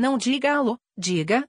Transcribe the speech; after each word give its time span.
Não 0.00 0.16
diga 0.16 0.54
alô, 0.54 0.78
diga. 0.96 1.46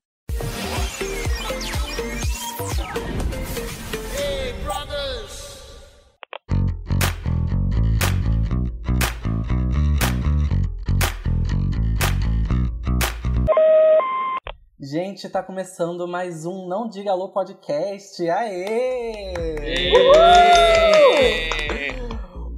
Gente, 14.81 15.29
tá 15.29 15.41
começando 15.41 16.05
mais 16.05 16.45
um 16.45 16.67
Não 16.67 16.89
Diga 16.89 17.11
Alô 17.11 17.29
podcast. 17.29 18.29
Aê! 18.29 19.33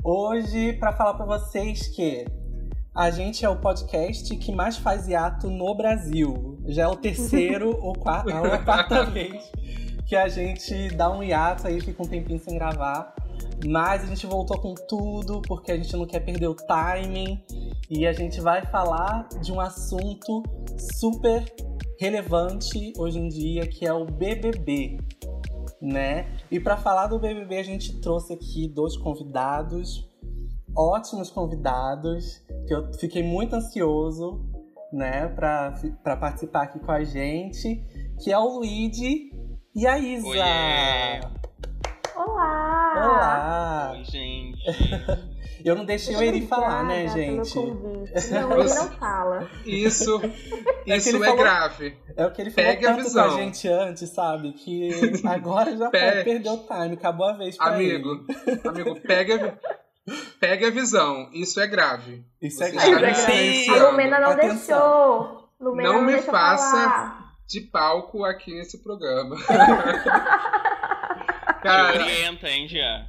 Hoje, 0.03 0.73
para 0.73 0.93
falar 0.93 1.13
para 1.13 1.37
vocês 1.37 1.87
que 1.95 2.25
a 2.95 3.09
gente 3.09 3.43
é 3.43 3.49
o 3.49 3.55
podcast 3.55 4.35
que 4.37 4.51
mais 4.51 4.77
faz 4.77 5.07
hiato 5.07 5.49
no 5.49 5.73
Brasil. 5.73 6.59
Já 6.67 6.83
é 6.83 6.87
o 6.87 6.95
terceiro 6.95 7.75
ou 7.81 7.93
quarto, 7.93 8.29
a 8.29 8.59
quarta 8.59 9.03
vez 9.05 9.51
que 10.05 10.15
a 10.15 10.27
gente 10.27 10.89
dá 10.89 11.09
um 11.09 11.23
hiato 11.23 11.67
aí, 11.67 11.81
fica 11.81 12.03
um 12.03 12.07
tempinho 12.07 12.39
sem 12.39 12.55
gravar. 12.55 13.15
Mas 13.65 14.03
a 14.03 14.05
gente 14.05 14.27
voltou 14.27 14.59
com 14.59 14.75
tudo 14.75 15.41
porque 15.41 15.71
a 15.71 15.77
gente 15.77 15.95
não 15.95 16.05
quer 16.05 16.19
perder 16.19 16.47
o 16.47 16.53
timing 16.53 17.41
e 17.89 18.05
a 18.05 18.13
gente 18.13 18.39
vai 18.39 18.63
falar 18.65 19.27
de 19.41 19.51
um 19.51 19.59
assunto 19.59 20.43
super 20.77 21.43
relevante 21.99 22.93
hoje 22.97 23.17
em 23.17 23.27
dia, 23.27 23.65
que 23.65 23.87
é 23.87 23.93
o 23.93 24.05
BBB, 24.05 24.97
né? 25.81 26.27
E 26.51 26.59
para 26.59 26.77
falar 26.77 27.07
do 27.07 27.17
BBB, 27.17 27.57
a 27.57 27.63
gente 27.63 27.99
trouxe 27.99 28.33
aqui 28.33 28.67
dois 28.67 28.97
convidados, 28.97 30.07
ótimos 30.75 31.29
convidados, 31.29 32.41
que 32.67 32.73
eu 32.73 32.91
fiquei 32.93 33.23
muito 33.23 33.55
ansioso, 33.55 34.41
né, 34.91 35.27
para 35.27 36.17
participar 36.17 36.63
aqui 36.63 36.79
com 36.79 36.91
a 36.91 37.03
gente, 37.03 37.83
que 38.23 38.31
é 38.31 38.37
o 38.37 38.57
Luigi 38.59 39.31
e 39.75 39.87
a 39.87 39.97
Isa. 39.97 40.27
Oiê. 40.27 40.39
Olá! 42.15 42.93
Olá! 42.95 43.91
Oi, 43.97 44.03
gente. 44.05 44.59
Eu 45.65 45.75
não 45.77 45.85
deixei 45.85 46.13
o 46.13 46.21
Eri 46.21 46.45
falar, 46.45 46.83
né, 46.83 47.07
gente? 47.07 47.55
Não, 47.55 48.51
ele 48.59 48.73
não 48.73 48.89
fala. 48.99 49.49
Isso, 49.65 50.19
É 50.85 50.97
isso 50.97 51.15
é 51.15 51.19
falou- 51.19 51.37
grave. 51.37 51.97
É 52.17 52.25
o 52.25 52.31
que 52.33 52.41
ele 52.41 52.51
falou 52.51 52.69
Pegue 52.69 52.85
a 52.85 52.89
tanto 52.97 53.13
com 53.13 53.19
a 53.19 53.23
visão. 53.23 53.37
gente 53.37 53.67
antes, 53.69 54.09
sabe? 54.09 54.51
Que 54.51 54.89
agora 55.25 55.71
já 55.77 55.89
pode 55.89 56.23
perder 56.25 56.49
o 56.49 56.57
time, 56.57 56.93
acabou 56.95 57.27
a 57.29 57.33
vez 57.37 57.55
pra 57.55 57.67
Amigo, 57.75 58.25
ele. 58.45 58.61
amigo, 58.67 58.99
pega, 59.07 59.57
pega 60.39 60.67
a 60.67 60.71
visão. 60.71 61.29
Isso 61.33 61.59
é 61.59 61.67
grave. 61.67 62.23
Isso 62.41 62.63
é 62.63 62.71
grave. 62.71 63.11
está 63.11 63.31
me 63.31 63.69
A. 63.79 63.89
Lumena 63.89 64.19
não 64.19 64.29
Atenção. 64.31 64.57
deixou. 64.57 65.49
Lumena 65.59 65.89
Não 65.89 65.95
não, 65.99 66.05
me 66.05 66.13
deixou 66.13 66.31
faça- 66.33 66.71
falar. 66.71 67.23
De 67.47 67.61
palco 67.61 68.23
aqui 68.25 68.53
nesse 68.53 68.81
programa. 68.81 69.35
Te 69.35 69.43
Cara, 71.63 71.93
orienta, 71.93 72.49
hein, 72.49 72.67
Jean? 72.67 73.07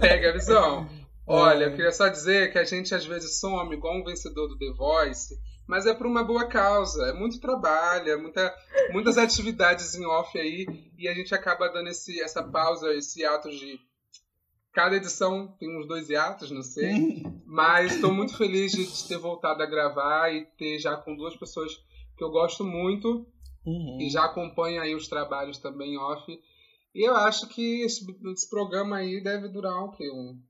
pega 0.00 0.30
a 0.30 0.32
visão. 0.32 0.88
Olha, 1.26 1.64
É. 1.64 1.66
eu 1.68 1.72
queria 1.72 1.92
só 1.92 2.08
dizer 2.08 2.52
que 2.52 2.58
a 2.58 2.64
gente 2.64 2.94
às 2.94 3.04
vezes 3.04 3.38
some 3.38 3.74
igual 3.74 3.94
um 3.96 4.04
vencedor 4.04 4.48
do 4.48 4.58
The 4.58 4.72
Voice, 4.76 5.34
mas 5.66 5.86
é 5.86 5.94
por 5.94 6.06
uma 6.06 6.24
boa 6.24 6.48
causa. 6.48 7.06
É 7.08 7.12
muito 7.12 7.40
trabalho, 7.40 8.10
é 8.10 8.16
muita, 8.16 8.54
muitas 8.92 9.18
atividades 9.18 9.94
em 9.94 10.06
off 10.06 10.38
aí, 10.38 10.66
e 10.98 11.06
a 11.06 11.14
gente 11.14 11.34
acaba 11.34 11.68
dando 11.68 11.88
esse, 11.88 12.20
essa 12.20 12.42
pausa, 12.42 12.92
esse 12.94 13.24
ato 13.24 13.50
de. 13.50 13.78
Cada 14.78 14.94
edição 14.94 15.48
tem 15.58 15.76
uns 15.76 15.88
dois 15.88 16.08
hiatos, 16.08 16.52
não 16.52 16.62
sei. 16.62 17.24
Mas 17.44 17.96
estou 17.96 18.14
muito 18.14 18.36
feliz 18.36 18.70
de, 18.70 19.08
ter 19.08 19.18
voltado 19.18 19.60
a 19.60 19.66
gravar 19.66 20.32
e 20.32 20.44
ter 20.56 20.78
já 20.78 20.96
com 20.96 21.16
duas 21.16 21.34
pessoas 21.34 21.74
que 22.16 22.22
eu 22.22 22.30
gosto 22.30 22.62
muito 22.62 23.26
Uhum. 23.66 23.98
e 24.00 24.08
já 24.08 24.24
acompanha 24.24 24.82
aí 24.82 24.94
os 24.94 25.08
trabalhos 25.08 25.58
também 25.58 25.98
off. 25.98 26.32
E 26.94 27.06
eu 27.06 27.16
acho 27.16 27.48
que 27.48 27.82
esse, 27.82 28.06
esse 28.32 28.48
programa 28.48 28.98
aí 28.98 29.20
deve 29.20 29.48
durar 29.48 29.82
o 29.82 29.90
quê? 29.90 30.08
Um, 30.12 30.40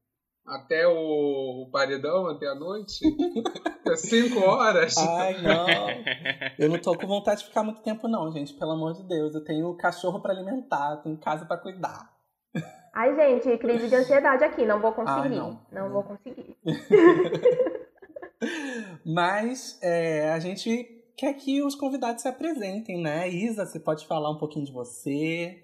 até 0.47 0.87
o, 0.87 1.63
o 1.63 1.71
paredão, 1.73 2.27
até 2.27 2.49
a 2.49 2.55
noite? 2.55 3.01
É 3.89 3.97
cinco 3.97 4.41
horas? 4.41 4.95
Ai, 4.99 5.41
não. 5.41 5.67
Eu 6.59 6.69
não 6.69 6.79
tô 6.79 6.95
com 6.95 7.07
vontade 7.07 7.41
de 7.41 7.47
ficar 7.47 7.63
muito 7.63 7.81
tempo, 7.81 8.07
não, 8.07 8.31
gente. 8.31 8.53
Pelo 8.53 8.73
amor 8.73 8.93
de 8.93 9.03
Deus. 9.05 9.35
Eu 9.35 9.43
tenho 9.43 9.75
cachorro 9.79 10.21
pra 10.21 10.35
alimentar, 10.35 10.99
tenho 10.99 11.17
casa 11.17 11.47
pra 11.47 11.57
cuidar. 11.57 12.18
Ai, 12.95 13.15
gente, 13.15 13.59
crise 13.59 13.89
de 13.89 13.95
ansiedade 13.95 14.45
aqui. 14.45 14.67
Não 14.67 14.81
vou 14.81 14.93
conseguir. 14.93 15.39
Ai, 15.39 15.59
não. 15.71 15.91
vou 15.91 16.03
conseguir. 16.03 16.57
Mas 19.05 19.79
é, 19.83 20.33
a 20.33 20.39
gente 20.39 20.99
quer 21.17 21.35
que 21.35 21.63
os 21.63 21.75
convidados 21.75 22.23
se 22.23 22.29
apresentem, 22.29 23.03
né? 23.03 23.29
Isa, 23.29 23.67
você 23.67 23.79
pode 23.79 24.07
falar 24.07 24.31
um 24.31 24.39
pouquinho 24.39 24.67
de 24.67 24.73
você? 24.73 25.63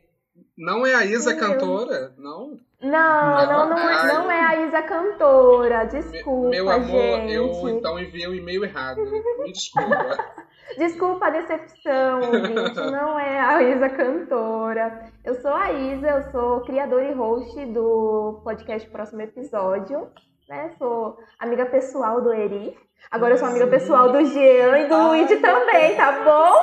Não 0.56 0.84
é 0.84 0.94
a 0.94 1.04
Isa 1.04 1.34
Meu. 1.34 1.38
cantora? 1.38 2.14
Não? 2.18 2.58
Não, 2.80 3.46
não, 3.46 3.68
não, 3.70 3.78
é, 3.78 3.94
Ai. 3.94 4.12
não 4.12 4.30
é 4.30 4.40
a 4.40 4.66
Isa 4.66 4.82
cantora. 4.82 5.84
Desculpa, 5.84 6.50
Meu 6.50 6.70
amor, 6.70 7.20
gente. 7.20 7.32
eu 7.32 7.68
então 7.68 7.98
enviei 7.98 8.26
o 8.26 8.34
e-mail 8.34 8.64
errado. 8.64 9.00
Me 9.42 9.52
desculpa. 9.52 10.18
Desculpa 10.78 11.26
a 11.26 11.30
decepção, 11.30 12.20
ouvinte. 12.20 12.74
Não 12.90 13.18
é 13.18 13.38
a 13.40 13.62
Isa 13.62 13.88
cantora. 13.90 15.12
Eu 15.24 15.34
sou 15.40 15.52
a 15.52 15.72
Isa, 15.72 16.08
eu 16.08 16.32
sou 16.32 16.60
criadora 16.62 17.04
e 17.10 17.14
host 17.14 17.66
do 17.66 18.40
podcast 18.42 18.88
Próximo 18.90 19.20
Episódio. 19.22 20.08
Né? 20.48 20.74
Sou 20.78 21.16
amiga 21.38 21.66
pessoal 21.66 22.20
do 22.20 22.32
Eri. 22.32 22.76
Agora 23.10 23.34
eu 23.34 23.38
sou 23.38 23.48
amiga 23.48 23.66
pessoal 23.66 24.10
do 24.10 24.24
Jean 24.24 24.78
e 24.78 24.88
do 24.88 24.94
Ai, 24.94 25.08
Luigi 25.20 25.36
também, 25.36 25.94
tá 25.96 26.24
bom? 26.24 26.54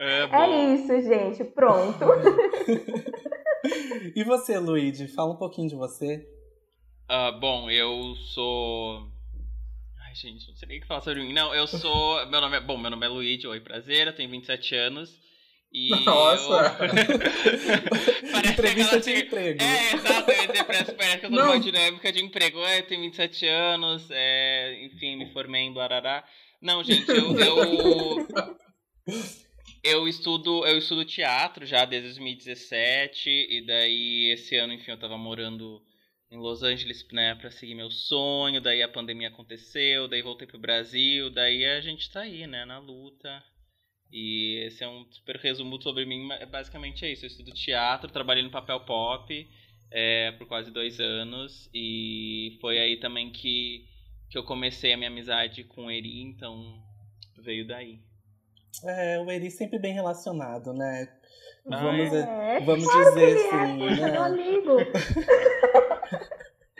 É 0.00 0.20
É 0.22 0.26
bom. 0.26 0.74
isso, 0.74 1.00
gente. 1.02 1.44
Pronto. 1.44 2.04
E 4.14 4.22
você, 4.22 4.58
Luigi? 4.58 5.08
Fala 5.08 5.32
um 5.32 5.36
pouquinho 5.36 5.68
de 5.70 5.74
você. 5.74 6.22
Ah, 7.08 7.32
bom, 7.32 7.70
eu 7.70 8.14
sou. 8.34 9.00
Ai, 10.14 10.20
gente, 10.30 10.46
não 10.48 10.54
sei 10.56 10.68
nem 10.68 10.78
o 10.78 10.80
que 10.80 10.86
falar 10.86 11.00
sobre 11.00 11.22
mim. 11.24 11.32
Não, 11.32 11.52
eu 11.52 11.66
sou. 11.66 12.24
Meu 12.30 12.40
nome 12.40 12.56
é. 12.56 12.60
Bom, 12.60 12.78
meu 12.78 12.88
nome 12.88 13.04
é 13.04 13.08
Luigi, 13.08 13.48
oi, 13.48 13.58
prazer, 13.58 14.06
eu 14.06 14.12
tenho 14.12 14.30
27 14.30 14.76
anos. 14.76 15.10
E. 15.72 15.88
Nossa. 16.06 16.76
eu- 16.84 18.30
Parece 18.30 18.52
Entrevista 18.52 19.00
de 19.00 19.10
emprego. 19.12 19.60
É, 19.62 19.94
exato, 19.94 20.30
eu 20.30 20.46
dizer, 20.46 20.64
parece, 20.64 20.92
parece 20.92 21.18
que 21.18 21.26
eu 21.26 21.30
tô 21.30 21.36
numa 21.36 21.58
dinâmica 21.58 22.12
de 22.12 22.22
emprego. 22.22 22.60
É, 22.60 22.78
eu 22.78 22.86
tenho 22.86 23.00
27 23.02 23.46
anos, 23.48 24.06
é, 24.10 24.84
enfim, 24.84 25.16
me 25.16 25.32
formei 25.32 25.62
em 25.62 25.72
Barará. 25.72 26.24
Não, 26.62 26.82
gente, 26.84 27.08
eu, 27.08 27.36
eu, 27.38 28.26
eu 29.82 30.08
estudo, 30.08 30.64
eu 30.64 30.78
estudo 30.78 31.04
teatro 31.04 31.66
já 31.66 31.84
desde 31.84 32.08
2017, 32.10 33.28
e 33.28 33.66
daí 33.66 34.30
esse 34.32 34.54
ano, 34.56 34.72
enfim, 34.72 34.92
eu 34.92 34.98
tava 34.98 35.18
morando 35.18 35.82
em 36.34 36.38
Los 36.38 36.62
Angeles, 36.62 37.06
né, 37.12 37.34
pra 37.36 37.50
seguir 37.50 37.74
meu 37.74 37.90
sonho, 37.90 38.60
daí 38.60 38.82
a 38.82 38.88
pandemia 38.88 39.28
aconteceu, 39.28 40.08
daí 40.08 40.20
voltei 40.20 40.46
pro 40.46 40.58
Brasil, 40.58 41.30
daí 41.30 41.64
a 41.64 41.80
gente 41.80 42.10
tá 42.10 42.20
aí, 42.20 42.46
né, 42.46 42.64
na 42.64 42.78
luta. 42.78 43.42
E 44.12 44.64
esse 44.66 44.82
é 44.84 44.88
um 44.88 45.04
super 45.10 45.36
resumo 45.36 45.80
sobre 45.80 46.04
mim, 46.04 46.24
mas 46.24 46.48
basicamente 46.48 47.04
é 47.04 47.12
isso. 47.12 47.24
Eu 47.24 47.28
estudo 47.28 47.52
teatro, 47.52 48.10
trabalhei 48.10 48.42
no 48.42 48.50
papel 48.50 48.80
pop 48.80 49.48
é, 49.90 50.32
por 50.32 50.46
quase 50.46 50.70
dois 50.70 51.00
anos. 51.00 51.68
E 51.74 52.56
foi 52.60 52.78
aí 52.78 52.96
também 52.98 53.30
que, 53.30 53.84
que 54.30 54.38
eu 54.38 54.44
comecei 54.44 54.92
a 54.92 54.96
minha 54.96 55.10
amizade 55.10 55.64
com 55.64 55.86
o 55.86 55.90
Eri, 55.90 56.22
então 56.22 56.80
veio 57.38 57.66
daí. 57.66 57.98
É, 58.84 59.18
o 59.18 59.28
Eri 59.30 59.50
sempre 59.50 59.78
bem 59.80 59.92
relacionado, 59.92 60.72
né? 60.72 61.08
Ah, 61.70 61.82
Vamos, 61.82 62.12
É, 62.12 62.60
vamos 62.60 62.84
claro 62.84 63.14
que 63.14 63.20
dizer 63.20 63.30
ele 63.30 63.40
é, 63.40 63.66
sim, 63.66 63.78
poxa, 63.78 63.94
meu 63.96 64.12
né? 64.12 64.18
amigo. 64.18 64.76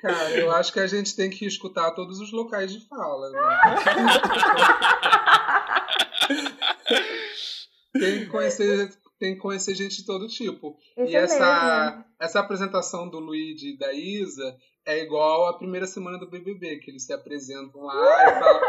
Cara, 0.05 0.31
eu 0.33 0.51
acho 0.51 0.71
que 0.71 0.81
a 0.81 0.87
gente 0.87 1.17
tem 1.17 1.31
que 1.31 1.47
escutar 1.47 1.93
todos 1.93 2.21
os 2.21 2.31
locais 2.31 2.71
de 2.71 2.87
fala. 2.87 3.31
Né? 3.31 3.39
tem 7.99 8.19
que 8.19 8.27
conhecer, 8.27 8.95
tem 9.19 9.35
que 9.35 9.41
conhecer 9.41 9.75
gente 9.75 9.97
de 9.97 10.05
todo 10.05 10.29
tipo. 10.29 10.77
Isso 10.99 11.11
e 11.11 11.17
essa, 11.17 11.87
mesmo. 11.87 12.05
essa 12.21 12.41
apresentação 12.41 13.09
do 13.09 13.19
Luigi 13.19 13.71
e 13.71 13.79
da 13.79 13.95
Isa 13.95 14.55
é 14.87 15.01
igual 15.01 15.49
à 15.49 15.57
primeira 15.57 15.87
semana 15.87 16.19
do 16.19 16.29
BBB, 16.29 16.81
que 16.81 16.91
eles 16.91 17.07
se 17.07 17.15
apresentam 17.15 17.81
lá 17.81 17.97
e 17.97 17.99
falam, 18.39 18.61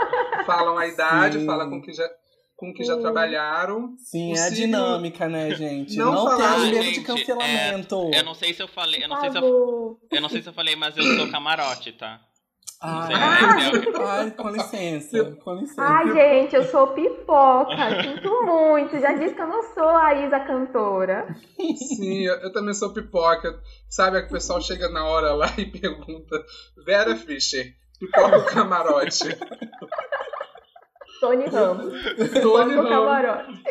falam 0.45 0.77
a 0.77 0.87
idade, 0.87 1.39
Sim. 1.39 1.45
falam 1.45 1.69
com 1.69 1.81
que 1.81 1.91
já, 1.91 2.09
com 2.55 2.73
que 2.73 2.83
já 2.83 2.97
trabalharam. 2.97 3.95
Sim, 3.97 4.33
O 4.33 4.35
é 4.37 4.41
a 4.41 4.49
dinâmica, 4.49 5.27
né, 5.27 5.51
gente? 5.55 5.95
Não 5.97 6.11
Não, 6.13 6.25
falar- 6.25 6.53
Ah, 6.55 6.57
medo 6.59 6.81
gente, 6.83 6.99
de 6.99 7.05
cancelamento. 7.05 8.11
Eu 8.13 8.23
não 8.23 8.33
sei 8.33 8.53
se 8.53 8.61
eu 8.63 8.67
falei, 8.67 9.03
eu 9.03 9.07
não 9.09 9.19
sei 9.21 9.31
se 9.31 9.37
eu, 9.37 9.99
eu 10.11 10.21
não 10.21 10.29
sei 10.29 10.41
se 10.41 10.49
eu 10.49 10.53
falei, 10.53 10.75
mas 10.75 10.95
eu 10.97 11.03
sou 11.03 11.29
camarote, 11.31 11.91
tá? 11.93 12.19
Sei, 12.81 13.15
Ai, 13.15 14.31
com 14.31 14.49
licença, 14.49 15.35
com 15.43 15.55
licença. 15.55 15.81
Ai, 15.81 16.11
gente, 16.13 16.55
eu 16.55 16.63
sou 16.65 16.87
pipoca. 16.87 18.03
Sinto 18.03 18.43
muito. 18.45 18.99
Já 18.99 19.13
disse 19.13 19.33
que 19.33 19.41
eu 19.41 19.47
não 19.47 19.63
sou 19.73 19.87
a 19.87 20.13
Isa 20.13 20.39
cantora. 20.41 21.25
Sim, 21.97 22.21
eu, 22.27 22.35
eu 22.41 22.51
também 22.53 22.73
sou 22.75 22.93
pipoca. 22.93 23.59
Sabe, 23.89 24.21
que 24.21 24.27
o 24.27 24.31
pessoal 24.31 24.61
chega 24.61 24.87
na 24.89 25.03
hora 25.05 25.33
lá 25.33 25.47
e 25.57 25.65
pergunta: 25.65 26.43
Vera 26.85 27.15
Fischer, 27.15 27.73
pipoca 27.99 28.37
ou 28.37 28.43
camarote? 28.45 29.29
Tony 31.27 31.45
Ramos. 31.45 31.93
Tony 32.41 32.75
Ramos. 32.75 32.89
camarote. 32.89 33.63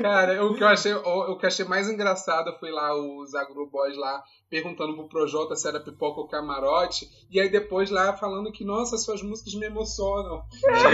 Cara, 0.00 0.44
o 0.44 0.54
que 0.54 0.62
eu 0.62 0.68
achei, 0.68 0.92
o, 0.92 0.98
o 1.32 1.38
que 1.38 1.44
eu 1.44 1.48
achei 1.48 1.64
mais 1.64 1.88
engraçado 1.88 2.52
foi 2.58 2.70
lá 2.70 2.94
os 2.96 3.34
agroboys 3.34 3.96
lá 3.96 4.22
perguntando 4.50 4.94
pro 4.94 5.08
Projota 5.08 5.54
se 5.56 5.68
era 5.68 5.78
pipoca 5.78 6.20
ou 6.20 6.26
camarote, 6.28 7.06
e 7.30 7.38
aí 7.38 7.48
depois 7.50 7.90
lá 7.90 8.16
falando 8.16 8.50
que, 8.50 8.64
nossa, 8.64 8.96
suas 8.96 9.22
músicas 9.22 9.54
me 9.54 9.66
emocionam. 9.66 10.42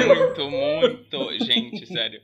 Muito, 0.07 0.51
muito. 0.51 1.45
Gente, 1.45 1.87
sério. 1.87 2.21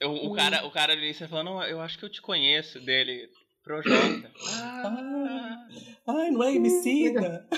Eu- 0.00 0.12
o, 0.12 0.34
cara, 0.34 0.66
o 0.66 0.70
cara 0.70 0.92
ali 0.92 1.12
você 1.14 1.26
falou, 1.26 1.44
não, 1.44 1.62
eu 1.64 1.80
acho 1.80 1.98
que 1.98 2.04
eu 2.04 2.10
te 2.10 2.20
conheço 2.22 2.78
dele. 2.80 3.28
Projota. 3.64 4.30
Ah, 4.62 5.66
Ai, 6.06 6.30
não 6.30 6.40
é 6.44 6.54
Emicida? 6.54 7.48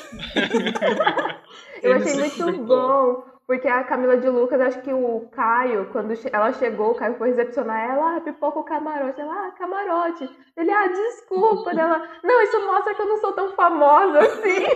Eu 1.82 1.92
achei 1.92 2.14
muito 2.14 2.64
bom, 2.64 3.22
porque 3.48 3.66
a 3.66 3.82
Camila 3.82 4.18
de 4.18 4.28
Lucas, 4.28 4.60
acho 4.60 4.82
que 4.82 4.92
o 4.92 5.26
Caio, 5.32 5.88
quando 5.90 6.12
ela 6.30 6.52
chegou, 6.52 6.90
o 6.90 6.94
Caio 6.94 7.16
foi 7.16 7.30
recepcionar 7.30 7.80
ela, 7.90 8.16
ah, 8.16 8.20
pipoca 8.20 8.58
o 8.58 8.62
camarote. 8.62 9.18
Ela, 9.18 9.46
ah, 9.46 9.50
camarote. 9.52 10.28
Ele, 10.54 10.70
ah, 10.70 10.86
desculpa. 10.86 11.70
Ela, 11.70 12.06
não, 12.22 12.42
isso 12.42 12.60
mostra 12.66 12.94
que 12.94 13.00
eu 13.00 13.06
não 13.06 13.16
sou 13.16 13.32
tão 13.32 13.50
famosa 13.52 14.18
assim. 14.18 14.66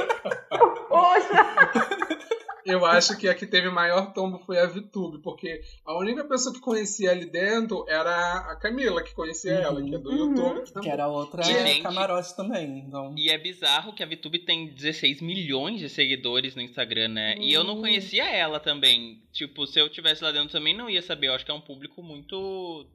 Poxa. 0.88 2.32
Eu 2.64 2.84
acho 2.86 3.16
que 3.18 3.28
a 3.28 3.34
que 3.34 3.46
teve 3.46 3.68
maior 3.70 4.12
tombo 4.12 4.38
foi 4.46 4.58
a 4.58 4.66
VTube, 4.66 5.18
porque 5.22 5.60
a 5.84 5.98
única 5.98 6.24
pessoa 6.24 6.54
que 6.54 6.60
conhecia 6.60 7.10
ali 7.10 7.26
dentro 7.26 7.84
era 7.88 8.38
a 8.50 8.56
Camila, 8.56 9.02
que 9.02 9.14
conhecia 9.14 9.54
Uhum. 9.54 9.60
ela, 9.62 9.82
que 9.82 9.94
é 9.94 9.98
do 9.98 10.10
Uhum. 10.10 10.16
YouTube. 10.36 10.80
Que 10.82 10.88
era 10.88 11.08
outra 11.08 11.42
Gente. 11.42 11.82
camarote 11.82 12.36
também. 12.36 12.78
Então... 12.86 13.14
E 13.16 13.30
é 13.30 13.38
bizarro 13.38 13.92
que 13.92 14.02
a 14.02 14.06
VTube 14.06 14.40
tem 14.40 14.66
16 14.68 15.20
milhões 15.20 15.80
de 15.80 15.88
seguidores 15.88 16.54
no 16.54 16.62
Instagram, 16.62 17.08
né? 17.08 17.34
E 17.38 17.52
eu 17.52 17.64
não 17.64 17.78
Hum. 17.78 17.80
conhecia 17.80 18.28
ela 18.30 18.60
também. 18.60 19.22
Tipo, 19.32 19.66
se 19.66 19.80
eu 19.80 19.88
tivesse 19.88 20.22
lá 20.22 20.30
dentro 20.30 20.50
também 20.50 20.76
não 20.76 20.88
ia 20.88 21.02
saber. 21.02 21.28
Eu 21.28 21.34
acho 21.34 21.44
que 21.44 21.50
é 21.50 21.54
um 21.54 21.60
público 21.60 22.02
muito. 22.02 22.86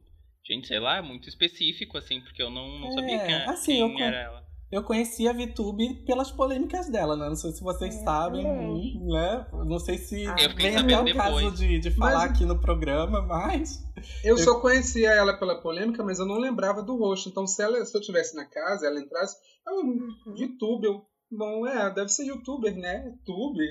Gente, 0.46 0.66
sei 0.66 0.78
lá, 0.80 1.02
muito 1.02 1.28
específico, 1.28 1.98
assim, 1.98 2.22
porque 2.22 2.42
eu 2.42 2.48
não, 2.48 2.78
não 2.78 2.88
É, 2.88 2.92
sabia 2.92 3.18
quem, 3.18 3.34
assim, 3.34 3.72
quem 3.94 4.00
eu 4.00 4.06
era 4.06 4.16
ela. 4.16 4.47
Eu 4.70 4.82
conheci 4.82 5.26
a 5.26 5.32
VTube 5.32 6.04
pelas 6.04 6.30
polêmicas 6.30 6.90
dela, 6.90 7.16
né? 7.16 7.26
Não 7.28 7.36
sei 7.36 7.52
se 7.52 7.62
vocês 7.62 7.94
É, 7.96 8.04
sabem, 8.04 8.42
também. 8.44 9.00
né? 9.06 9.46
Não 9.64 9.78
sei 9.78 9.96
se 9.96 10.24
Eu 10.24 10.36
fiquei 10.50 10.70
vem 10.72 10.76
até 10.94 11.12
o 11.12 11.16
caso 11.16 11.50
de, 11.52 11.78
de 11.78 11.90
falar 11.92 12.18
Mas- 12.18 12.30
aqui 12.32 12.44
no 12.44 12.60
programa, 12.60 13.22
mas. 13.22 13.82
Eu 14.22 14.36
só 14.36 14.60
conhecia 14.60 15.10
ela 15.10 15.38
pela 15.38 15.60
polêmica, 15.62 16.04
mas 16.04 16.18
eu 16.18 16.26
não 16.26 16.36
lembrava 16.38 16.82
do 16.82 16.96
rosto. 16.98 17.30
Então, 17.30 17.46
se, 17.46 17.62
ela, 17.62 17.82
se 17.86 17.96
eu 17.96 18.00
tivesse 18.02 18.36
na 18.36 18.44
casa, 18.44 18.86
ela 18.86 19.00
entrasse, 19.00 19.36
eu, 19.66 20.36
YouTube, 20.36 20.84
eu, 20.86 21.02
bom, 21.32 21.66
é, 21.66 21.88
deve 21.94 22.10
ser 22.10 22.26
youtuber, 22.26 22.76
né? 22.76 23.10
Tube. 23.24 23.64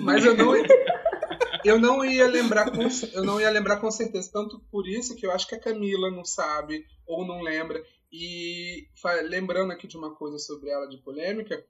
Mas 0.00 0.24
eu 0.24 0.34
não, 0.34 0.54
eu 1.64 1.78
não 1.78 2.04
ia 2.04 2.26
lembrar 2.26 2.70
com, 2.70 2.88
eu 3.12 3.22
não 3.22 3.38
ia 3.38 3.50
lembrar 3.50 3.76
com 3.80 3.90
certeza. 3.90 4.30
Tanto 4.32 4.58
por 4.70 4.88
isso 4.88 5.14
que 5.14 5.26
eu 5.26 5.30
acho 5.32 5.46
que 5.46 5.54
a 5.54 5.60
Camila 5.60 6.10
não 6.10 6.24
sabe 6.24 6.84
ou 7.06 7.26
não 7.26 7.42
lembra. 7.42 7.78
E 8.12 8.86
lembrando 9.28 9.72
aqui 9.72 9.86
de 9.86 9.96
uma 9.96 10.14
coisa 10.14 10.38
sobre 10.38 10.70
ela 10.70 10.86
de 10.88 10.96
polêmica, 10.98 11.62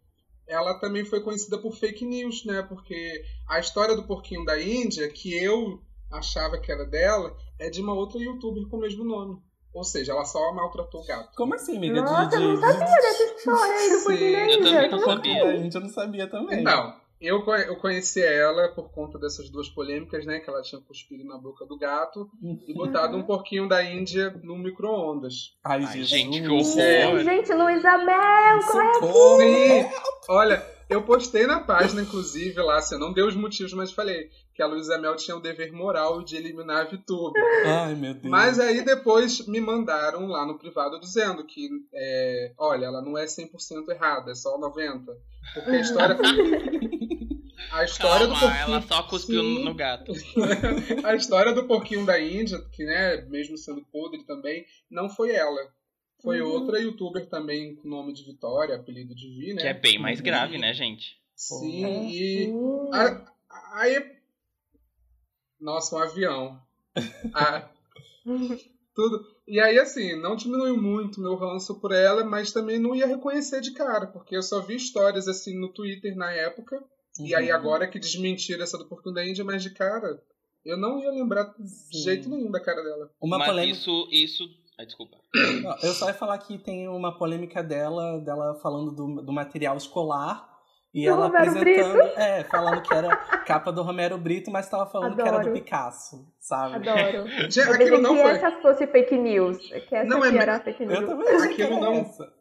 ela 0.46 0.78
também 0.78 1.04
foi 1.04 1.20
conhecida 1.20 1.58
por 1.58 1.74
fake 1.74 2.04
news, 2.04 2.44
né? 2.44 2.62
Porque 2.62 3.22
a 3.48 3.58
história 3.58 3.94
do 3.96 4.06
porquinho 4.06 4.44
da 4.44 4.60
Índia, 4.60 5.08
que 5.10 5.34
eu 5.36 5.82
achava 6.10 6.58
que 6.58 6.70
era 6.72 6.84
dela, 6.86 7.36
é 7.58 7.68
de 7.68 7.80
uma 7.82 7.92
outra 7.92 8.18
youtuber 8.20 8.66
com 8.68 8.76
o 8.76 8.80
mesmo 8.80 9.04
nome. 9.04 9.42
Ou 9.74 9.84
seja, 9.84 10.12
ela 10.12 10.24
só 10.24 10.52
maltratou 10.54 11.02
o 11.02 11.06
gato. 11.06 11.36
Como 11.36 11.54
assim, 11.54 11.76
amiga? 11.76 11.94
De- 11.94 12.00
Nossa, 12.00 12.28
de, 12.38 12.42
eu 12.42 12.48
não 12.54 12.60
sabia 12.60 12.86
dessa 12.86 13.22
história 13.24 13.74
aí 13.74 13.90
do 13.90 14.04
Porquinho 14.04 14.32
da 14.32 14.38
eu 14.38 14.44
Índia. 14.46 14.58
também 14.72 14.90
não 14.90 14.98
Como 14.98 15.04
sabia. 15.16 15.44
A 15.44 15.56
gente 15.56 15.74
eu 15.74 15.80
não 15.82 15.88
sabia 15.90 16.26
também. 16.30 16.60
Então, 16.60 17.00
eu, 17.20 17.44
eu 17.44 17.76
conheci 17.76 18.22
ela 18.22 18.68
por 18.68 18.90
conta 18.90 19.18
dessas 19.18 19.50
duas 19.50 19.68
polêmicas, 19.68 20.24
né? 20.24 20.38
Que 20.38 20.48
ela 20.48 20.62
tinha 20.62 20.80
cuspido 20.80 21.24
na 21.24 21.36
boca 21.36 21.66
do 21.66 21.76
gato 21.76 22.30
e 22.66 22.72
botado 22.72 23.16
um 23.16 23.22
porquinho 23.22 23.68
da 23.68 23.82
Índia 23.82 24.30
no 24.42 24.56
micro-ondas. 24.56 25.56
Ai, 25.64 25.84
Ai, 25.84 26.02
gente, 26.02 26.40
que 26.40 26.48
horror. 26.48 26.78
É. 26.78 27.24
Gente, 27.24 27.52
Luísa 27.52 27.98
Mel, 27.98 28.58
corre 28.70 28.94
Socorro. 28.94 29.40
Sim! 29.40 29.90
Olha, 30.28 30.77
eu 30.88 31.02
postei 31.02 31.46
na 31.46 31.60
página, 31.60 32.02
inclusive, 32.02 32.60
lá, 32.62 32.78
assim, 32.78 32.94
eu 32.94 33.00
não 33.00 33.12
dei 33.12 33.24
os 33.24 33.36
motivos, 33.36 33.72
mas 33.72 33.92
falei 33.92 34.30
que 34.54 34.62
a 34.62 34.66
Luísa 34.66 34.98
Mel 34.98 35.14
tinha 35.16 35.36
o 35.36 35.40
dever 35.40 35.72
moral 35.72 36.22
de 36.22 36.36
eliminar 36.36 36.80
a 36.80 36.84
VTube. 36.84 37.38
Ai, 37.64 37.94
meu 37.94 38.14
Deus. 38.14 38.30
Mas 38.30 38.58
aí 38.58 38.84
depois 38.84 39.46
me 39.46 39.60
mandaram 39.60 40.26
lá 40.26 40.44
no 40.46 40.58
privado 40.58 40.98
dizendo 40.98 41.44
que, 41.44 41.68
é, 41.94 42.52
olha, 42.58 42.86
ela 42.86 43.02
não 43.02 43.16
é 43.16 43.24
100% 43.24 43.88
errada, 43.90 44.32
é 44.32 44.34
só 44.34 44.58
90%. 44.58 45.04
Porque 45.54 45.70
a 45.70 45.80
história. 45.80 46.16
A 47.70 47.84
história 47.84 48.26
do 48.26 48.32
Calma, 48.32 48.48
porquinho. 48.48 48.74
ela 48.74 48.82
só 48.82 49.02
cuspiu 49.02 49.42
Sim. 49.42 49.64
no 49.64 49.74
gato. 49.74 50.12
a 51.04 51.14
história 51.14 51.52
do 51.52 51.66
porquinho 51.66 52.06
da 52.06 52.18
Índia, 52.18 52.58
que, 52.72 52.84
né, 52.84 53.26
mesmo 53.28 53.58
sendo 53.58 53.84
podre 53.92 54.24
também, 54.24 54.64
não 54.90 55.10
foi 55.10 55.32
ela. 55.32 55.60
Foi 56.22 56.40
Uhum. 56.40 56.50
outra 56.50 56.80
youtuber 56.80 57.28
também 57.28 57.76
com 57.76 57.88
nome 57.88 58.12
de 58.12 58.24
Vitória, 58.24 58.74
apelido 58.76 59.14
de 59.14 59.28
Vi, 59.28 59.54
né? 59.54 59.62
Que 59.62 59.68
é 59.68 59.74
bem 59.74 59.98
mais 59.98 60.20
grave, 60.20 60.58
né, 60.58 60.74
gente? 60.74 61.16
Sim, 61.36 62.08
e. 62.10 62.50
a- 62.92 63.32
Aí. 63.74 64.16
Nossa, 65.60 65.96
um 65.96 65.98
avião. 65.98 66.60
Ah, 67.34 67.68
tudo. 68.94 69.24
E 69.46 69.60
aí, 69.60 69.78
assim, 69.78 70.14
não 70.20 70.36
diminuiu 70.36 70.76
muito 70.80 71.20
meu 71.20 71.34
ranço 71.36 71.80
por 71.80 71.92
ela, 71.92 72.24
mas 72.24 72.52
também 72.52 72.78
não 72.78 72.94
ia 72.94 73.06
reconhecer 73.06 73.60
de 73.60 73.72
cara, 73.72 74.06
porque 74.06 74.36
eu 74.36 74.42
só 74.42 74.60
vi 74.60 74.74
histórias 74.76 75.26
assim 75.26 75.58
no 75.58 75.72
Twitter 75.72 76.14
na 76.16 76.30
época, 76.32 76.82
e 77.18 77.34
aí 77.34 77.48
Uhum. 77.50 77.56
agora 77.56 77.88
que 77.88 77.98
desmentiram 77.98 78.62
essa 78.62 78.76
do 78.76 78.86
Porquinho 78.86 79.14
da 79.14 79.26
Índia, 79.26 79.44
mas 79.44 79.62
de 79.62 79.70
cara, 79.70 80.22
eu 80.64 80.76
não 80.76 80.98
ia 81.00 81.10
lembrar 81.10 81.54
de 81.58 81.68
Sim. 81.68 82.02
jeito 82.02 82.28
nenhum 82.28 82.50
da 82.50 82.60
cara 82.60 82.82
dela. 82.82 83.10
Uma 83.20 83.38
Mas 83.38 83.48
polêmica. 83.48 83.78
isso, 83.78 84.08
isso. 84.10 84.57
Ai, 84.78 84.86
desculpa. 84.86 85.16
Eu 85.82 85.92
só 85.92 86.06
ia 86.08 86.14
falar 86.14 86.38
que 86.38 86.56
tem 86.58 86.88
uma 86.88 87.16
polêmica 87.18 87.62
dela, 87.62 88.18
dela 88.20 88.54
falando 88.62 88.92
do, 88.92 89.22
do 89.22 89.32
material 89.32 89.76
escolar. 89.76 90.46
E 90.94 91.04
Do 91.04 91.10
ela 91.10 91.26
Romero 91.26 91.50
apresentando. 91.50 92.00
É, 92.18 92.44
falando 92.44 92.80
que 92.82 92.94
era 92.94 93.14
capa 93.44 93.70
do 93.70 93.82
Romero 93.82 94.16
Brito, 94.16 94.50
mas 94.50 94.68
tava 94.70 94.86
falando 94.86 95.16
que 95.16 95.20
era 95.20 95.32
do 95.32 95.36
Adoro. 95.40 95.52
Picasso, 95.52 96.16
sabe? 96.40 96.76
Adoro. 96.88 97.28
Gente, 97.50 97.58
Eu 97.58 97.74
aquilo 97.74 97.98
não 98.00 98.14
que 98.16 98.22
foi. 98.22 98.30
essa 98.30 98.50
fosse 98.62 98.86
fake 98.86 99.18
news. 99.18 99.58
Que 99.58 99.94
essa 99.94 100.08
Não, 100.08 100.24
é- 100.24 100.34
era 100.36 100.60
fake 100.60 100.82
Eu 100.84 100.88
news. 100.88 101.04
também 101.06 101.28
achei 101.28 101.54
que 101.54 101.62
Aquilo 101.62 101.80
não- 101.80 101.92
essa. 101.92 102.32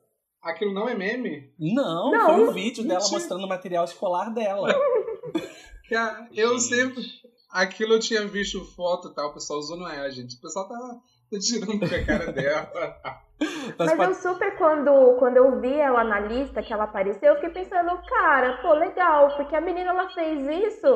Aquilo 0.42 0.74
não 0.74 0.88
é 0.88 0.95
meme? 0.95 1.51
Não, 1.60 2.12
Não. 2.12 2.25
foi 2.25 2.48
um 2.48 2.51
vídeo 2.54 2.88
dela 2.88 3.04
mostrando 3.12 3.44
o 3.44 3.50
material 3.50 3.83
escolar 3.83 4.33
dela. 4.33 4.69
Que 5.88 5.95
a- 5.95 6.28
eu 6.33 6.57
sempre. 6.60 7.01
Aquilo 7.51 7.94
eu 7.94 8.00
tinha 8.00 8.26
visto 8.28 8.64
foto 8.76 9.07
e 9.09 9.14
tal, 9.14 9.30
o 9.30 9.33
pessoal 9.33 9.59
usou, 9.59 9.78
não 9.78 9.88
é, 9.90 10.09
gente. 10.11 10.35
O 10.38 10.42
pessoal 10.42 10.68
tá, 10.68 10.76
tirando 11.40 11.80
com 11.80 11.86
a 11.86 12.06
cara 12.06 12.31
dela. 12.31 12.98
Mas 13.78 14.00
eu 14.00 14.14
super, 14.16 14.57
quando, 14.57 15.16
quando 15.19 15.38
eu 15.38 15.60
vi 15.60 15.74
ela 15.74 16.04
na 16.04 16.19
lista, 16.19 16.64
que 16.64 16.74
ela 16.74 16.86
apareceu, 16.86 17.34
eu 17.34 17.36
fiquei 17.36 17.64
pensando, 17.64 18.02
cara, 18.07 18.57
pô, 18.62 18.74
legal, 18.74 19.36
porque 19.36 19.56
a 19.56 19.62
menina, 19.62 19.92
ela 19.92 20.10
fez 20.10 20.48
isso, 20.48 20.88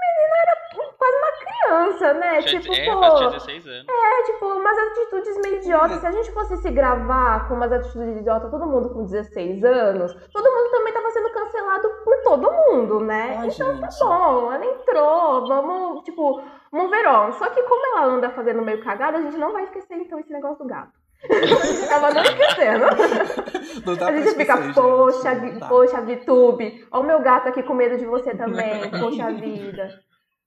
menina 0.00 0.36
era 0.42 0.56
quase 0.96 1.16
uma 1.16 1.32
criança, 1.38 2.14
né? 2.14 2.40
Já- 2.42 2.60
tipo, 2.60 2.72
é, 2.74 2.84
pô, 2.94 3.14
tinha 3.16 3.30
16 3.30 3.66
anos. 3.66 3.86
é, 3.88 4.22
tipo, 4.24 4.46
umas 4.46 4.78
atitudes 4.78 5.36
meio 5.42 5.56
idiotas. 5.56 6.00
Se 6.00 6.06
a 6.06 6.12
gente 6.12 6.32
fosse 6.32 6.56
se 6.58 6.70
gravar 6.70 7.48
com 7.48 7.54
umas 7.54 7.72
atitudes 7.72 8.16
idiotas, 8.18 8.50
todo 8.50 8.66
mundo 8.66 8.90
com 8.90 9.04
16 9.04 9.64
anos, 9.64 10.12
todo 10.32 10.50
mundo 10.50 10.70
também 10.70 10.92
tava 10.92 11.10
sendo 11.10 11.30
cancelado 11.30 11.88
por 12.04 12.16
todo 12.22 12.52
mundo, 12.52 13.00
né? 13.00 13.36
Ai, 13.38 13.48
então 13.48 13.74
gente. 13.74 13.98
tá 13.98 14.04
bom, 14.06 14.52
ela 14.52 14.64
entrou, 14.64 15.46
vamos, 15.46 16.02
tipo, 16.04 16.40
move 16.72 17.06
on. 17.06 17.32
Só 17.32 17.48
que 17.50 17.62
como 17.62 17.86
ela 17.96 18.06
anda 18.06 18.30
fazendo 18.30 18.62
meio 18.62 18.82
cagada, 18.82 19.18
a 19.18 19.22
gente 19.22 19.36
não 19.36 19.52
vai 19.52 19.64
esquecer 19.64 19.94
então 19.96 20.18
esse 20.18 20.32
negócio 20.32 20.58
do 20.58 20.66
gato. 20.68 20.92
A 21.24 21.46
gente 21.46 21.84
acaba 21.84 22.10
não 22.14 22.22
esquecendo. 22.22 22.84
Não 23.86 23.96
dá 23.96 24.08
A 24.08 24.16
gente 24.16 24.34
fica, 24.36 24.72
poxa, 24.72 25.34
gente. 25.40 25.54
Vi- 25.54 25.60
poxa, 25.68 26.00
VTube, 26.02 26.86
ó 26.90 27.00
o 27.00 27.04
meu 27.04 27.20
gato 27.22 27.48
aqui 27.48 27.62
com 27.62 27.74
medo 27.74 27.98
de 27.98 28.06
você 28.06 28.34
também, 28.36 28.90
poxa 28.90 29.32
vida. 29.32 30.02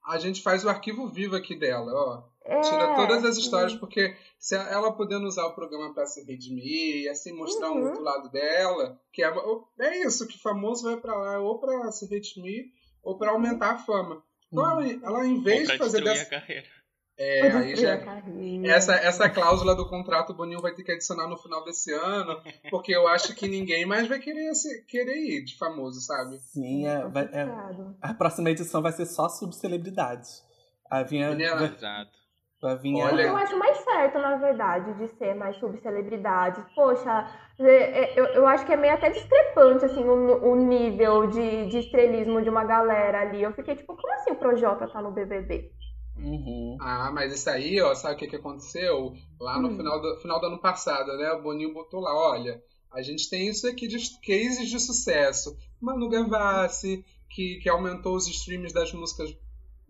A 0.07 0.17
gente 0.17 0.41
faz 0.41 0.63
o 0.65 0.69
arquivo 0.69 1.07
vivo 1.07 1.35
aqui 1.35 1.55
dela, 1.55 1.91
ó. 1.93 2.29
É, 2.45 2.61
Tira 2.61 2.95
todas 2.95 3.23
as 3.25 3.35
sim. 3.35 3.41
histórias, 3.41 3.75
porque 3.75 4.15
se 4.39 4.55
ela 4.55 4.91
podendo 4.93 5.27
usar 5.27 5.45
o 5.45 5.53
programa 5.53 5.93
pra 5.93 6.07
se 6.07 6.25
redimir 6.25 7.03
e 7.03 7.09
assim 7.09 7.31
mostrar 7.31 7.69
um 7.69 7.75
Uhum. 7.75 7.87
outro 7.89 8.01
lado 8.01 8.31
dela, 8.31 8.97
que 9.13 9.23
é, 9.23 9.31
é 9.81 9.97
isso, 10.03 10.27
que 10.27 10.41
famoso 10.41 10.83
vai 10.89 10.97
pra 10.97 11.13
lá 11.15 11.39
ou 11.39 11.59
pra 11.59 11.91
se 11.91 12.07
redimir 12.09 12.65
ou 13.03 13.17
pra 13.19 13.31
aumentar 13.31 13.71
a 13.73 13.77
fama. 13.77 14.23
Então 14.51 14.67
ela, 14.67 14.83
ela, 15.03 15.27
em 15.27 15.35
Ou 15.37 15.43
vez 15.43 15.65
pra 15.67 15.73
de 15.75 15.79
fazer 15.83 16.03
dessa. 16.03 16.23
a 16.23 16.39
carreira. 16.39 16.65
É, 17.21 17.51
aí 17.51 17.75
já. 17.75 17.95
a. 17.95 18.65
Essa, 18.65 18.95
essa 18.95 19.29
cláusula 19.29 19.75
do 19.75 19.89
contrato 19.89 20.29
o 20.29 20.33
Boninho 20.33 20.61
vai 20.61 20.73
ter 20.73 20.83
que 20.83 20.91
adicionar 20.93 21.27
no 21.27 21.35
final 21.35 21.65
desse 21.65 21.91
ano, 21.91 22.41
porque 22.71 22.95
eu 22.95 23.09
acho 23.09 23.35
que 23.35 23.45
ninguém 23.45 23.85
mais 23.85 24.07
vai 24.07 24.19
querer, 24.19 24.49
querer 24.87 25.17
ir 25.17 25.43
de 25.43 25.57
famoso, 25.57 25.99
sabe? 25.99 26.39
Sim, 26.39 26.87
é, 26.87 27.05
vai- 27.09 27.29
é- 27.33 27.49
a 28.01 28.13
próxima 28.13 28.49
edição 28.49 28.81
vai 28.81 28.93
ser 28.93 29.05
só 29.05 29.27
subcelebridades. 29.27 30.41
Aí 30.89 31.03
vinha, 31.03 31.31
Exato. 31.31 32.09
vai 32.61 32.77
vir 32.77 32.95
Olha- 32.95 33.23
Eu 33.23 33.35
acho 33.35 33.57
mais 33.57 33.77
certo, 33.79 34.17
na 34.17 34.37
verdade, 34.37 34.93
de 34.93 35.07
ser 35.17 35.33
mais 35.35 35.57
subcelebridades. 35.57 36.63
Poxa, 36.73 37.27
é- 37.59 38.03
é- 38.03 38.19
eu, 38.19 38.25
eu 38.27 38.47
acho 38.47 38.65
que 38.65 38.71
é 38.71 38.77
meio 38.77 38.93
até 38.93 39.09
discrepante, 39.09 39.83
assim, 39.83 40.03
o, 40.03 40.51
o 40.51 40.55
nível 40.55 41.27
de, 41.27 41.67
de 41.67 41.79
estrelismo 41.79 42.41
de 42.41 42.49
uma 42.49 42.63
galera 42.63 43.21
ali. 43.21 43.43
Eu 43.43 43.51
fiquei 43.53 43.75
tipo, 43.75 43.93
como 43.95 44.13
assim 44.13 44.31
o 44.31 44.35
Projota 44.35 44.87
tá 44.87 45.01
no 45.01 45.11
BBB? 45.11 45.69
Uhum. 46.21 46.77
Ah, 46.79 47.11
mas 47.13 47.33
isso 47.33 47.49
aí, 47.49 47.81
ó, 47.81 47.93
sabe 47.95 48.15
o 48.15 48.17
que, 48.17 48.27
que 48.27 48.35
aconteceu? 48.35 49.13
Lá 49.39 49.59
no 49.59 49.69
Hum. 49.69 49.77
final, 49.77 50.01
do, 50.01 50.15
final 50.21 50.39
do 50.39 50.47
ano 50.47 50.59
passado, 50.59 51.15
né? 51.17 51.31
O 51.31 51.41
Boninho 51.41 51.73
botou 51.73 51.99
lá, 51.99 52.13
olha, 52.13 52.61
a 52.91 53.01
gente 53.01 53.29
tem 53.29 53.47
isso 53.47 53.67
aqui 53.67 53.87
de 53.87 53.97
cases 54.25 54.69
de 54.69 54.79
sucesso. 54.79 55.57
Manu 55.81 56.09
Gavassi, 56.09 57.03
que, 57.29 57.59
que 57.61 57.69
aumentou 57.69 58.15
os 58.15 58.27
streams 58.27 58.73
das 58.73 58.91
músicas 58.93 59.29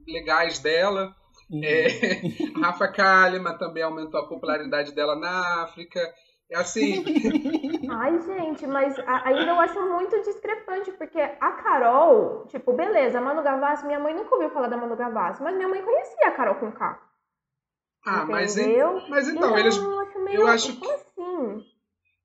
legais 0.07 0.59
dela. 0.59 1.15
Uhum. 1.49 1.61
É, 1.63 1.87
Rafa 2.61 2.87
Kalimann 2.87 3.57
também 3.57 3.81
aumentou 3.83 4.19
a 4.19 4.27
popularidade 4.27 4.93
dela 4.93 5.15
na 5.15 5.63
África. 5.63 5.99
É 6.49 6.55
assim, 6.57 7.03
Ai, 7.91 8.19
gente, 8.21 8.65
mas 8.67 8.95
ainda 9.23 9.51
eu 9.51 9.59
acho 9.59 9.79
muito 9.81 10.19
discrepante, 10.23 10.91
porque 10.93 11.19
a 11.19 11.51
Carol, 11.51 12.45
tipo, 12.47 12.73
beleza, 12.73 13.19
a 13.19 13.21
Manu 13.21 13.43
Gavassi, 13.43 13.85
minha 13.85 13.99
mãe 13.99 14.13
nunca 14.15 14.33
ouviu 14.33 14.49
falar 14.49 14.67
da 14.67 14.77
Manu 14.77 14.95
Gavassi, 14.95 15.41
mas 15.43 15.55
minha 15.55 15.67
mãe 15.67 15.81
conhecia 15.83 16.27
a 16.27 16.31
Carol 16.31 16.55
com 16.55 16.71
K. 16.71 16.99
ah, 18.05 18.25
mas, 18.25 18.57
en- 18.57 18.61
entendeu? 18.61 19.01
mas 19.09 19.27
então, 19.27 19.49
Então, 19.49 19.57
eles, 19.57 19.75
eu 19.77 19.99
acho 19.99 20.19
meio. 20.19 20.39
eu 20.41 20.47
acho 20.47 20.79
Como 20.79 20.91
assim? 20.93 21.65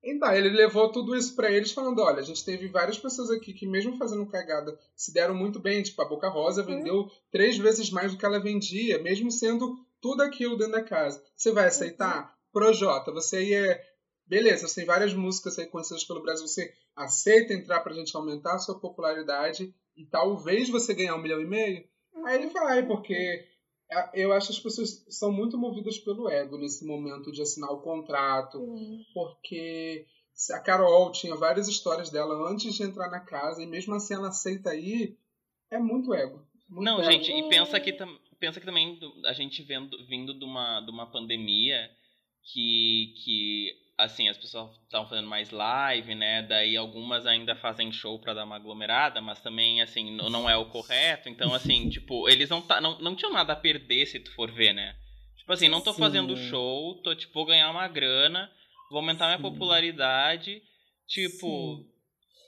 Então, 0.03 0.31
ele 0.33 0.49
levou 0.49 0.91
tudo 0.91 1.15
isso 1.15 1.35
pra 1.35 1.49
eles 1.51 1.71
falando, 1.71 1.99
olha, 1.99 2.19
a 2.19 2.23
gente 2.23 2.45
teve 2.45 2.67
várias 2.67 2.97
pessoas 2.97 3.31
aqui 3.31 3.53
que 3.53 3.65
mesmo 3.67 3.97
fazendo 3.97 4.25
cagada 4.27 4.77
se 4.95 5.11
deram 5.11 5.33
muito 5.33 5.59
bem, 5.59 5.81
tipo, 5.81 5.99
a 6.01 6.05
Boca 6.07 6.29
Rosa 6.29 6.61
vendeu 6.61 7.09
três 7.31 7.57
vezes 7.57 7.89
mais 7.89 8.11
do 8.11 8.17
que 8.17 8.25
ela 8.25 8.39
vendia, 8.39 9.01
mesmo 9.01 9.31
sendo 9.31 9.75
tudo 9.99 10.21
aquilo 10.21 10.57
dentro 10.57 10.73
da 10.73 10.83
casa. 10.83 11.23
Você 11.35 11.51
vai 11.51 11.65
aceitar? 11.65 12.35
Projota, 12.53 13.11
você 13.11 13.37
aí 13.37 13.53
é... 13.55 13.94
Beleza, 14.27 14.67
você 14.67 14.75
tem 14.81 14.85
várias 14.85 15.13
músicas 15.13 15.57
aí 15.59 15.67
conhecidas 15.67 16.03
pelo 16.03 16.21
Brasil, 16.21 16.47
você 16.47 16.73
aceita 16.95 17.53
entrar 17.53 17.81
pra 17.81 17.93
gente 17.93 18.15
aumentar 18.15 18.55
a 18.55 18.59
sua 18.59 18.79
popularidade 18.79 19.73
e 19.95 20.05
talvez 20.05 20.69
você 20.69 20.93
ganhar 20.93 21.15
um 21.15 21.21
milhão 21.21 21.41
e 21.41 21.45
meio? 21.45 21.87
Aí 22.25 22.35
ele 22.35 22.47
vai, 22.47 22.85
porque 22.85 23.47
eu 24.13 24.33
acho 24.33 24.47
que 24.47 24.53
as 24.53 24.59
pessoas 24.59 25.05
são 25.09 25.31
muito 25.31 25.57
movidas 25.57 25.99
pelo 25.99 26.27
ego 26.29 26.57
nesse 26.57 26.85
momento 26.85 27.31
de 27.31 27.41
assinar 27.41 27.71
o 27.71 27.81
contrato, 27.81 28.57
Sim. 28.59 29.05
porque 29.13 30.05
a 30.51 30.59
Carol 30.59 31.11
tinha 31.11 31.35
várias 31.35 31.67
histórias 31.67 32.09
dela 32.09 32.49
antes 32.49 32.73
de 32.73 32.83
entrar 32.83 33.09
na 33.09 33.19
casa 33.19 33.61
e 33.61 33.67
mesmo 33.67 33.93
assim 33.93 34.15
ela 34.15 34.29
aceita 34.29 34.75
ir, 34.75 35.17
é 35.69 35.77
muito 35.77 36.13
ego. 36.13 36.45
Muito 36.67 36.83
Não, 36.83 36.99
ego. 36.99 37.11
gente, 37.11 37.31
e 37.31 37.47
pensa 37.47 37.79
que, 37.79 37.93
pensa 38.39 38.59
que 38.59 38.65
também 38.65 38.99
a 39.25 39.33
gente 39.33 39.61
vendo, 39.61 40.03
vindo 40.07 40.33
de 40.33 40.43
uma, 40.43 40.81
de 40.81 40.89
uma 40.89 41.05
pandemia 41.11 41.89
que, 42.41 43.13
que 43.23 43.84
assim, 43.97 44.27
as 44.27 44.37
pessoas 44.37 44.71
estavam 44.83 45.07
fazendo 45.07 45.27
mais 45.27 45.51
live, 45.51 46.15
né? 46.15 46.41
Daí 46.41 46.75
algumas 46.75 47.25
ainda 47.25 47.55
fazem 47.55 47.91
show 47.91 48.19
pra 48.19 48.33
dar 48.33 48.43
uma 48.43 48.57
aglomerada, 48.57 49.21
mas 49.21 49.41
também, 49.41 49.81
assim, 49.81 50.15
não 50.15 50.49
é 50.49 50.57
o 50.57 50.65
correto. 50.65 51.29
Então, 51.29 51.53
assim, 51.53 51.87
tipo, 51.89 52.27
eles 52.29 52.49
não, 52.49 52.61
tá, 52.61 52.81
não, 52.81 52.99
não 52.99 53.15
tinham 53.15 53.31
nada 53.33 53.53
a 53.53 53.57
perder 53.57 54.05
se 54.05 54.19
tu 54.19 54.33
for 54.33 54.51
ver, 54.51 54.73
né? 54.73 54.95
Tipo 55.37 55.53
assim, 55.53 55.69
não 55.69 55.81
tô 55.81 55.93
Sim. 55.93 55.99
fazendo 55.99 56.35
show, 56.35 56.95
tô, 57.03 57.15
tipo, 57.15 57.33
vou 57.33 57.45
ganhar 57.45 57.69
uma 57.69 57.87
grana, 57.87 58.51
vou 58.89 58.99
aumentar 58.99 59.25
minha 59.27 59.37
Sim. 59.37 59.43
popularidade. 59.43 60.61
Tipo, 61.07 61.77
Sim. 61.77 61.95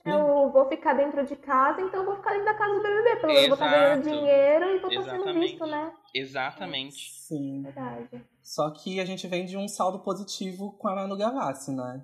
Eu 0.06 0.50
vou 0.52 0.70
ficar 0.70 0.94
dentro 0.94 1.26
de 1.26 1.36
casa, 1.36 1.82
então 1.82 2.00
eu 2.00 2.06
vou 2.06 2.16
ficar 2.16 2.32
dentro 2.32 2.46
da 2.46 2.54
casa 2.54 2.74
do 2.74 2.82
BBB. 2.82 3.16
Pelo 3.18 3.34
menos 3.34 3.42
eu 3.44 3.48
vou 3.50 3.54
estar 3.56 3.68
ganhando 3.68 4.02
Exato. 4.02 4.16
dinheiro 4.16 4.66
e 4.66 4.80
vou 4.80 4.90
estar 4.90 5.02
sendo 5.04 5.24
Exatamente. 5.24 5.52
visto, 5.52 5.66
né? 5.66 5.94
Exatamente. 6.18 7.12
Sim. 7.14 7.62
Verdade. 7.64 8.22
Só 8.42 8.70
que 8.72 9.00
a 9.00 9.06
gente 9.06 9.28
vem 9.28 9.46
de 9.46 9.58
um 9.58 9.68
saldo 9.68 10.00
positivo 10.00 10.72
com 10.80 10.88
a 10.88 10.96
Manu 10.96 11.18
Gavassi, 11.18 11.72
né? 11.72 12.04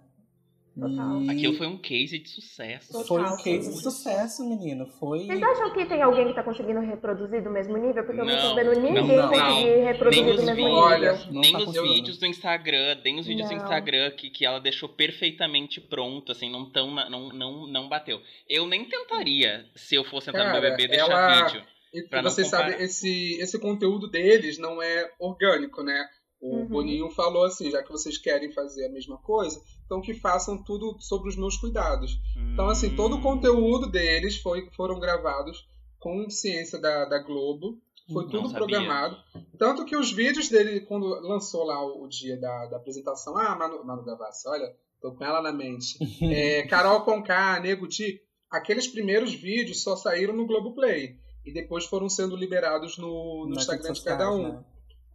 Total. 0.75 1.21
E 1.21 1.29
Aquilo 1.29 1.53
foi 1.55 1.67
um 1.67 1.77
case 1.77 2.17
de 2.17 2.27
sucesso. 2.29 2.91
foi 3.05 3.19
um 3.21 3.23
Total, 3.25 3.37
case 3.43 3.69
de 3.71 3.79
sucesso, 3.79 4.43
menino. 4.43 4.87
Foi. 4.99 5.19
Vocês 5.27 5.43
acham 5.43 5.71
que 5.71 5.85
tem 5.85 6.01
alguém 6.01 6.25
que 6.27 6.33
tá 6.33 6.41
conseguindo 6.41 6.79
reproduzir 6.79 7.43
do 7.43 7.51
mesmo 7.51 7.77
nível? 7.77 8.03
Porque 8.03 8.19
eu 8.19 8.25
não 8.25 8.35
tô 8.35 8.41
Não, 8.47 8.55
vendo 8.55 8.79
ninguém 8.81 8.93
não, 9.17 9.17
não. 9.17 9.29
conseguir 9.29 9.83
reproduzir 9.83 10.23
Nem 10.25 10.33
do 10.35 10.39
os 10.39 10.45
mesmo 10.47 10.63
nível. 10.63 10.73
Olha, 10.73 11.13
Não 11.29 11.41
nem 11.41 11.51
tá 11.51 11.59
conseguindo. 11.59 11.93
vídeos 11.93 12.17
do 12.17 12.25
Instagram, 12.25 12.97
nem 13.05 13.19
os 13.19 13.27
vídeos 13.27 13.49
do 13.49 13.55
Não. 13.55 13.61
Instagram 13.63 14.11
que, 14.17 14.31
que 14.31 14.43
ela 14.43 14.59
deixou 14.59 14.89
perfeitamente 14.89 15.79
pronto, 15.79 16.31
assim, 16.31 16.49
não 16.51 16.67
tão 16.67 16.89
não, 16.89 17.29
não, 17.29 17.67
não 17.67 17.87
bateu. 17.87 18.19
Eu 18.49 18.65
nem 18.65 18.83
tentaria, 18.83 19.67
se 19.75 19.93
eu 19.93 20.03
fosse 20.03 20.31
entrar 20.31 20.45
no 20.45 20.53
Cara, 20.53 20.71
BBB, 20.71 20.87
deixar 20.87 21.11
ela- 21.11 21.45
vídeo. 21.45 21.63
E 21.93 22.01
Pra 22.03 22.23
comparar. 22.23 22.45
sabem, 22.45 22.81
esse, 22.81 23.37
esse 23.39 23.59
conteúdo 23.59 24.09
deles 24.09 24.57
não 24.57 24.81
é 24.81 25.09
orgânico, 25.19 25.83
né? 25.83 26.05
O 26.41 26.57
Uhum. 26.57 26.67
Boninho 26.67 27.09
falou 27.11 27.45
assim, 27.45 27.71
já 27.71 27.81
que 27.83 27.91
vocês 27.91 28.17
querem 28.17 28.51
fazer 28.51 28.85
a 28.87 28.91
mesma 28.91 29.17
coisa, 29.17 29.61
então 29.85 30.01
que 30.01 30.13
façam 30.13 30.61
tudo 30.61 30.97
sobre 30.99 31.29
os 31.29 31.37
meus 31.37 31.55
cuidados. 31.55 32.11
Então, 32.53 32.67
assim, 32.67 32.95
todo 32.95 33.15
o 33.15 33.19
Hum. 33.19 33.21
conteúdo 33.21 33.89
deles 33.89 34.37
foi, 34.37 34.69
foram 34.75 34.99
gravados 34.99 35.65
com 35.99 36.29
ciência 36.29 36.77
da, 36.79 37.05
da 37.05 37.19
Globo. 37.19 37.79
Foi 38.11 38.23
Não 38.25 38.29
tudo 38.31 38.53
programado. 38.53 39.15
Tanto 39.57 39.85
que 39.85 39.95
os 39.95 40.11
vídeos 40.11 40.49
dele, 40.49 40.81
quando 40.81 41.05
lançou 41.21 41.63
lá 41.63 41.81
o, 41.85 42.03
o 42.03 42.09
dia 42.09 42.35
da, 42.37 42.65
da 42.65 42.75
apresentação, 42.75 43.37
ah, 43.37 43.55
Manu, 43.55 43.81
Manu 43.85 44.03
Gavassi, 44.03 44.45
olha, 44.49 44.67
tô 45.01 45.13
com 45.15 45.23
ela 45.23 45.41
na 45.41 45.53
mente. 45.53 45.97
É, 46.29 46.63
Carol 46.67 47.03
Conká, 47.05 47.57
Nego 47.61 47.87
Di, 47.87 48.19
aqueles 48.51 48.85
primeiros 48.87 49.33
vídeos 49.33 49.81
só 49.81 49.95
saíram 49.95 50.35
no 50.35 50.45
Globoplay. 50.45 51.15
E 51.45 51.53
depois 51.53 51.85
foram 51.85 52.07
sendo 52.09 52.35
liberados 52.35 52.97
no, 52.97 53.45
no 53.47 53.55
Instagram 53.55 53.91
de 53.93 54.03
cada 54.03 54.31
um. 54.31 54.43
né? 54.53 54.63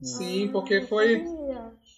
Sim, 0.03 0.49
Ah, 0.49 0.53
porque 0.53 0.83
foi, 0.83 1.25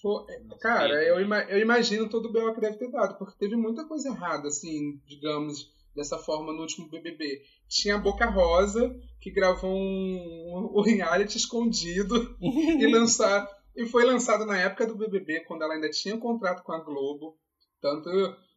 foi- 0.00 0.24
Cara, 0.60 1.02
eu, 1.04 1.20
ima- 1.20 1.42
eu 1.42 1.58
imagino 1.60 2.08
todo 2.08 2.26
o 2.28 2.32
B.O. 2.32 2.54
que 2.54 2.60
deve 2.60 2.78
ter 2.78 2.90
dado, 2.90 3.18
porque 3.18 3.36
teve 3.38 3.56
muita 3.56 3.84
coisa 3.84 4.08
errada, 4.08 4.48
assim, 4.48 4.98
digamos, 5.06 5.70
dessa 5.94 6.16
forma 6.16 6.52
no 6.52 6.60
último 6.62 6.88
BBB. 6.88 7.42
Tinha 7.68 7.96
a 7.96 7.98
Boca 7.98 8.24
Rosa, 8.26 8.94
que 9.20 9.30
gravou 9.30 9.70
um, 9.76 10.70
um 10.76 10.80
reality 10.82 11.36
escondido 11.36 12.34
e, 12.40 12.86
lançar, 12.90 13.46
e 13.76 13.84
foi 13.86 14.04
lançado 14.04 14.46
na 14.46 14.58
época 14.58 14.86
do 14.86 14.96
BBB, 14.96 15.40
quando 15.40 15.62
ela 15.62 15.74
ainda 15.74 15.90
tinha 15.90 16.16
contrato 16.16 16.62
com 16.62 16.72
a 16.72 16.78
Globo. 16.82 17.36
Tanto, 17.82 18.08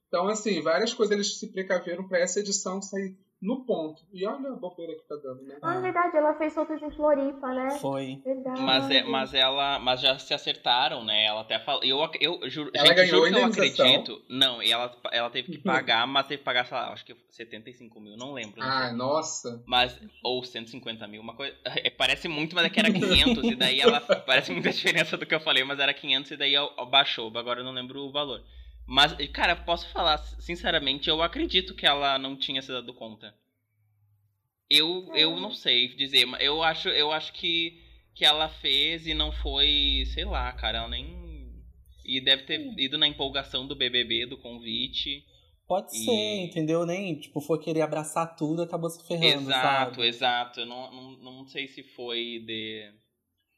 então, 0.07 0.27
assim, 0.27 0.61
várias 0.61 0.93
coisas 0.93 1.13
eles 1.13 1.37
se 1.39 1.51
precaveram 1.51 2.07
para 2.07 2.19
essa 2.19 2.39
edição 2.39 2.81
sair 2.81 3.17
no 3.43 3.65
ponto. 3.65 4.01
E 4.13 4.25
olha 4.25 4.51
a 4.51 4.55
bobeira 4.55 4.93
que 4.95 5.03
tá 5.05 5.15
dando, 5.15 5.43
né? 5.43 5.57
Ah, 5.61 5.77
verdade, 5.79 6.15
ela 6.15 6.33
fez 6.35 6.53
soltos 6.53 6.81
em 6.81 6.89
Floripa, 6.91 7.53
né? 7.53 7.77
Foi. 7.79 8.21
Verdade. 8.23 8.61
Mas, 8.61 8.89
é, 8.89 9.03
mas 9.03 9.33
ela. 9.33 9.79
Mas 9.79 9.99
já 9.99 10.17
se 10.17 10.33
acertaram, 10.33 11.03
né? 11.03 11.25
Ela 11.25 11.41
até 11.41 11.59
falou. 11.59 11.83
Eu, 11.83 11.99
eu 12.21 12.49
juro, 12.49 12.71
Ela 12.73 12.87
gente, 12.87 12.95
ganhou 12.95 13.27
juro 13.27 13.33
que 13.33 13.39
eu 13.39 13.45
acredito. 13.45 14.21
Não, 14.29 14.63
e 14.63 14.71
ela, 14.71 14.95
ela 15.11 15.29
teve 15.29 15.51
que 15.51 15.57
pagar, 15.57 16.07
mas 16.07 16.25
teve 16.25 16.37
que 16.37 16.45
pagar, 16.45 16.65
sei 16.65 16.77
lá, 16.77 16.93
acho 16.93 17.03
que 17.03 17.15
75 17.29 17.99
mil, 17.99 18.15
não 18.15 18.31
lembro. 18.31 18.59
não 18.61 18.65
sei. 18.65 18.87
Ah, 18.87 18.93
nossa. 18.93 19.63
Mas, 19.67 19.99
ou 20.23 20.41
150 20.41 21.05
mil, 21.07 21.21
uma 21.21 21.35
coisa. 21.35 21.53
é, 21.65 21.89
parece 21.89 22.29
muito, 22.29 22.55
mas 22.55 22.65
é 22.65 22.69
que 22.69 22.79
era 22.79 22.91
500, 22.91 23.43
e 23.43 23.55
daí 23.55 23.81
ela. 23.81 23.99
Parece 24.25 24.53
muita 24.53 24.71
diferença 24.71 25.17
do 25.17 25.25
que 25.25 25.35
eu 25.35 25.41
falei, 25.41 25.65
mas 25.65 25.79
era 25.79 25.93
500 25.93 26.31
e 26.31 26.37
daí 26.37 26.53
baixou. 26.89 27.31
Agora 27.37 27.59
eu 27.59 27.65
não 27.65 27.73
lembro 27.73 27.99
o 27.99 28.11
valor. 28.11 28.41
Mas, 28.93 29.11
cara, 29.31 29.55
posso 29.55 29.89
falar, 29.89 30.19
sinceramente, 30.39 31.09
eu 31.09 31.23
acredito 31.23 31.73
que 31.73 31.83
ela 31.83 32.19
não 32.19 32.37
tinha 32.37 32.61
se 32.61 32.71
dado 32.71 32.93
conta. 32.93 33.33
Eu, 34.69 35.09
eu 35.15 35.39
não 35.39 35.51
sei 35.51 35.87
dizer, 35.95 36.25
mas 36.25 36.41
eu 36.43 36.61
acho, 36.61 36.89
eu 36.89 37.11
acho 37.11 37.33
que, 37.33 37.81
que 38.13 38.23
ela 38.25 38.49
fez 38.49 39.07
e 39.07 39.13
não 39.13 39.31
foi, 39.31 40.03
sei 40.13 40.25
lá, 40.25 40.51
cara, 40.53 40.79
ela 40.79 40.89
nem. 40.89 41.63
E 42.05 42.19
deve 42.21 42.43
ter 42.43 42.59
ido 42.77 42.97
na 42.97 43.07
empolgação 43.07 43.65
do 43.65 43.75
BBB, 43.75 44.25
do 44.27 44.37
convite. 44.37 45.25
Pode 45.67 45.93
E- 45.93 45.97
ser, 46.05 46.43
entendeu? 46.45 46.85
Nem, 46.85 47.19
tipo, 47.19 47.41
foi 47.41 47.59
querer 47.59 47.81
abraçar 47.81 48.35
tudo 48.35 48.61
e 48.61 48.65
acabou 48.65 48.89
se 48.89 49.05
ferrando, 49.07 49.47
Exato, 49.47 50.01
sabe? 50.01 50.07
exato. 50.07 50.59
Eu 50.61 50.65
não, 50.65 50.91
não, 50.91 51.11
não 51.17 51.47
sei 51.47 51.67
se 51.67 51.83
foi 51.83 52.39
de. 52.45 52.91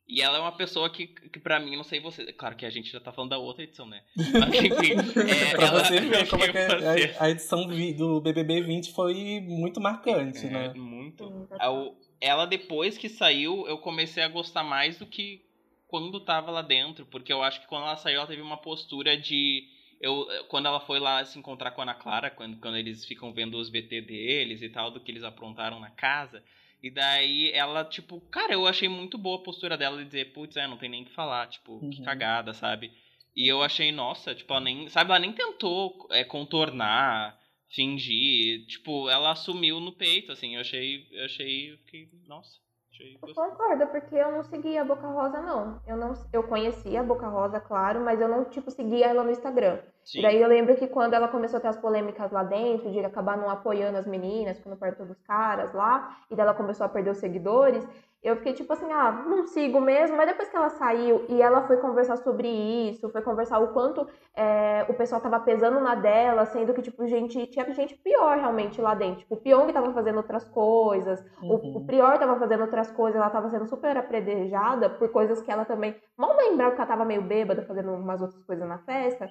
E 0.08 0.22
ela 0.22 0.38
é 0.38 0.42
uma 0.42 0.52
pessoa 0.52 0.88
que, 0.90 1.08
que 1.08 1.40
pra 1.40 1.60
mim, 1.60 1.76
não 1.76 1.84
sei 1.84 2.00
você. 2.00 2.32
Claro 2.32 2.56
que 2.56 2.66
a 2.66 2.70
gente 2.70 2.92
já 2.92 3.00
tá 3.00 3.12
falando 3.12 3.32
da 3.32 3.40
outra 3.40 3.64
edição, 3.64 3.88
né? 3.88 4.04
Mas 4.16 4.54
enfim. 4.54 4.94
É, 5.28 5.56
pra 5.56 5.66
ela- 5.68 5.84
você 5.84 6.00
ver 6.00 6.28
como 6.30 6.44
é 6.44 6.48
que 6.48 6.54
você- 6.68 7.16
a, 7.20 7.24
a 7.24 7.30
edição 7.32 7.66
do 7.98 8.22
BBB 8.22 8.62
20 8.62 8.94
foi 8.94 9.42
muito 9.42 9.82
marcante, 9.82 10.46
É, 10.46 10.50
né? 10.50 10.74
muito. 10.76 11.28
Sim, 11.28 11.48
É, 11.60 11.92
Ela, 12.30 12.46
depois 12.46 12.98
que 13.00 13.10
saiu, 13.10 13.68
eu 13.68 13.80
comecei 13.80 14.22
a 14.22 14.28
gostar 14.28 14.64
mais 14.64 14.98
do 15.00 15.06
que 15.08 15.42
quando 15.88 16.20
tava 16.20 16.52
lá 16.52 16.62
dentro. 16.62 17.06
Porque 17.08 17.34
eu 17.34 17.42
acho 17.42 17.62
que 17.62 17.68
quando 17.68 17.84
ela 17.86 17.98
saiu, 17.98 18.18
ela 18.18 18.28
teve 18.28 18.42
uma 18.44 18.58
postura 18.58 19.18
de. 19.18 19.64
Eu, 20.00 20.28
quando 20.50 20.68
ela 20.68 20.82
foi 20.82 21.00
lá 21.00 21.26
se 21.26 21.40
encontrar 21.40 21.72
com 21.72 21.82
a 21.82 21.84
Ana 21.84 21.96
Clara, 21.96 22.30
quando, 22.30 22.58
quando 22.58 22.78
eles 22.78 23.04
ficam 23.06 23.34
vendo 23.34 23.58
os 23.58 23.70
VT 23.72 24.02
deles 24.02 24.62
e 24.62 24.70
tal, 24.70 24.92
do 24.92 25.00
que 25.00 25.10
eles 25.12 25.24
aprontaram 25.24 25.80
na 25.80 25.90
casa. 25.90 26.44
E 26.82 26.92
daí 26.92 27.52
ela, 27.52 27.84
tipo, 27.84 28.22
cara, 28.30 28.54
eu 28.54 28.68
achei 28.68 28.88
muito 28.88 29.18
boa 29.18 29.38
a 29.40 29.44
postura 29.44 29.78
dela 29.78 29.98
de 29.98 30.06
dizer, 30.06 30.34
putz, 30.34 30.56
é, 30.56 30.68
não 30.68 30.78
tem 30.78 30.90
nem 30.90 31.04
o 31.04 31.06
que 31.06 31.14
falar, 31.14 31.48
tipo, 31.48 31.80
que 31.90 32.00
Uhum. 32.00 32.06
cagada, 32.06 32.54
sabe? 32.54 32.92
E 33.36 33.48
eu 33.48 33.62
achei, 33.64 33.92
nossa, 33.92 34.34
tipo, 34.36 34.54
ela 34.54 34.62
nem, 34.62 34.88
sabe, 34.90 35.10
ela 35.10 35.20
nem 35.20 35.34
tentou 35.34 36.08
é, 36.12 36.24
contornar, 36.24 37.38
fingir, 37.70 38.66
tipo, 38.68 39.10
ela 39.10 39.32
assumiu 39.32 39.80
no 39.80 39.92
peito, 39.92 40.32
assim, 40.32 40.56
eu 40.56 40.62
achei, 40.62 41.08
eu 41.12 41.26
achei 41.26 41.78
que, 41.88 42.10
nossa, 42.28 42.60
achei 42.92 43.18
Eu 43.22 43.34
concordo, 43.34 43.88
porque 43.88 44.16
eu 44.16 44.32
não 44.32 44.44
seguia 44.44 44.82
a 44.82 44.86
Boca 44.86 45.08
Rosa, 45.08 45.42
não. 45.42 45.82
Eu 45.86 45.98
não, 45.98 46.14
eu 46.32 46.44
conhecia 46.48 47.02
a 47.02 47.04
Boca 47.04 47.28
Rosa, 47.28 47.60
claro, 47.60 48.00
mas 48.04 48.22
eu 48.22 48.28
não, 48.30 48.46
tipo, 48.46 48.72
seguia 48.72 49.08
ela 49.08 49.24
no 49.24 49.32
Instagram. 49.32 49.80
Sim. 50.06 50.20
E 50.20 50.22
daí 50.22 50.40
eu 50.42 50.48
lembro 50.48 50.76
que 50.76 50.88
quando 50.88 51.14
ela 51.16 51.28
começou 51.28 51.58
a 51.58 51.62
ter 51.62 51.68
as 51.68 51.78
polêmicas 51.78 52.32
lá 52.32 52.44
dentro, 52.44 52.92
de 52.92 53.00
acabar 53.00 53.38
não 53.38 53.50
apoiando 53.50 53.98
as 53.98 54.06
meninas, 54.06 54.58
ficando 54.58 54.78
perto 54.78 55.04
dos 55.06 55.20
caras 55.22 55.74
lá, 55.74 56.16
e 56.30 56.36
daí 56.36 56.46
ela 56.46 56.54
começou 56.54 56.86
a 56.86 56.90
perder 56.90 57.10
os 57.12 57.18
seguidores, 57.18 57.86
eu 58.22 58.36
fiquei 58.38 58.54
tipo 58.54 58.74
assim, 58.74 58.92
ah, 58.92 59.12
não 59.28 59.46
sigo 59.46 59.80
mesmo. 59.80 60.18
Mas 60.18 60.28
depois 60.28 60.50
que 60.50 60.56
ela 60.56 60.70
saiu 60.70 61.26
e 61.30 61.42
ela 61.42 61.68
foi 61.68 61.78
conversar 61.78 62.18
sobre 62.18 62.48
isso, 62.48 63.08
foi 63.10 63.22
conversar 63.22 63.60
o 63.60 63.68
quanto 63.72 64.08
é, 64.36 64.84
o 64.90 64.96
pessoal 64.96 65.22
tava 65.22 65.40
pesando 65.40 65.80
na 65.80 65.94
dela, 65.96 66.44
sendo 66.46 66.74
que, 66.74 66.82
tipo, 66.82 67.06
gente, 67.08 67.46
tinha 67.48 67.72
gente 67.74 67.96
pior 67.96 68.36
realmente 68.38 68.82
lá 68.82 68.96
dentro. 68.96 69.20
Tipo, 69.20 69.36
o 69.36 69.38
Pyong 69.42 69.72
tava 69.72 69.94
fazendo 69.94 70.18
outras 70.18 70.44
coisas, 70.44 71.24
Uhum. 71.42 71.72
o, 71.74 71.78
o 71.78 71.86
Prior 71.86 72.18
tava 72.18 72.38
fazendo 72.40 72.62
outras 72.62 72.92
coisas, 72.92 73.20
ela 73.20 73.30
tava 73.30 73.50
sendo 73.50 73.68
super 73.68 73.96
apredejada 73.98 74.90
por 74.90 75.10
coisas 75.10 75.42
que 75.42 75.52
ela 75.52 75.66
também 75.66 75.96
mal 76.18 76.36
lembrava 76.36 76.72
que 76.74 76.82
ela 76.82 76.88
tava 76.88 77.06
meio 77.06 77.22
bêbada 77.22 77.62
fazendo 77.64 77.94
umas 77.94 78.22
outras 78.22 78.44
coisas 78.44 78.68
na 78.68 78.80
festa. 78.80 79.30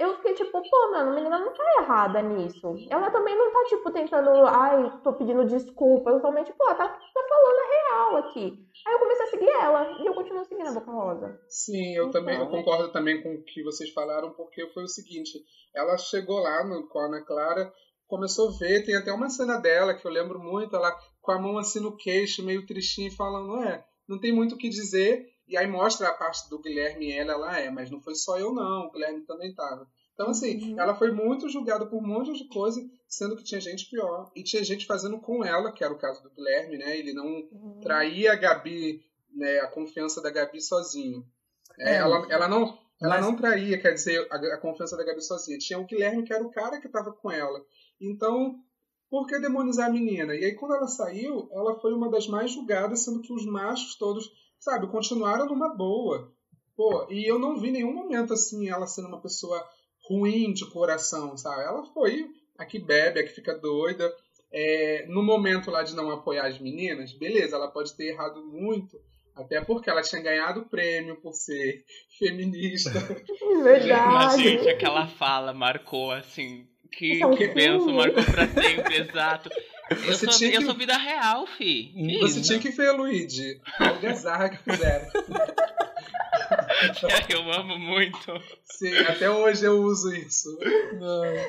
Eu 0.00 0.16
fiquei 0.16 0.32
tipo, 0.32 0.50
pô, 0.52 0.90
mano, 0.90 1.10
a 1.10 1.14
menina 1.14 1.38
não 1.38 1.52
tá 1.52 1.62
errada 1.78 2.22
nisso. 2.22 2.74
Ela 2.88 3.10
também 3.10 3.36
não 3.36 3.52
tá, 3.52 3.64
tipo, 3.68 3.92
tentando, 3.92 4.30
ai, 4.46 4.98
tô 5.04 5.12
pedindo 5.12 5.44
desculpa. 5.44 6.08
Eu 6.08 6.20
somente, 6.20 6.50
pô, 6.54 6.64
ela 6.64 6.74
tá, 6.74 6.88
tá 6.88 7.26
falando 7.28 7.58
a 7.58 7.68
real 7.68 8.16
aqui. 8.16 8.66
Aí 8.86 8.94
eu 8.94 8.98
comecei 8.98 9.26
a 9.26 9.28
seguir 9.28 9.50
ela 9.50 10.02
e 10.02 10.06
eu 10.06 10.14
continuo 10.14 10.42
seguindo 10.46 10.68
a 10.68 10.72
Boca 10.72 10.90
Rosa. 10.90 11.38
Sim, 11.48 11.94
eu 11.94 12.10
também 12.10 12.38
eu 12.38 12.48
concordo 12.48 12.90
também 12.90 13.22
com 13.22 13.34
o 13.34 13.42
que 13.42 13.62
vocês 13.62 13.90
falaram, 13.90 14.30
porque 14.30 14.66
foi 14.68 14.84
o 14.84 14.88
seguinte, 14.88 15.38
ela 15.74 15.98
chegou 15.98 16.38
lá 16.38 16.64
no, 16.64 16.88
com 16.88 16.98
a 16.98 17.04
Ana 17.04 17.22
Clara, 17.22 17.70
começou 18.08 18.48
a 18.48 18.58
ver, 18.58 18.86
tem 18.86 18.96
até 18.96 19.12
uma 19.12 19.28
cena 19.28 19.58
dela 19.58 19.92
que 19.92 20.06
eu 20.06 20.10
lembro 20.10 20.38
muito, 20.38 20.74
ela 20.74 20.96
com 21.20 21.32
a 21.32 21.38
mão 21.38 21.58
assim 21.58 21.78
no 21.78 21.94
queixo, 21.94 22.42
meio 22.42 22.64
tristinha, 22.64 23.10
falando, 23.10 23.62
é, 23.62 23.84
não 24.08 24.18
tem 24.18 24.32
muito 24.32 24.54
o 24.54 24.58
que 24.58 24.70
dizer, 24.70 25.26
e 25.50 25.56
aí 25.56 25.66
mostra 25.66 26.08
a 26.08 26.14
parte 26.14 26.48
do 26.48 26.58
Guilherme 26.60 27.08
e 27.08 27.12
ela, 27.12 27.32
ela 27.32 27.58
é, 27.58 27.70
mas 27.70 27.90
não 27.90 28.00
foi 28.00 28.14
só 28.14 28.38
eu 28.38 28.52
não, 28.54 28.86
o 28.86 28.90
Guilherme 28.92 29.22
também 29.26 29.52
tava. 29.54 29.86
Então, 30.14 30.30
assim, 30.30 30.72
Uhum. 30.72 30.80
ela 30.80 30.94
foi 30.94 31.10
muito 31.10 31.48
julgada 31.48 31.86
por 31.86 31.96
um 31.96 32.06
monte 32.06 32.32
de 32.34 32.46
coisa, 32.48 32.80
sendo 33.08 33.36
que 33.36 33.42
tinha 33.44 33.60
gente 33.60 33.88
pior. 33.88 34.30
E 34.36 34.42
tinha 34.42 34.62
gente 34.62 34.84
fazendo 34.86 35.18
com 35.18 35.42
ela, 35.44 35.72
que 35.72 35.82
era 35.82 35.92
o 35.92 35.98
caso 35.98 36.22
do 36.22 36.30
Guilherme, 36.30 36.76
né? 36.78 36.96
Ele 36.98 37.12
não 37.14 37.26
Uhum. 37.52 37.80
traía 37.80 38.32
a 38.32 38.36
Gabi, 38.36 39.00
né, 39.34 39.60
a 39.60 39.66
confiança 39.68 40.20
da 40.20 40.30
Gabi 40.30 40.60
sozinho. 40.60 41.24
É, 41.78 41.92
É, 41.92 41.96
ela, 41.96 42.26
ela 42.30 42.48
não, 42.48 42.78
ela 43.00 43.14
mas- 43.16 43.24
não 43.24 43.34
traía, 43.34 43.80
quer 43.80 43.94
dizer, 43.94 44.26
a, 44.30 44.36
a 44.36 44.58
confiança 44.58 44.94
da 44.96 45.04
Gabi 45.04 45.22
sozinha. 45.22 45.56
Tinha 45.58 45.78
o 45.78 45.86
Guilherme, 45.86 46.22
que 46.22 46.34
era 46.34 46.44
o 46.44 46.50
cara 46.50 46.78
que 46.80 46.86
estava 46.86 47.10
com 47.12 47.30
ela. 47.30 47.58
Então, 47.98 48.56
por 49.08 49.26
que 49.26 49.38
demonizar 49.38 49.88
a 49.88 49.92
menina? 49.92 50.34
E 50.34 50.44
aí, 50.44 50.54
quando 50.54 50.74
ela 50.74 50.86
saiu, 50.86 51.48
ela 51.52 51.80
foi 51.80 51.94
uma 51.94 52.10
das 52.10 52.26
mais 52.28 52.50
julgadas, 52.52 53.00
sendo 53.04 53.22
que 53.22 53.32
os 53.32 53.46
machos 53.46 53.96
todos, 53.96 54.30
sabe, 54.60 54.86
continuaram 54.86 55.46
numa 55.46 55.74
boa. 55.74 56.30
Pô, 56.76 57.06
e 57.10 57.26
eu 57.28 57.38
não 57.38 57.58
vi 57.58 57.70
nenhum 57.72 57.92
momento, 57.92 58.32
assim, 58.32 58.68
ela 58.68 58.86
sendo 58.86 59.08
uma 59.08 59.20
pessoa 59.20 59.66
ruim 60.08 60.52
de 60.52 60.64
coração, 60.70 61.36
sabe? 61.36 61.62
Ela 61.62 61.84
foi 61.92 62.26
a 62.56 62.64
que 62.64 62.78
bebe, 62.78 63.20
a 63.20 63.24
que 63.24 63.30
fica 63.34 63.58
doida. 63.58 64.10
É, 64.52 65.04
no 65.08 65.22
momento 65.22 65.70
lá 65.70 65.82
de 65.82 65.94
não 65.94 66.10
apoiar 66.10 66.46
as 66.46 66.58
meninas, 66.58 67.12
beleza, 67.12 67.56
ela 67.56 67.68
pode 67.68 67.94
ter 67.96 68.06
errado 68.12 68.44
muito, 68.46 68.98
até 69.36 69.60
porque 69.60 69.88
ela 69.88 70.02
tinha 70.02 70.20
ganhado 70.22 70.60
o 70.60 70.68
prêmio 70.68 71.16
por 71.20 71.32
ser 71.34 71.84
feminista. 72.18 72.90
Mas, 73.40 73.62
Verdade. 73.62 74.42
gente, 74.42 74.68
aquela 74.68 75.06
fala 75.06 75.52
marcou, 75.52 76.10
assim, 76.10 76.66
que, 76.90 77.22
é 77.22 77.26
um 77.26 77.36
que 77.36 77.48
benção, 77.48 77.84
filme. 77.86 77.92
marcou 77.98 78.24
pra 78.24 78.48
sempre, 78.48 78.96
exato. 79.00 79.50
Eu 79.90 80.14
sou, 80.14 80.28
tinha 80.28 80.50
eu 80.54 80.60
que- 80.60 80.66
sou 80.66 80.74
vida 80.74 80.96
real, 80.96 81.46
fi. 81.46 81.84
Que 81.94 82.18
Você 82.20 82.38
isso? 82.40 82.48
tinha 82.48 82.58
que 82.60 82.70
ver, 82.70 82.92
Luigi, 82.92 83.60
a 83.78 83.88
algazarra 83.88 84.48
que 84.48 84.58
fizeram. 84.58 85.06
Eu 87.28 87.52
amo 87.52 87.78
muito. 87.78 88.18
Sim, 88.64 88.96
até 89.08 89.30
hoje 89.30 89.64
eu 89.64 89.82
uso 89.82 90.14
isso. 90.14 90.48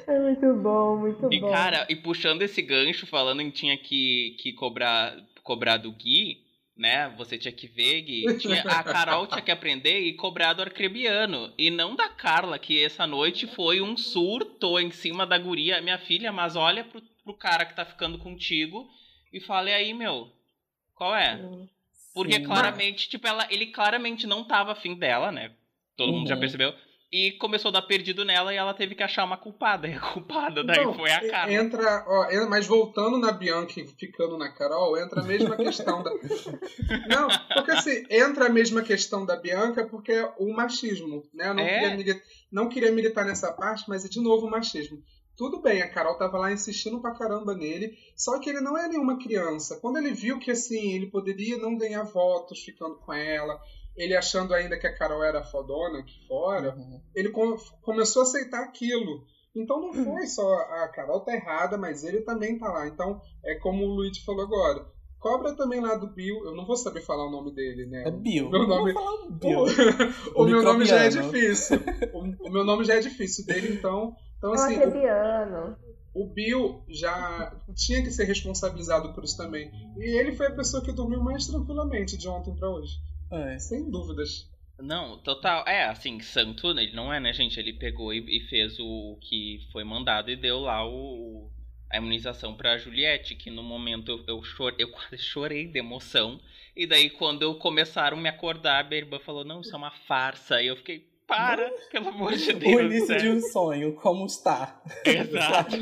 É 0.07 0.19
muito 0.19 0.53
bom, 0.61 0.97
muito 0.97 1.31
E, 1.33 1.39
bom. 1.39 1.49
cara, 1.51 1.85
e 1.89 1.95
puxando 1.95 2.41
esse 2.41 2.61
gancho, 2.61 3.07
falando 3.07 3.41
em 3.41 3.49
tinha 3.49 3.77
que, 3.77 4.35
que 4.39 4.53
cobrar, 4.53 5.15
cobrar 5.43 5.77
do 5.77 5.91
Gui, 5.91 6.39
né? 6.77 7.13
Você 7.17 7.37
tinha 7.37 7.51
que 7.51 7.67
ver, 7.67 8.01
Gui. 8.01 8.37
Tinha, 8.37 8.61
a 8.63 8.83
Carol 8.83 9.25
tinha 9.27 9.41
que 9.41 9.51
aprender 9.51 9.99
e 10.01 10.13
cobrar 10.13 10.53
do 10.53 10.61
Arcrebiano. 10.61 11.53
E 11.57 11.69
não 11.69 11.95
da 11.95 12.09
Carla, 12.09 12.59
que 12.59 12.83
essa 12.83 13.07
noite 13.07 13.47
foi 13.47 13.81
um 13.81 13.95
surto 13.97 14.77
em 14.79 14.91
cima 14.91 15.25
da 15.25 15.37
guria. 15.37 15.81
Minha 15.81 15.97
filha, 15.97 16.31
mas 16.31 16.55
olha 16.55 16.83
pro, 16.83 17.01
pro 17.23 17.33
cara 17.35 17.65
que 17.65 17.75
tá 17.75 17.85
ficando 17.85 18.17
contigo 18.19 18.87
e 19.31 19.39
fale 19.39 19.71
aí, 19.71 19.93
meu, 19.93 20.31
qual 20.95 21.15
é? 21.15 21.39
Porque 22.13 22.35
Sim. 22.35 22.43
claramente, 22.43 23.07
tipo, 23.09 23.25
ela, 23.27 23.47
ele 23.49 23.67
claramente 23.67 24.27
não 24.27 24.43
tava 24.43 24.73
afim 24.73 24.95
dela, 24.95 25.31
né? 25.31 25.53
Todo 25.95 26.11
mundo 26.11 26.27
já 26.27 26.35
Uhum. 26.35 26.41
percebeu. 26.41 26.73
E 27.13 27.31
começou 27.33 27.67
a 27.69 27.73
dar 27.73 27.81
perdido 27.81 28.23
nela 28.23 28.53
e 28.53 28.57
ela 28.57 28.73
teve 28.73 28.95
que 28.95 29.03
achar 29.03 29.25
uma 29.25 29.35
culpada. 29.37 29.85
E 29.91 29.93
a 29.93 29.99
culpada 29.99 30.63
daí 30.63 30.83
Não, 30.85 30.93
foi 30.93 31.11
a 31.11 31.29
cara. 31.29 31.51
Entra, 31.53 32.05
ó, 32.07 32.49
mas 32.49 32.65
voltando 32.65 33.17
na 33.17 33.31
Bianca 33.33 33.73
e 33.81 33.85
ficando 33.87 34.37
na 34.37 34.49
Carol, 34.49 34.97
entra 34.97 35.19
a 35.21 35.23
mesma 35.25 35.57
questão 35.57 36.01
da. 36.03 36.09
Não, 37.07 37.27
porque 37.53 37.71
assim, 37.71 38.05
entra 38.09 38.45
a 38.45 38.49
mesma 38.49 38.81
questão 38.81 39.25
da 39.25 39.35
Bianca 39.35 39.85
porque 39.85 40.11
é 40.13 40.33
o 40.37 40.53
machismo, 40.53 41.23
né? 41.33 41.49
Eu 41.49 41.53
não, 41.53 41.63
É. 41.63 41.79
queria, 41.79 41.97
mili- 41.97 42.21
não 42.51 42.69
queria 42.69 42.91
militar 42.91 43.25
nessa 43.25 43.51
parte, 43.51 43.83
mas 43.89 44.05
é 44.05 44.09
de 44.09 44.21
novo 44.21 44.47
o 44.47 44.49
machismo. 44.49 45.01
Tudo 45.41 45.59
bem, 45.59 45.81
a 45.81 45.89
Carol 45.89 46.19
tava 46.19 46.37
lá 46.37 46.51
insistindo 46.51 47.01
pra 47.01 47.15
caramba 47.15 47.55
nele, 47.55 47.97
só 48.15 48.37
que 48.39 48.47
ele 48.47 48.61
não 48.61 48.77
é 48.77 48.87
nenhuma 48.87 49.17
criança. 49.17 49.79
Quando 49.81 49.97
ele 49.97 50.11
viu 50.13 50.37
que 50.37 50.51
assim, 50.51 50.91
ele 50.93 51.07
poderia 51.09 51.57
não 51.57 51.75
ganhar 51.75 52.03
votos 52.03 52.59
ficando 52.59 52.97
com 52.97 53.11
ela, 53.11 53.59
ele 53.97 54.15
achando 54.15 54.53
ainda 54.53 54.77
que 54.77 54.85
a 54.85 54.95
Carol 54.95 55.23
era 55.23 55.43
fodona 55.43 55.97
aqui 55.97 56.13
fora, 56.27 56.75
Uhum. 56.75 57.01
ele 57.15 57.29
com- 57.29 57.57
começou 57.81 58.21
a 58.21 58.25
aceitar 58.25 58.61
aquilo. 58.63 59.23
Então 59.55 59.81
não 59.81 59.91
foi 59.91 60.27
só 60.27 60.47
a 60.53 60.87
Carol 60.89 61.21
tá 61.21 61.33
errada, 61.33 61.75
mas 61.75 62.03
ele 62.03 62.21
também 62.21 62.59
tá 62.59 62.71
lá. 62.71 62.87
Então 62.87 63.19
é 63.43 63.55
como 63.55 63.83
o 63.83 63.95
Luigi 63.95 64.23
falou 64.23 64.43
agora. 64.43 64.85
Cobra 65.19 65.55
também 65.55 65.81
lá 65.81 65.95
do 65.95 66.05
Bill, 66.13 66.45
eu 66.45 66.55
não 66.55 66.67
vou 66.67 66.75
saber 66.75 67.01
falar 67.01 67.25
o 67.27 67.31
nome 67.31 67.51
dele, 67.55 67.87
né? 67.87 68.03
É 68.07 68.11
Bill. 68.11 68.47
Meu 68.49 68.67
nome- 68.67 68.93
Vou 68.93 69.03
falar 69.03 69.27
Bill. 69.41 69.65
O, 70.35 70.45
meu 70.45 70.61
nome 70.61 70.85
já 70.85 71.03
é 71.03 71.09
difícil. 71.09 71.79
O, 72.13 72.47
o 72.47 72.51
meu 72.51 72.63
nome 72.63 72.83
já 72.85 72.93
é 72.95 72.99
difícil 72.99 73.43
dele, 73.45 73.73
então. 73.73 74.15
Então, 74.41 74.55
É 74.55 74.57
um 74.57 74.65
assim, 74.65 75.77
o, 76.13 76.23
o 76.23 76.33
Bill 76.33 76.83
já 76.89 77.55
tinha 77.75 78.01
que 78.01 78.09
ser 78.09 78.23
responsabilizado 78.23 79.13
por 79.13 79.23
isso 79.23 79.37
também. 79.37 79.71
E 79.95 80.17
ele 80.17 80.31
foi 80.35 80.47
a 80.47 80.55
pessoa 80.55 80.83
que 80.83 80.91
dormiu 80.91 81.21
mais 81.21 81.45
tranquilamente 81.45 82.17
de 82.17 82.27
ontem 82.27 82.55
pra 82.55 82.67
hoje. 82.67 82.97
É. 83.31 83.59
Sem 83.59 83.89
dúvidas. 83.89 84.49
Não, 84.79 85.19
total. 85.19 85.63
É, 85.67 85.85
assim, 85.85 86.19
santo, 86.19 86.71
ele 86.71 86.91
não 86.93 87.13
é, 87.13 87.19
né, 87.19 87.31
gente? 87.31 87.59
Ele 87.59 87.73
pegou 87.73 88.11
e, 88.11 88.37
e 88.37 88.47
fez 88.49 88.79
o 88.79 89.19
que 89.21 89.59
foi 89.71 89.83
mandado 89.83 90.31
e 90.31 90.35
deu 90.35 90.59
lá 90.59 90.83
o, 90.83 91.51
a 91.87 91.97
imunização 91.97 92.55
pra 92.55 92.79
Juliette, 92.79 93.35
que 93.35 93.51
no 93.51 93.61
momento 93.61 94.11
eu, 94.11 94.35
eu, 94.35 94.43
chore, 94.43 94.75
eu 94.79 94.89
quase 94.91 95.19
chorei 95.19 95.67
de 95.67 95.77
emoção. 95.77 96.41
E 96.75 96.87
daí, 96.87 97.11
quando 97.11 97.43
eu 97.43 97.55
começaram 97.55 98.17
a 98.17 98.21
me 98.21 98.27
acordar, 98.27 98.91
a 98.91 98.95
irmã 98.95 99.19
falou: 99.19 99.45
Não, 99.45 99.61
isso 99.61 99.73
é 99.73 99.77
uma 99.77 99.91
farsa. 99.91 100.61
E 100.61 100.67
eu 100.67 100.75
fiquei, 100.75 101.05
para, 101.31 101.69
pelo 101.91 102.09
amor 102.09 102.33
de 102.33 102.51
Deus. 102.53 102.75
O 102.75 102.79
início 102.81 103.07
de 103.07 103.21
sério." 103.21 103.33
um 103.35 103.41
sonho, 103.41 103.93
como 103.95 104.25
está? 104.25 104.81
Exato. 105.05 105.77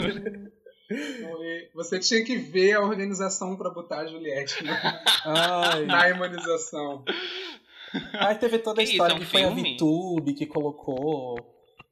Você 1.73 1.99
tinha 1.99 2.23
que 2.23 2.35
ver 2.37 2.73
a 2.73 2.81
organização 2.81 3.55
pra 3.55 3.69
botar 3.69 3.99
a 4.01 4.07
Juliette 4.07 4.63
na, 4.63 5.03
Ai. 5.25 5.85
na 5.85 6.09
imunização. 6.09 7.03
Aí 8.13 8.35
teve 8.35 8.59
toda 8.59 8.81
a 8.81 8.85
Que 8.85 8.91
história 8.91 9.13
isso, 9.13 9.21
é 9.21 9.23
um 9.23 9.25
que 9.25 9.31
foi 9.31 9.43
a? 9.71 9.73
VTube 9.75 10.33
que 10.33 10.45
colocou. 10.45 11.35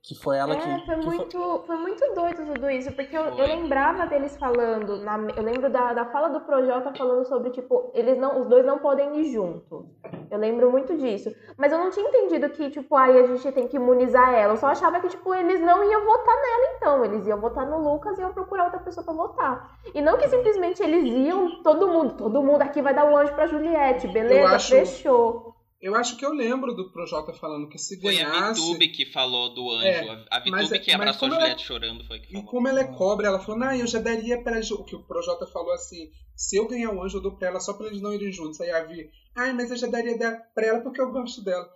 Que 0.08 0.16
foi 0.16 0.38
ela 0.38 0.54
É, 0.54 0.58
que. 0.58 0.86
foi 0.86 0.96
que 1.00 1.06
muito, 1.06 1.64
foi 1.68 1.76
muito 1.76 2.14
doido 2.14 2.46
tudo 2.54 2.70
isso, 2.70 2.94
porque 2.94 3.18
eu, 3.18 3.26
eu 3.26 3.36
Foi. 3.36 3.46
lembrava 3.48 4.06
deles 4.06 4.38
falando, 4.38 5.00
na- 5.04 5.20
eu 5.36 5.44
lembro 5.44 5.70
da, 5.70 5.92
da 5.92 6.06
fala 6.06 6.30
do 6.30 6.40
Projota 6.42 6.94
falando 6.98 7.26
sobre, 7.26 7.50
tipo, 7.50 7.92
eles 7.94 8.18
não, 8.18 8.40
os 8.40 8.48
dois 8.48 8.66
não 8.66 8.80
podem 8.80 9.20
ir 9.20 9.34
juntos. 9.34 9.86
Eu 10.32 10.38
lembro 10.40 10.72
muito 10.72 10.96
disso. 10.96 11.30
Mas 11.58 11.74
eu 11.74 11.78
não 11.78 11.90
tinha 11.90 12.08
entendido 12.08 12.50
que, 12.50 12.70
tipo, 12.70 12.96
aí 12.96 13.18
a 13.20 13.28
gente 13.28 13.52
tem 13.52 13.68
que 13.68 13.76
imunizar 13.76 14.34
ela. 14.34 14.54
Eu 14.54 14.58
só 14.58 14.68
achava 14.68 15.00
que, 15.02 15.10
tipo, 15.10 15.34
eles 15.34 15.60
não 15.60 15.84
iam 15.84 16.06
votar 16.06 16.36
nela, 16.36 16.76
então. 16.78 17.04
Eles 17.06 17.28
iam 17.28 17.40
votar 17.42 17.66
no 17.66 17.78
Lucas 17.94 18.18
e 18.18 18.22
iam 18.22 18.32
procurar 18.32 18.66
outra 18.66 18.80
pessoa 18.80 19.04
pra 19.04 19.14
votar. 19.14 19.72
E 19.94 20.02
não 20.02 20.18
que 20.18 20.28
simplesmente 20.30 20.82
eles 20.82 21.04
iam, 21.04 21.62
todo 21.64 21.88
mundo, 21.90 22.14
todo 22.16 22.42
mundo 22.42 22.62
aqui 22.62 22.82
vai 22.82 22.94
dar 22.94 23.12
o 23.12 23.18
anjo 23.18 23.34
pra 23.34 23.48
Juliette, 23.48 24.08
beleza? 24.08 24.56
acho- 24.56 24.70
Fechou. 24.74 25.47
Eu 25.80 25.94
acho 25.96 26.18
que 26.18 26.26
eu 26.26 26.34
lembro 26.34 26.74
do 26.74 26.92
Projota 26.92 27.32
falando 27.34 27.70
que 27.70 27.78
se 27.78 28.02
Foi 28.02 28.20
a 28.20 28.30
ganhasse. 28.30 28.60
VTube 28.62 28.88
que 28.90 29.06
falou 29.06 29.54
do 29.54 29.70
anjo. 29.72 29.88
É, 29.88 30.26
a 30.32 30.40
VTube 30.40 30.80
que 30.80 30.92
abraçou 30.92 31.28
a 31.28 31.32
ela- 31.32 31.40
Juliette 31.42 31.64
chorando 31.66 32.04
foi 32.06 32.20
que 32.20 32.30
E 32.30 32.32
falou. 32.32 32.46
como 32.48 32.68
ela 32.68 32.80
é 32.82 32.88
cobra, 32.98 33.28
ela 33.28 33.40
falou, 33.40 33.60
não, 33.60 33.72
eu 33.74 33.86
já 33.86 34.00
daria 34.00 34.42
pra 34.42 34.60
Ju. 34.60 34.84
Que 34.86 34.96
o 34.96 35.04
Projota 35.04 35.46
falou 35.46 35.72
assim: 35.74 36.10
se 36.36 36.56
eu 36.58 36.68
ganhar 36.68 36.92
o 36.92 37.04
anjo, 37.04 37.18
eu 37.18 37.22
dou 37.22 37.38
pra 37.38 37.50
ela 37.50 37.60
só 37.60 37.74
pra 37.74 37.88
eles 37.88 38.02
não 38.02 38.12
irem 38.14 38.32
juntos. 38.32 38.60
Aí 38.60 38.72
a 38.72 38.84
Vi, 38.86 39.08
ai, 39.36 39.54
mas 39.54 39.70
eu 39.70 39.78
já 39.78 39.86
daria 39.88 40.18
da- 40.18 40.32
pra 40.56 40.66
ela 40.66 40.80
porque 40.82 41.00
eu 41.00 41.12
gosto 41.12 41.44
dela. 41.44 41.70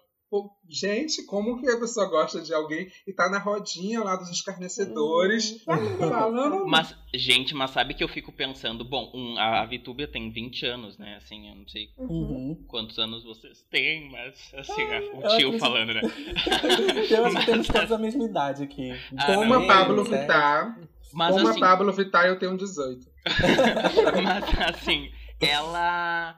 Gente, 0.69 1.25
como 1.25 1.59
que 1.59 1.69
a 1.69 1.77
pessoa 1.79 2.05
gosta 2.09 2.41
de 2.41 2.53
alguém 2.53 2.87
e 3.05 3.13
tá 3.13 3.29
na 3.29 3.37
rodinha 3.39 4.01
lá 4.01 4.15
dos 4.15 4.29
escarnecedores 4.29 5.61
falando. 5.65 6.65
Mas, 6.71 6.95
gente, 7.13 7.53
mas 7.53 7.71
sabe 7.71 7.93
que 7.93 8.03
eu 8.03 8.07
fico 8.07 8.31
pensando, 8.31 8.85
bom, 8.85 9.11
um, 9.13 9.37
a, 9.37 9.61
a 9.61 9.65
Vitúbia 9.65 10.07
tem 10.09 10.31
20 10.31 10.65
anos, 10.65 10.97
né? 10.97 11.15
Assim, 11.17 11.49
eu 11.49 11.55
não 11.55 11.67
sei 11.67 11.89
Uhum. 11.97 12.63
quantos 12.67 12.97
anos 12.97 13.23
vocês 13.25 13.61
têm, 13.69 14.09
mas 14.09 14.33
assim, 14.53 14.81
Ah, 14.83 14.99
o 14.99 15.19
tio 15.19 15.27
acredito- 15.27 15.59
falando, 15.59 15.93
né? 15.93 16.01
Eu 17.11 17.25
acho 17.25 17.37
que 17.39 17.45
temos 17.45 17.67
todos 17.67 17.91
a 17.91 17.97
mesma 17.97 18.23
idade 18.23 18.63
aqui. 18.63 18.91
Ah, 19.17 19.25
Como 19.35 19.45
não, 19.53 19.63
a 19.63 19.67
Pablo 19.67 20.03
Três, 20.05 20.21
Vittar. 20.21 20.79
Mas 21.13 21.35
Como 21.35 21.47
assim, 21.49 21.57
a 21.57 21.61
Pablo 21.67 21.91
Vittar, 21.91 22.25
eu 22.27 22.39
tenho 22.39 22.55
18. 22.55 23.05
mas 24.23 24.69
assim, 24.75 25.09
ela. 25.41 26.35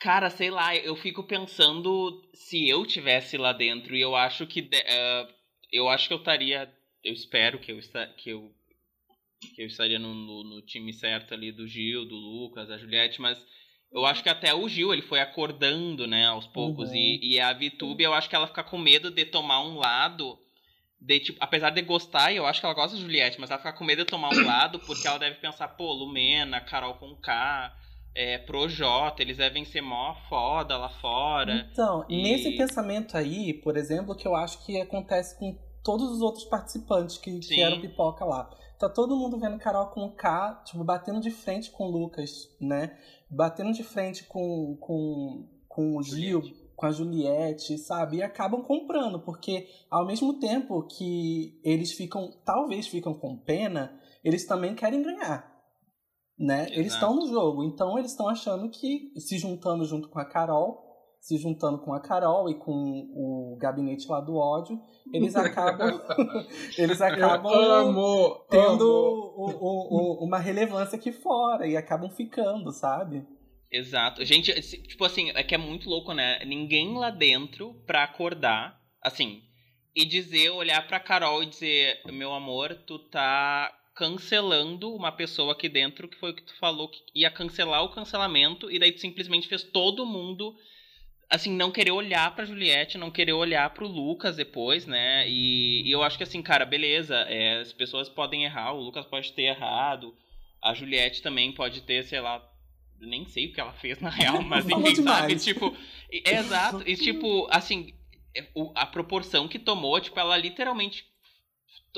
Cara, 0.00 0.30
sei 0.30 0.50
lá, 0.50 0.74
eu 0.74 0.96
fico 0.96 1.22
pensando 1.22 2.26
se 2.32 2.66
eu 2.66 2.86
tivesse 2.86 3.36
lá 3.36 3.52
dentro 3.52 3.94
e 3.94 4.00
eu 4.00 4.16
acho 4.16 4.46
que. 4.46 4.62
de- 4.62 4.76
eh, 4.78 5.28
eu 5.70 5.88
acho 5.90 6.08
que 6.08 6.14
eu 6.14 6.18
estaria. 6.18 6.72
Eu 7.04 7.12
espero 7.12 7.58
que 7.58 7.70
eu, 7.70 7.78
esta, 7.78 8.06
que 8.16 8.30
eu, 8.30 8.50
que 9.54 9.62
eu 9.62 9.66
estaria 9.66 9.98
no, 9.98 10.14
no, 10.14 10.42
no 10.44 10.62
time 10.62 10.92
certo 10.92 11.34
ali 11.34 11.52
do 11.52 11.66
Gil, 11.66 12.06
do 12.06 12.16
Lucas, 12.16 12.68
da 12.68 12.78
Juliette, 12.78 13.20
mas 13.20 13.38
eu 13.92 14.06
acho 14.06 14.22
que 14.22 14.28
até 14.28 14.54
o 14.54 14.68
Gil 14.68 14.92
ele 14.92 15.02
foi 15.02 15.20
acordando, 15.20 16.06
né, 16.06 16.26
aos 16.26 16.46
poucos. 16.46 16.88
Uhum. 16.90 16.94
E, 16.96 17.34
e 17.34 17.40
a 17.40 17.52
Vitube, 17.52 18.02
eu 18.02 18.14
acho 18.14 18.28
que 18.28 18.34
ela 18.36 18.46
fica 18.46 18.64
com 18.64 18.78
medo 18.78 19.10
de 19.10 19.24
tomar 19.26 19.60
um 19.62 19.76
lado. 19.76 20.38
De, 20.98 21.18
tipo, 21.20 21.38
apesar 21.40 21.70
de 21.70 21.80
gostar, 21.82 22.30
e 22.32 22.36
eu 22.36 22.46
acho 22.46 22.60
que 22.60 22.66
ela 22.66 22.74
gosta 22.74 22.94
da 22.96 23.02
Juliette, 23.02 23.40
mas 23.40 23.50
ela 23.50 23.58
fica 23.58 23.72
com 23.72 23.84
medo 23.84 24.04
de 24.04 24.10
tomar 24.10 24.30
um 24.30 24.44
lado 24.46 24.78
porque 24.80 25.06
ela 25.06 25.18
deve 25.18 25.36
pensar, 25.36 25.68
pô, 25.68 25.92
Lumena, 25.92 26.60
Carol 26.60 26.94
com 26.94 27.14
K, 27.16 27.74
é, 28.14 28.38
Projota, 28.38 29.22
eles 29.22 29.36
devem 29.36 29.64
ser 29.64 29.80
mó 29.80 30.14
foda 30.28 30.76
lá 30.76 30.88
fora. 30.88 31.68
Então, 31.70 32.04
E- 32.08 32.22
nesse 32.22 32.56
pensamento 32.56 33.16
aí, 33.16 33.54
por 33.54 33.76
exemplo, 33.76 34.14
que 34.14 34.26
eu 34.26 34.34
acho 34.34 34.64
que 34.64 34.80
acontece 34.80 35.38
com 35.38 35.56
todos 35.82 36.10
os 36.10 36.20
outros 36.20 36.44
participantes 36.44 37.16
que, 37.18 37.38
que 37.38 37.60
eram 37.60 37.80
pipoca 37.80 38.24
lá. 38.24 38.50
Tá 38.78 38.88
todo 38.88 39.16
mundo 39.16 39.38
vendo 39.38 39.58
Carol 39.58 39.86
com 39.88 40.10
K, 40.10 40.62
tipo, 40.64 40.82
batendo 40.82 41.20
de 41.20 41.30
frente 41.30 41.70
com 41.70 41.84
o 41.84 41.90
Lucas, 41.90 42.48
né? 42.60 42.96
Batendo 43.30 43.72
de 43.72 43.82
frente 43.82 44.24
com, 44.24 44.76
com, 44.80 45.46
com 45.68 45.96
o 45.96 46.02
Gil, 46.02 46.42
com 46.74 46.86
a 46.86 46.90
Juliette, 46.90 47.76
sabe? 47.78 48.18
E 48.18 48.22
acabam 48.22 48.62
comprando, 48.62 49.20
porque 49.20 49.68
ao 49.90 50.06
mesmo 50.06 50.38
tempo 50.40 50.82
que 50.84 51.60
eles 51.62 51.92
ficam, 51.92 52.30
talvez 52.44 52.86
ficam 52.86 53.12
com 53.12 53.36
pena, 53.36 53.98
eles 54.24 54.46
também 54.46 54.74
querem 54.74 55.02
ganhar. 55.02 55.59
Né? 56.42 56.68
Eles 56.70 56.94
estão 56.94 57.14
no 57.14 57.28
jogo, 57.28 57.62
então 57.64 57.98
eles 57.98 58.12
estão 58.12 58.26
achando 58.26 58.70
que 58.70 59.12
se 59.20 59.36
juntando 59.38 59.84
junto 59.84 60.08
com 60.08 60.18
a 60.18 60.24
Carol, 60.24 60.82
se 61.20 61.36
juntando 61.36 61.76
com 61.80 61.92
a 61.92 62.00
Carol 62.00 62.48
e 62.48 62.54
com 62.54 62.72
o 62.72 63.58
gabinete 63.60 64.08
lá 64.08 64.22
do 64.22 64.34
ódio, 64.36 64.80
eles 65.12 65.36
acabam 65.36 66.00
eles 66.78 66.98
acabam 67.02 67.52
amo, 67.52 68.36
tendo 68.48 68.84
amo. 68.84 69.32
o- 69.36 69.58
o- 69.60 70.22
o- 70.22 70.24
uma 70.24 70.38
relevância 70.38 70.96
aqui 70.96 71.12
fora 71.12 71.66
e 71.66 71.76
acabam 71.76 72.08
ficando, 72.10 72.72
sabe? 72.72 73.22
Exato. 73.70 74.24
Gente, 74.24 74.50
tipo 74.88 75.04
assim, 75.04 75.30
é 75.34 75.42
que 75.44 75.54
é 75.54 75.58
muito 75.58 75.90
louco, 75.90 76.14
né? 76.14 76.42
Ninguém 76.46 76.94
lá 76.96 77.10
dentro 77.10 77.74
pra 77.86 78.02
acordar, 78.04 78.80
assim, 79.02 79.42
e 79.94 80.06
dizer, 80.06 80.48
olhar 80.50 80.86
pra 80.88 80.98
Carol 80.98 81.42
e 81.42 81.46
dizer, 81.50 82.00
meu 82.10 82.32
amor, 82.32 82.74
tu 82.86 82.98
tá 83.10 83.70
cancelando 84.00 84.94
uma 84.94 85.12
pessoa 85.12 85.52
aqui 85.52 85.68
dentro 85.68 86.08
que 86.08 86.16
foi 86.16 86.30
o 86.30 86.34
que 86.34 86.42
tu 86.42 86.54
falou 86.58 86.88
que 86.88 87.02
ia 87.14 87.30
cancelar 87.30 87.84
o 87.84 87.90
cancelamento 87.90 88.70
e 88.70 88.78
daí 88.78 88.92
tu 88.92 89.00
simplesmente 89.00 89.46
fez 89.46 89.62
todo 89.62 90.06
mundo 90.06 90.56
assim 91.28 91.52
não 91.54 91.70
querer 91.70 91.90
olhar 91.90 92.34
pra 92.34 92.46
Juliette, 92.46 92.96
não 92.96 93.10
querer 93.10 93.34
olhar 93.34 93.68
pro 93.74 93.86
Lucas 93.86 94.36
depois, 94.36 94.86
né? 94.86 95.28
E, 95.28 95.82
e 95.86 95.90
eu 95.92 96.02
acho 96.02 96.16
que 96.16 96.24
assim, 96.24 96.40
cara, 96.42 96.64
beleza, 96.64 97.14
é, 97.28 97.60
as 97.60 97.72
pessoas 97.74 98.08
podem 98.08 98.44
errar, 98.44 98.72
o 98.72 98.80
Lucas 98.82 99.04
pode 99.06 99.32
ter 99.34 99.42
errado, 99.42 100.14
a 100.62 100.72
Juliette 100.74 101.20
também 101.22 101.52
pode 101.52 101.82
ter, 101.82 102.02
sei 102.04 102.20
lá, 102.20 102.42
nem 102.98 103.26
sei 103.26 103.46
o 103.46 103.52
que 103.52 103.60
ela 103.60 103.72
fez 103.74 104.00
na 104.02 104.08
real, 104.10 104.42
mas 104.42 104.64
enfim, 104.88 105.02
sabe? 105.04 105.34
Tipo, 105.44 105.76
é 106.10 106.36
exato. 106.38 106.82
E 106.88 106.96
tipo, 106.96 107.46
assim, 107.50 107.94
é, 108.34 108.46
o- 108.54 108.72
a 108.74 108.86
proporção 108.86 109.46
que 109.46 109.58
tomou, 109.58 110.00
tipo, 110.00 110.18
ela 110.18 110.36
literalmente. 110.38 111.04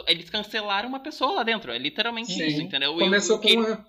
Eles 0.06 0.30
cancelaram 0.30 0.88
uma 0.88 1.00
pessoa 1.00 1.32
lá 1.32 1.42
dentro. 1.42 1.70
É 1.70 1.78
literalmente 1.78 2.32
Sim. 2.32 2.46
isso, 2.46 2.60
entendeu? 2.60 2.94
Começou 2.94 3.38
com 3.38 3.48
uma... 3.48 3.86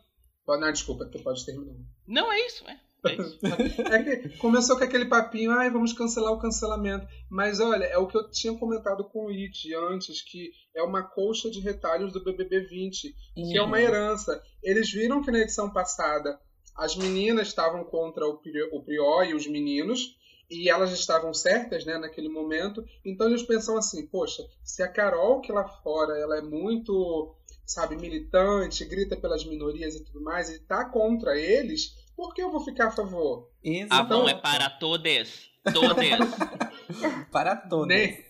Não, 0.60 0.72
desculpa, 0.72 1.06
tu 1.06 1.20
pode 1.20 1.46
terminar. 1.46 1.74
Não, 2.08 2.32
é 2.32 2.46
isso, 2.46 2.64
é. 2.68 2.78
é 3.08 3.14
isso. 3.16 3.40
É 3.92 4.04
que 4.04 4.38
começou 4.38 4.78
com 4.78 4.84
aquele 4.84 5.06
papinho, 5.06 5.52
ai, 5.52 5.70
vamos 5.70 5.94
cancelar 5.94 6.34
o 6.34 6.40
cancelamento. 6.40 7.08
Mas 7.30 7.60
olha, 7.62 7.86
é 7.86 7.98
o 7.98 8.08
que 8.08 8.18
eu 8.18 8.30
tinha 8.30 8.54
comentado 8.58 9.06
com 9.06 9.26
o 9.28 9.32
Id 9.32 9.56
antes, 9.92 10.22
que 10.22 10.52
é 10.76 10.84
uma 10.84 11.02
colcha 11.04 11.50
de 11.50 11.60
retalhos 11.62 12.12
do 12.12 12.22
BBB 12.24 12.62
20, 12.68 13.16
que 13.36 13.58
é 13.58 13.62
uma 13.62 13.82
herança. 13.82 14.42
Eles 14.62 14.92
viram 14.92 15.24
que 15.24 15.32
na 15.32 15.40
edição 15.40 15.70
passada 15.72 16.38
as 16.76 16.96
meninas 16.96 17.48
estavam 17.48 17.84
contra 17.86 18.26
o 18.28 18.38
Pri- 18.40 18.70
o 18.74 18.84
Prior 18.84 19.24
e 19.26 19.34
os 19.34 19.48
meninos, 19.48 20.16
e 20.54 20.70
elas 20.70 20.92
estavam 20.92 21.34
certas, 21.34 21.84
né, 21.84 21.98
naquele 21.98 22.30
momento. 22.30 22.86
Então 23.04 23.28
eles 23.28 23.44
pensam 23.44 23.78
assim, 23.78 24.06
poxa, 24.06 24.44
se 24.64 24.84
a 24.84 24.88
Carol 24.88 25.42
que 25.42 25.52
lá 25.52 25.68
fora, 25.68 26.18
ela 26.18 26.38
é 26.38 26.42
muito, 26.42 27.36
sabe, 27.66 27.96
militante, 27.96 28.86
grita 28.86 29.18
pelas 29.18 29.44
minorias 29.44 29.96
e 29.96 30.04
tudo 30.04 30.22
mais, 30.22 30.50
e 30.50 30.60
tá 30.60 30.86
contra 30.86 31.38
eles, 31.38 31.96
por 32.16 32.34
que 32.34 32.42
eu 32.42 32.52
vou 32.52 32.64
ficar 32.64 32.88
a 32.88 32.92
favor? 32.92 33.50
A 33.90 34.04
mão 34.04 34.28
é 34.28 34.32
Exato. 34.32 34.42
para 34.42 34.70
todos. 34.70 35.52
Todos. 35.74 35.96
Para 37.32 37.56
todos. 37.56 37.88
Nem, 37.88 38.24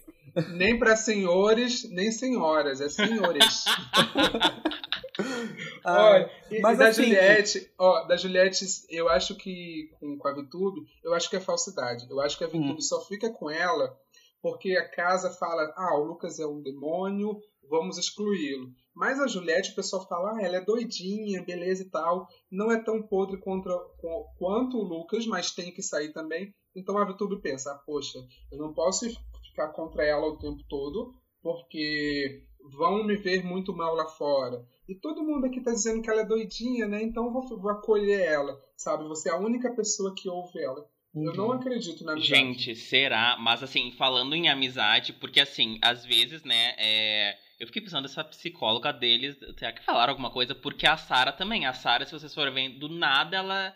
nem 0.51 0.77
para 0.77 0.95
senhores, 0.95 1.89
nem 1.89 2.11
senhoras, 2.11 2.79
é 2.79 2.87
senhores. 2.87 3.65
Ah, 5.85 6.29
mas 6.61 6.77
da 6.77 6.87
assim- 6.87 7.03
Juliette, 7.03 7.71
ó, 7.77 8.03
da 8.05 8.15
Juliette, 8.17 8.65
eu 8.89 9.09
acho 9.09 9.35
que 9.35 9.89
com, 9.99 10.17
com 10.17 10.27
a 10.27 10.33
VTube, 10.33 10.81
eu 11.03 11.13
acho 11.13 11.29
que 11.29 11.35
é 11.35 11.39
falsidade. 11.39 12.05
Eu 12.09 12.19
acho 12.21 12.37
que 12.37 12.43
a 12.43 12.47
VTube 12.47 12.71
Hum. 12.73 12.81
só 12.81 13.01
fica 13.01 13.29
com 13.31 13.49
ela 13.49 13.95
porque 14.41 14.75
a 14.75 14.89
casa 14.89 15.29
fala, 15.31 15.73
ah, 15.77 15.97
o 15.97 16.03
Lucas 16.03 16.37
é 16.39 16.45
um 16.45 16.61
demônio, 16.61 17.39
vamos 17.69 17.97
excluí-lo. 17.97 18.69
Mas 18.93 19.19
a 19.19 19.27
Juliette, 19.27 19.71
o 19.71 19.75
pessoal 19.75 20.05
fala, 20.07 20.33
ah, 20.37 20.41
ela 20.41 20.57
é 20.57 20.61
doidinha, 20.61 21.43
beleza 21.43 21.83
e 21.83 21.89
tal. 21.89 22.27
Não 22.51 22.71
é 22.71 22.81
tão 22.83 23.01
podre 23.01 23.37
contra, 23.39 23.73
quanto 24.37 24.77
o 24.77 24.83
Lucas, 24.83 25.25
mas 25.25 25.51
tem 25.51 25.71
que 25.73 25.81
sair 25.81 26.11
também. 26.11 26.53
Então 26.75 26.97
a 26.97 27.05
VTube 27.05 27.41
pensa, 27.41 27.71
ah, 27.71 27.81
poxa, 27.85 28.19
eu 28.51 28.57
não 28.57 28.73
posso 28.73 29.05
ficar 29.49 29.69
contra 29.69 30.03
ela 30.05 30.27
o 30.27 30.37
tempo 30.37 30.61
todo, 30.67 31.13
porque 31.41 32.43
vão 32.71 33.03
me 33.03 33.15
ver 33.15 33.43
muito 33.43 33.75
mal 33.75 33.95
lá 33.95 34.05
fora. 34.05 34.65
E 34.87 34.95
todo 34.95 35.23
mundo 35.23 35.45
aqui 35.45 35.61
tá 35.61 35.71
dizendo 35.71 36.01
que 36.01 36.09
ela 36.09 36.21
é 36.21 36.25
doidinha, 36.25 36.87
né? 36.87 37.01
Então 37.01 37.25
eu 37.25 37.31
vou, 37.31 37.57
vou 37.57 37.71
acolher 37.71 38.21
ela, 38.21 38.59
sabe? 38.75 39.07
Você 39.07 39.29
é 39.29 39.33
a 39.33 39.37
única 39.37 39.73
pessoa 39.73 40.13
que 40.15 40.29
ouve 40.29 40.59
ela. 40.61 40.85
Eu 41.15 41.33
não 41.33 41.47
uhum. 41.47 41.51
acredito 41.53 42.03
na 42.03 42.13
amizade. 42.13 42.35
Gente, 42.35 42.75
será? 42.75 43.37
Mas 43.39 43.61
assim, 43.61 43.91
falando 43.91 44.35
em 44.35 44.49
amizade, 44.49 45.13
porque 45.13 45.39
assim, 45.39 45.77
às 45.81 46.03
vezes, 46.03 46.43
né, 46.43 46.73
é... 46.77 47.37
eu 47.59 47.67
fiquei 47.67 47.83
pensando 47.83 48.05
essa 48.05 48.23
psicóloga 48.23 48.91
deles, 48.91 49.37
será 49.57 49.71
que 49.71 49.85
falaram 49.85 50.11
alguma 50.11 50.31
coisa? 50.31 50.55
Porque 50.55 50.87
a 50.87 50.97
Sara 50.97 51.31
também, 51.31 51.67
a 51.67 51.73
Sara, 51.73 52.05
se 52.05 52.11
vocês 52.11 52.33
forem 52.33 52.53
ver, 52.53 52.69
do 52.79 52.89
nada 52.89 53.37
ela 53.37 53.75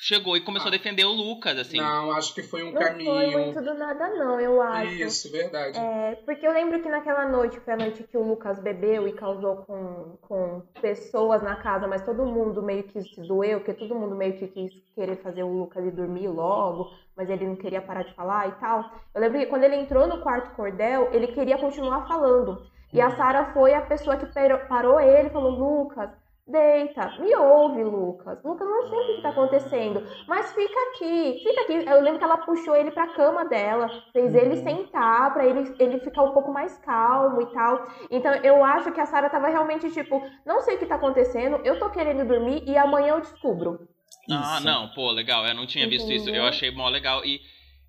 chegou 0.00 0.36
e 0.36 0.40
começou 0.40 0.66
Ah. 0.68 0.74
a 0.74 0.76
defender 0.76 1.04
o 1.04 1.12
Lucas, 1.12 1.58
assim. 1.58 1.76
Não, 1.76 2.10
acho 2.12 2.34
que 2.34 2.42
foi 2.42 2.62
um 2.64 2.72
Não 2.72 2.80
caminho. 2.80 3.12
foi 3.32 3.44
muito 3.44 3.60
do 3.60 3.74
nada, 3.74 4.08
não, 4.14 4.40
eu 4.40 4.60
acho. 4.62 4.92
Isso, 4.94 5.30
verdade. 5.30 5.78
É, 5.78 6.16
porque 6.24 6.46
eu 6.46 6.52
lembro 6.52 6.80
que 6.82 6.88
naquela 6.88 7.28
noite, 7.28 7.60
foi 7.60 7.74
a 7.74 7.76
noite 7.76 8.02
que 8.04 8.16
o 8.16 8.22
Lucas 8.22 8.58
bebeu 8.58 9.06
e 9.06 9.12
causou 9.12 9.56
com, 9.58 10.16
com 10.22 10.62
pessoas 10.80 11.42
na 11.42 11.56
casa, 11.56 11.86
mas 11.86 12.02
todo 12.04 12.24
mundo 12.26 12.62
meio 12.62 12.82
que 12.84 13.00
se 13.02 13.20
doeu, 13.28 13.60
porque 13.60 13.74
todo 13.74 13.94
mundo 13.94 14.16
meio 14.16 14.32
que 14.38 14.48
quis 14.48 14.72
querer 14.94 15.16
fazer 15.16 15.42
o 15.42 15.52
Lucas 15.52 15.84
ir 15.84 15.90
dormir 15.90 16.28
logo, 16.28 16.90
mas 17.16 17.28
ele 17.28 17.46
não 17.46 17.56
queria 17.56 17.82
parar 17.82 18.02
de 18.04 18.14
falar 18.14 18.48
e 18.48 18.52
tal. 18.52 18.90
Eu 19.14 19.20
lembro 19.20 19.38
que 19.38 19.46
quando 19.46 19.64
ele 19.64 19.76
entrou 19.76 20.06
no 20.06 20.20
quarto 20.22 20.54
cordel, 20.56 21.10
ele 21.12 21.26
queria 21.28 21.58
continuar 21.58 22.08
falando. 22.08 22.62
E 22.92 23.00
a 23.00 23.10
Sara 23.16 23.52
foi 23.52 23.72
a 23.74 23.82
pessoa 23.82 24.16
que 24.16 24.26
parou- 24.26 24.58
parou 24.66 25.00
ele 25.00 25.28
e 25.28 25.30
falou: 25.30 25.50
Lucas, 25.52 26.10
deita, 26.50 27.16
me 27.18 27.34
ouve, 27.36 27.82
Lucas. 27.84 28.42
Lucas, 28.44 28.68
não 28.68 28.86
sei 28.88 28.98
o 28.98 29.06
que, 29.06 29.14
que 29.16 29.22
tá 29.22 29.28
acontecendo, 29.30 30.02
mas 30.26 30.52
fica 30.52 30.78
aqui, 30.90 31.40
fica 31.42 31.60
aqui. 31.62 31.72
Eu 31.88 32.00
lembro 32.02 32.18
que 32.18 32.24
ela 32.24 32.38
puxou 32.38 32.74
ele 32.76 32.90
pra 32.90 33.08
cama 33.08 33.44
dela, 33.44 33.88
fez 34.12 34.34
ele 34.34 34.56
Uhum. 34.56 34.62
sentar 34.64 35.32
pra 35.32 35.46
ele, 35.46 35.74
ele 35.78 36.00
ficar 36.00 36.22
um 36.22 36.32
pouco 36.32 36.52
mais 36.52 36.76
calmo 36.78 37.40
e 37.42 37.46
tal. 37.52 37.86
Então 38.10 38.34
eu 38.36 38.64
acho 38.64 38.92
que 38.92 39.00
a 39.00 39.06
Sara 39.06 39.30
tava 39.30 39.48
realmente 39.48 39.90
tipo: 39.90 40.22
não 40.44 40.60
sei 40.60 40.76
o 40.76 40.78
que 40.78 40.86
tá 40.86 40.96
acontecendo, 40.96 41.60
eu 41.64 41.78
tô 41.78 41.90
querendo 41.90 42.26
dormir 42.26 42.62
e 42.66 42.76
amanhã 42.76 43.14
eu 43.14 43.20
descubro. 43.20 43.88
Ah, 44.30 44.56
Isso. 44.56 44.64
não, 44.64 44.88
pô, 44.90 45.10
legal. 45.10 45.46
Eu 45.46 45.54
não 45.54 45.66
tinha 45.66 45.88
visto 45.88 46.10
isso. 46.10 46.26
Eu 46.26 46.32
Entendeu? 46.34 46.44
achei 46.48 46.70
mó 46.70 46.88
legal. 46.88 47.24
E 47.24 47.40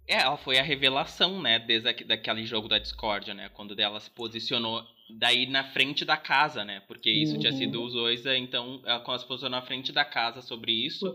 é, 0.07 0.21
ela 0.21 0.37
foi 0.37 0.57
a 0.57 0.63
revelação, 0.63 1.39
né, 1.41 1.59
desde 1.59 1.87
aqu- 1.89 2.03
daquele 2.05 2.45
jogo 2.45 2.67
da 2.67 2.79
Discord, 2.79 3.33
né? 3.33 3.49
Quando 3.53 3.79
ela 3.79 3.99
se 3.99 4.09
posicionou 4.09 4.81
daí 5.19 5.49
na 5.49 5.63
frente 5.71 6.03
da 6.05 6.17
casa, 6.17 6.63
né? 6.63 6.81
Porque 6.87 7.09
isso 7.09 7.37
tinha 7.39 7.51
Uhum. 7.51 7.57
sido 7.57 7.83
os 7.83 7.93
dois, 7.93 8.25
é, 8.25 8.37
então 8.37 8.81
ela 8.85 8.99
se 9.19 9.27
posicionou 9.27 9.59
na 9.59 9.65
frente 9.65 9.91
da 9.91 10.05
casa 10.05 10.41
sobre 10.41 10.71
isso. 10.71 11.05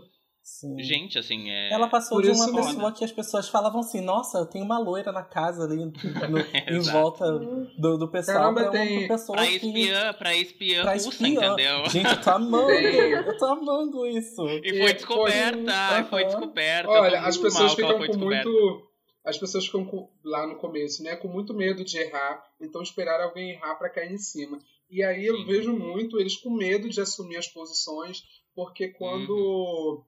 Sim. 0.49 0.79
Gente, 0.81 1.19
assim, 1.19 1.49
é. 1.49 1.73
Ela 1.73 1.89
passou 1.89 2.19
Por 2.19 2.23
de 2.23 2.31
uma 2.31 2.45
pessoa 2.55 2.91
que 2.93 3.03
as 3.03 3.11
pessoas 3.11 3.49
falavam 3.49 3.81
assim, 3.81 3.99
nossa, 3.99 4.37
eu 4.37 4.45
tenho 4.45 4.63
uma 4.63 4.79
loira 4.79 5.11
na 5.11 5.21
casa 5.23 5.65
ali 5.65 5.75
no- 5.75 5.91
em 6.71 6.79
volta 6.89 7.29
do, 7.77 7.97
do 7.97 8.07
pessoal 8.09 8.53
Caramba, 8.53 8.61
pra 8.61 8.69
uma 8.69 8.71
tem- 8.71 9.07
pessoa 9.09 9.35
Pra 9.37 9.45
que... 9.45 9.55
espiã, 9.57 10.13
pra 10.13 10.35
espiã 10.37 10.81
pra 10.83 10.93
russa, 10.93 11.09
espiã. 11.09 11.29
entendeu? 11.53 11.85
Gente, 11.89 12.09
eu 12.15 12.21
tô 12.21 12.29
amando, 12.29 12.71
eu 12.71 13.37
tô 13.37 13.45
amando 13.45 14.05
isso. 14.07 14.47
E 14.63 14.69
E 14.69 14.81
foi 14.83 14.93
descoberta, 14.93 15.73
foi- 15.89 16.03
foi 16.05 16.25
descoberta. 16.25 16.89
Olha, 16.91 17.19
as 17.23 17.35
pessoas 17.35 17.73
ficam 17.73 17.97
foi 17.97 18.07
com 18.07 18.13
descoberta. 18.13 18.49
muito. 18.49 18.86
As 19.27 19.37
pessoas 19.37 19.65
ficam 19.65 19.83
com- 19.85 20.09
lá 20.23 20.47
no 20.47 20.55
começo, 20.55 21.03
né? 21.03 21.15
Com 21.17 21.27
muito 21.27 21.53
medo 21.53 21.83
de 21.83 21.97
errar, 21.97 22.41
então 22.61 22.81
esperar 22.81 23.19
alguém 23.21 23.51
errar 23.51 23.75
pra 23.75 23.89
cair 23.89 24.11
em 24.13 24.17
cima. 24.17 24.57
E 24.89 25.03
aí 25.03 25.25
eu 25.25 25.35
Sim. 25.35 25.45
vejo 25.45 25.73
muito 25.73 26.17
eles 26.19 26.37
com 26.37 26.49
medo 26.49 26.87
de 26.89 27.01
assumir 27.01 27.35
as 27.35 27.47
posições, 27.47 28.23
porque 28.55 28.87
quando 28.87 30.01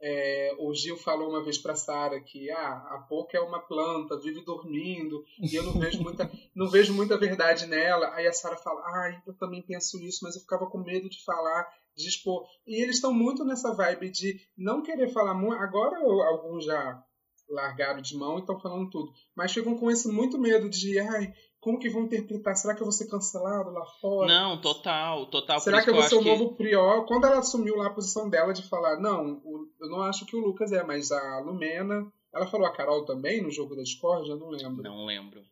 é, 0.00 0.56
o 0.58 0.74
Gil 0.74 0.96
falou 0.96 1.28
uma 1.28 1.44
vez 1.44 1.58
pra 1.58 1.74
Sara 1.76 2.18
que 2.18 2.50
ah, 2.50 2.86
a 2.90 2.98
Poca 3.08 3.36
é 3.36 3.40
uma 3.40 3.60
planta, 3.60 4.18
vive 4.18 4.40
dormindo, 4.42 5.22
e 5.38 5.54
eu 5.54 5.62
não 5.62 5.74
vejo 5.78 6.02
muita, 6.02 6.28
não 6.56 6.68
vejo 6.68 6.94
muita 6.94 7.18
verdade 7.18 7.66
nela. 7.66 8.12
Aí 8.14 8.26
a 8.26 8.32
Sara 8.32 8.56
fala, 8.56 8.82
ai, 9.02 9.22
eu 9.26 9.34
também 9.34 9.60
penso 9.62 10.00
isso, 10.02 10.20
mas 10.22 10.34
eu 10.34 10.40
ficava 10.40 10.66
com 10.66 10.78
medo 10.78 11.10
de 11.10 11.22
falar, 11.24 11.68
de 11.94 12.08
expor. 12.08 12.46
E 12.66 12.82
eles 12.82 12.96
estão 12.96 13.12
muito 13.12 13.44
nessa 13.44 13.74
vibe 13.74 14.10
de 14.10 14.40
não 14.56 14.82
querer 14.82 15.08
falar 15.12 15.34
muito. 15.34 15.60
Agora 15.60 15.98
alguns 15.98 16.64
já 16.64 17.04
largaram 17.52 18.00
de 18.00 18.16
mão 18.16 18.36
e 18.36 18.40
estão 18.40 18.58
falando 18.58 18.88
tudo. 18.90 19.12
Mas 19.36 19.52
ficam 19.52 19.76
com 19.76 19.90
esse 19.90 20.08
muito 20.08 20.38
medo 20.38 20.68
de, 20.68 20.98
ai, 20.98 21.32
como 21.60 21.78
que 21.78 21.88
vão 21.88 22.02
interpretar? 22.02 22.56
Será 22.56 22.74
que 22.74 22.80
eu 22.82 22.86
vou 22.86 22.92
ser 22.92 23.06
cancelado 23.08 23.70
lá 23.70 23.84
fora? 24.00 24.26
Não, 24.26 24.60
total, 24.60 25.26
total. 25.26 25.60
Será 25.60 25.82
que 25.82 25.90
eu 25.90 25.94
vou 25.94 26.02
ser 26.02 26.16
o 26.16 26.22
novo 26.22 26.54
Prior? 26.56 27.04
Quando 27.06 27.24
ela 27.26 27.38
assumiu 27.38 27.76
lá 27.76 27.86
a 27.86 27.90
posição 27.94 28.28
dela 28.28 28.52
de 28.52 28.68
falar, 28.68 28.98
não, 28.98 29.40
o- 29.44 29.68
eu 29.80 29.88
não 29.88 30.02
acho 30.02 30.26
que 30.26 30.34
o 30.34 30.40
Lucas 30.40 30.72
é, 30.72 30.82
mas 30.82 31.12
a 31.12 31.38
Lumena. 31.40 32.06
Ela 32.34 32.46
falou 32.46 32.66
a 32.66 32.72
Carol 32.72 33.04
também 33.04 33.42
no 33.42 33.50
jogo 33.50 33.76
da 33.76 33.82
Discord? 33.82 34.28
Eu 34.28 34.38
não 34.38 34.48
lembro. 34.48 34.82
Não 34.82 35.04
lembro. 35.04 35.42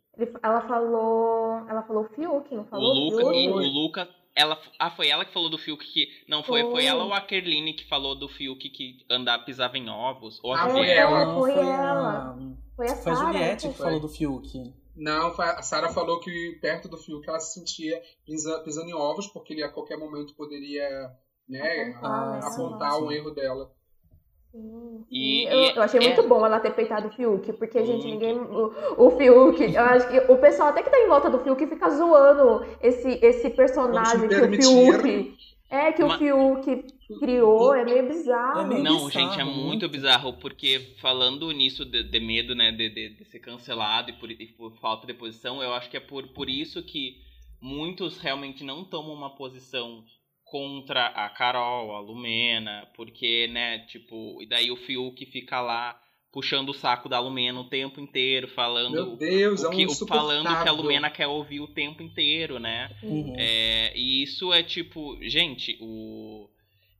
Ela 0.42 0.60
falou. 0.62 1.58
Ela 1.68 1.82
falou 1.82 2.04
Fiuk, 2.14 2.54
não 2.54 2.62
O 2.62 2.66
falou? 2.66 2.94
Luca, 2.94 3.16
Fiuk? 3.18 3.36
e 3.38 3.48
o 3.50 3.56
Luca, 3.56 4.08
ela, 4.40 4.60
ah, 4.78 4.90
foi 4.90 5.08
ela 5.08 5.24
que 5.24 5.32
falou 5.32 5.48
do 5.50 5.58
Fiuk 5.58 5.86
que 5.86 6.08
não 6.28 6.42
foi, 6.42 6.62
foi 6.62 6.70
Foi. 6.72 6.86
ela 6.86 7.04
ou 7.04 7.12
a 7.12 7.20
Kerline 7.20 7.72
que 7.74 7.86
falou 7.86 8.14
do 8.14 8.28
Fiuk 8.28 8.68
que 8.70 9.04
andar 9.10 9.38
pisava 9.44 9.76
em 9.78 9.88
ovos, 9.88 10.40
ou 10.42 10.52
a 10.52 10.62
Ah, 10.62 10.66
que 10.66 10.72
foi 10.72 10.80
foi 10.86 10.90
ela. 10.90 11.24
Não, 11.26 11.38
foi 11.40 11.52
foi 11.52 11.62
ela. 11.62 12.18
a, 12.18 12.36
Foi 12.76 12.86
a 12.88 12.96
foi 12.96 13.12
a 13.12 13.16
Sarah, 13.16 13.32
Juliette 13.32 13.68
que 13.68 13.74
foi? 13.74 13.86
falou 13.86 14.00
do 14.00 14.08
Fiuk. 14.08 14.74
Não, 14.96 15.28
a 15.40 15.62
Sarah 15.62 15.92
falou 15.92 16.20
que 16.20 16.58
perto 16.60 16.88
do 16.88 16.98
Fiuk 16.98 17.26
ela 17.28 17.38
se 17.40 17.54
sentia 17.58 18.02
pisa- 18.26 18.58
pisando 18.60 18.88
em 18.90 18.94
ovos, 18.94 19.26
porque 19.28 19.52
ele 19.54 19.62
a 19.62 19.68
qualquer 19.70 19.96
momento 19.98 20.34
poderia 20.34 20.88
né, 21.48 21.92
Apontar, 21.92 22.12
a- 22.44 22.48
apontar 22.48 22.92
Sim. 22.92 23.02
um 23.04 23.12
erro 23.12 23.30
dela. 23.30 23.72
Sim, 24.52 25.04
E- 25.10 25.44
eu, 25.44 25.76
eu 25.76 25.82
achei 25.82 26.00
é- 26.00 26.02
muito 26.02 26.28
bom 26.28 26.44
ela 26.44 26.58
ter 26.60 26.72
peitado 26.74 27.08
o 27.08 27.10
Fiuk, 27.10 27.52
porque, 27.54 27.84
gente, 27.84 28.06
Muito. 28.06 28.08
ninguém. 28.08 28.36
O, 28.36 29.06
o 29.06 29.10
Fiuk, 29.16 29.60
eu 29.74 29.82
acho 29.82 30.08
que 30.08 30.32
o 30.32 30.38
pessoal 30.38 30.70
até 30.70 30.82
que 30.82 30.90
tá 30.90 30.98
em 30.98 31.06
volta 31.08 31.30
do 31.30 31.38
Fiuk 31.38 31.66
fica 31.66 31.88
zoando 31.90 32.66
esse, 32.82 33.08
esse 33.22 33.50
personagem 33.50 34.28
que 34.28 34.66
o. 34.66 34.92
Fiuk. 35.00 35.36
É, 35.72 35.92
que 35.92 36.02
Ma- 36.02 36.16
o 36.16 36.18
Fiuk 36.18 36.84
criou, 37.20 37.72
é 37.72 37.84
meio 37.84 38.08
bizarro. 38.08 38.60
É 38.60 38.64
meio 38.66 38.82
Não, 38.82 39.06
bizarro, 39.06 39.10
gente, 39.10 39.40
é 39.40 39.44
muito. 39.44 39.60
muito 39.60 39.88
bizarro, 39.88 40.32
porque 40.32 40.80
falando 41.00 41.48
nisso 41.52 41.84
de, 41.84 42.02
de 42.02 42.18
medo, 42.20 42.56
né, 42.56 42.72
de, 42.72 42.88
de, 42.88 43.08
de 43.10 43.24
ser 43.26 43.38
cancelado 43.38 44.10
e 44.10 44.14
por, 44.14 44.28
e 44.32 44.46
por 44.48 44.72
falta 44.80 45.06
de 45.06 45.14
posição, 45.14 45.62
eu 45.62 45.72
acho 45.72 45.88
que 45.88 45.96
é 45.96 46.00
por, 46.00 46.26
por 46.28 46.50
isso 46.50 46.82
que 46.82 47.18
muitos 47.60 48.18
realmente 48.18 48.64
não 48.64 48.84
tomam 48.84 49.14
uma 49.14 49.30
posição 49.36 50.02
contra 50.50 51.06
a 51.06 51.28
Carol, 51.30 51.94
a 51.94 52.00
Lumena, 52.00 52.88
porque, 52.96 53.46
né, 53.48 53.78
tipo, 53.86 54.42
e 54.42 54.46
daí 54.46 54.70
o 54.70 54.76
Fiuk 54.76 55.24
fica 55.26 55.60
lá 55.60 55.96
puxando 56.32 56.68
o 56.70 56.74
saco 56.74 57.08
da 57.08 57.18
Lumena 57.20 57.60
o 57.60 57.68
tempo 57.68 58.00
inteiro, 58.00 58.48
falando 58.48 58.92
Meu 58.92 59.16
Deus, 59.16 59.62
o 59.62 59.68
é 59.68 59.70
que, 59.74 59.86
um 59.86 59.90
o- 59.90 60.06
falando 60.06 60.46
que 60.62 60.68
a. 60.68 60.72
Lumena 60.72 61.10
quer 61.10 61.26
ouvir 61.26 61.60
o 61.60 61.68
tempo 61.68 62.02
inteiro, 62.02 62.58
né? 62.58 62.90
Uhum. 63.02 63.32
É, 63.36 63.92
e 63.96 64.22
isso 64.22 64.52
é 64.52 64.62
tipo, 64.62 65.18
gente, 65.22 65.76
o. 65.80 66.48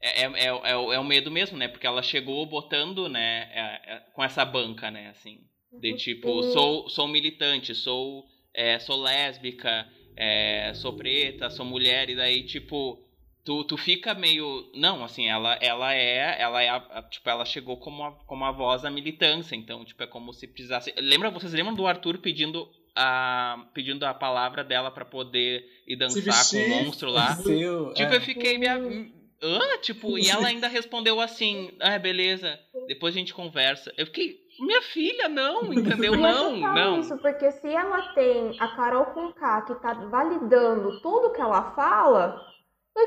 É, 0.03 0.23
é, 0.23 0.25
é, 0.25 0.47
é 0.47 0.77
o- 0.77 0.93
é 0.93 0.99
o 0.99 1.05
medo 1.05 1.31
mesmo, 1.31 1.59
né? 1.59 1.69
Porque 1.69 1.87
ela 1.87 2.03
chegou 2.03 2.45
botando, 2.47 3.09
né, 3.09 3.51
é- 3.53 3.93
é- 3.95 4.03
com 4.15 4.23
essa 4.25 4.45
banca, 4.45 4.91
né, 4.91 5.09
assim. 5.11 5.39
De 5.81 5.95
tipo, 5.95 6.43
Sim. 6.43 6.53
sou, 6.53 6.89
sou 6.89 7.07
militante, 7.07 7.75
sou, 7.75 8.25
é, 8.55 8.79
sou 8.81 9.01
lésbica, 9.01 9.87
é, 10.17 10.73
sou 10.75 10.93
preta, 10.95 11.49
sou 11.51 11.65
mulher, 11.65 12.11
e 12.11 12.17
daí, 12.17 12.43
tipo, 12.45 12.99
tu, 13.45 13.65
tu 13.65 13.77
fica 13.77 14.15
meio. 14.15 14.71
Não, 14.75 15.05
assim, 15.05 15.29
ela, 15.29 15.55
ela 15.61 15.95
é. 15.95 16.41
Ela 16.41 16.63
é 16.63 16.69
a, 16.69 16.77
a- 16.77 17.03
tipo, 17.03 17.29
ela 17.29 17.45
chegou 17.45 17.77
como 17.79 18.03
a, 18.05 18.13
como 18.27 18.45
a 18.45 18.53
voz 18.53 18.83
da 18.83 18.91
militância. 18.91 19.55
Então, 19.57 19.85
tipo, 19.85 20.03
é 20.03 20.07
como 20.07 20.33
se 20.33 20.47
precisasse. 20.47 20.93
Lembra, 20.99 21.31
vocês 21.31 21.53
lembram 21.53 21.75
do 21.75 21.87
Arthur 21.87 22.19
pedindo 22.19 22.69
a, 22.97 23.65
pedindo 23.73 24.05
a 24.05 24.13
palavra 24.15 24.63
dela 24.65 24.91
pra 24.91 25.05
poder 25.05 25.65
ir 25.87 25.97
dançar 25.97 26.23
com 26.51 26.57
o 26.67 26.85
monstro 26.85 27.11
lá? 27.11 27.35
Seu, 27.37 27.93
Tipo, 27.95 28.13
é. 28.13 28.17
eu 28.17 28.21
fiquei 28.21 28.59
meio. 28.59 29.21
Hã? 29.43 29.79
Tipo, 29.81 30.19
e 30.19 30.29
ela 30.29 30.49
ainda 30.49 30.69
respondeu 30.69 31.19
assim: 31.19 31.71
Ah, 31.81 31.99
beleza, 31.99 32.61
depois 32.87 33.15
a 33.15 33.19
gente 33.19 33.33
conversa. 33.33 33.91
Eu 33.97 34.05
fiquei, 34.05 34.37
minha 34.61 34.83
filha, 34.83 35.31
não, 35.31 35.73
entendeu? 35.73 36.13
É 36.13 36.17
Não, 36.19 36.57
não. 36.59 37.01
isso, 37.01 37.17
porque 37.17 37.51
se 37.53 37.69
ela 37.69 38.13
tem 38.13 38.55
a 38.61 38.69
Carol 38.77 39.07
com 39.07 39.33
K 39.33 39.63
que 39.63 39.75
tá 39.81 39.95
validando 39.95 41.01
tudo 41.01 41.33
que 41.33 41.41
ela 41.41 41.73
fala, 41.75 42.39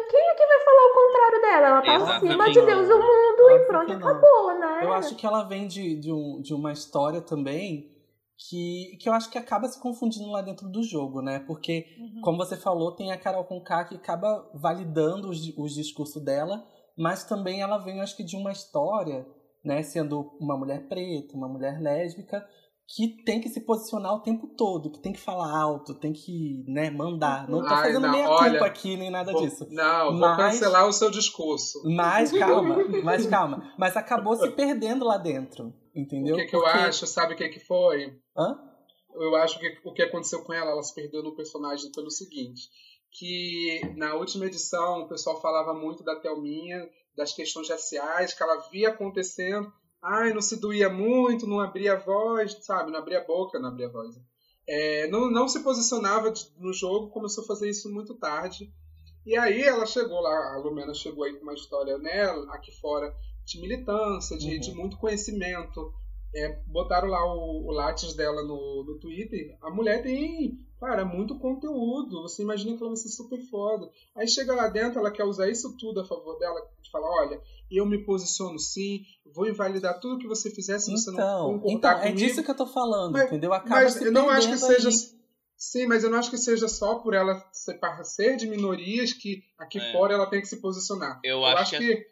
quem 0.09 0.29
é 0.29 0.35
que 0.35 0.45
vai 0.45 0.59
falar 0.59 0.85
o 0.85 0.93
contrário 0.93 1.41
dela? 1.41 1.67
Ela 1.67 1.81
tá 1.81 1.95
Exatamente. 1.95 2.27
acima 2.27 2.51
de 2.51 2.61
Deus 2.61 2.89
e 2.89 2.93
o 2.93 2.97
mundo 2.97 3.43
Óbvio 3.43 3.57
e 3.57 3.65
pronto, 3.65 3.93
acabou, 3.93 4.59
né? 4.59 4.79
Eu 4.83 4.93
acho 4.93 5.15
que 5.15 5.25
ela 5.25 5.43
vem 5.43 5.67
de, 5.67 5.95
de, 5.99 6.11
um, 6.11 6.41
de 6.41 6.53
uma 6.53 6.71
história 6.71 7.21
também 7.21 7.91
que, 8.37 8.97
que 8.99 9.07
eu 9.07 9.13
acho 9.13 9.29
que 9.29 9.37
acaba 9.37 9.67
se 9.67 9.79
confundindo 9.79 10.29
lá 10.29 10.41
dentro 10.41 10.67
do 10.67 10.83
jogo, 10.83 11.21
né? 11.21 11.39
Porque, 11.39 11.85
como 12.21 12.37
você 12.37 12.57
falou, 12.57 12.95
tem 12.95 13.11
a 13.11 13.17
Carol 13.17 13.45
Conká 13.45 13.85
que 13.85 13.95
acaba 13.95 14.49
validando 14.53 15.29
os, 15.29 15.53
os 15.57 15.75
discursos 15.75 16.21
dela, 16.23 16.65
mas 16.97 17.23
também 17.23 17.61
ela 17.61 17.77
vem, 17.77 18.01
acho 18.01 18.15
que, 18.15 18.23
de 18.23 18.35
uma 18.35 18.51
história, 18.51 19.25
né? 19.63 19.81
Sendo 19.83 20.35
uma 20.39 20.57
mulher 20.57 20.87
preta, 20.87 21.35
uma 21.35 21.47
mulher 21.47 21.79
lésbica, 21.81 22.45
que 22.87 23.23
tem 23.23 23.39
que 23.39 23.49
se 23.49 23.61
posicionar 23.61 24.13
o 24.13 24.19
tempo 24.21 24.47
todo, 24.55 24.91
que 24.91 24.99
tem 25.01 25.13
que 25.13 25.19
falar 25.19 25.49
alto, 25.57 25.93
tem 25.95 26.11
que, 26.13 26.63
né, 26.67 26.89
mandar. 26.89 27.47
Não 27.49 27.61
tô 27.61 27.67
Ai, 27.73 27.85
fazendo 27.87 28.01
não, 28.01 28.11
meia 28.11 28.29
olha, 28.29 28.49
culpa 28.51 28.65
aqui, 28.65 28.97
nem 28.97 29.09
nada 29.09 29.31
Vou- 29.31 29.41
disso. 29.41 29.65
não, 29.71 30.11
vou 30.11 30.19
Mas- 30.19 30.37
cancelar 30.37 30.87
o 30.87 30.91
seu 30.93 31.09
discurso. 31.09 31.81
Mas 31.85 32.31
calma, 32.37 32.77
mas 33.03 33.25
calma. 33.25 33.73
Mas 33.79 33.95
acabou 33.97 34.35
se 34.35 34.49
perdendo 34.51 35.05
lá 35.05 35.17
dentro, 35.17 35.73
entendeu? 35.95 36.35
O 36.35 36.37
que, 36.39 36.45
que 36.45 36.55
eu 36.55 36.61
Porque- 36.61 36.77
acho? 36.77 37.07
Sabe 37.07 37.33
o 37.33 37.37
que, 37.37 37.49
que 37.49 37.59
foi? 37.61 38.13
Hã? 38.37 38.57
Eu 39.15 39.35
acho 39.37 39.59
que 39.59 39.77
o 39.85 39.93
que 39.93 40.01
aconteceu 40.01 40.43
com 40.43 40.51
ela, 40.53 40.71
ela 40.71 40.83
se 40.83 40.93
perdeu 40.93 41.23
no 41.23 41.35
personagem 41.35 41.91
pelo 41.91 42.09
seguinte. 42.11 42.63
Que 43.11 43.79
na 43.95 44.15
última 44.15 44.45
edição 44.45 45.01
o 45.03 45.07
pessoal 45.07 45.39
falava 45.39 45.73
muito 45.73 46.03
da 46.03 46.15
Thelminha, 46.19 46.79
das 47.15 47.31
questões 47.31 47.69
raciais, 47.69 48.33
que 48.33 48.41
ela 48.41 48.57
via 48.71 48.89
acontecendo. 48.89 49.71
Ai, 50.03 50.33
não 50.33 50.41
se 50.41 50.57
doía 50.59 50.89
muito, 50.89 51.47
não 51.47 51.59
abria 51.59 51.93
a 51.93 51.99
voz, 51.99 52.57
sabe? 52.65 52.91
Não 52.91 52.99
abria 52.99 53.19
a 53.19 53.25
boca, 53.25 53.57
não 53.57 53.69
abria 53.69 53.87
a 53.87 53.91
voz. 53.91 54.15
É, 54.67 55.07
não, 55.07 55.31
não 55.31 55.47
se 55.47 55.61
posicionava 55.61 56.33
no 56.57 56.73
jogo, 56.73 57.09
começou 57.09 57.43
a 57.43 57.47
fazer 57.47 57.69
isso 57.69 57.91
muito 57.91 58.13
tarde. 58.15 58.71
E 59.25 59.37
aí 59.37 59.61
ela 59.61 59.85
chegou 59.85 60.19
lá, 60.19 60.53
a 60.53 60.57
Lumena 60.57 60.93
chegou 60.93 61.23
aí 61.23 61.33
com 61.35 61.43
uma 61.43 61.53
história, 61.53 61.97
né, 61.97 62.23
aqui 62.49 62.71
fora, 62.79 63.13
de 63.45 63.59
militância, 63.59 64.37
de, 64.37 64.53
Uhum. 64.55 64.59
de 64.59 64.71
muito 64.73 64.97
conhecimento. 64.97 65.93
É, 66.35 66.59
botaram 66.67 67.07
lá 67.07 67.23
o, 67.25 67.67
o 67.67 67.71
látis 67.71 68.15
dela 68.15 68.41
no, 68.43 68.83
no 68.87 68.97
Twitter. 68.99 69.55
A 69.61 69.69
mulher 69.69 70.01
tem, 70.01 70.57
cara, 70.79 71.05
muito 71.05 71.37
conteúdo. 71.37 72.23
Você 72.23 72.41
imagina 72.41 72.75
que 72.75 72.81
ela 72.81 72.89
vai 72.91 72.97
ser 72.97 73.09
super 73.09 73.39
foda. 73.49 73.87
Aí 74.15 74.27
chega 74.27 74.53
lá 74.55 74.67
dentro, 74.67 74.99
ela 74.99 75.11
quer 75.11 75.25
usar 75.25 75.49
isso 75.49 75.75
tudo 75.77 76.01
a 76.01 76.05
favor 76.05 76.37
dela, 76.39 76.59
de 76.81 76.89
falar, 76.89 77.07
olha, 77.21 77.39
eu 77.71 77.85
me 77.85 78.03
posiciono 78.03 78.57
sim, 78.57 79.01
vou 79.33 79.47
invalidar 79.47 79.99
tudo 79.99 80.17
que 80.19 80.27
você 80.27 80.49
fizer 80.49 80.79
se 80.79 80.91
você 80.91 81.11
não 81.11 81.17
Então, 81.17 81.49
então 81.55 81.59
concordar 81.61 81.97
é 81.97 82.09
comigo. 82.11 82.17
disso 82.17 82.43
que 82.43 82.49
eu 82.51 82.55
tô 82.55 82.65
falando, 82.67 83.13
Mas- 83.13 83.25
entendeu? 83.27 83.53
Acaba 83.53 83.81
Mas 83.81 83.93
se 83.93 84.03
eu 84.05 84.11
não 84.11 84.29
acho 84.29 84.49
que 84.49 84.57
seja. 84.57 84.89
aí. 84.89 84.95
Sim, 85.55 85.87
mas 85.87 86.03
eu 86.03 86.09
não 86.09 86.17
acho 86.17 86.29
que 86.29 86.37
seja 86.37 86.67
só 86.67 86.95
por 86.95 87.13
ela 87.13 87.41
ser, 87.53 87.79
ser 88.03 88.35
de 88.35 88.47
minorias 88.47 89.13
que 89.13 89.43
aqui 89.57 89.79
É. 89.79 89.91
fora 89.93 90.13
ela 90.13 90.25
tem 90.29 90.41
que 90.41 90.47
se 90.47 90.59
posicionar. 90.59 91.21
Eu, 91.23 91.37
Eu 91.37 91.45
acho, 91.45 91.57
acho 91.61 91.77
que, 91.77 91.95
que 91.95 92.07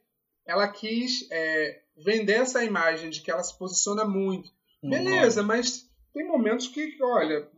ela 0.52 0.68
quis 0.68 1.28
é, 1.32 1.82
vender 2.06 2.34
essa 2.42 2.64
imagem 2.64 3.10
de 3.10 3.22
que 3.22 3.32
ela 3.32 3.44
se 3.44 3.58
posiciona 3.58 4.06
muito. 4.06 4.50
Uhum. 4.84 4.90
Beleza, 4.90 5.42
mas 5.44 5.90
tem 6.14 6.28
momentos 6.28 6.68
que, 6.68 6.98
olha, 7.02 7.40
Não 7.42 7.50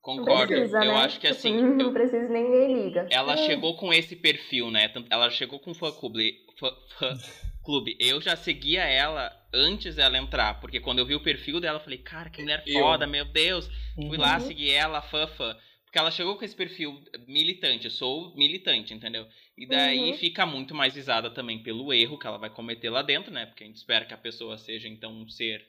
concordo. 0.00 0.46
precisa, 0.48 0.78
eu 0.84 0.92
né? 0.92 0.98
acho 1.04 1.20
que 1.20 1.26
Tipo, 1.26 1.38
assim. 1.38 1.62
Não 1.62 1.86
eu- 1.86 1.92
precisa, 1.92 2.28
ninguém 2.28 2.84
liga. 2.84 3.06
ela 3.10 3.34
É. 3.34 3.36
chegou 3.46 3.76
com 3.76 3.92
esse 3.92 4.14
perfil, 4.16 4.70
né? 4.70 4.92
Ela 5.10 5.30
chegou 5.30 5.58
com 5.60 5.74
fã 5.74 5.90
clube. 5.90 6.34
Fã, 6.58 6.70
fã 6.98 7.08
clube. 7.64 7.96
Eu 8.00 8.20
já 8.20 8.34
seguia 8.36 8.82
ela 8.84 9.30
antes 9.52 9.96
dela 9.96 10.16
entrar, 10.18 10.60
porque 10.60 10.80
quando 10.80 10.98
eu 11.00 11.06
vi 11.06 11.14
o 11.14 11.22
perfil 11.22 11.60
dela, 11.60 11.78
eu 11.78 11.82
falei, 11.84 11.98
cara, 11.98 12.30
que 12.30 12.40
mulher 12.42 12.62
Eu. 12.66 12.80
foda, 12.80 13.06
meu 13.06 13.24
Deus. 13.24 13.68
Uhum. 13.96 14.08
Fui 14.08 14.16
lá, 14.18 14.38
segui 14.40 14.70
ela, 14.70 15.02
fã, 15.02 15.26
fã. 15.26 15.56
Porque 15.84 15.98
ela 15.98 16.10
chegou 16.10 16.36
com 16.36 16.44
esse 16.44 16.54
perfil 16.54 17.00
militante, 17.26 17.86
eu 17.86 17.90
sou 17.90 18.34
militante, 18.36 18.92
entendeu? 18.92 19.26
E 19.58 19.66
daí 19.66 20.12
Uhum. 20.12 20.16
fica 20.18 20.46
muito 20.46 20.74
mais 20.74 20.94
visada 20.94 21.30
também 21.30 21.62
pelo 21.62 21.92
erro 21.92 22.18
que 22.18 22.26
ela 22.26 22.38
vai 22.38 22.50
cometer 22.50 22.90
lá 22.90 23.02
dentro, 23.02 23.32
né? 23.32 23.46
Porque 23.46 23.64
a 23.64 23.66
gente 23.66 23.76
espera 23.76 24.04
que 24.06 24.14
a 24.14 24.18
pessoa 24.18 24.56
seja, 24.56 24.88
então, 24.88 25.12
um 25.12 25.28
ser 25.28 25.66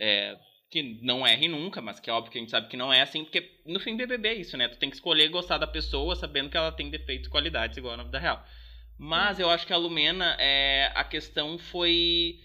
é, 0.00 0.38
que 0.70 0.82
não 1.02 1.26
erre 1.26 1.48
nunca, 1.48 1.80
mas 1.82 2.00
que 2.00 2.08
é 2.08 2.12
óbvio 2.12 2.32
que 2.32 2.38
a 2.38 2.40
gente 2.40 2.50
sabe 2.50 2.68
que 2.68 2.76
não 2.76 2.92
é 2.92 3.02
assim, 3.02 3.24
porque 3.24 3.60
no 3.66 3.80
fim 3.80 3.96
BBB 3.96 4.28
é 4.28 4.34
isso, 4.34 4.56
né? 4.56 4.68
Tu 4.68 4.78
tem 4.78 4.88
que 4.88 4.96
escolher 4.96 5.28
gostar 5.28 5.58
da 5.58 5.66
pessoa 5.66 6.14
sabendo 6.16 6.48
que 6.50 6.56
ela 6.56 6.72
tem 6.72 6.88
defeitos 6.88 7.26
e 7.26 7.30
qualidades 7.30 7.76
igual 7.76 7.96
na 7.96 8.04
vida 8.04 8.18
real. 8.18 8.44
Mas 8.98 9.40
eu 9.40 9.50
acho 9.50 9.66
que 9.66 9.72
a 9.72 9.76
Lumena, 9.76 10.36
é, 10.38 10.92
a 10.94 11.04
questão 11.04 11.58
foi. 11.58 12.38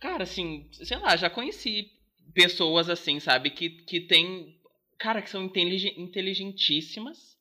Cara, 0.00 0.22
assim, 0.22 0.68
sei 0.72 0.98
lá, 0.98 1.16
já 1.16 1.28
conheci 1.28 1.90
pessoas 2.32 2.88
assim, 2.88 3.18
sabe, 3.20 3.50
que, 3.50 3.70
que 3.70 4.00
tem. 4.00 4.56
Cara, 4.98 5.20
que 5.22 5.30
são 5.30 5.44
inteligen- 5.44 5.94
inteligentíssimas. 6.00 7.36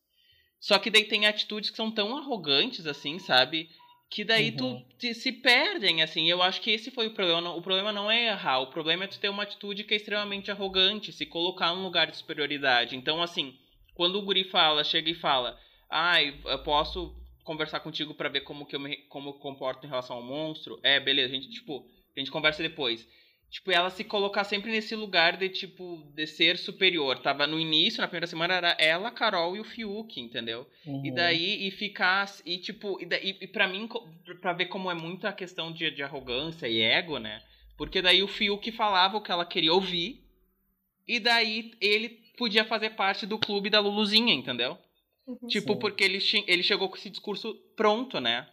Só 0.59 0.79
que 0.79 0.89
daí 0.89 1.05
tem 1.05 1.25
atitudes 1.25 1.69
que 1.69 1.77
são 1.77 1.91
tão 1.91 2.17
arrogantes, 2.17 2.85
assim, 2.87 3.19
sabe? 3.19 3.69
Que 4.09 4.23
daí 4.23 4.51
Uhum. 4.51 4.57
tu 4.57 4.97
te- 4.97 5.13
se 5.13 5.31
perdem, 5.31 6.01
assim. 6.01 6.29
Eu 6.29 6.41
acho 6.41 6.61
que 6.61 6.71
esse 6.71 6.89
foi 6.89 7.07
o 7.07 7.13
problema. 7.13 7.53
O 7.53 7.61
problema 7.61 7.91
não 7.91 8.09
é 8.09 8.27
errar, 8.27 8.59
o 8.59 8.67
problema 8.67 9.03
é 9.03 9.07
tu 9.07 9.19
ter 9.19 9.29
uma 9.29 9.43
atitude 9.43 9.83
que 9.83 9.93
é 9.93 9.97
extremamente 9.97 10.49
arrogante, 10.49 11.11
se 11.11 11.25
colocar 11.25 11.73
num 11.75 11.83
lugar 11.83 12.09
de 12.09 12.17
superioridade. 12.17 12.95
Então, 12.95 13.21
assim, 13.21 13.55
quando 13.93 14.17
o 14.17 14.21
guri 14.21 14.43
fala, 14.43 14.83
chega 14.83 15.09
e 15.09 15.15
fala, 15.15 15.59
ai, 15.89 16.39
eu 16.45 16.59
posso 16.63 17.13
conversar 17.43 17.79
contigo 17.79 18.13
pra 18.13 18.29
ver 18.29 18.41
como 18.41 18.65
que 18.65 18.75
eu 18.75 18.79
me 18.79 18.97
como 19.07 19.29
eu 19.29 19.33
comporto 19.33 19.85
em 19.85 19.89
relação 19.89 20.17
ao 20.17 20.23
monstro? 20.23 20.79
É, 20.83 20.99
beleza, 20.99 21.33
a 21.33 21.35
gente, 21.35 21.49
tipo, 21.49 21.85
a 22.15 22.19
gente 22.19 22.31
conversa 22.31 22.61
depois. 22.63 23.07
Tipo, 23.49 23.71
ela 23.71 23.89
se 23.89 24.03
colocar 24.03 24.43
sempre 24.43 24.71
nesse 24.71 24.93
lugar 24.93 25.37
de, 25.37 25.47
tipo, 25.47 26.03
de 26.13 26.27
ser 26.27 26.57
superior. 26.57 27.19
Tava 27.19 27.47
no 27.47 27.59
início, 27.59 28.01
na 28.01 28.07
primeira 28.07 28.27
semana, 28.27 28.55
era 28.55 28.75
ela, 28.77 29.07
a 29.07 29.11
Carol 29.11 29.55
e 29.55 29.59
o 29.59 29.63
Fiuk, 29.63 30.19
entendeu? 30.19 30.67
Uhum. 30.85 31.05
E 31.05 31.11
daí, 31.11 31.67
e 31.67 31.71
ficar, 31.71 32.29
e 32.45 32.57
tipo, 32.57 33.01
e, 33.01 33.05
daí, 33.05 33.37
e 33.39 33.47
pra 33.47 33.67
mim, 33.67 33.87
pra 34.41 34.51
ver 34.51 34.65
como 34.65 34.91
é 34.91 34.93
muito 34.93 35.25
a 35.25 35.31
questão 35.31 35.71
de, 35.71 35.89
de 35.91 36.03
arrogância 36.03 36.67
e 36.67 36.81
ego, 36.81 37.19
né? 37.19 37.41
Porque 37.77 38.01
daí 38.01 38.21
o 38.21 38.27
Fiuk 38.27 38.69
falava 38.71 39.17
o 39.17 39.21
que 39.21 39.31
ela 39.31 39.45
queria 39.45 39.73
ouvir, 39.73 40.23
e 41.07 41.19
daí 41.19 41.71
ele 41.79 42.09
podia 42.37 42.65
fazer 42.65 42.91
parte 42.91 43.25
do 43.25 43.39
clube 43.39 43.69
da 43.69 43.79
Luluzinha, 43.79 44.33
entendeu? 44.33 44.77
Uhum. 45.25 45.47
Tipo, 45.47 45.73
Sim. 45.73 45.79
porque 45.79 46.03
ele, 46.03 46.19
ele 46.47 46.63
chegou 46.63 46.89
com 46.89 46.97
esse 46.97 47.09
discurso 47.09 47.53
pronto, 47.75 48.19
né? 48.19 48.47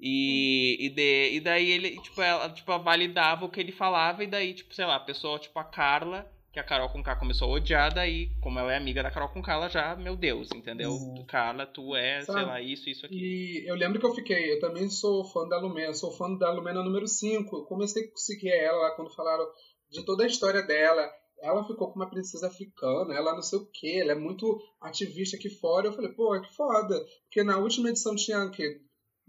E, 0.00 0.78
e, 0.80 0.88
de, 0.88 1.30
e 1.34 1.40
daí 1.40 1.70
ele, 1.70 2.00
tipo, 2.00 2.22
ela 2.22 2.48
tipo, 2.48 2.78
validava 2.78 3.44
o 3.44 3.50
que 3.50 3.60
ele 3.60 3.72
falava, 3.72 4.24
e 4.24 4.26
daí, 4.26 4.54
tipo, 4.54 4.74
sei 4.74 4.86
lá, 4.86 4.96
a 4.96 5.00
pessoa, 5.00 5.38
tipo, 5.38 5.58
a 5.58 5.64
Carla, 5.64 6.26
que 6.52 6.58
a 6.58 6.64
Carol 6.64 6.88
com 6.88 7.02
K 7.02 7.14
começou 7.16 7.48
a 7.48 7.56
odiar, 7.56 7.94
daí, 7.94 8.30
como 8.40 8.58
ela 8.58 8.72
é 8.72 8.76
amiga 8.76 9.02
da 9.02 9.10
Carol 9.10 9.28
com 9.28 9.42
K, 9.42 9.52
ela 9.52 9.68
já, 9.68 9.94
meu 9.94 10.16
Deus, 10.16 10.48
entendeu? 10.54 10.90
Uhum. 10.90 11.24
Carla, 11.26 11.66
tu 11.66 11.94
é, 11.94 12.22
sei 12.24 12.34
Sabe? 12.34 12.46
lá, 12.46 12.60
isso, 12.60 12.88
isso 12.88 13.06
aqui. 13.06 13.14
E 13.14 13.68
eu 13.68 13.76
lembro 13.76 14.00
que 14.00 14.06
eu 14.06 14.14
fiquei, 14.14 14.54
eu 14.54 14.58
também 14.58 14.88
sou 14.88 15.24
fã 15.24 15.46
da 15.46 15.60
Lumena, 15.60 15.92
sou 15.92 16.10
fã 16.10 16.34
da 16.34 16.50
Lumena 16.50 16.82
número 16.82 17.06
5. 17.06 17.56
Eu 17.56 17.64
comecei 17.64 18.04
a 18.04 18.16
seguir 18.16 18.50
ela 18.50 18.78
lá 18.78 18.90
quando 18.96 19.14
falaram 19.14 19.46
de 19.90 20.04
toda 20.04 20.24
a 20.24 20.26
história 20.26 20.62
dela. 20.62 21.08
Ela 21.42 21.66
ficou 21.66 21.90
com 21.90 21.98
uma 21.98 22.10
princesa 22.10 22.48
africana, 22.48 23.14
ela 23.14 23.32
não 23.32 23.42
sei 23.42 23.58
o 23.58 23.66
que, 23.70 23.98
ela 23.98 24.12
é 24.12 24.14
muito 24.14 24.60
ativista 24.80 25.36
aqui 25.36 25.48
fora. 25.48 25.86
Eu 25.86 25.92
falei, 25.92 26.12
pô, 26.12 26.38
que 26.40 26.54
foda. 26.54 27.00
Porque 27.24 27.42
na 27.42 27.58
última 27.58 27.90
edição 27.90 28.14
tinha 28.16 28.44
o 28.44 28.50
quê? 28.50 28.80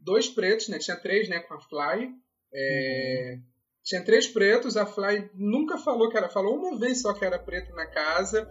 Dois 0.02 0.28
pretos, 0.28 0.68
né? 0.68 0.80
Tinha 0.80 0.98
três, 0.98 1.30
né? 1.30 1.40
Com 1.40 1.54
a 1.54 1.60
Fly. 1.60 2.10
É, 2.54 3.38
Tinha 3.84 4.04
três 4.04 4.28
pretos, 4.28 4.76
a 4.78 4.86
Fly 4.86 5.30
nunca 5.34 5.78
falou 5.78 6.10
que 6.10 6.18
era. 6.18 6.30
Falou 6.30 6.56
uma 6.58 6.78
vez 6.78 7.02
só 7.02 7.14
que 7.14 7.24
era 7.26 7.40
preto 7.40 7.74
na 7.74 7.86
casa. 7.86 8.48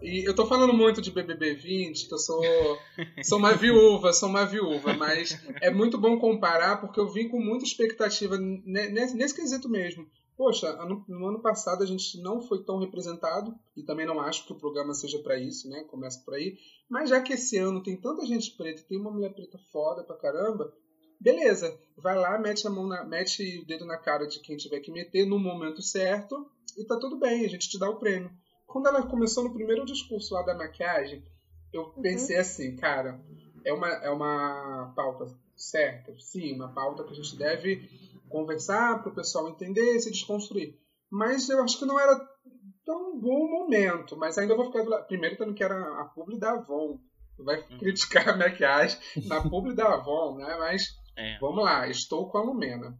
E 0.00 0.26
eu 0.28 0.34
tô 0.34 0.44
falando 0.46 0.72
muito 0.72 1.00
de 1.00 1.12
BBB 1.12 1.54
20, 1.54 2.08
que 2.08 2.14
eu 2.14 2.18
sou, 2.18 2.42
sou 3.24 3.38
uma 3.38 3.54
viúva, 3.54 4.12
sou 4.12 4.28
uma 4.28 4.44
viúva, 4.44 4.92
mas 4.94 5.38
é 5.60 5.70
muito 5.70 5.96
bom 5.96 6.18
comparar 6.18 6.80
porque 6.80 6.98
eu 6.98 7.08
vim 7.08 7.28
com 7.28 7.38
muita 7.40 7.64
expectativa 7.64 8.36
ne- 8.36 8.88
nesse, 8.88 9.16
nesse 9.16 9.34
quesito 9.34 9.68
mesmo. 9.68 10.04
Poxa, 10.36 10.70
ano- 10.70 11.04
no 11.06 11.26
ano 11.28 11.40
passado 11.40 11.84
a 11.84 11.86
gente 11.86 12.20
não 12.20 12.40
foi 12.42 12.64
tão 12.64 12.78
representado, 12.80 13.54
e 13.76 13.84
também 13.84 14.04
não 14.04 14.18
acho 14.20 14.44
que 14.44 14.52
o 14.52 14.58
programa 14.58 14.92
seja 14.92 15.20
pra 15.20 15.38
isso, 15.38 15.68
né? 15.68 15.84
Começa 15.84 16.20
por 16.24 16.34
aí. 16.34 16.56
Mas 16.90 17.08
já 17.10 17.20
que 17.20 17.34
esse 17.34 17.56
ano 17.58 17.80
tem 17.80 17.96
tanta 18.00 18.26
gente 18.26 18.56
preta, 18.56 18.82
tem 18.88 18.98
uma 18.98 19.10
mulher 19.12 19.32
preta 19.32 19.58
foda 19.70 20.02
pra 20.02 20.16
caramba, 20.16 20.72
beleza, 21.22 21.78
vai 21.96 22.14
lá, 22.16 22.38
mete 22.38 22.66
a 22.66 22.70
mão 22.70 22.86
na, 22.86 23.04
mete 23.04 23.60
o 23.60 23.66
dedo 23.66 23.84
na 23.86 23.96
cara 23.96 24.26
de 24.26 24.40
quem 24.40 24.56
tiver 24.56 24.80
que 24.80 24.90
meter 24.90 25.26
no 25.26 25.38
momento 25.38 25.80
certo, 25.82 26.46
e 26.76 26.84
tá 26.84 26.98
tudo 26.98 27.18
bem, 27.18 27.44
a 27.44 27.48
gente 27.48 27.68
te 27.68 27.78
dá 27.78 27.88
o 27.88 27.98
prêmio. 27.98 28.30
Quando 28.66 28.88
ela 28.88 29.06
começou 29.06 29.44
no 29.44 29.52
primeiro 29.52 29.84
discurso 29.84 30.34
lá 30.34 30.42
da 30.42 30.54
maquiagem, 30.54 31.22
eu 31.72 31.90
pensei 32.02 32.36
assim, 32.38 32.76
cara, 32.76 33.20
é 33.64 33.72
uma, 33.72 33.88
é 33.88 34.10
uma 34.10 34.92
pauta 34.96 35.26
certa, 35.56 36.12
sim, 36.18 36.54
uma 36.54 36.72
pauta 36.72 37.04
que 37.04 37.12
a 37.12 37.16
gente 37.16 37.36
deve 37.36 37.88
conversar 38.28 39.02
para 39.02 39.12
o 39.12 39.14
pessoal 39.14 39.48
entender 39.48 39.94
e 39.96 40.00
se 40.00 40.10
desconstruir. 40.10 40.74
Mas 41.10 41.48
eu 41.48 41.62
acho 41.62 41.78
que 41.78 41.84
não 41.84 42.00
era 42.00 42.18
tão 42.84 43.20
bom 43.20 43.46
momento, 43.48 44.16
mas 44.16 44.38
ainda 44.38 44.56
vou 44.56 44.64
ficar 44.66 44.82
do 44.82 44.90
lado. 44.90 45.06
Primeiro 45.06 45.36
que 45.36 45.42
eu 45.42 45.46
não 45.46 45.54
quero 45.54 45.74
a, 45.74 46.00
a 46.00 46.04
publi 46.06 46.38
da 46.38 46.52
Avon. 46.52 46.98
Vai 47.38 47.58
Uhum. 47.70 47.78
criticar 47.78 48.28
a 48.28 48.36
maquiagem 48.36 48.98
na 49.26 49.40
publi 49.42 49.74
da 49.74 49.94
Avon, 49.94 50.36
né? 50.36 50.56
Mas 50.58 50.82
É. 51.16 51.38
vamos 51.40 51.64
lá, 51.64 51.88
estou 51.88 52.28
com 52.30 52.38
a 52.38 52.42
Lumena. 52.42 52.96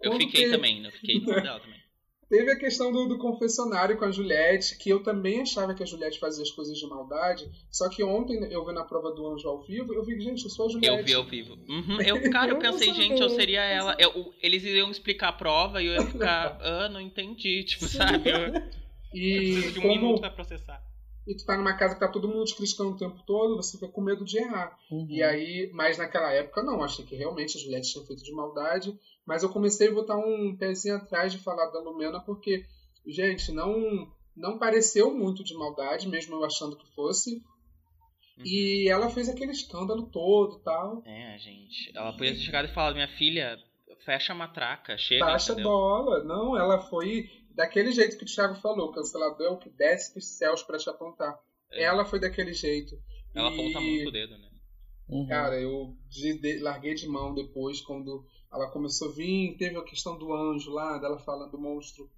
Eu 0.00 0.10
Quando 0.12 0.22
fiquei 0.22 0.44
te- 0.46 0.50
também, 0.50 0.84
eu 0.84 0.90
fiquei 0.92 1.18
lado 1.20 1.42
dela 1.42 1.60
também. 1.60 1.80
Teve 2.28 2.50
a 2.50 2.58
questão 2.58 2.90
do, 2.90 3.06
do 3.06 3.18
confessionário 3.18 3.96
com 3.98 4.04
a 4.06 4.10
Juliette, 4.10 4.76
que 4.78 4.88
eu 4.90 5.02
também 5.02 5.42
achava 5.42 5.74
que 5.74 5.82
a 5.82 5.86
Juliette 5.86 6.18
fazia 6.18 6.42
as 6.42 6.50
coisas 6.50 6.76
de 6.76 6.86
maldade. 6.88 7.44
Só 7.70 7.88
que 7.88 8.02
ontem 8.02 8.42
eu 8.50 8.64
vi 8.66 8.72
na 8.72 8.82
prova 8.82 9.12
do 9.12 9.26
anjo 9.28 9.46
ao 9.46 9.62
vivo, 9.62 9.92
eu 9.94 10.02
vi, 10.04 10.18
gente, 10.20 10.42
eu 10.42 10.50
sou 10.50 10.66
a 10.66 10.68
Juliette. 10.70 10.98
Eu 10.98 11.04
vi 11.04 11.14
ao 11.14 11.24
vivo. 11.24 11.54
Uhum, 11.68 12.00
eu, 12.00 12.18
cara, 12.32 12.50
eu 12.50 12.56
Eu 12.56 12.60
pensei, 12.60 12.92
gente, 12.94 13.20
eu 13.20 13.28
seria 13.28 13.62
ela. 13.62 13.94
Eu- 14.00 14.32
eles 14.42 14.64
iriam 14.64 14.90
explicar 14.90 15.28
a 15.28 15.32
prova 15.32 15.82
e 15.82 15.86
eu 15.86 15.92
ia 15.94 16.06
ficar, 16.06 16.58
ah, 16.64 16.88
não 16.88 17.00
entendi, 17.00 17.62
tipo, 17.62 17.84
sabe? 17.86 18.28
Eu, 18.30 18.38
eu 18.54 18.62
E 19.12 19.36
preciso 19.36 19.72
de 19.74 19.78
um 19.78 19.82
como 19.82 19.94
minuto 19.94 20.20
pra 20.20 20.30
processar. 20.30 20.82
E 21.26 21.34
tu 21.34 21.44
tá 21.44 21.56
numa 21.56 21.76
casa 21.76 21.94
que 21.94 22.00
tá 22.00 22.08
todo 22.08 22.28
mundo 22.28 22.44
te 22.44 22.54
criticando 22.54 22.90
o 22.90 22.98
tempo 22.98 23.22
todo, 23.26 23.56
você 23.56 23.78
fica 23.78 23.90
com 23.90 24.02
medo 24.02 24.24
de 24.24 24.38
errar. 24.38 24.78
Uhum. 24.90 25.06
E 25.08 25.22
aí, 25.22 25.70
mas 25.72 25.96
naquela 25.96 26.30
época 26.32 26.62
não, 26.62 26.82
achei 26.82 27.04
que 27.04 27.16
realmente 27.16 27.56
a 27.56 27.60
Juliette 27.60 27.92
tinha 27.92 28.04
feito 28.04 28.22
de 28.22 28.32
maldade. 28.32 28.98
Mas 29.26 29.42
eu 29.42 29.48
comecei 29.48 29.88
a 29.88 29.92
botar 29.92 30.16
um 30.18 30.54
pezinho 30.56 30.96
atrás 30.96 31.32
de 31.32 31.38
falar 31.38 31.70
da 31.70 31.80
Lumena, 31.80 32.20
porque, 32.20 32.66
gente, 33.06 33.52
não, 33.52 34.06
não 34.36 34.58
pareceu 34.58 35.14
muito 35.14 35.42
de 35.42 35.54
maldade, 35.54 36.08
mesmo 36.08 36.36
eu 36.36 36.44
achando 36.44 36.76
que 36.76 36.94
fosse. 36.94 37.36
Uhum. 38.36 38.44
E 38.44 38.88
ela 38.90 39.08
fez 39.08 39.28
aquele 39.28 39.52
escândalo 39.52 40.10
todo 40.10 40.58
e 40.58 40.62
tal. 40.62 41.02
É, 41.06 41.38
gente. 41.38 41.90
Ela 41.96 42.12
podia 42.12 42.34
ter 42.34 42.40
chegado 42.40 42.66
e 42.66 42.74
falado, 42.74 42.94
minha 42.94 43.08
filha, 43.16 43.58
fecha 44.04 44.34
a 44.34 44.36
matraca, 44.36 44.98
chega, 44.98 45.24
Baixa 45.24 45.52
a 45.52 45.54
entendeu? 45.54 45.70
bola. 45.70 46.22
Não, 46.22 46.54
ela 46.54 46.80
foi 46.80 47.30
daquele 47.54 47.92
jeito 47.92 48.16
que 48.18 48.24
o 48.24 48.26
Thiago 48.26 48.54
falou, 48.56 48.92
cancelador 48.92 49.46
é 49.46 49.50
o 49.50 49.58
que 49.58 49.70
desce 49.70 50.14
dos 50.14 50.26
céus 50.36 50.62
pra 50.62 50.78
te 50.78 50.88
apontar. 50.90 51.38
É. 51.70 51.84
Ela 51.84 52.04
foi 52.04 52.20
daquele 52.20 52.52
jeito. 52.52 52.96
Ela 53.34 53.50
E, 53.50 53.54
aponta 53.54 53.80
muito 53.80 54.08
o 54.08 54.12
dedo, 54.12 54.36
né? 54.38 54.50
Uhum. 55.08 55.26
Cara, 55.26 55.60
eu 55.60 55.96
de- 56.08 56.38
de- 56.40 56.58
larguei 56.60 56.94
de 56.94 57.06
mão 57.06 57.34
depois, 57.34 57.80
quando 57.80 58.24
ela 58.52 58.70
começou 58.70 59.10
a 59.10 59.12
vir, 59.12 59.56
teve 59.56 59.76
a 59.76 59.82
questão 59.84 60.16
do 60.18 60.32
anjo 60.32 60.70
lá, 60.70 60.98
dela 60.98 61.18
falando 61.18 61.50
do 61.52 61.58
monstro. 61.60 62.08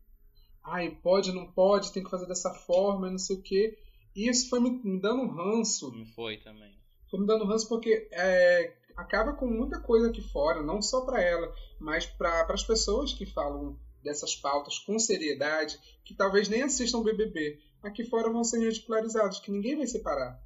Ai, 0.62 0.90
pode, 1.02 1.32
não 1.32 1.50
pode, 1.52 1.92
tem 1.92 2.02
que 2.02 2.10
fazer 2.10 2.26
dessa 2.26 2.52
forma, 2.52 3.08
e 3.08 3.12
não 3.12 3.18
sei 3.18 3.36
o 3.36 3.42
quê. 3.42 3.78
E 4.14 4.28
isso 4.28 4.48
foi 4.48 4.60
me, 4.60 4.70
me 4.82 5.00
dando 5.00 5.22
um 5.22 5.28
ranço. 5.28 5.90
Me 5.92 6.06
foi 6.06 6.38
também. 6.38 6.74
Foi 7.10 7.20
me 7.20 7.26
dando 7.26 7.44
um 7.44 7.48
ranço 7.48 7.68
porque 7.68 8.08
é, 8.12 8.76
acaba 8.96 9.32
com 9.34 9.46
muita 9.46 9.80
coisa 9.80 10.08
aqui 10.08 10.20
fora, 10.22 10.62
não 10.62 10.80
só 10.82 11.04
pra 11.04 11.20
ela, 11.22 11.52
mas 11.80 12.06
para 12.06 12.46
as 12.52 12.64
pessoas 12.64 13.12
que 13.12 13.26
falam 13.26 13.78
dessas 14.06 14.34
pautas 14.34 14.78
com 14.78 14.98
seriedade, 14.98 15.78
que 16.04 16.14
talvez 16.14 16.48
nem 16.48 16.62
assistam 16.62 17.02
BBB. 17.02 17.58
Aqui 17.82 18.04
fora 18.04 18.30
vão 18.30 18.42
ser 18.42 18.60
ridicularizados, 18.60 19.40
que 19.40 19.50
ninguém 19.50 19.76
vai 19.76 19.86
separar. 19.86 20.40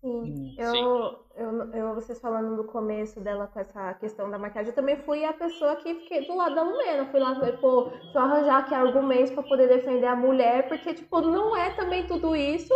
Sim. 0.00 0.08
Hum. 0.08 0.54
Eu, 0.58 1.24
eu, 1.36 1.72
eu, 1.72 1.94
vocês 1.94 2.18
falando 2.18 2.56
no 2.56 2.64
começo 2.64 3.20
dela 3.20 3.46
com 3.46 3.60
essa 3.60 3.94
questão 3.94 4.30
da 4.30 4.38
maquiagem, 4.38 4.70
eu 4.70 4.74
também 4.74 4.96
fui 5.02 5.24
a 5.24 5.32
pessoa 5.32 5.76
que 5.76 5.94
fiquei 5.94 6.26
do 6.26 6.34
lado 6.34 6.54
da 6.54 6.62
Lumena. 6.62 7.10
Fui 7.10 7.20
lá, 7.20 7.34
falei, 7.34 7.56
pô, 7.58 7.90
só 8.12 8.20
arranjar 8.20 8.60
aqui 8.60 8.74
argumentos 8.74 9.30
pra 9.30 9.42
poder 9.42 9.68
defender 9.68 10.06
a 10.06 10.16
mulher, 10.16 10.68
porque, 10.68 10.94
tipo, 10.94 11.20
não 11.20 11.56
é 11.56 11.74
também 11.74 12.06
tudo 12.06 12.34
isso, 12.34 12.72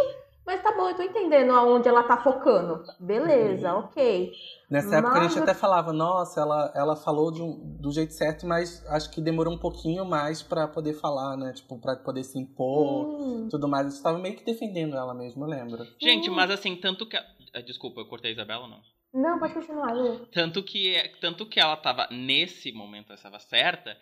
mas 0.46 0.62
tá 0.62 0.72
bom, 0.72 0.88
eu 0.88 0.94
tô 0.96 1.02
entendendo 1.02 1.52
aonde 1.52 1.88
ela 1.88 2.02
tá 2.02 2.16
focando. 2.16 2.84
Beleza, 3.00 3.74
ok. 3.74 4.32
Nessa 4.70 4.96
época 4.96 5.18
a 5.20 5.28
gente 5.28 5.38
até 5.38 5.54
falava, 5.54 5.92
nossa, 5.92 6.40
ela, 6.40 6.72
ela 6.74 6.96
falou 6.96 7.30
de 7.30 7.40
um- 7.42 7.76
do 7.80 7.92
jeito 7.92 8.12
certo, 8.14 8.46
mas 8.46 8.84
acho 8.88 9.10
que 9.10 9.20
demorou 9.20 9.52
um 9.54 9.58
pouquinho 9.58 10.04
mais 10.04 10.42
pra 10.42 10.66
poder 10.66 10.94
falar, 10.94 11.36
né? 11.36 11.52
Tipo, 11.52 11.78
pra 11.78 11.96
poder 11.96 12.24
se 12.24 12.38
impor 12.38 13.06
Hum, 13.06 13.48
tudo 13.50 13.68
mais. 13.68 13.86
Eu 13.86 13.92
estava 13.92 14.18
meio 14.18 14.36
que 14.36 14.44
defendendo 14.44 14.96
ela 14.96 15.14
mesmo, 15.14 15.44
eu 15.44 15.48
lembro. 15.48 15.86
Gente, 16.00 16.30
Hum. 16.30 16.34
mas 16.34 16.50
assim, 16.50 16.74
tanto 16.76 17.06
que. 17.06 17.16
a- 17.16 17.24
ah, 17.54 17.60
Desculpa, 17.60 18.00
eu 18.00 18.06
cortei 18.06 18.30
a 18.30 18.34
Isabela 18.34 18.62
ou 18.62 18.68
não? 18.68 18.80
Não, 19.12 19.38
pode 19.38 19.54
continuar, 19.54 19.92
Lu. 19.92 20.26
Tanto 20.32 20.60
que, 20.62 20.96
tanto 21.20 21.46
que 21.46 21.60
ela 21.60 21.76
tava, 21.76 22.08
nesse 22.10 22.72
momento, 22.72 23.06
ela 23.10 23.14
estava 23.14 23.38
certa, 23.38 23.96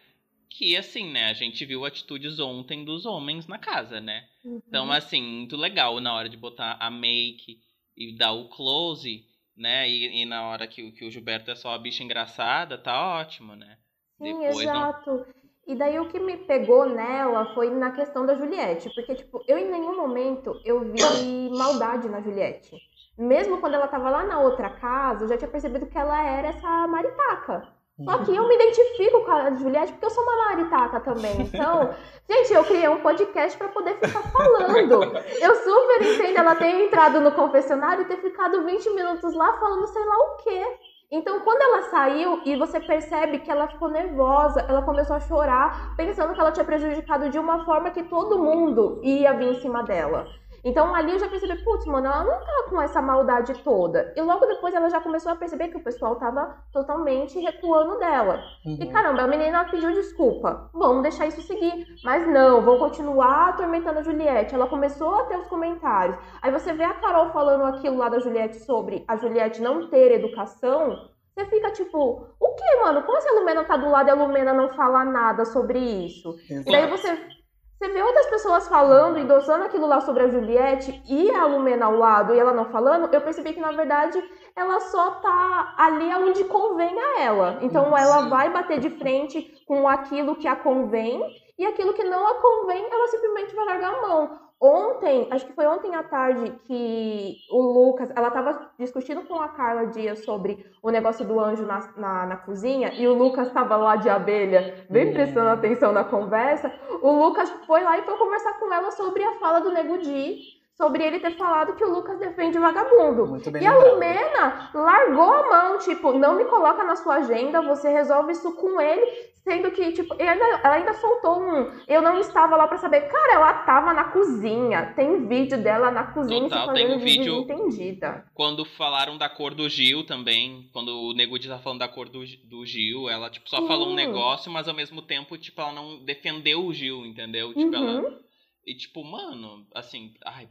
que 0.53 0.77
assim, 0.77 1.11
né, 1.11 1.31
a 1.31 1.33
gente 1.33 1.65
viu 1.65 1.85
atitudes 1.85 2.39
ontem 2.39 2.85
dos 2.85 3.07
homens 3.07 3.47
na 3.47 3.59
casa, 3.59 4.01
né? 4.01 4.25
Uhum. 4.45 4.63
Então, 4.69 4.93
assim, 4.93 5.23
muito 5.23 5.57
legal 5.57 5.99
na 6.01 6.15
hora 6.15 6.29
de 6.29 6.37
botar 6.37 6.77
a 6.79 6.91
make 6.91 7.59
e 7.97 8.17
dá 8.17 8.33
o 8.33 8.49
close, 8.49 9.25
né? 9.57 9.89
E, 9.89 10.23
e, 10.23 10.25
na 10.25 10.47
hora 10.49 10.67
que, 10.67 10.93
que 10.93 11.05
o 11.05 11.11
Gilberto 11.11 11.51
é 11.51 11.55
só 11.55 11.75
a 11.75 11.79
bicha 11.79 12.05
engraçada, 12.05 12.77
tá 12.77 13.19
ótimo, 13.19 13.57
né? 13.57 13.79
Sim, 14.19 14.39
Depois, 14.39 14.61
exato. 14.61 15.11
Não... 15.11 15.27
E 15.67 15.77
daí 15.77 15.99
o 15.99 16.09
que 16.09 16.19
me 16.19 16.37
pegou 16.39 16.89
nela 16.89 17.55
foi 17.55 17.71
na 17.71 17.93
questão 17.93 18.27
da 18.27 18.35
Juliette, 18.35 18.91
porque 18.95 19.15
tipo, 19.15 19.45
eu 19.47 19.57
em 19.57 19.71
nenhum 19.71 19.97
momento 19.97 20.61
eu 20.65 20.81
vi 20.81 21.49
maldade 21.57 22.09
na 22.09 22.21
Juliette. 22.21 22.77
Mesmo 23.17 23.59
quando 23.59 23.75
ela 23.75 23.87
tava 23.87 24.11
lá 24.11 24.25
na 24.25 24.41
outra 24.41 24.71
casa, 24.71 25.25
eu 25.25 25.29
já 25.29 25.39
tinha 25.39 25.51
percebido 25.51 25.87
que 25.87 25.97
ela 25.97 26.21
era 26.27 26.49
essa 26.49 26.87
maritaca. 26.89 27.82
Só 28.05 28.19
que 28.19 28.35
eu 28.35 28.49
me 28.49 28.55
identifico 28.55 29.25
com 29.25 29.31
a 29.31 29.51
Juliette 29.51 29.93
porque 29.93 30.07
eu 30.07 30.11
sou 30.11 30.23
uma 30.23 30.49
maritaca 30.49 31.01
também. 31.01 31.41
Então, 31.41 31.95
gente, 32.29 32.53
eu 32.53 32.65
criei 32.65 32.89
um 32.89 33.01
podcast 33.01 33.57
para 33.57 33.69
poder 33.69 33.95
ficar 33.95 34.23
falando. 34.31 35.03
Eu 35.41 35.55
super 35.57 36.03
entendo 36.03 36.39
ela 36.39 36.55
ter 36.55 36.85
entrado 36.85 37.21
no 37.21 37.33
confessionário 37.33 38.03
e 38.03 38.07
ter 38.07 38.19
ficado 38.19 38.65
20 38.65 38.91
minutos 38.91 39.35
lá 39.35 39.53
falando 39.59 39.87
sei 39.87 40.05
lá 40.05 40.17
o 40.17 40.37
quê. 40.39 40.67
Então, 41.11 41.41
quando 41.41 41.61
ela 41.61 41.83
saiu 41.83 42.41
e 42.43 42.57
você 42.57 42.81
percebe 42.81 43.41
que 43.41 43.51
ela 43.51 43.69
ficou 43.69 43.91
nervosa, 43.91 44.65
ela 44.67 44.81
começou 44.81 45.15
a 45.15 45.21
chorar, 45.21 45.95
pensando 45.95 46.33
que 46.33 46.41
ela 46.41 46.51
tinha 46.51 46.65
prejudicado 46.65 47.29
de 47.29 47.39
uma 47.39 47.67
forma 47.67 47.91
que 47.91 48.03
todo 48.05 48.39
mundo 48.39 48.99
ia 49.03 49.35
vir 49.35 49.49
em 49.49 49.61
cima 49.61 49.83
dela. 49.83 50.27
Então 50.65 50.95
ali 50.95 51.13
eu 51.13 51.19
já 51.19 51.29
percebi, 51.29 51.57
putz, 51.65 51.87
mano, 51.87 52.07
ela 52.07 52.25
não 52.25 52.39
tá 52.41 52.67
com 52.71 52.81
essa 52.81 53.03
maldade 53.03 53.55
toda. 53.63 54.13
E 54.17 54.21
logo 54.21 54.47
depois 54.47 54.75
ela 54.75 54.89
já 54.89 55.01
começou 55.01 55.33
a 55.33 55.37
perceber 55.37 55.69
que 55.69 55.77
o 55.77 55.83
pessoal 55.83 56.17
tava 56.17 56.57
totalmente 56.73 57.39
recuando 57.41 57.99
dela. 57.99 58.41
Uhum. 58.65 58.79
E 58.81 58.87
caramba, 58.87 59.23
a 59.23 59.27
menina 59.27 59.65
pediu 59.65 59.93
desculpa. 59.93 60.71
Vamos 60.73 61.03
deixar 61.03 61.27
isso 61.27 61.43
seguir. 61.43 61.87
Mas 62.05 62.27
não, 62.29 62.63
vão 62.63 62.79
continuar 62.79 63.51
atormentando 63.51 63.99
a 63.99 64.03
Juliette. 64.03 64.55
Ela 64.55 64.69
começou 64.69 65.15
a 65.17 65.25
ter 65.25 65.37
os 65.37 65.49
comentários. 65.49 66.17
Aí 66.41 66.53
você 66.53 66.73
vê 66.73 66.85
a 66.85 66.95
Carol 66.95 67.31
falando 67.31 67.65
aquilo 67.65 67.99
lá 67.99 68.09
da 68.09 68.21
Juliette 68.21 68.61
sobre 68.61 69.05
a 69.09 69.17
Juliette 69.17 69.61
não 69.61 69.89
ter 69.89 70.13
educação. 70.13 71.11
Você 71.35 71.47
fica 71.47 71.71
tipo, 71.71 72.27
o 72.39 72.55
que, 72.55 72.77
mano? 72.83 73.03
Como 73.05 73.21
se 73.21 73.29
a 73.29 73.33
Lumena 73.33 73.65
tá 73.65 73.77
do 73.77 73.89
lado 73.89 74.09
e 74.09 74.11
a 74.11 74.15
Lumena 74.15 74.53
não 74.53 74.69
fala 74.71 75.03
nada 75.03 75.47
sobre 75.47 75.79
isso? 75.79 76.37
Exato. 76.49 76.69
E 76.69 76.73
daí 76.73 76.91
você 76.91 77.42
você 77.83 77.89
vê 77.89 78.01
outras 78.01 78.27
pessoas 78.29 78.69
falando, 78.69 79.19
endossando 79.19 79.65
aquilo 79.65 79.89
lá 79.89 80.01
sobre 80.01 80.23
a 80.23 80.29
Juliette 80.29 81.03
e 81.05 81.29
a 81.33 81.47
Lumena 81.47 81.87
ao 81.87 81.97
lado 81.97 82.33
e 82.33 82.39
ela 82.39 82.53
não 82.53 82.67
falando, 82.67 83.13
eu 83.13 83.21
percebi 83.21 83.53
que 83.53 83.61
na 83.61 83.73
verdade 83.73 84.23
ela 84.55 84.79
só 84.79 85.11
tá 85.17 85.75
ali 85.77 86.15
onde 86.15 86.45
convém 86.45 86.97
a 86.97 87.21
ela. 87.23 87.59
Então 87.61 87.99
ela 87.99 88.29
vai 88.29 88.51
bater 88.51 88.79
de 88.79 88.89
frente 88.89 89.65
com 89.67 89.89
aquilo 89.89 90.37
que 90.37 90.47
a 90.47 90.55
convém 90.55 91.21
e 91.59 91.67
aquilo 91.67 91.93
que 91.93 92.05
não 92.05 92.25
a 92.25 92.41
convém, 92.41 92.87
ela 92.89 93.09
simplesmente 93.09 93.53
vai 93.53 93.65
largar 93.65 93.95
a 93.95 94.01
mão. 94.01 94.39
Ontem, 94.65 95.27
acho 95.33 95.45
que 95.45 95.55
foi 95.55 95.67
ontem 95.67 95.93
à 95.97 96.05
tarde 96.05 96.53
que 96.69 97.37
o 97.51 97.61
Lucas, 97.61 98.09
ela 98.15 98.29
estava 98.29 98.71
discutindo 98.79 99.23
com 99.23 99.35
a 99.35 99.49
Carla 99.49 99.89
Dias 99.89 100.25
sobre 100.25 100.65
o 100.81 100.89
negócio 100.89 101.27
do 101.27 101.41
anjo 101.41 101.67
na, 101.67 101.93
na, 101.97 102.27
na 102.27 102.37
cozinha 102.37 102.93
e 102.95 103.09
o 103.09 103.13
Lucas 103.13 103.49
estava 103.49 103.77
lá 103.77 103.97
de 103.97 104.09
abelha, 104.09 104.87
bem 104.89 105.09
uhum. 105.09 105.15
prestando 105.15 105.49
atenção 105.49 105.91
na 105.91 106.05
conversa. 106.05 106.73
O 107.03 107.11
Lucas 107.11 107.51
foi 107.67 107.83
lá 107.83 107.99
e 107.99 108.03
foi 108.03 108.17
conversar 108.17 108.53
com 108.61 108.73
ela 108.73 108.93
sobre 108.93 109.25
a 109.25 109.35
fala 109.41 109.59
do 109.59 109.73
Nego 109.73 109.99
Di, 109.99 110.39
sobre 110.77 111.05
ele 111.05 111.19
ter 111.19 111.37
falado 111.37 111.75
que 111.75 111.85
o 111.85 111.91
Lucas 111.91 112.21
defende 112.21 112.57
vagabundo. 112.57 113.39
e 113.61 113.67
a 113.67 113.77
Lumena 113.77 114.71
largou 114.73 115.33
a 115.33 115.43
mão, 115.49 115.79
tipo, 115.79 116.13
não 116.13 116.37
me 116.37 116.45
coloca 116.45 116.85
na 116.85 116.95
sua 116.95 117.17
agenda, 117.17 117.61
você 117.63 117.89
resolve 117.89 118.31
isso 118.31 118.53
com 118.55 118.81
ele, 118.81 119.32
Sendo 119.45 119.73
que, 119.73 119.93
tipo, 119.93 120.15
ainda, 120.15 120.45
ela 120.63 120.75
ainda 120.77 120.95
soltou 120.95 121.43
um. 121.43 121.73
Eu 121.89 122.01
não 122.01 122.21
estava 122.21 122.57
lá 122.57 122.69
para 122.69 122.79
saber. 122.79 123.01
Cara, 123.03 123.35
ela 123.35 123.53
tava 123.65 123.93
na 123.93 124.05
cozinha. 124.05 124.93
Tem 124.95 125.27
vídeo 125.27 125.61
dela 125.61 125.91
na 125.91 126.13
cozinha 126.13 126.43
Total, 126.43 126.67
fazendo 126.67 126.87
tem 126.87 126.97
um 126.97 126.99
vídeo 126.99 127.41
entendida. 127.41 128.25
Quando 128.35 128.65
falaram 128.65 129.19
da 129.19 129.29
cor 129.29 129.53
do 129.53 129.69
Gil 129.69 130.07
também. 130.07 130.71
Quando 130.73 130.97
o 130.97 131.13
Nego 131.13 131.41
tava 131.41 131.61
falando 131.61 131.81
da 131.81 131.89
cor 131.89 132.09
do, 132.09 132.21
do 132.45 132.65
Gil, 132.65 133.09
ela, 133.11 133.29
tipo, 133.31 133.51
só 133.51 133.67
falou 133.67 133.89
um 133.89 133.95
negócio, 133.95 134.51
mas 134.51 134.69
ao 134.69 134.75
mesmo 134.75 135.03
tempo, 135.03 135.37
tipo, 135.37 135.61
ela 135.61 135.73
não 135.73 136.05
defendeu 136.05 136.65
o 136.65 136.73
Gil, 136.73 137.05
entendeu? 137.05 137.49
Tipo, 137.49 137.77
uhum. 137.77 137.99
ela. 137.99 138.21
E, 138.65 138.77
tipo, 138.77 139.05
mano, 139.05 139.67
assim. 139.75 140.15
Ai, 140.25 140.49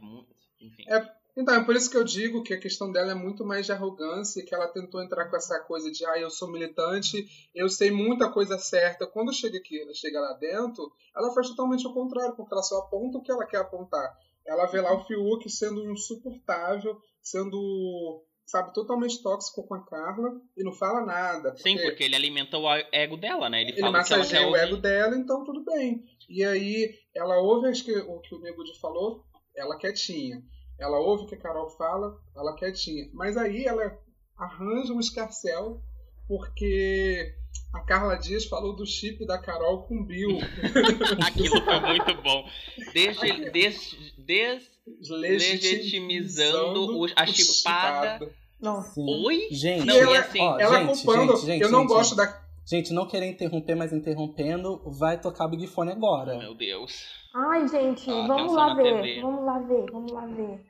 enfim. 0.60 0.84
É 0.86 1.21
então, 1.34 1.54
é 1.54 1.64
por 1.64 1.74
isso 1.74 1.90
que 1.90 1.96
eu 1.96 2.04
digo 2.04 2.42
que 2.42 2.52
a 2.52 2.60
questão 2.60 2.92
dela 2.92 3.12
é 3.12 3.14
muito 3.14 3.44
mais 3.44 3.64
de 3.64 3.72
arrogância, 3.72 4.44
que 4.44 4.54
ela 4.54 4.68
tentou 4.68 5.02
entrar 5.02 5.30
com 5.30 5.36
essa 5.36 5.58
coisa 5.60 5.90
de, 5.90 6.04
ah, 6.04 6.18
eu 6.18 6.28
sou 6.28 6.50
militante, 6.50 7.26
eu 7.54 7.70
sei 7.70 7.90
muita 7.90 8.30
coisa 8.30 8.58
certa. 8.58 9.06
Quando 9.06 9.32
chega 9.32 9.56
aqui, 9.56 9.80
ela 9.80 9.94
chega 9.94 10.20
lá 10.20 10.34
dentro, 10.34 10.92
ela 11.16 11.32
faz 11.32 11.48
totalmente 11.48 11.86
o 11.86 11.94
contrário, 11.94 12.36
porque 12.36 12.52
ela 12.52 12.62
só 12.62 12.80
aponta 12.80 13.16
o 13.16 13.22
que 13.22 13.32
ela 13.32 13.46
quer 13.46 13.58
apontar. 13.58 14.14
Ela 14.46 14.66
vê 14.66 14.80
lá 14.82 14.92
o 14.92 15.04
Fiuk 15.04 15.48
sendo 15.48 15.90
insuportável, 15.90 17.00
sendo, 17.22 18.22
sabe, 18.44 18.74
totalmente 18.74 19.22
tóxico 19.22 19.66
com 19.66 19.74
a 19.74 19.86
Carla 19.86 20.38
e 20.54 20.62
não 20.62 20.72
fala 20.72 21.06
nada. 21.06 21.52
Porque 21.52 21.62
Sim, 21.62 21.78
porque 21.80 22.04
ele 22.04 22.16
alimenta 22.16 22.58
o 22.58 22.66
ego 22.92 23.16
dela, 23.16 23.48
né? 23.48 23.62
Ele, 23.62 23.70
ele 23.70 23.80
fala 23.80 23.92
massageia 23.92 24.40
que 24.40 24.44
ela 24.44 24.52
o 24.52 24.56
ego 24.56 24.76
dela, 24.76 25.16
então 25.16 25.44
tudo 25.44 25.64
bem. 25.64 26.04
E 26.28 26.44
aí 26.44 26.94
ela 27.14 27.38
ouve 27.38 27.68
o 27.70 27.72
que 28.20 28.34
o 28.34 28.40
Nego 28.40 28.62
falou, 28.80 29.24
ela 29.56 29.78
quietinha. 29.78 30.42
Ela 30.78 30.98
ouve 30.98 31.24
o 31.24 31.26
que 31.26 31.34
a 31.34 31.38
Carol 31.38 31.70
fala, 31.70 32.18
ela 32.34 32.54
quietinha. 32.56 33.08
Mas 33.12 33.36
aí 33.36 33.64
ela 33.64 33.98
arranja 34.36 34.92
um 34.92 35.00
escarcel 35.00 35.80
porque 36.26 37.34
a 37.72 37.80
Carla 37.80 38.16
Dias 38.16 38.44
falou 38.44 38.74
do 38.74 38.86
chip 38.86 39.24
da 39.26 39.38
Carol 39.38 39.82
com 39.82 40.04
Bill. 40.04 40.38
Aquilo 41.26 41.62
foi 41.64 41.80
muito 41.80 42.22
bom. 42.22 42.44
Desde, 42.92 43.50
desde, 43.50 44.12
desde 44.18 44.70
legitimizando 45.08 46.98
o, 46.98 47.06
a 47.16 47.26
chipada. 47.26 48.30
Nossa. 48.60 49.00
Oi? 49.00 49.48
Gente, 49.50 49.84
não, 49.84 49.96
ela, 49.96 50.18
assim, 50.20 50.40
ó, 50.40 50.58
ela 50.58 50.78
gente, 50.78 51.02
culpando. 51.02 51.36
Gente, 51.36 51.46
gente, 51.46 51.62
eu 51.62 51.70
não 51.70 51.86
gosto 51.86 52.14
da. 52.14 52.41
Gente, 52.64 52.92
não 52.92 53.06
querer 53.06 53.26
interromper, 53.26 53.74
mas 53.74 53.92
interrompendo, 53.92 54.82
vai 54.98 55.20
tocar 55.20 55.48
Big 55.48 55.66
Fone 55.66 55.90
agora. 55.90 56.38
Meu 56.38 56.54
Deus. 56.54 57.06
Ai, 57.34 57.66
gente, 57.66 58.10
ah, 58.10 58.26
vamos 58.26 58.52
lá 58.52 58.74
ver. 58.74 59.02
TV. 59.02 59.20
Vamos 59.20 59.44
lá 59.44 59.58
ver, 59.58 59.90
vamos 59.90 60.12
lá 60.12 60.26
ver. 60.26 60.60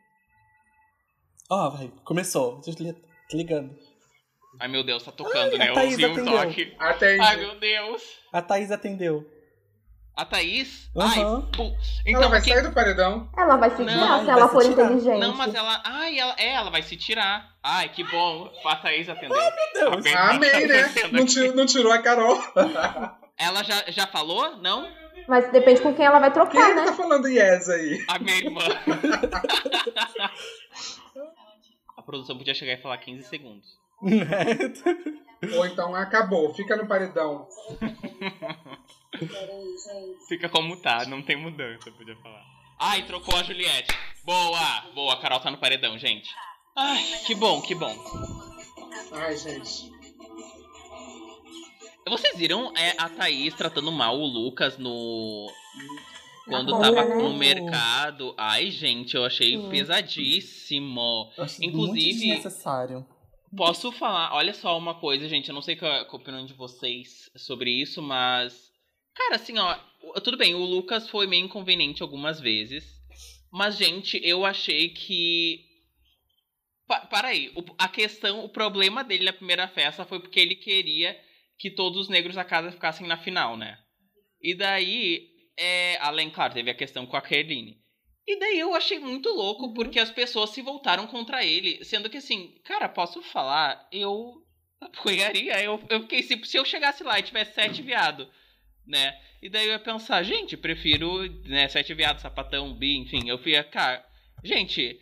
Ó, 1.50 1.66
oh, 1.66 1.70
vai, 1.70 1.92
começou. 2.04 2.60
Desliga, 2.60 2.96
ligando. 3.32 3.76
Ai, 4.58 4.68
meu 4.68 4.84
Deus, 4.84 5.02
tá 5.02 5.12
tocando, 5.12 5.52
Ai, 5.52 5.58
né? 5.58 5.70
Eu 5.70 5.74
ouvi 5.74 6.06
um 6.06 6.24
toque. 6.24 6.74
Atende. 6.78 7.20
Ai, 7.20 7.36
meu 7.36 7.58
Deus. 7.58 8.02
A 8.32 8.40
Thaís 8.40 8.70
atendeu. 8.70 9.26
A 10.14 10.24
Thaís? 10.26 10.90
Uhum. 10.94 11.02
Ai, 11.02 11.24
pô. 11.56 11.72
Então, 12.06 12.22
ela 12.22 12.30
vai 12.30 12.40
sair 12.42 12.62
do 12.62 12.72
paredão. 12.72 13.30
Ela 13.36 13.56
vai 13.56 13.70
se 13.70 13.76
tirar 13.76 13.96
não, 13.96 14.24
se 14.24 14.30
ela 14.30 14.48
for 14.48 14.62
tirar. 14.62 14.72
inteligente. 14.72 15.20
Não, 15.20 15.34
mas 15.34 15.54
ela. 15.54 15.80
Ai, 15.84 16.18
ela, 16.18 16.34
é, 16.38 16.52
ela 16.52 16.70
vai 16.70 16.82
se 16.82 16.96
tirar. 16.96 17.50
Ai, 17.62 17.88
que 17.88 18.04
bom. 18.04 18.52
A 18.64 18.76
Thaís 18.76 19.08
atendeu. 19.08 19.38
Ai, 19.38 19.50
meu 19.50 19.72
Deus. 19.72 20.14
Amém, 20.14 20.66
né? 20.66 20.92
Não 21.12 21.24
tirou, 21.24 21.54
não 21.54 21.64
tirou 21.64 21.92
a 21.92 21.98
Carol. 21.98 22.38
ela 23.38 23.62
já, 23.62 23.84
já 23.88 24.06
falou? 24.06 24.56
Não? 24.58 24.86
Mas 25.26 25.50
depende 25.50 25.80
com 25.80 25.94
quem 25.94 26.04
ela 26.04 26.18
vai 26.18 26.32
trocar, 26.32 26.66
quem 26.66 26.74
né? 26.74 26.82
Quem 26.82 26.90
tá 26.90 26.92
falando 26.94 27.28
yes 27.28 27.68
aí? 27.68 28.04
A 28.08 28.18
minha 28.18 28.36
irmã. 28.36 28.60
A 31.96 32.02
produção 32.02 32.36
podia 32.36 32.52
chegar 32.52 32.72
e 32.72 32.82
falar 32.82 32.98
15 32.98 33.22
segundos. 33.28 33.78
Ou 35.56 35.66
então 35.66 35.94
acabou, 35.94 36.52
fica 36.52 36.76
no 36.76 36.88
paredão. 36.88 37.46
fica 40.28 40.48
como 40.48 40.76
tá, 40.76 41.04
não 41.06 41.22
tem 41.22 41.36
mudança, 41.36 41.90
podia 41.92 42.16
falar. 42.16 42.44
Ai, 42.78 43.04
trocou 43.04 43.36
a 43.36 43.42
Juliette. 43.42 43.96
Boa! 44.24 44.80
Boa, 44.94 45.14
a 45.14 45.20
Carol 45.20 45.40
tá 45.40 45.50
no 45.50 45.58
paredão, 45.58 45.98
gente. 45.98 46.30
Ai, 46.76 47.02
que 47.26 47.34
bom, 47.34 47.60
que 47.60 47.74
bom. 47.74 47.94
Ai, 49.12 49.36
gente. 49.36 49.92
Vocês 52.08 52.36
viram 52.36 52.72
é, 52.76 52.94
a 52.98 53.08
Thaís 53.08 53.54
tratando 53.54 53.92
mal 53.92 54.18
o 54.18 54.26
Lucas 54.26 54.76
no 54.76 55.50
quando 56.46 56.78
tava 56.78 57.04
né? 57.04 57.14
no 57.14 57.34
mercado. 57.34 58.34
Ai, 58.36 58.70
gente, 58.70 59.14
eu 59.14 59.24
achei 59.24 59.56
Sim. 59.56 59.68
pesadíssimo. 59.68 61.30
Eu 61.36 61.44
achei 61.44 61.66
Inclusive. 61.66 62.26
Muito 62.26 63.06
Posso 63.56 63.92
falar, 63.92 64.34
olha 64.34 64.54
só 64.54 64.76
uma 64.78 64.94
coisa, 64.94 65.28
gente. 65.28 65.48
Eu 65.48 65.54
não 65.54 65.62
sei 65.62 65.76
qual 65.76 65.92
é 65.92 66.00
a 66.00 66.16
opinião 66.16 66.44
de 66.44 66.54
vocês 66.54 67.30
sobre 67.36 67.70
isso, 67.70 68.02
mas. 68.02 68.71
Cara, 69.14 69.36
assim, 69.36 69.58
ó. 69.58 69.74
Tudo 70.22 70.36
bem, 70.36 70.54
o 70.54 70.64
Lucas 70.64 71.08
foi 71.08 71.26
meio 71.26 71.44
inconveniente 71.44 72.02
algumas 72.02 72.40
vezes. 72.40 72.84
Mas, 73.52 73.76
gente, 73.76 74.20
eu 74.22 74.44
achei 74.44 74.88
que. 74.88 75.64
Pa 76.86 77.00
para 77.06 77.28
aí. 77.28 77.52
O, 77.54 77.64
a 77.78 77.88
questão, 77.88 78.44
o 78.44 78.48
problema 78.48 79.04
dele 79.04 79.24
na 79.24 79.32
primeira 79.32 79.68
festa 79.68 80.04
foi 80.04 80.20
porque 80.20 80.40
ele 80.40 80.56
queria 80.56 81.18
que 81.58 81.70
todos 81.70 81.98
os 82.02 82.08
negros 82.08 82.34
da 82.34 82.44
casa 82.44 82.72
ficassem 82.72 83.06
na 83.06 83.16
final, 83.16 83.56
né? 83.56 83.78
E 84.40 84.54
daí 84.54 85.32
é, 85.56 85.98
além, 86.00 86.30
claro, 86.30 86.54
teve 86.54 86.70
a 86.70 86.74
questão 86.74 87.06
com 87.06 87.16
a 87.16 87.22
Kerline. 87.22 87.80
E 88.26 88.38
daí 88.38 88.58
eu 88.58 88.74
achei 88.74 88.98
muito 88.98 89.28
louco 89.28 89.66
uhum. 89.66 89.74
porque 89.74 89.98
as 89.98 90.10
pessoas 90.10 90.50
se 90.50 90.62
voltaram 90.62 91.06
contra 91.06 91.44
ele. 91.44 91.84
Sendo 91.84 92.08
que 92.08 92.18
assim, 92.18 92.54
cara, 92.64 92.88
posso 92.88 93.20
falar? 93.22 93.88
Eu 93.92 94.42
apoiaria. 94.80 95.62
Eu, 95.62 95.82
eu 95.88 96.02
fiquei, 96.02 96.22
se, 96.22 96.40
se 96.44 96.56
eu 96.56 96.64
chegasse 96.64 97.02
lá 97.02 97.18
e 97.18 97.22
tivesse 97.22 97.54
sete 97.54 97.82
viado, 97.82 98.28
né? 98.86 99.16
E 99.42 99.48
daí 99.48 99.66
eu 99.66 99.72
ia 99.72 99.78
pensar, 99.78 100.22
gente, 100.22 100.56
prefiro, 100.56 101.22
né, 101.44 101.68
sete 101.68 101.92
viados, 101.94 102.22
sapatão, 102.22 102.72
bi, 102.74 102.96
enfim. 102.96 103.28
Eu 103.28 103.38
fui, 103.38 103.60
cara, 103.64 104.04
gente, 104.44 105.00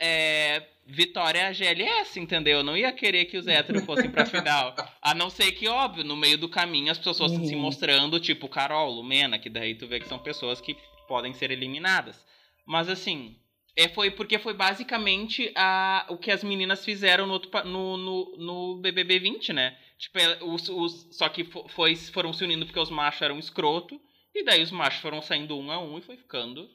é, 0.00 0.62
vitória 0.86 1.52
GLS, 1.52 2.18
entendeu? 2.18 2.58
Eu 2.58 2.64
não 2.64 2.76
ia 2.76 2.92
querer 2.92 3.26
que 3.26 3.36
os 3.36 3.46
héteros 3.46 3.84
fossem 3.86 4.10
pra 4.10 4.26
final. 4.26 4.74
A 5.00 5.14
não 5.14 5.30
ser 5.30 5.52
que, 5.52 5.68
óbvio, 5.68 6.04
no 6.04 6.16
meio 6.16 6.38
do 6.38 6.48
caminho 6.48 6.90
as 6.90 6.98
pessoas 6.98 7.32
uhum. 7.32 7.44
se 7.44 7.54
mostrando, 7.54 8.20
tipo 8.20 8.48
Carol, 8.48 8.90
Lumena, 8.90 9.38
que 9.38 9.50
daí 9.50 9.74
tu 9.74 9.86
vê 9.86 10.00
que 10.00 10.08
são 10.08 10.18
pessoas 10.18 10.60
que 10.60 10.76
podem 11.06 11.32
ser 11.34 11.50
eliminadas. 11.50 12.24
Mas 12.66 12.88
assim, 12.88 13.36
é, 13.76 13.88
foi 13.88 14.10
porque 14.10 14.38
foi 14.38 14.54
basicamente 14.54 15.52
a, 15.56 16.06
o 16.08 16.16
que 16.16 16.30
as 16.30 16.44
meninas 16.44 16.84
fizeram 16.84 17.26
no, 17.26 17.40
no, 17.64 17.96
no, 17.96 18.36
no 18.36 18.76
BBB 18.80 19.18
20, 19.18 19.52
né? 19.52 19.76
Tipo, 19.98 20.18
é, 20.18 20.38
os, 20.42 20.68
os, 20.68 21.08
só 21.10 21.28
que 21.28 21.44
foi, 21.68 21.96
foram 21.96 22.32
se 22.32 22.44
unindo 22.44 22.66
porque 22.66 22.78
os 22.78 22.90
machos 22.90 23.22
eram 23.22 23.38
escroto. 23.38 24.00
E 24.34 24.44
daí 24.44 24.62
os 24.62 24.72
machos 24.72 25.00
foram 25.00 25.22
saindo 25.22 25.56
um 25.56 25.70
a 25.70 25.78
um 25.78 25.98
e 25.98 26.02
foi 26.02 26.16
ficando 26.16 26.68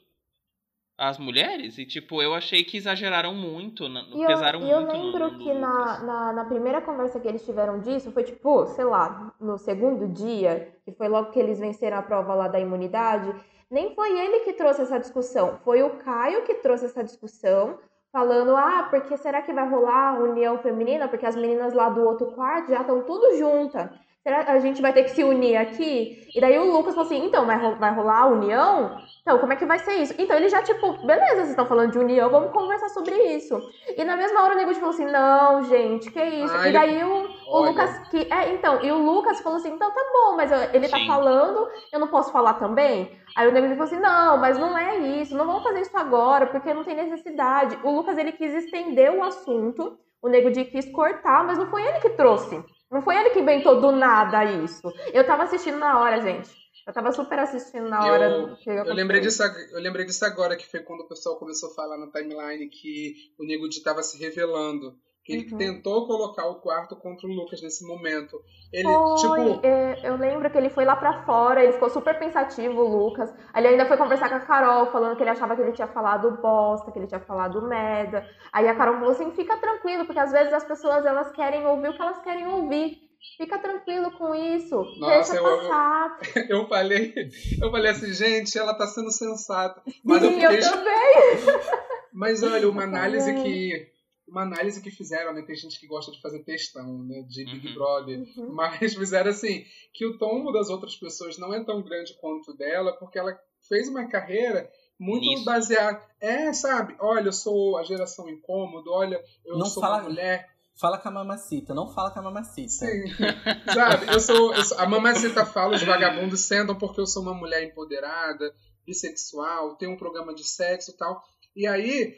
as 0.96 1.18
mulheres. 1.18 1.78
E, 1.78 1.86
tipo, 1.86 2.20
eu 2.20 2.34
achei 2.34 2.62
que 2.62 2.76
exageraram 2.76 3.34
muito, 3.34 3.86
e 3.86 4.26
pesaram 4.26 4.60
eu, 4.60 4.80
muito. 4.80 4.94
Eu 4.94 5.02
lembro 5.02 5.18
no, 5.18 5.30
no 5.30 5.38
que 5.38 5.54
na, 5.54 6.02
na, 6.02 6.32
na, 6.34 6.44
primeira 6.44 6.82
conversa 6.82 7.18
que 7.18 7.26
eles 7.26 7.44
tiveram 7.44 7.80
disso, 7.80 8.12
foi 8.12 8.24
tipo, 8.24 8.66
sei 8.66 8.84
lá, 8.84 9.34
no 9.40 9.56
segundo 9.56 10.06
dia, 10.08 10.74
que 10.84 10.92
foi 10.92 11.08
logo 11.08 11.30
que 11.30 11.38
eles 11.38 11.58
venceram 11.58 11.98
a 11.98 12.02
prova 12.02 12.34
lá 12.34 12.48
da 12.48 12.60
imunidade, 12.60 13.34
nem 13.70 13.94
foi 13.94 14.18
ele 14.18 14.40
que 14.40 14.52
trouxe 14.52 14.82
essa 14.82 14.98
discussão, 14.98 15.58
foi 15.64 15.82
o 15.82 15.98
Caio 15.98 16.42
que 16.42 16.54
trouxe 16.54 16.86
essa 16.86 17.04
discussão, 17.04 17.78
falando, 18.12 18.56
ah, 18.56 18.88
porque 18.90 19.16
será 19.16 19.40
que 19.40 19.52
vai 19.52 19.68
rolar 19.68 20.20
união 20.20 20.58
feminina? 20.58 21.08
Porque 21.08 21.26
as 21.26 21.36
meninas 21.36 21.72
lá 21.72 21.88
do 21.88 22.02
outro 22.02 22.32
quarto 22.32 22.70
já 22.70 22.80
estão 22.80 23.02
tudo 23.04 23.36
juntas. 23.36 23.88
Será 24.22 24.44
que 24.44 24.50
a 24.50 24.58
gente 24.58 24.82
vai 24.82 24.92
ter 24.92 25.04
que 25.04 25.12
se 25.12 25.24
unir 25.24 25.56
aqui? 25.56 26.28
E 26.34 26.40
daí 26.40 26.58
o 26.58 26.70
Lucas 26.70 26.94
falou 26.94 27.06
assim, 27.06 27.24
então, 27.24 27.46
vai 27.46 27.94
rolar 27.94 28.18
a 28.18 28.26
união? 28.26 28.98
Então, 29.22 29.38
como 29.38 29.52
é 29.52 29.56
que 29.56 29.64
vai 29.64 29.78
ser 29.78 29.94
isso? 29.94 30.14
Então, 30.18 30.36
ele 30.36 30.50
já, 30.50 30.62
tipo, 30.62 30.92
beleza, 31.06 31.36
vocês 31.36 31.50
estão 31.50 31.64
falando 31.64 31.92
de 31.92 31.98
união, 31.98 32.28
vamos 32.30 32.52
conversar 32.52 32.90
sobre 32.90 33.14
isso. 33.34 33.58
E 33.96 34.04
na 34.04 34.16
mesma 34.16 34.42
hora 34.42 34.54
o 34.54 34.56
Nego 34.58 34.74
falou 34.74 34.90
assim, 34.90 35.06
não, 35.06 35.62
gente, 35.62 36.10
que 36.10 36.22
isso? 36.22 36.54
Ai, 36.54 36.68
e 36.68 36.72
daí 36.72 37.02
o, 37.02 37.28
o 37.48 37.60
Lucas, 37.60 38.08
que, 38.08 38.28
é, 38.30 38.52
então, 38.52 38.82
e 38.82 38.92
o 38.92 38.98
Lucas 38.98 39.40
falou 39.40 39.58
assim, 39.58 39.70
então 39.70 39.90
tá 39.90 40.02
bom, 40.12 40.36
mas 40.36 40.52
ele 40.74 40.86
tá 40.86 40.98
Sim. 40.98 41.06
tá 41.06 41.14
falando, 41.14 41.68
eu 41.90 41.98
não 41.98 42.08
posso 42.08 42.30
falar 42.30 42.54
também? 42.54 43.18
Aí 43.34 43.48
o 43.48 43.52
Nego 43.52 43.68
falou 43.68 43.84
assim, 43.84 44.00
não, 44.00 44.36
mas 44.36 44.58
não 44.58 44.76
é 44.76 44.98
isso, 44.98 45.34
não 45.34 45.46
vamos 45.46 45.62
fazer 45.62 45.80
isso 45.80 45.96
agora, 45.96 46.46
porque 46.46 46.74
não 46.74 46.84
tem 46.84 46.94
necessidade. 46.94 47.78
O 47.82 47.90
Lucas, 47.90 48.18
ele 48.18 48.32
quis 48.32 48.52
estender 48.52 49.12
o 49.12 49.22
assunto, 49.22 49.98
o 50.20 50.28
Nego 50.28 50.50
de 50.50 50.66
quis 50.66 50.90
cortar, 50.92 51.42
mas 51.44 51.56
não 51.56 51.66
foi 51.66 51.82
ele 51.82 52.00
que 52.00 52.10
trouxe. 52.10 52.62
Não 52.90 53.02
foi 53.02 53.16
ele 53.16 53.30
que 53.30 53.38
inventou 53.38 53.80
do 53.80 53.92
nada 53.92 54.44
isso. 54.44 54.82
Eu 55.12 55.24
tava 55.24 55.44
assistindo 55.44 55.78
na 55.78 56.00
hora, 56.00 56.20
gente. 56.20 56.50
Eu 56.86 56.92
tava 56.92 57.12
super 57.12 57.38
assistindo 57.38 57.88
na 57.88 58.04
hora 58.04 58.24
eu, 58.24 58.56
que 58.56 58.70
eu 58.70 58.94
lembrei 58.94 59.20
disso 59.20 59.42
Eu 59.42 59.80
lembrei 59.80 60.04
disso 60.04 60.24
agora, 60.24 60.56
que 60.56 60.66
foi 60.66 60.80
quando 60.80 61.02
o 61.02 61.08
pessoal 61.08 61.38
começou 61.38 61.70
a 61.70 61.74
falar 61.74 61.96
na 61.98 62.10
timeline 62.10 62.68
que 62.68 63.32
o 63.38 63.44
Nego 63.44 63.68
de 63.68 63.82
tava 63.82 64.02
se 64.02 64.18
revelando. 64.18 64.98
Que 65.24 65.34
ele 65.34 65.52
uhum. 65.52 65.58
tentou 65.58 66.06
colocar 66.06 66.46
o 66.46 66.60
quarto 66.60 66.96
contra 66.96 67.28
o 67.28 67.32
Lucas 67.32 67.60
nesse 67.60 67.86
momento. 67.86 68.40
Ele, 68.72 68.88
foi, 68.88 69.52
tipo... 69.52 69.66
É, 69.66 70.08
eu 70.08 70.16
lembro 70.16 70.50
que 70.50 70.56
ele 70.56 70.70
foi 70.70 70.84
lá 70.84 70.96
pra 70.96 71.24
fora, 71.24 71.62
ele 71.62 71.74
ficou 71.74 71.90
super 71.90 72.18
pensativo, 72.18 72.80
o 72.80 72.88
Lucas. 72.88 73.32
Ele 73.54 73.68
ainda 73.68 73.84
foi 73.84 73.96
conversar 73.96 74.30
com 74.30 74.36
a 74.36 74.40
Carol, 74.40 74.86
falando 74.86 75.16
que 75.16 75.22
ele 75.22 75.30
achava 75.30 75.54
que 75.54 75.62
ele 75.62 75.72
tinha 75.72 75.88
falado 75.88 76.40
bosta, 76.40 76.90
que 76.90 76.98
ele 76.98 77.06
tinha 77.06 77.20
falado 77.20 77.60
merda. 77.68 78.26
Aí 78.52 78.66
a 78.66 78.74
Carol 78.74 78.94
falou 78.94 79.10
assim, 79.10 79.30
fica 79.32 79.56
tranquilo, 79.58 80.06
porque 80.06 80.20
às 80.20 80.32
vezes 80.32 80.52
as 80.52 80.64
pessoas 80.64 81.04
elas 81.04 81.30
querem 81.32 81.66
ouvir 81.66 81.90
o 81.90 81.94
que 81.94 82.02
elas 82.02 82.22
querem 82.22 82.46
ouvir. 82.46 83.10
Fica 83.36 83.58
tranquilo 83.58 84.10
com 84.12 84.34
isso. 84.34 84.76
Nossa, 84.98 85.32
deixa 85.32 85.36
eu, 85.36 85.44
passar. 85.44 86.18
Eu, 86.48 86.58
eu, 86.64 86.68
falei, 86.68 87.14
eu 87.60 87.70
falei 87.70 87.90
assim, 87.90 88.12
gente, 88.14 88.58
ela 88.58 88.72
tá 88.74 88.86
sendo 88.86 89.10
sensata. 89.10 89.82
Mas 90.02 90.22
Sim, 90.22 90.40
eu, 90.40 90.50
fiquei... 90.50 90.58
eu 90.58 90.72
também. 90.72 91.70
Mas 92.12 92.42
olha, 92.42 92.68
uma 92.68 92.84
análise 92.84 93.32
que 93.34 93.90
uma 94.30 94.42
análise 94.42 94.80
que 94.80 94.90
fizeram, 94.90 95.34
né? 95.34 95.42
Tem 95.42 95.56
gente 95.56 95.78
que 95.78 95.86
gosta 95.86 96.12
de 96.12 96.20
fazer 96.20 96.44
textão, 96.44 97.02
né? 97.02 97.22
De 97.22 97.44
Big 97.44 97.68
uhum. 97.68 97.74
Brother. 97.74 98.18
Uhum. 98.36 98.52
Mas 98.54 98.94
fizeram 98.94 99.30
assim, 99.30 99.64
que 99.92 100.06
o 100.06 100.16
tombo 100.16 100.52
das 100.52 100.70
outras 100.70 100.96
pessoas 100.96 101.36
não 101.36 101.52
é 101.52 101.62
tão 101.64 101.82
grande 101.82 102.14
quanto 102.20 102.52
o 102.52 102.56
dela, 102.56 102.92
porque 102.92 103.18
ela 103.18 103.38
fez 103.68 103.88
uma 103.88 104.06
carreira 104.08 104.70
muito 104.98 105.44
baseada. 105.44 106.00
É, 106.20 106.52
sabe? 106.52 106.94
Olha, 107.00 107.28
eu 107.28 107.32
sou 107.32 107.76
a 107.76 107.82
geração 107.82 108.28
incômodo, 108.28 108.92
olha, 108.92 109.22
eu 109.44 109.58
não 109.58 109.66
sou 109.66 109.82
fala, 109.82 109.96
uma 109.96 110.04
mulher. 110.04 110.48
Fala 110.74 110.98
com 110.98 111.08
a 111.08 111.12
mamacita, 111.12 111.74
não 111.74 111.88
fala 111.88 112.10
com 112.10 112.20
a 112.20 112.22
mamacita. 112.22 112.68
Sim. 112.68 113.04
sabe? 113.72 114.12
Eu 114.12 114.20
sou, 114.20 114.54
eu 114.54 114.64
sou, 114.64 114.78
a 114.78 114.86
mamacita 114.86 115.44
fala, 115.44 115.74
os 115.74 115.82
vagabundos 115.82 116.40
sentam 116.40 116.78
porque 116.78 117.00
eu 117.00 117.06
sou 117.06 117.22
uma 117.22 117.34
mulher 117.34 117.64
empoderada, 117.64 118.54
bissexual, 118.86 119.76
tenho 119.76 119.92
um 119.92 119.96
programa 119.96 120.34
de 120.34 120.44
sexo 120.44 120.92
e 120.92 120.96
tal. 120.96 121.22
E 121.56 121.66
aí, 121.66 122.16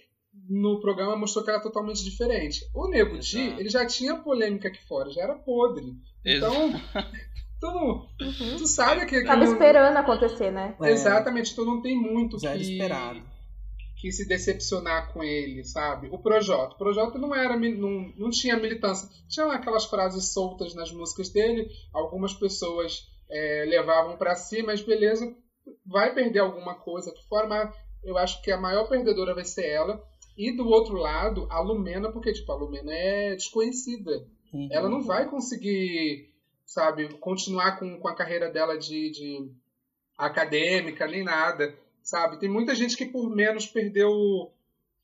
no 0.49 0.81
programa 0.81 1.17
mostrou 1.17 1.45
que 1.45 1.51
era 1.51 1.61
totalmente 1.61 2.05
diferente. 2.05 2.65
O 2.75 2.89
Nego 2.89 3.19
Di, 3.19 3.55
ele 3.59 3.69
já 3.69 3.87
tinha 3.87 4.17
polêmica 4.17 4.69
aqui 4.69 4.83
fora, 4.87 5.11
já 5.11 5.23
era 5.23 5.35
podre. 5.35 5.95
Então, 6.25 6.73
tu, 7.61 7.67
uhum. 7.67 8.57
tu 8.59 8.67
sabe 8.67 9.07
que... 9.07 9.25
Tava 9.25 9.45
não... 9.45 9.53
esperando 9.53 9.97
acontecer, 9.97 10.51
né? 10.51 10.75
É. 10.81 10.91
Exatamente, 10.91 11.55
tu 11.55 11.65
não 11.65 11.81
tem 11.81 11.97
muito 11.97 12.39
já 12.39 12.53
que... 12.55 12.63
esperado. 12.63 13.23
Que 13.97 14.11
se 14.11 14.27
decepcionar 14.27 15.13
com 15.13 15.23
ele, 15.23 15.63
sabe? 15.65 16.09
O 16.11 16.19
Projota. 16.19 16.75
O 16.75 16.79
Projota 16.79 17.19
não 17.19 17.33
era, 17.35 17.57
não, 17.57 18.13
não 18.17 18.31
tinha 18.31 18.57
militância. 18.57 19.09
Tinha 19.29 19.47
aquelas 19.47 19.85
frases 19.85 20.33
soltas 20.33 20.75
nas 20.75 20.91
músicas 20.91 21.29
dele, 21.29 21.69
algumas 21.93 22.35
pessoas 22.35 23.07
é, 23.31 23.65
levavam 23.67 24.17
para 24.17 24.35
si, 24.35 24.61
mas 24.61 24.81
beleza, 24.81 25.33
vai 25.87 26.13
perder 26.13 26.41
alguma 26.41 26.75
coisa 26.75 27.11
aqui 27.11 27.25
fora, 27.29 27.47
mas 27.47 27.73
eu 28.03 28.19
acho 28.19 28.43
que 28.43 28.51
a 28.51 28.61
maior 28.61 28.89
perdedora 28.89 29.35
vai 29.35 29.45
ser 29.45 29.67
ela. 29.67 30.03
E 30.37 30.51
do 30.57 30.67
outro 30.67 30.97
lado, 30.97 31.47
a 31.51 31.61
Lumena, 31.61 32.11
porque 32.11 32.33
tipo, 32.33 32.51
a 32.53 32.57
Lumena 32.57 32.93
é 32.93 33.35
desconhecida. 33.35 34.27
Uhum. 34.53 34.69
Ela 34.71 34.89
não 34.89 35.03
vai 35.03 35.29
conseguir, 35.29 36.31
sabe, 36.65 37.09
continuar 37.19 37.79
com, 37.79 37.99
com 37.99 38.09
a 38.09 38.15
carreira 38.15 38.51
dela 38.51 38.79
de, 38.79 39.11
de 39.11 39.51
acadêmica, 40.17 41.07
nem 41.07 41.23
nada, 41.23 41.77
sabe? 42.03 42.39
Tem 42.39 42.49
muita 42.49 42.75
gente 42.75 42.97
que 42.97 43.07
por 43.07 43.29
menos 43.29 43.67
perdeu 43.67 44.11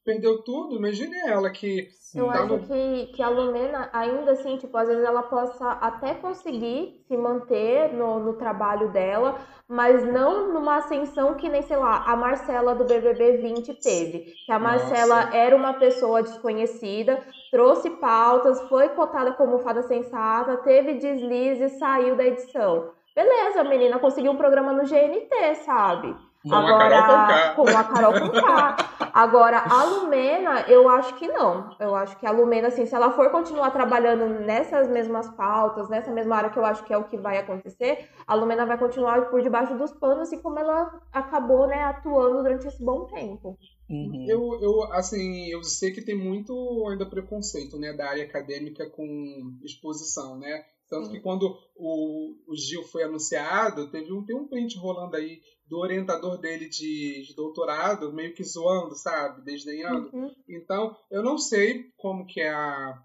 perdeu 0.09 0.43
tudo. 0.43 0.77
Imagine 0.77 1.15
ela 1.27 1.51
que. 1.51 1.87
Eu 2.15 2.27
tá 2.29 2.45
acho 2.45 2.47
no... 2.47 2.59
que, 2.61 3.13
que 3.15 3.23
a 3.23 3.29
Lumena, 3.29 3.91
ainda 3.93 4.33
assim, 4.33 4.57
tipo, 4.57 4.75
às 4.79 4.89
vezes 4.89 5.05
ela 5.05 5.23
possa 5.25 5.73
até 5.73 6.15
conseguir 6.15 7.05
se 7.07 7.15
manter 7.15 7.93
no, 7.93 8.19
no 8.19 8.33
trabalho 8.33 8.91
dela, 8.91 9.39
mas 9.69 10.03
não 10.11 10.51
numa 10.55 10.79
ascensão 10.79 11.35
que 11.35 11.51
nem, 11.51 11.61
sei 11.61 11.77
lá, 11.77 12.05
a 12.07 12.17
Marcela 12.17 12.75
do 12.75 12.87
BBB 12.87 13.37
20 13.43 13.75
teve. 13.75 14.33
Que 14.47 14.51
a 14.51 14.59
Marcela 14.59 15.27
Nossa. 15.27 15.37
era 15.37 15.55
uma 15.55 15.75
pessoa 15.75 16.23
desconhecida, 16.23 17.23
trouxe 17.51 17.91
pautas, 17.91 18.59
foi 18.71 18.89
cotada 18.89 19.33
como 19.33 19.59
fada 19.59 19.83
sensata, 19.83 20.57
teve 20.59 20.95
deslize, 20.95 21.79
saiu 21.79 22.17
da 22.17 22.25
edição. 22.25 22.91
Beleza, 23.15 23.61
a 23.61 23.65
menina 23.65 23.99
conseguiu 23.99 24.33
um 24.33 24.37
programa 24.37 24.73
no 24.73 24.85
GNT, 24.85 25.57
sabe? 25.67 26.17
Com 26.49 26.55
Agora, 26.55 26.99
a 26.99 27.03
Carol 27.03 27.55
com 27.55 27.69
a 27.69 27.85
Carol 27.85 28.13
com 28.15 28.31
K. 28.31 28.77
Agora, 29.13 29.59
a 29.59 29.85
Lumena, 29.85 30.61
eu 30.69 30.89
acho 30.89 31.15
que 31.17 31.27
não. 31.29 31.71
Eu 31.79 31.95
acho 31.95 32.17
que 32.19 32.27
a 32.27 32.31
Lumena, 32.31 32.69
assim, 32.69 32.87
se 32.87 32.95
ela 32.95 33.11
for 33.11 33.31
continuar 33.31 33.71
trabalhando 33.71 34.27
nessas 34.41 34.89
mesmas 34.89 35.29
pautas, 35.31 35.89
nessa 35.89 36.11
mesma 36.11 36.37
área 36.37 36.51
que 36.51 36.59
eu 36.59 36.65
acho 36.65 36.85
que 36.85 36.93
é 36.93 36.97
o 36.97 37.05
que 37.05 37.17
vai 37.17 37.39
acontecer, 37.39 38.09
a 38.27 38.35
Lumena 38.35 38.65
vai 38.65 38.79
continuar 38.79 39.29
por 39.29 39.43
debaixo 39.43 39.77
dos 39.77 39.93
panos, 39.93 40.21
assim 40.21 40.41
como 40.41 40.59
ela 40.59 41.01
acabou, 41.13 41.67
né, 41.67 41.83
atuando 41.83 42.43
durante 42.43 42.67
esse 42.67 42.83
bom 42.83 43.07
tempo. 43.07 43.59
Uhum. 43.91 44.27
Eu, 44.29 44.59
eu, 44.61 44.93
assim, 44.93 45.47
eu 45.49 45.63
sei 45.65 45.93
que 45.93 46.03
tem 46.03 46.17
muito 46.17 46.53
ainda 46.89 47.07
preconceito, 47.07 47.79
né, 47.79 47.93
da 47.93 48.09
área 48.09 48.25
acadêmica 48.25 48.89
com 48.91 49.59
exposição, 49.65 50.39
né? 50.39 50.65
Tanto 50.89 51.11
que 51.11 51.21
quando 51.21 51.55
o, 51.77 52.35
o 52.47 52.57
Gil 52.57 52.83
foi 52.83 53.03
anunciado, 53.03 53.91
teve 53.91 54.11
um, 54.11 54.25
tem 54.25 54.35
um 54.35 54.49
print 54.49 54.79
rolando 54.79 55.17
aí 55.17 55.39
do 55.69 55.79
orientador 55.79 56.39
dele 56.39 56.69
de, 56.69 57.25
de 57.27 57.35
doutorado, 57.35 58.12
meio 58.12 58.35
que 58.35 58.43
zoando, 58.43 58.95
sabe? 58.95 59.43
Desdenhando. 59.43 60.11
Uhum. 60.12 60.31
Então, 60.49 60.97
eu 61.11 61.23
não 61.23 61.39
sei 61.39 61.85
como 61.97 62.27
que 62.27 62.41
é 62.41 62.51
a. 62.51 63.03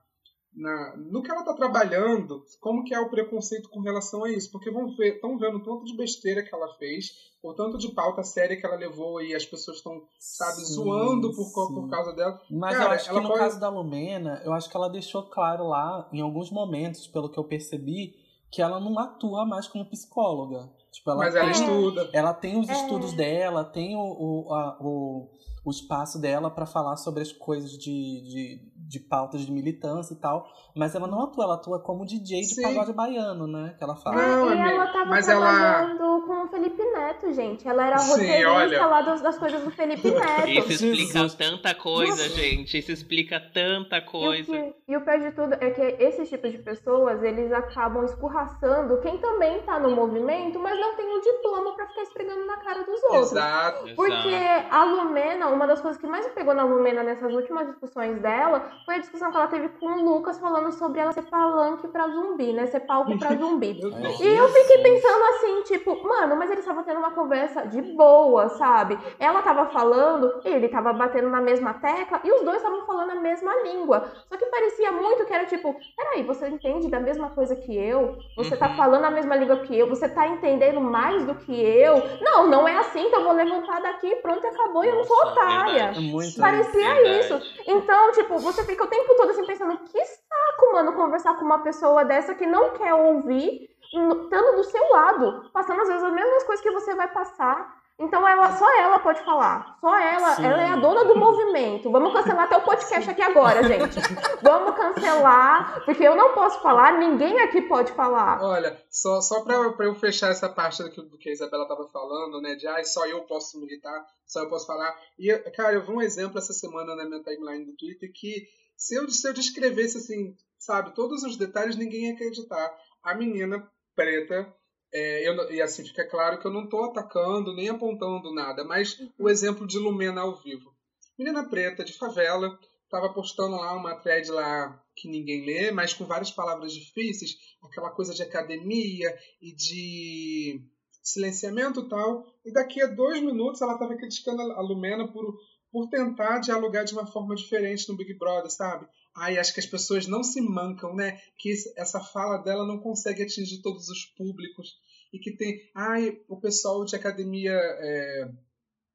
Na, 0.56 0.96
no 0.98 1.24
que 1.24 1.32
ela 1.32 1.40
está 1.40 1.54
trabalhando, 1.56 2.46
como 2.62 2.84
que 2.84 2.94
é 2.94 3.00
o 3.00 3.10
preconceito 3.10 3.70
com 3.70 3.80
relação 3.80 4.24
a 4.24 4.32
isso, 4.32 4.52
porque 4.52 4.70
vão 4.70 4.96
ver, 4.96 5.16
estão 5.16 5.36
vendo 5.36 5.58
o 5.58 5.64
tanto 5.64 5.84
de 5.84 5.98
besteira 5.98 6.44
que 6.44 6.54
ela 6.54 6.72
fez, 6.76 7.08
o 7.42 7.56
tanto 7.56 7.76
de 7.76 7.92
pauta 7.92 8.22
séria 8.22 8.56
que 8.56 8.64
ela 8.64 8.76
levou 8.76 9.20
e 9.20 9.34
as 9.34 9.44
pessoas 9.48 9.78
estão, 9.78 10.04
sabe, 10.20 10.58
sim, 10.64 10.76
zoando 10.76 11.34
por, 11.34 11.52
por 11.52 11.90
causa 11.90 12.14
dela. 12.14 12.40
Mas 12.52 12.78
Cara, 12.78 12.86
eu 12.86 12.92
acho 12.92 13.10
que 13.10 13.20
no 13.20 13.28
pode... 13.30 13.40
caso 13.40 13.60
da 13.60 13.68
Lumena, 13.68 14.44
eu 14.46 14.54
acho 14.54 14.70
que 14.70 14.78
ela 14.78 14.90
deixou 14.92 15.24
claro 15.24 15.68
lá, 15.68 16.08
em 16.14 16.22
alguns 16.22 16.52
momentos, 16.52 17.08
pelo 17.08 17.30
que 17.30 17.40
eu 17.40 17.44
percebi, 17.44 18.14
que 18.52 18.62
ela 18.62 18.80
não 18.80 19.00
atua 19.00 19.48
mais 19.48 19.68
como 19.68 19.90
psicóloga. 19.90 20.70
Tipo, 20.94 21.10
ela 21.10 21.20
Mas 21.20 21.34
tem, 21.34 21.42
ela 21.42 21.52
estuda. 21.52 22.10
Ela 22.14 22.34
tem 22.36 22.60
os 22.60 22.70
é. 22.70 22.74
estudos 22.74 23.14
dela, 23.14 23.64
tem 23.64 23.96
o, 23.96 24.00
o, 24.00 24.54
a, 24.54 24.78
o, 24.80 25.30
o 25.66 25.72
espaço 25.72 26.22
dela 26.22 26.52
para 26.52 26.68
falar 26.68 26.98
sobre 26.98 27.24
as 27.24 27.32
coisas 27.32 27.72
de, 27.72 27.80
de, 27.80 28.62
de 28.94 29.00
pautas 29.00 29.42
de 29.42 29.52
militância 29.52 30.14
e 30.14 30.18
tal. 30.18 30.48
Mas 30.76 30.94
ela 30.94 31.08
não 31.08 31.24
atua, 31.24 31.46
ela 31.46 31.56
atua 31.56 31.80
como 31.80 32.06
DJ 32.06 32.42
de 32.42 32.56
Sim. 32.56 32.62
pagode 32.62 32.94
baiano, 32.94 33.48
né? 33.48 33.74
Que 33.78 33.84
ela 33.84 33.96
fala. 33.96 34.16
Não, 34.16 34.54
e 34.54 34.72
ela 34.72 34.88
tava 34.88 35.06
mas 35.06 35.26
trabalhando 35.26 36.04
ela... 36.04 36.22
com 36.22 36.46
o 36.46 36.48
Felipe 36.48 36.84
Neto, 36.84 37.34
gente. 37.34 37.68
Ela 37.68 37.88
era 37.88 37.98
roteirista 37.98 38.52
olha... 38.52 38.86
lá 38.86 39.02
das, 39.02 39.22
das 39.22 39.38
coisas 39.38 39.64
do 39.64 39.72
Felipe 39.72 40.10
Neto. 40.14 40.48
Isso 40.48 40.86
explica 40.86 41.30
tanta 41.30 41.74
coisa, 41.74 42.30
gente. 42.30 42.78
Isso 42.78 42.92
explica 42.92 43.40
tanta 43.40 44.00
coisa. 44.02 44.56
E 44.56 44.60
o, 44.60 44.64
que, 44.64 44.76
e 44.90 44.98
o 44.98 45.02
pior 45.02 45.20
de 45.20 45.32
tudo 45.32 45.54
é 45.54 45.72
que 45.72 46.04
esses 46.04 46.30
tipos 46.30 46.52
de 46.52 46.60
pessoas, 46.60 47.24
eles 47.24 47.52
acabam 47.52 48.06
escorraçando 48.06 49.02
quem 49.02 49.18
também 49.18 49.62
tá 49.64 49.80
no 49.80 49.96
movimento, 49.96 50.60
mas 50.60 50.80
não 50.80 50.96
tem 50.96 51.18
o 51.18 51.22
diploma 51.22 51.76
para 51.76 51.88
ficar 51.88 52.04
esfregando 52.04 52.46
na 52.46 52.58
cara 52.58 52.84
dos 52.84 53.04
outros. 53.04 53.32
Exato. 53.32 53.96
Porque 53.96 54.28
Exato. 54.28 54.76
a 54.76 54.84
Lumena, 54.84 55.48
uma 55.48 55.66
das 55.66 55.82
coisas 55.82 56.00
que 56.00 56.08
mais 56.08 56.28
me 56.28 56.34
pegou 56.34 56.54
na 56.54 56.64
Lumena 56.64 57.02
nessas 57.02 57.34
últimas 57.34 57.68
discussões 57.68 58.22
dela, 58.22 58.72
foi 58.86 58.96
a 58.96 59.00
discussão 59.00 59.32
que 59.32 59.38
ela 59.38 59.48
teve 59.48 59.70
com 59.70 59.86
o 59.88 60.04
Lucas 60.04 60.40
falando 60.40 60.72
sobre 60.72 61.00
ela 61.00 61.12
ser 61.12 61.24
palanque 61.24 61.88
pra 61.88 62.08
zumbi, 62.08 62.54
né? 62.54 62.66
Ser 62.68 62.82
palco 62.82 63.18
pra 63.18 63.36
zumbi. 63.36 63.80
e 64.20 64.28
eu 64.28 64.48
fiquei 64.50 64.84
pensando 64.84 65.24
assim, 65.36 65.62
tipo, 65.64 66.08
mano, 66.08 66.36
mas 66.36 66.50
eles 66.50 66.62
estavam 66.62 66.84
tendo 66.84 67.00
uma 67.00 67.12
conversa 67.12 67.68
de 67.68 67.82
boa, 67.82 68.50
sabe? 68.50 68.98
Ela 69.20 69.42
tava 69.42 69.68
falando, 69.68 70.42
ele 70.44 70.68
tava 70.68 70.94
batendo 70.94 71.30
na 71.30 71.42
mesma 71.42 71.74
tecla 71.76 72.20
e 72.24 72.32
os 72.32 72.42
dois 72.44 72.58
estavam 72.58 72.86
falando 72.86 73.12
a 73.12 73.16
mesma 73.16 73.54
língua. 73.64 74.12
Só 74.30 74.38
que 74.38 74.46
parecia 74.48 74.92
muito 74.92 75.26
que 75.26 75.34
era 75.34 75.46
tipo, 75.46 75.76
peraí, 75.96 76.24
você 76.24 76.48
entende 76.48 76.90
da 76.90 77.00
mesma 77.00 77.30
coisa 77.30 77.56
que 77.56 77.76
eu? 77.76 78.18
Você 78.36 78.56
tá 78.58 78.70
uhum. 78.70 78.76
falando 78.76 79.06
a 79.06 79.12
mesma 79.12 79.36
língua 79.36 79.58
que 79.58 79.78
eu? 79.78 79.88
Você 79.90 80.10
tá 80.10 80.28
entendendo 80.28 80.82
mais 80.82 81.26
do 81.26 81.36
que 81.36 81.54
eu? 81.54 82.02
Não, 82.22 82.48
não 82.48 82.68
é 82.68 82.78
assim, 82.78 83.08
então 83.08 83.20
eu 83.20 83.26
vou 83.26 83.34
levantar 83.34 83.82
daqui 83.82 84.08
e 84.08 84.16
pronto, 84.18 84.46
acabou 84.46 84.84
e 84.84 84.90
eu 84.90 84.96
não 84.96 85.04
sou 85.04 85.18
otária. 85.18 85.94
Muito 86.00 86.40
Parecia 86.40 86.94
verdade. 86.94 87.20
isso. 87.20 87.42
Então, 87.68 88.12
tipo, 88.12 88.38
você 88.40 88.63
fica 88.64 88.84
o 88.84 88.88
tempo 88.88 89.16
todo 89.16 89.32
assim 89.32 89.46
pensando, 89.46 89.78
que 89.78 90.06
saco, 90.06 90.74
mano, 90.74 90.94
conversar 90.94 91.36
com 91.36 91.46
uma 91.46 91.60
pessoa 91.60 92.04
dessa 92.04 92.36
que 92.36 92.46
não 92.46 92.72
quer 92.72 92.94
ouvir, 92.94 93.70
estando 93.82 94.56
do 94.56 94.64
seu 94.64 94.90
lado, 94.90 95.50
passando 95.52 95.82
às 95.82 95.88
vezes 95.88 96.04
as 96.04 96.14
mesmas 96.14 96.44
coisas 96.44 96.64
que 96.64 96.72
você 96.72 96.96
vai 96.96 97.08
passar. 97.08 97.83
Então 98.00 98.28
ela, 98.28 98.58
só 98.58 98.80
ela 98.80 99.00
pode 99.00 99.24
falar. 99.24 99.78
Só 99.80 99.96
ela, 99.96 100.36
Sim. 100.36 100.46
ela 100.46 100.62
é 100.62 100.68
a 100.68 100.76
dona 100.76 101.06
do 101.06 101.16
movimento. 101.16 101.92
Vamos 101.92 102.12
cancelar 102.12 102.46
até 102.46 102.58
o 102.58 102.64
podcast 102.64 103.10
aqui 103.10 103.22
agora, 103.22 103.64
gente. 103.64 104.00
Vamos 104.42 104.76
cancelar, 104.76 105.86
porque 105.86 106.04
eu 106.04 106.16
não 106.16 106.34
posso 106.34 106.60
falar, 106.62 106.98
ninguém 106.98 107.40
aqui 107.42 107.62
pode 107.62 107.92
falar. 107.94 108.42
Olha, 108.42 108.82
só, 108.90 109.22
só 109.22 109.44
pra, 109.44 109.72
pra 109.74 109.86
eu 109.86 109.96
fechar 109.96 110.32
essa 110.32 110.50
parte 110.50 110.82
do 110.82 110.90
que, 110.90 111.02
do 111.02 111.18
que 111.18 111.30
a 111.30 111.34
Isabela 111.34 111.68
tava 111.68 111.88
falando, 111.88 112.42
né? 112.42 112.56
De 112.56 112.68
ah, 112.68 112.84
só 112.84 113.06
eu 113.06 113.22
posso 113.22 113.60
militar, 113.60 114.06
só 114.26 114.42
eu 114.42 114.50
posso 114.50 114.66
falar. 114.66 114.96
E, 115.18 115.32
cara, 115.56 115.74
eu 115.74 115.86
vi 115.86 115.92
um 115.92 116.02
exemplo 116.02 116.40
essa 116.40 116.52
semana 116.52 116.96
na 116.96 117.06
minha 117.06 117.22
timeline 117.22 117.66
do 117.66 117.78
Twitter 117.78 118.12
que 118.12 118.48
se 118.76 118.96
eu, 118.96 119.08
se 119.10 119.28
eu 119.28 119.34
descrevesse 119.34 119.98
assim, 119.98 120.36
sabe, 120.58 120.96
todos 120.96 121.24
os 121.24 121.38
detalhes, 121.38 121.76
ninguém 121.76 122.08
ia 122.08 122.14
acreditar. 122.14 122.76
A 123.04 123.14
menina 123.14 123.66
preta 123.96 124.52
é, 124.94 125.28
eu, 125.28 125.52
e 125.52 125.62
assim 125.62 125.84
fica 125.84 126.08
claro 126.08 126.40
que 126.40 126.46
eu 126.46 126.52
não 126.52 126.66
estou 126.66 126.86
atacando 126.86 127.54
nem 127.56 127.70
apontando 127.70 128.34
nada, 128.34 128.64
mas 128.64 128.98
o 129.18 129.30
exemplo 129.30 129.66
de 129.66 129.80
Lumena 129.80 130.22
ao 130.22 130.36
vivo. 130.42 130.72
Menina 131.18 131.50
preta 131.50 131.84
de 131.84 131.94
favela, 131.94 132.60
estava 132.84 133.12
postando 133.12 133.56
lá 133.56 133.76
uma 133.76 133.96
thread 133.96 134.30
lá 134.30 134.80
que 134.96 135.08
ninguém 135.08 135.46
lê, 135.46 135.72
mas 135.72 135.94
com 135.94 136.06
várias 136.06 136.32
palavras 136.32 136.72
difíceis, 136.72 137.36
aquela 137.64 137.90
coisa 137.90 138.14
de 138.14 138.22
academia 138.22 139.18
e 139.42 139.52
de 139.56 140.62
silenciamento 141.02 141.88
tal. 141.90 142.26
E 142.46 142.54
daqui 142.54 142.82
a 142.82 142.88
dois 142.88 143.22
minutos 143.22 143.62
ela 143.62 143.74
estava 143.74 143.96
criticando 143.96 144.42
a 144.42 144.62
Lumena 144.62 145.08
por, 145.08 145.40
por 145.72 145.90
tentar 145.90 146.40
dialogar 146.40 146.84
de 146.84 146.94
uma 146.94 147.08
forma 147.08 147.36
diferente 147.36 147.90
no 147.90 147.98
Big 147.98 148.14
Brother, 148.14 148.52
sabe? 148.52 148.88
Ai, 149.16 149.38
acho 149.38 149.54
que 149.54 149.60
as 149.60 149.66
pessoas 149.66 150.08
não 150.08 150.24
se 150.24 150.42
mancam, 150.42 150.96
né? 150.96 151.20
Que 151.38 151.54
essa 151.78 152.00
fala 152.00 152.38
dela 152.38 152.66
não 152.66 152.80
consegue 152.80 153.22
atingir 153.22 153.62
todos 153.62 153.88
os 153.90 154.06
públicos. 154.06 154.76
E 155.12 155.20
que 155.20 155.36
tem. 155.36 155.70
Ai, 155.76 156.20
o 156.28 156.40
pessoal 156.40 156.84
de 156.84 156.96
academia. 156.96 157.54
É, 157.54 158.30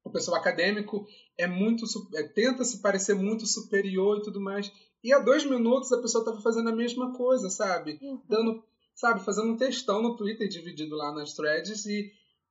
o 0.04 0.10
pessoal 0.10 0.38
acadêmico 0.38 1.06
é 1.36 1.46
muito. 1.46 1.84
É, 2.14 2.24
tenta 2.24 2.64
se 2.64 2.82
parecer 2.82 3.14
muito 3.14 3.46
superior 3.46 4.18
e 4.18 4.22
tudo 4.22 4.40
mais. 4.40 4.72
E 5.04 5.12
há 5.12 5.20
dois 5.20 5.44
minutos 5.44 5.92
a 5.92 6.02
pessoa 6.02 6.22
estava 6.22 6.40
fazendo 6.40 6.68
a 6.68 6.74
mesma 6.74 7.12
coisa, 7.12 7.48
sabe? 7.48 7.98
Uhum. 8.02 8.20
Dando. 8.28 8.64
Sabe, 8.94 9.24
fazendo 9.24 9.52
um 9.52 9.56
textão 9.56 10.02
no 10.02 10.16
Twitter 10.16 10.48
dividido 10.48 10.96
lá 10.96 11.12
nas 11.12 11.32
threads 11.32 11.86
e 11.86 12.10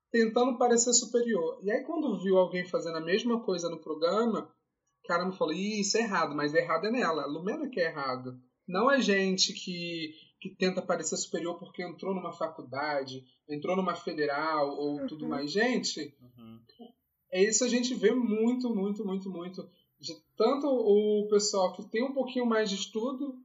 tentando 0.10 0.58
parecer 0.58 0.94
superior. 0.94 1.60
E 1.62 1.70
aí, 1.70 1.84
quando 1.84 2.18
viu 2.22 2.38
alguém 2.38 2.66
fazendo 2.66 2.98
a 2.98 3.02
mesma 3.02 3.44
coisa 3.44 3.70
no 3.70 3.82
programa, 3.82 4.50
caramba, 5.08 5.32
falou, 5.32 5.54
isso 5.54 5.98
é 5.98 6.02
errado, 6.02 6.36
mas 6.36 6.54
errado 6.54 6.86
é 6.86 6.92
nela. 6.92 7.24
A 7.24 7.28
Lumena 7.28 7.70
que 7.70 7.80
é 7.80 7.86
errado. 7.86 8.40
Não 8.68 8.92
é 8.92 9.02
gente 9.02 9.54
que, 9.54 10.14
que 10.42 10.50
tenta 10.50 10.82
parecer 10.82 11.16
superior 11.16 11.58
porque 11.58 11.82
entrou 11.82 12.14
numa 12.14 12.34
faculdade, 12.34 13.24
entrou 13.48 13.76
numa 13.78 13.96
federal 13.96 14.70
ou 14.78 15.00
uhum. 15.00 15.08
tudo 15.08 15.28
mais. 15.28 15.50
Gente, 15.50 16.14
uhum. 16.22 16.60
é 17.32 17.42
isso 17.42 17.64
a 17.64 17.70
gente 17.70 17.96
vê 17.96 18.12
muito, 18.12 18.70
muito, 18.76 19.06
muito, 19.06 19.30
muito. 19.30 19.70
De 20.00 20.14
tanto 20.36 20.68
o 20.68 21.28
pessoal 21.30 21.74
que 21.74 21.84
tem 21.90 22.04
um 22.04 22.14
pouquinho 22.14 22.46
mais 22.46 22.70
de 22.70 22.76
estudo, 22.76 23.36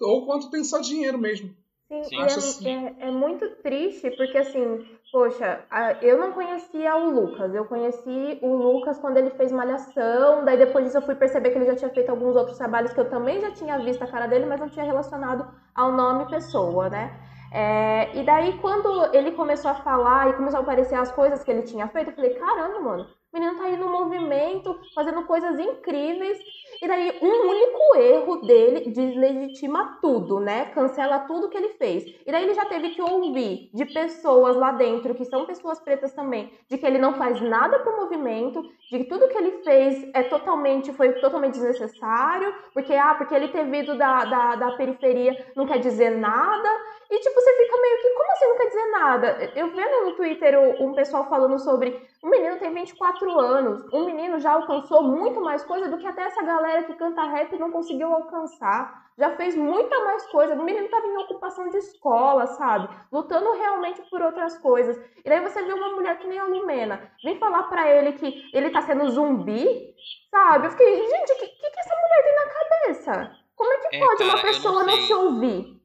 ou 0.00 0.24
quanto 0.24 0.50
tem 0.50 0.64
só 0.64 0.80
dinheiro 0.80 1.18
mesmo. 1.18 1.54
Sim, 1.90 2.04
Sim. 2.04 2.20
É, 2.20 2.24
assim. 2.24 2.68
é, 2.68 3.08
é, 3.08 3.10
muito 3.10 3.50
triste, 3.62 4.12
porque 4.12 4.38
assim, 4.38 4.86
poxa, 5.10 5.64
eu 6.00 6.18
não 6.18 6.30
conhecia 6.30 6.94
o 6.94 7.10
Lucas. 7.10 7.52
Eu 7.52 7.64
conheci 7.64 8.38
o 8.40 8.54
Lucas 8.54 8.96
quando 8.98 9.16
ele 9.16 9.30
fez 9.30 9.50
Malhação, 9.50 10.44
daí 10.44 10.56
depois 10.56 10.84
disso 10.84 10.98
eu 10.98 11.02
fui 11.02 11.16
perceber 11.16 11.50
que 11.50 11.58
ele 11.58 11.66
já 11.66 11.74
tinha 11.74 11.90
feito 11.90 12.08
alguns 12.08 12.36
outros 12.36 12.56
trabalhos 12.56 12.92
que 12.92 13.00
eu 13.00 13.10
também 13.10 13.40
já 13.40 13.50
tinha 13.50 13.76
visto 13.80 14.02
a 14.04 14.06
cara 14.06 14.28
dele, 14.28 14.46
mas 14.46 14.60
não 14.60 14.68
tinha 14.68 14.84
relacionado 14.84 15.52
ao 15.74 15.90
nome 15.90 16.30
pessoa, 16.30 16.88
né? 16.88 17.10
É, 17.52 18.16
e 18.16 18.22
daí, 18.22 18.56
quando 18.58 19.12
ele 19.12 19.32
começou 19.32 19.72
a 19.72 19.74
falar 19.74 20.30
e 20.30 20.34
começou 20.34 20.60
a 20.60 20.62
aparecer 20.62 20.94
as 20.94 21.10
coisas 21.10 21.42
que 21.42 21.50
ele 21.50 21.62
tinha 21.62 21.88
feito, 21.88 22.10
eu 22.10 22.14
falei: 22.14 22.34
caramba, 22.34 22.78
mano, 22.78 23.02
o 23.02 23.36
menino 23.36 23.58
tá 23.58 23.64
aí 23.64 23.76
no 23.76 23.90
movimento, 23.90 24.78
fazendo 24.94 25.24
coisas 25.24 25.58
incríveis. 25.58 26.38
E 26.82 26.88
daí, 26.88 27.18
um 27.20 27.48
único 27.50 27.96
erro 27.96 28.36
dele 28.36 28.90
deslegitima 28.90 29.98
tudo, 30.00 30.40
né? 30.40 30.64
Cancela 30.74 31.18
tudo 31.20 31.50
que 31.50 31.56
ele 31.56 31.74
fez. 31.74 32.04
E 32.26 32.32
daí, 32.32 32.44
ele 32.44 32.54
já 32.54 32.64
teve 32.64 32.90
que 32.90 33.02
ouvir 33.02 33.68
de 33.74 33.84
pessoas 33.84 34.56
lá 34.56 34.72
dentro, 34.72 35.14
que 35.14 35.26
são 35.26 35.44
pessoas 35.44 35.78
pretas 35.78 36.14
também, 36.14 36.50
de 36.70 36.78
que 36.78 36.86
ele 36.86 36.98
não 36.98 37.14
faz 37.14 37.38
nada 37.42 37.78
pro 37.80 37.96
movimento, 38.00 38.62
de 38.90 38.98
que 38.98 39.04
tudo 39.04 39.28
que 39.28 39.36
ele 39.36 39.62
fez 39.62 40.08
é 40.14 40.22
totalmente, 40.22 40.90
foi 40.94 41.12
totalmente 41.20 41.52
desnecessário, 41.52 42.54
porque, 42.72 42.94
ah, 42.94 43.14
porque 43.14 43.34
ele 43.34 43.48
ter 43.48 43.66
vindo 43.66 43.98
da, 43.98 44.24
da, 44.24 44.56
da 44.56 44.70
periferia 44.72 45.36
não 45.54 45.66
quer 45.66 45.80
dizer 45.80 46.10
nada. 46.10 46.68
E, 47.10 47.18
tipo, 47.18 47.34
você 47.34 47.56
fica 47.56 47.76
meio 47.76 47.98
que, 47.98 48.08
como 48.10 48.32
assim 48.32 48.46
não 48.46 48.56
quer 48.56 48.66
dizer 48.66 48.86
nada? 48.86 49.52
Eu 49.54 49.70
vendo 49.72 50.04
no 50.06 50.12
Twitter 50.16 50.58
um 50.80 50.94
pessoal 50.94 51.28
falando 51.28 51.58
sobre 51.58 52.08
um 52.22 52.28
menino 52.28 52.58
tem 52.58 52.72
24 52.72 53.38
anos, 53.38 53.82
um 53.92 54.04
menino 54.04 54.38
já 54.38 54.52
alcançou 54.52 55.02
muito 55.02 55.40
mais 55.40 55.64
coisa 55.64 55.88
do 55.88 55.96
que 55.96 56.06
até 56.06 56.22
essa 56.22 56.42
galera 56.42 56.69
que 56.86 56.94
canta 56.94 57.24
rap 57.24 57.58
não 57.58 57.70
conseguiu 57.70 58.12
alcançar. 58.12 59.10
Já 59.18 59.36
fez 59.36 59.54
muita 59.54 59.98
mais 60.04 60.26
coisa. 60.28 60.54
O 60.54 60.64
menino 60.64 60.86
estava 60.86 61.06
em 61.06 61.16
ocupação 61.18 61.68
de 61.68 61.76
escola, 61.76 62.46
sabe? 62.46 62.88
Lutando 63.12 63.52
realmente 63.52 64.02
por 64.10 64.22
outras 64.22 64.56
coisas. 64.58 64.96
E 65.24 65.28
daí 65.28 65.40
você 65.40 65.62
vê 65.62 65.72
uma 65.72 65.94
mulher 65.94 66.18
que 66.18 66.26
nem 66.26 66.38
a 66.38 66.44
Lumena. 66.44 67.12
Vem 67.22 67.38
falar 67.38 67.64
para 67.64 67.90
ele 67.90 68.12
que 68.14 68.48
ele 68.52 68.70
tá 68.70 68.80
sendo 68.82 69.10
zumbi, 69.10 69.94
sabe? 70.30 70.66
Eu 70.66 70.70
fiquei, 70.70 70.96
gente, 70.96 71.32
o 71.32 71.36
que, 71.36 71.46
que, 71.46 71.70
que 71.70 71.80
essa 71.80 71.94
mulher 71.94 72.24
tem 72.24 72.34
na 72.34 72.48
cabeça? 72.48 73.36
Como 73.54 73.72
é 73.72 73.78
que 73.78 73.96
é, 73.96 73.98
pode 73.98 74.18
cara, 74.18 74.30
uma 74.30 74.42
pessoa 74.42 74.84
não, 74.84 74.96
não 74.96 75.02
se 75.02 75.12
ouvir? 75.12 75.80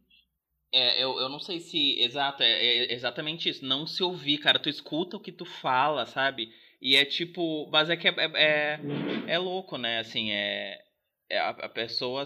É, 0.73 1.03
eu, 1.03 1.17
eu 1.19 1.29
não 1.29 1.39
sei 1.39 1.59
se. 1.59 2.01
Exato, 2.01 2.43
é, 2.43 2.49
é, 2.49 2.93
exatamente 2.93 3.49
isso. 3.49 3.65
Não 3.65 3.85
se 3.85 4.03
ouvir, 4.03 4.37
cara. 4.37 4.59
Tu 4.59 4.69
escuta 4.69 5.17
o 5.17 5.19
que 5.19 5.31
tu 5.31 5.45
fala, 5.45 6.05
sabe? 6.05 6.49
E 6.85 6.95
é 6.95 7.03
tipo. 7.03 7.67
Mas 7.71 7.89
é 7.89 7.97
que 7.97 8.07
é, 8.07 8.13
é, 8.15 8.31
é, 8.35 8.79
é 9.25 9.39
louco, 9.39 9.75
né? 9.75 9.97
Assim, 9.97 10.31
é. 10.31 10.79
é 11.27 11.39
a, 11.39 11.49
a 11.49 11.67
pessoa. 11.67 12.23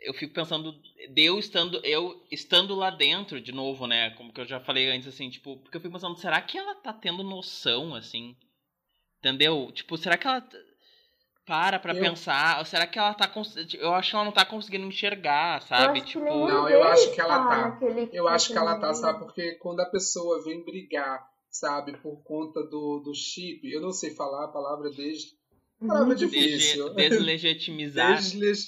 Eu 0.00 0.14
fico 0.14 0.32
pensando, 0.32 0.72
de 1.10 1.22
eu 1.22 1.38
estando, 1.38 1.78
eu 1.84 2.24
estando 2.30 2.74
lá 2.74 2.88
dentro 2.88 3.38
de 3.38 3.52
novo, 3.52 3.86
né? 3.86 4.08
Como 4.16 4.32
que 4.32 4.40
eu 4.40 4.46
já 4.46 4.60
falei 4.60 4.88
antes, 4.88 5.08
assim, 5.08 5.28
tipo, 5.28 5.58
porque 5.58 5.76
eu 5.76 5.80
fico 5.82 5.92
pensando, 5.92 6.16
será 6.16 6.40
que 6.40 6.56
ela 6.56 6.74
tá 6.76 6.90
tendo 6.90 7.22
noção, 7.22 7.94
assim? 7.94 8.34
Entendeu? 9.18 9.70
Tipo, 9.72 9.98
será 9.98 10.16
que 10.16 10.26
ela 10.26 10.42
para 11.44 11.78
pra 11.78 11.92
eu... 11.92 12.00
pensar. 12.00 12.60
Ou 12.60 12.64
será 12.64 12.86
que 12.86 12.98
ela 12.98 13.12
tá. 13.12 13.30
Eu 13.78 13.92
acho 13.92 14.10
que 14.10 14.16
ela 14.16 14.24
não 14.24 14.32
tá 14.32 14.46
conseguindo 14.46 14.86
enxergar, 14.86 15.60
sabe? 15.60 16.00
Tipo. 16.00 16.24
Não, 16.24 16.66
eu 16.66 16.82
acho 16.84 17.12
que 17.12 17.20
ela 17.20 17.46
tá. 17.46 17.78
Eu 18.10 18.26
acho 18.26 18.52
que 18.52 18.58
ela 18.58 18.80
tá, 18.80 18.94
sabe? 18.94 19.18
Porque 19.18 19.56
quando 19.56 19.80
a 19.80 19.86
pessoa 19.86 20.42
vem 20.44 20.64
brigar, 20.64 21.28
sabe, 21.50 21.96
por 21.98 22.22
conta 22.22 22.62
do, 22.64 23.00
do 23.00 23.14
chip, 23.14 23.70
eu 23.70 23.80
não 23.80 23.92
sei 23.92 24.14
falar 24.14 24.44
a 24.44 24.52
palavra 24.52 24.90
desde 24.90 25.38
Palavra 25.86 26.14
difícil. 26.16 26.92
Deslegitimizar. 26.94 28.16
Desleg... 28.18 28.58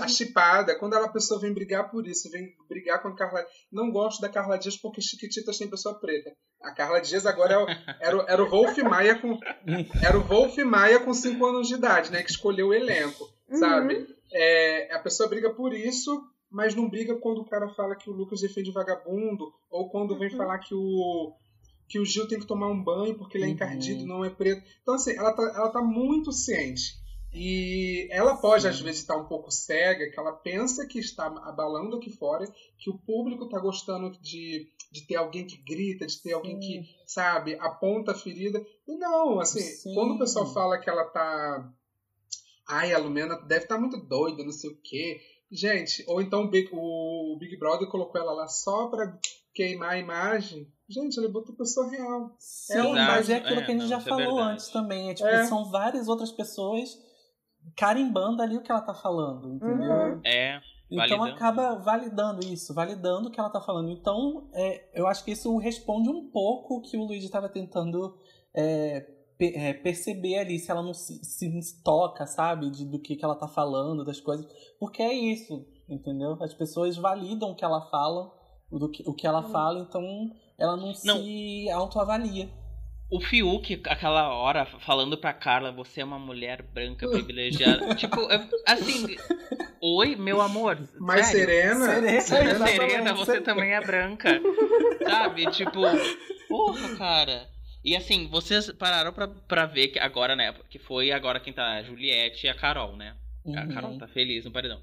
A 0.00 0.08
chipada, 0.08 0.76
quando 0.76 0.94
a 0.94 1.08
pessoa 1.08 1.38
vem 1.40 1.52
brigar 1.52 1.88
por 1.88 2.06
isso, 2.06 2.28
vem 2.30 2.52
brigar 2.68 3.00
com 3.00 3.08
a 3.08 3.14
Carla. 3.14 3.46
Não 3.70 3.92
gosto 3.92 4.20
da 4.20 4.28
Carla 4.28 4.58
Dias 4.58 4.76
porque 4.76 5.00
Chiquititas 5.00 5.56
tem 5.56 5.70
pessoa 5.70 6.00
preta. 6.00 6.32
A 6.60 6.72
Carla 6.72 7.00
Dias 7.00 7.26
agora 7.26 7.54
é 7.54 7.58
o, 7.58 7.66
era, 8.00 8.16
o, 8.16 8.20
era 8.28 8.42
o 8.42 8.50
Wolf 8.50 8.76
Maia 8.78 9.14
com. 9.20 9.38
Era 10.02 10.18
o 10.18 10.22
Wolf 10.24 10.56
Maia 10.58 10.98
com 10.98 11.14
5 11.14 11.46
anos 11.46 11.68
de 11.68 11.74
idade, 11.74 12.10
né? 12.10 12.24
Que 12.24 12.30
escolheu 12.30 12.68
o 12.68 12.74
elenco, 12.74 13.28
sabe? 13.52 13.94
Uhum. 13.94 14.06
é, 14.32 14.94
a 14.96 14.98
pessoa 14.98 15.28
briga 15.28 15.54
por 15.54 15.72
isso, 15.72 16.20
mas 16.50 16.74
não 16.74 16.90
briga 16.90 17.14
quando 17.20 17.42
o 17.42 17.48
cara 17.48 17.68
fala 17.68 17.94
que 17.94 18.10
o 18.10 18.12
Lucas 18.12 18.40
defende 18.40 18.72
vagabundo, 18.72 19.44
ou 19.70 19.88
quando 19.90 20.18
vem 20.18 20.28
Uhum. 20.28 20.36
falar 20.36 20.58
que 20.58 20.74
o 20.74 21.32
que 21.88 21.98
o 21.98 22.04
Gil 22.04 22.28
tem 22.28 22.38
que 22.38 22.46
tomar 22.46 22.68
um 22.68 22.82
banho 22.82 23.16
porque 23.16 23.36
ele 23.36 23.44
é 23.44 23.46
Uhum. 23.48 23.54
encardido, 23.54 24.06
não 24.06 24.24
é 24.24 24.30
preto. 24.30 24.62
Então, 24.82 24.94
assim, 24.94 25.12
ela 25.16 25.32
tá, 25.32 25.42
ela 25.42 25.68
tá 25.70 25.80
muito 25.82 26.30
ciente. 26.32 26.96
E 27.32 28.08
ela 28.10 28.34
pode, 28.36 28.62
Sim. 28.62 28.68
às 28.68 28.80
vezes, 28.80 29.00
estar 29.00 29.16
um 29.16 29.26
pouco 29.26 29.50
cega, 29.50 30.10
que 30.10 30.18
ela 30.18 30.32
pensa 30.32 30.86
que 30.86 30.98
está 30.98 31.26
abalando 31.26 31.96
aqui 31.96 32.10
fora, 32.10 32.46
que 32.78 32.88
o 32.90 32.98
público 32.98 33.44
está 33.44 33.58
gostando 33.58 34.10
de, 34.20 34.66
de 34.90 35.06
ter 35.06 35.16
alguém 35.16 35.46
que 35.46 35.56
grita, 35.58 36.06
de 36.06 36.22
ter 36.22 36.32
alguém 36.32 36.58
que, 36.58 36.82
sabe, 37.06 37.54
aponta 37.60 38.12
a 38.12 38.14
ferida. 38.14 38.64
E 38.86 38.96
não, 38.96 39.40
assim, 39.40 39.60
Sim. 39.60 39.94
quando 39.94 40.14
o 40.14 40.18
pessoal 40.18 40.46
fala 40.52 40.78
que 40.78 40.88
ela 40.88 41.04
tá. 41.04 41.70
Ai, 42.66 42.92
a 42.92 42.98
Lumena 42.98 43.36
deve 43.46 43.64
estar 43.64 43.78
muito 43.78 43.96
doida, 43.98 44.42
não 44.44 44.52
sei 44.52 44.70
o 44.70 44.76
quê. 44.82 45.20
Gente, 45.50 46.04
ou 46.06 46.20
então 46.20 46.44
o 46.44 46.48
Big, 46.50 46.68
o 46.72 47.36
Big 47.38 47.56
Brother 47.58 47.88
colocou 47.88 48.20
ela 48.20 48.32
lá 48.32 48.46
só 48.46 48.86
pra 48.88 49.18
queimar 49.58 49.90
a 49.90 49.98
imagem. 49.98 50.66
Gente, 50.88 51.18
ele 51.18 51.28
botou 51.28 51.54
pessoa 51.56 51.90
real. 51.90 52.34
Sim, 52.38 52.72
Exato, 52.78 52.92
mas 52.94 53.28
é 53.30 53.36
aquilo 53.36 53.60
é, 53.60 53.64
que 53.64 53.70
a 53.70 53.74
gente 53.74 53.82
não, 53.82 53.88
já 53.88 53.96
é 53.98 54.00
falou 54.00 54.34
verdade. 54.36 54.52
antes 54.52 54.68
também. 54.68 55.10
É, 55.10 55.14
tipo, 55.14 55.28
É. 55.28 55.44
são 55.44 55.70
várias 55.70 56.08
outras 56.08 56.32
pessoas 56.32 56.96
carimbando 57.76 58.42
ali 58.42 58.56
o 58.56 58.62
que 58.62 58.70
ela 58.70 58.80
tá 58.80 58.94
falando, 58.94 59.52
entendeu? 59.54 59.90
Uhum. 59.92 60.20
É, 60.24 60.60
Então 60.90 61.18
Validando. 61.18 61.24
acaba 61.36 61.74
validando 61.80 62.46
isso, 62.46 62.72
validando 62.72 63.28
o 63.28 63.30
que 63.30 63.38
ela 63.38 63.50
tá 63.50 63.60
falando. 63.60 63.90
Então, 63.90 64.48
é, 64.54 64.88
eu 64.98 65.06
acho 65.06 65.22
que 65.24 65.32
isso 65.32 65.54
responde 65.58 66.08
um 66.08 66.30
pouco 66.30 66.76
o 66.76 66.80
que 66.80 66.96
o 66.96 67.04
Luigi 67.04 67.26
estava 67.26 67.48
tentando 67.50 68.16
é, 68.54 69.00
pe- 69.36 69.54
é, 69.54 69.74
perceber 69.74 70.38
ali, 70.38 70.58
se 70.58 70.70
ela 70.70 70.82
não 70.82 70.94
se, 70.94 71.22
se 71.22 71.82
toca, 71.84 72.26
sabe? 72.26 72.70
De, 72.70 72.86
do 72.86 72.98
que, 72.98 73.16
que 73.16 73.24
ela 73.24 73.34
tá 73.36 73.46
falando, 73.46 74.02
das 74.04 74.20
coisas. 74.20 74.46
Porque 74.80 75.02
é 75.02 75.12
isso, 75.12 75.66
entendeu? 75.86 76.38
As 76.42 76.54
pessoas 76.54 76.96
validam 76.96 77.50
o 77.50 77.54
que 77.54 77.64
ela 77.64 77.82
fala, 77.90 78.32
do 78.70 78.88
que, 78.90 79.02
o 79.06 79.12
que 79.14 79.26
ela 79.26 79.42
fala, 79.42 79.80
então 79.80 80.30
ela 80.58 80.76
não, 80.76 80.88
Não. 81.04 81.22
se 81.22 81.70
autoavalia. 81.70 82.48
O 83.10 83.20
Fiuk, 83.20 83.80
aquela 83.86 84.28
hora, 84.34 84.66
falando 84.66 85.16
pra 85.16 85.32
Carla, 85.32 85.72
você 85.72 86.02
é 86.02 86.04
uma 86.04 86.18
mulher 86.18 86.60
branca 86.62 87.08
privilegiada. 87.10 87.94
tipo, 87.94 88.16
assim. 88.66 89.16
Oi, 89.80 90.14
meu 90.16 90.40
amor. 90.42 90.78
Mais 90.98 91.26
sério? 91.28 91.46
serena. 91.46 92.20
Serena. 92.20 92.66
Serena, 92.66 93.14
você 93.14 93.40
também 93.40 93.72
é 93.72 93.80
branca. 93.80 94.40
Sabe? 95.08 95.46
Tipo, 95.52 95.80
porra, 96.48 96.96
cara. 96.96 97.48
E 97.82 97.96
assim, 97.96 98.28
vocês 98.28 98.70
pararam 98.72 99.12
pra, 99.12 99.28
pra 99.28 99.64
ver 99.64 99.88
que 99.88 99.98
agora, 99.98 100.34
né? 100.36 100.52
Que 100.68 100.78
foi 100.78 101.10
agora 101.12 101.40
quem 101.40 101.52
tá 101.52 101.76
a 101.76 101.82
Juliette 101.82 102.46
e 102.46 102.50
a 102.50 102.54
Carol, 102.54 102.94
né? 102.96 103.14
A 103.46 103.48
Uhum. 103.62 103.68
Carol 103.72 103.96
tá 103.98 104.06
feliz 104.08 104.44
no 104.44 104.50
paredão. 104.50 104.78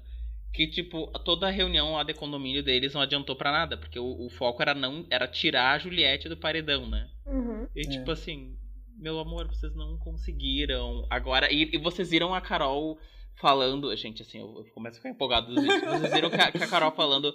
Que, 0.56 0.66
tipo, 0.66 1.06
toda 1.22 1.48
a 1.48 1.50
reunião 1.50 1.92
lá 1.92 2.02
de 2.02 2.14
condomínio 2.14 2.62
deles 2.62 2.94
não 2.94 3.02
adiantou 3.02 3.36
pra 3.36 3.52
nada, 3.52 3.76
porque 3.76 3.98
o, 3.98 4.24
o 4.24 4.30
foco 4.30 4.62
era 4.62 4.74
não 4.74 5.06
era 5.10 5.28
tirar 5.28 5.72
a 5.72 5.78
Juliette 5.78 6.30
do 6.30 6.36
paredão, 6.36 6.88
né? 6.88 7.06
Uhum. 7.26 7.68
E 7.76 7.82
É. 7.82 7.90
tipo 7.90 8.10
assim, 8.10 8.56
meu 8.98 9.18
amor, 9.18 9.46
vocês 9.48 9.74
não 9.76 9.98
conseguiram. 9.98 11.06
Agora, 11.10 11.52
e, 11.52 11.68
e 11.74 11.78
vocês 11.78 12.08
viram 12.10 12.34
a 12.34 12.40
Carol 12.40 12.98
falando. 13.38 13.94
Gente, 13.96 14.22
assim, 14.22 14.38
eu, 14.38 14.46
eu 14.46 14.64
começo 14.72 14.94
a 14.96 15.00
ficar 15.00 15.10
empolgado 15.10 15.54
dos 15.54 15.62
vídeos. 15.62 15.82
Vocês 15.82 16.12
viram 16.14 16.30
que 16.30 16.40
a, 16.40 16.50
que 16.50 16.64
a 16.64 16.68
Carol 16.68 16.90
falando 16.92 17.34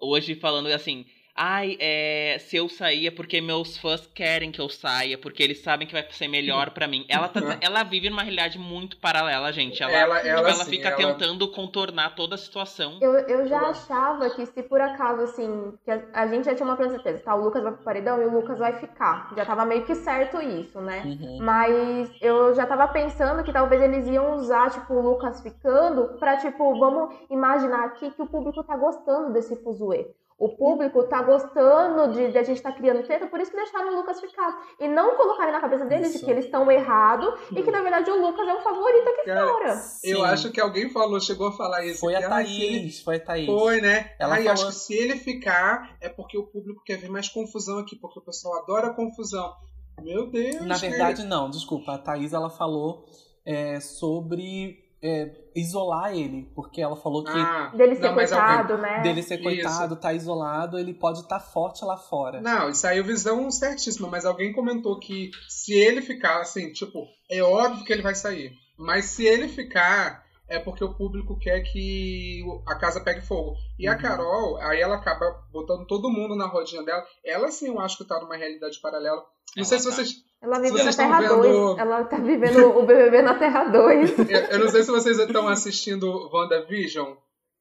hoje, 0.00 0.34
falando 0.34 0.66
assim. 0.66 1.06
Ai, 1.36 1.76
é, 1.78 2.38
se 2.40 2.56
eu 2.56 2.66
sair 2.68 3.08
é 3.08 3.10
porque 3.10 3.40
meus 3.42 3.76
fãs 3.76 4.06
querem 4.06 4.50
que 4.50 4.60
eu 4.60 4.68
saia, 4.70 5.18
porque 5.18 5.42
eles 5.42 5.62
sabem 5.62 5.86
que 5.86 5.92
vai 5.92 6.04
ser 6.10 6.28
melhor 6.28 6.70
pra 6.70 6.88
mim. 6.88 7.04
Ela, 7.08 7.28
tá, 7.28 7.40
ela 7.60 7.82
vive 7.82 8.08
numa 8.08 8.22
realidade 8.22 8.58
muito 8.58 8.96
paralela, 8.96 9.52
gente. 9.52 9.82
Ela, 9.82 9.92
Ela, 9.92 10.16
tipo, 10.16 10.28
ela, 10.28 10.38
ela 10.40 10.62
assim, 10.62 10.70
fica 10.70 10.88
ela- 10.88 10.96
tentando 10.96 11.46
contornar 11.48 12.14
toda 12.14 12.36
a 12.36 12.38
situação. 12.38 12.98
Eu, 13.02 13.12
eu 13.12 13.46
já 13.46 13.60
achava 13.60 14.30
que 14.30 14.46
se 14.46 14.62
por 14.62 14.80
acaso, 14.80 15.22
assim, 15.22 15.74
que 15.84 15.90
a, 15.90 16.02
a 16.14 16.26
gente 16.26 16.46
já 16.46 16.54
tinha 16.54 16.66
uma 16.66 16.76
plena 16.76 16.92
certeza, 16.92 17.22
tá? 17.22 17.34
O 17.34 17.44
Lucas 17.44 17.62
vai 17.62 17.72
pro 17.72 17.84
paredão 17.84 18.22
e 18.22 18.24
o 18.24 18.30
Lucas 18.32 18.58
vai 18.58 18.72
ficar. 18.80 19.30
Já 19.36 19.44
tava 19.44 19.66
meio 19.66 19.84
que 19.84 19.94
certo 19.94 20.40
isso, 20.40 20.80
né? 20.80 21.02
Uhum. 21.04 21.38
Mas 21.42 22.10
eu 22.22 22.54
já 22.54 22.64
tava 22.64 22.88
pensando 22.88 23.44
que 23.44 23.52
talvez 23.52 23.82
eles 23.82 24.06
iam 24.06 24.36
usar, 24.36 24.70
tipo, 24.70 24.94
o 24.94 25.02
Lucas 25.02 25.42
ficando 25.42 26.16
pra, 26.18 26.38
tipo, 26.38 26.78
vamos 26.78 27.14
imaginar 27.28 27.84
aqui 27.84 28.10
que 28.10 28.22
o 28.22 28.26
público 28.26 28.64
tá 28.64 28.74
gostando 28.76 29.32
desse 29.34 29.54
fuzuê. 29.62 30.06
O 30.38 30.50
público 30.54 31.02
tá 31.04 31.22
gostando 31.22 32.12
de, 32.12 32.30
de 32.30 32.36
a 32.36 32.42
gente 32.42 32.60
tá 32.60 32.70
criando 32.70 33.02
treta, 33.04 33.26
por 33.26 33.40
isso 33.40 33.50
que 33.50 33.56
deixaram 33.56 33.94
o 33.94 33.96
Lucas 33.96 34.20
ficar. 34.20 34.54
E 34.78 34.86
não 34.86 35.16
colocarem 35.16 35.50
na 35.50 35.60
cabeça 35.60 35.86
deles 35.86 36.12
de 36.12 36.18
que 36.22 36.30
eles 36.30 36.44
estão 36.44 36.70
errados 36.70 37.40
e 37.52 37.62
que, 37.62 37.70
na 37.70 37.80
verdade, 37.80 38.10
o 38.10 38.20
Lucas 38.20 38.46
é 38.46 38.52
o 38.52 38.60
favorito 38.60 39.08
aqui 39.08 39.24
Cara, 39.24 39.46
fora. 39.48 39.68
Eu 40.04 40.18
Sim. 40.18 40.24
acho 40.24 40.52
que 40.52 40.60
alguém 40.60 40.90
falou, 40.90 41.18
chegou 41.20 41.48
a 41.48 41.52
falar 41.52 41.86
isso. 41.86 42.00
Foi 42.00 42.14
que, 42.14 42.22
a 42.22 42.28
ah, 42.36 42.44
se 42.44 42.62
ele- 42.62 42.80
Thaís, 42.80 43.00
foi 43.00 43.16
a 43.16 43.20
Thaís. 43.24 43.46
Foi, 43.46 43.80
né? 43.80 44.12
Ela 44.18 44.34
Ai, 44.34 44.44
falou- 44.44 44.52
acho 44.52 44.66
que 44.66 44.74
se 44.74 44.94
ele 44.94 45.16
ficar, 45.16 45.96
é 46.02 46.10
porque 46.10 46.36
o 46.36 46.46
público 46.46 46.82
quer 46.84 46.98
ver 46.98 47.08
mais 47.08 47.30
confusão 47.30 47.78
aqui, 47.78 47.96
porque 47.96 48.18
o 48.18 48.22
pessoal 48.22 48.62
adora 48.62 48.92
confusão. 48.92 49.54
Meu 50.02 50.30
Deus. 50.30 50.60
Na 50.66 50.76
verdade, 50.76 51.24
não, 51.24 51.48
desculpa. 51.48 51.94
A 51.94 51.98
Thaís 51.98 52.34
ela 52.34 52.50
falou 52.50 53.06
é, 53.46 53.80
sobre 53.80 54.84
é, 55.06 55.32
isolar 55.54 56.14
ele, 56.16 56.50
porque 56.54 56.80
ela 56.82 56.96
falou 56.96 57.22
que 57.24 57.30
Ah, 57.30 57.72
Dele 57.74 57.94
ser 57.96 58.02
não, 58.02 58.14
mas 58.14 58.32
alguém- 58.32 58.56
coitado, 58.56 58.78
né? 58.82 59.00
dele 59.02 59.22
ser 59.22 59.34
Isso. 59.36 59.42
coitado, 59.44 59.96
tá 59.96 60.12
isolado, 60.12 60.78
ele 60.78 60.92
pode 60.92 61.20
estar 61.20 61.40
forte 61.40 61.84
lá 61.84 61.96
fora. 61.96 62.40
Não, 62.40 62.68
isso 62.70 62.86
aí 62.86 62.98
é 62.98 63.02
visão 63.02 63.50
certíssima, 63.50 64.08
mas 64.08 64.24
alguém 64.26 64.52
comentou 64.52 64.98
que 64.98 65.30
se 65.48 65.72
ele 65.72 66.02
ficar, 66.02 66.40
assim, 66.40 66.72
tipo, 66.72 67.06
é 67.30 67.42
óbvio 67.42 67.84
que 67.84 67.92
ele 67.92 68.02
vai 68.02 68.14
sair. 68.14 68.52
Mas 68.78 69.06
se 69.06 69.24
ele 69.24 69.48
ficar, 69.48 70.24
é 70.48 70.58
porque 70.58 70.84
o 70.84 70.94
público 70.94 71.38
quer 71.38 71.60
que 71.62 72.44
a 72.68 72.74
casa 72.74 73.00
pegue 73.00 73.20
fogo. 73.22 73.54
E 73.78 73.88
a 73.88 73.92
Uhum. 73.92 73.98
Carol, 73.98 74.56
aí 74.58 74.80
ela 74.80 74.96
acaba 74.96 75.24
botando 75.52 75.86
todo 75.86 76.10
mundo 76.10 76.36
na 76.36 76.46
rodinha 76.46 76.82
dela. 76.82 77.02
Ela 77.24 77.50
sim, 77.50 77.68
eu 77.68 77.80
acho 77.80 77.96
que 77.98 78.04
tá 78.04 78.20
numa 78.20 78.36
realidade 78.36 78.78
paralela. 78.80 79.16
Não 79.56 79.62
Ela 79.62 79.64
sei 79.64 79.78
se 79.78 79.88
tá. 79.88 79.92
vocês. 79.94 80.25
Ela 80.42 80.58
vive 80.58 80.72
Vocês 80.72 80.96
na 80.96 81.04
Terra 81.04 81.20
vendo- 81.20 81.42
2. 81.42 81.78
Ela 81.78 82.04
tá 82.04 82.16
vivendo 82.18 82.78
o 82.78 82.84
BBB 82.86 83.22
na 83.22 83.34
Terra 83.34 83.64
2. 83.64 84.18
Eu, 84.30 84.40
eu 84.40 84.58
não 84.60 84.68
sei 84.68 84.82
se 84.82 84.90
vocês 84.90 85.18
estão 85.18 85.48
assistindo 85.48 86.06
WandaVision. 86.32 87.14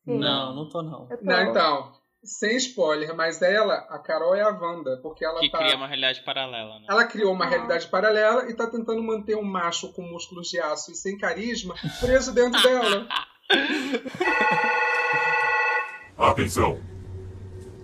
Sim. 0.04 0.20
Não, 0.20 0.54
não 0.56 0.70
tô 0.70 0.82
não. 0.84 1.08
Tô- 1.08 1.18
Não, 1.22 1.42
então. 1.44 1.94
Sem 2.24 2.58
spoiler, 2.58 3.16
mas 3.16 3.40
ela, 3.44 3.76
a 3.88 4.00
Carol 4.00 4.34
é 4.36 4.42
a 4.42 4.50
Wanda, 4.50 5.00
porque 5.04 5.24
ela 5.24 5.40
Que 5.40 5.50
tá. 5.52 5.60
cria 5.60 5.76
uma 5.76 5.86
realidade 5.88 6.24
paralela, 6.24 6.80
né? 6.80 6.86
Ela 6.90 7.06
criou 7.06 7.32
uma 7.32 7.46
Ah. 7.46 7.50
realidade 7.50 7.88
paralela 7.88 8.50
e 8.50 8.56
tá 8.56 8.66
tentando 8.68 9.02
manter 9.04 9.36
um 9.38 9.44
macho 9.44 9.94
com 9.94 10.02
músculos 10.02 10.48
de 10.50 10.60
aço 10.60 10.92
e 10.92 10.96
sem 10.96 11.18
carisma 11.20 11.76
preso 12.02 12.34
dentro 12.34 12.60
dela. 12.64 13.08
Atenção! 16.18 16.80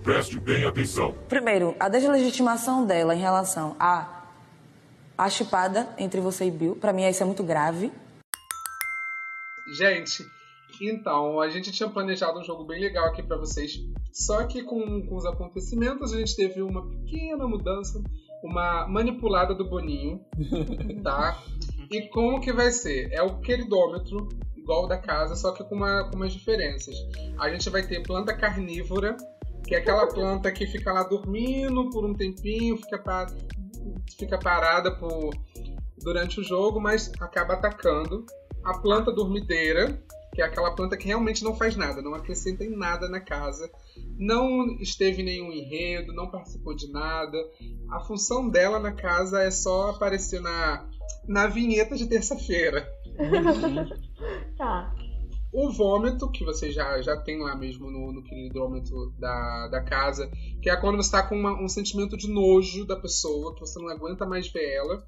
Preste 0.03 0.39
bem 0.39 0.65
atenção. 0.65 1.13
Primeiro, 1.29 1.75
a 1.79 1.87
deslegitimação 1.87 2.85
dela 2.85 3.13
em 3.13 3.19
relação 3.19 3.75
à 3.79 4.20
a 5.23 5.29
chupada 5.29 5.87
entre 5.99 6.19
você 6.19 6.45
e 6.45 6.51
Bill, 6.51 6.75
pra 6.75 6.91
mim 6.91 7.07
isso 7.07 7.21
é 7.21 7.25
muito 7.25 7.43
grave. 7.43 7.91
Gente, 9.77 10.25
então, 10.81 11.39
a 11.39 11.47
gente 11.49 11.71
tinha 11.71 11.87
planejado 11.89 12.39
um 12.39 12.43
jogo 12.43 12.63
bem 12.65 12.81
legal 12.81 13.05
aqui 13.05 13.21
pra 13.21 13.37
vocês. 13.37 13.73
Só 14.11 14.45
que 14.45 14.63
com, 14.63 15.05
com 15.05 15.15
os 15.15 15.25
acontecimentos 15.25 16.11
a 16.13 16.17
gente 16.17 16.35
teve 16.35 16.61
uma 16.61 16.87
pequena 16.89 17.47
mudança, 17.47 18.01
uma 18.43 18.87
manipulada 18.87 19.53
do 19.53 19.69
Boninho, 19.69 20.19
tá? 21.03 21.39
E 21.89 22.07
como 22.09 22.41
que 22.41 22.51
vai 22.51 22.71
ser? 22.71 23.09
É 23.13 23.21
o 23.21 23.39
queridômetro, 23.39 24.27
igual 24.57 24.85
o 24.85 24.87
da 24.87 24.97
casa, 24.97 25.35
só 25.35 25.51
que 25.51 25.63
com, 25.63 25.75
uma, 25.75 26.09
com 26.09 26.15
umas 26.17 26.33
diferenças. 26.33 26.95
A 27.39 27.49
gente 27.49 27.69
vai 27.69 27.85
ter 27.85 28.01
planta 28.01 28.35
carnívora, 28.35 29.15
que 29.67 29.75
é 29.75 29.77
aquela 29.77 30.07
planta 30.07 30.51
que 30.51 30.65
fica 30.65 30.91
lá 30.91 31.03
dormindo 31.03 31.89
por 31.91 32.03
um 32.05 32.13
tempinho, 32.13 32.75
fica, 32.77 32.97
pa- 32.97 33.27
fica 34.17 34.37
parada 34.37 34.91
por, 34.91 35.31
durante 35.97 36.39
o 36.39 36.43
jogo, 36.43 36.79
mas 36.79 37.11
acaba 37.19 37.53
atacando. 37.53 38.25
A 38.63 38.77
planta 38.77 39.11
dormideira, 39.11 40.01
que 40.33 40.41
é 40.41 40.45
aquela 40.45 40.75
planta 40.75 40.95
que 40.95 41.07
realmente 41.07 41.43
não 41.43 41.55
faz 41.55 41.75
nada, 41.75 42.01
não 42.01 42.13
acrescenta 42.13 42.63
em 42.63 42.75
nada 42.75 43.09
na 43.09 43.19
casa, 43.19 43.69
não 44.17 44.77
esteve 44.79 45.21
em 45.21 45.25
nenhum 45.25 45.51
enredo, 45.51 46.13
não 46.13 46.29
participou 46.29 46.75
de 46.75 46.91
nada. 46.91 47.37
A 47.91 48.01
função 48.01 48.47
dela 48.49 48.79
na 48.79 48.91
casa 48.91 49.41
é 49.41 49.51
só 49.51 49.89
aparecer 49.89 50.39
na, 50.41 50.87
na 51.27 51.47
vinheta 51.47 51.95
de 51.95 52.07
terça-feira. 52.07 52.87
Tá. 54.57 54.90
O 55.53 55.69
vômito, 55.69 56.31
que 56.31 56.45
você 56.45 56.71
já, 56.71 57.01
já 57.01 57.17
tem 57.17 57.39
lá 57.41 57.55
mesmo 57.55 57.91
no, 57.91 58.11
no 58.13 58.23
queridômetro 58.23 59.11
da, 59.19 59.67
da 59.67 59.83
casa, 59.83 60.31
que 60.61 60.69
é 60.69 60.77
quando 60.77 60.95
você 60.95 61.07
está 61.07 61.27
com 61.27 61.35
uma- 61.35 61.61
um 61.61 61.67
sentimento 61.67 62.15
de 62.15 62.29
nojo 62.29 62.85
da 62.85 62.95
pessoa, 62.95 63.53
que 63.53 63.59
você 63.59 63.77
não 63.79 63.89
aguenta 63.89 64.25
mais 64.25 64.47
ver 64.49 64.69
ela, 64.73 65.05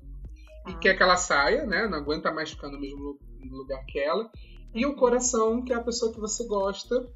e 0.68 0.72
Ah. 0.72 0.78
quer 0.80 0.98
que 0.98 1.04
ela 1.04 1.16
saia, 1.16 1.66
né? 1.66 1.88
Não 1.88 1.98
aguenta 1.98 2.32
mais 2.32 2.50
ficar 2.52 2.70
no 2.70 2.80
mesmo 2.80 2.98
lu- 3.00 3.20
lugar 3.58 3.86
que 3.86 3.98
ela. 4.00 4.30
E 4.76 4.86
o 4.86 4.96
coração, 4.96 5.64
que 5.64 5.72
é 5.72 5.76
a 5.78 5.84
pessoa 5.84 6.12
que 6.14 6.20
você 6.20 6.46
gosta, 6.46 7.08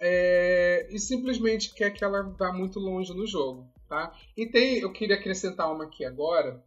é, 0.00 0.88
e 0.90 0.98
simplesmente 0.98 1.74
quer 1.74 1.90
que 1.92 2.02
ela 2.04 2.22
vá 2.22 2.52
muito 2.52 2.78
longe 2.80 3.12
no 3.14 3.26
jogo, 3.26 3.68
tá? 3.88 4.12
E 4.36 4.46
tem, 4.46 4.78
eu 4.78 4.92
queria 4.92 5.16
acrescentar 5.16 5.72
uma 5.72 5.84
aqui 5.84 6.04
agora, 6.04 6.62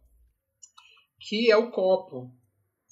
que 1.20 1.50
é 1.50 1.56
o 1.56 1.70
copo. 1.70 2.30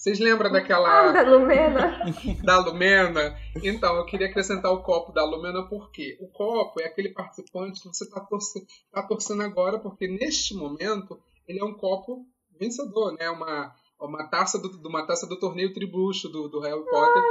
Vocês 0.00 0.18
lembram 0.18 0.48
Ah, 0.48 0.52
daquela 0.54 1.12
da 1.12 1.20
Lumena. 1.30 2.00
da 2.42 2.58
Lumena? 2.58 3.38
Então, 3.62 3.96
eu 3.96 4.06
queria 4.06 4.28
acrescentar 4.28 4.72
o 4.72 4.82
copo 4.82 5.12
da 5.12 5.22
Lumena 5.22 5.62
porque 5.68 6.16
o 6.22 6.26
copo 6.28 6.80
é 6.80 6.86
aquele 6.86 7.10
participante 7.10 7.82
que 7.82 7.88
você 7.88 8.04
está 8.04 8.18
torcendo, 8.20 8.64
tá 8.90 9.02
torcendo 9.02 9.42
agora, 9.42 9.78
porque 9.78 10.08
neste 10.08 10.54
momento 10.54 11.20
ele 11.46 11.60
é 11.60 11.64
um 11.64 11.74
copo 11.74 12.24
vencedor, 12.58 13.12
né? 13.18 13.28
Uma, 13.28 13.74
uma 14.00 14.26
taça 14.26 14.58
do, 14.58 14.70
uma 14.88 15.06
taça 15.06 15.26
do 15.26 15.38
torneio 15.38 15.74
tribucho 15.74 16.30
do, 16.30 16.48
do 16.48 16.60
Harry 16.60 16.82
Potter. 16.88 17.22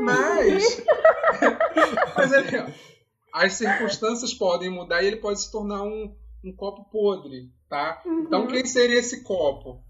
Mas, 0.00 0.82
mas 2.16 2.32
ele- 2.32 2.72
as 3.34 3.52
circunstâncias 3.52 4.32
podem 4.32 4.70
mudar 4.70 5.02
e 5.02 5.08
ele 5.08 5.16
pode 5.16 5.42
se 5.42 5.52
tornar 5.52 5.82
um, 5.82 6.16
um 6.42 6.52
copo 6.56 6.86
podre, 6.90 7.50
tá? 7.68 8.00
Então 8.06 8.42
Uhum. 8.44 8.48
quem 8.48 8.64
seria 8.64 8.98
esse 8.98 9.22
copo? 9.22 9.84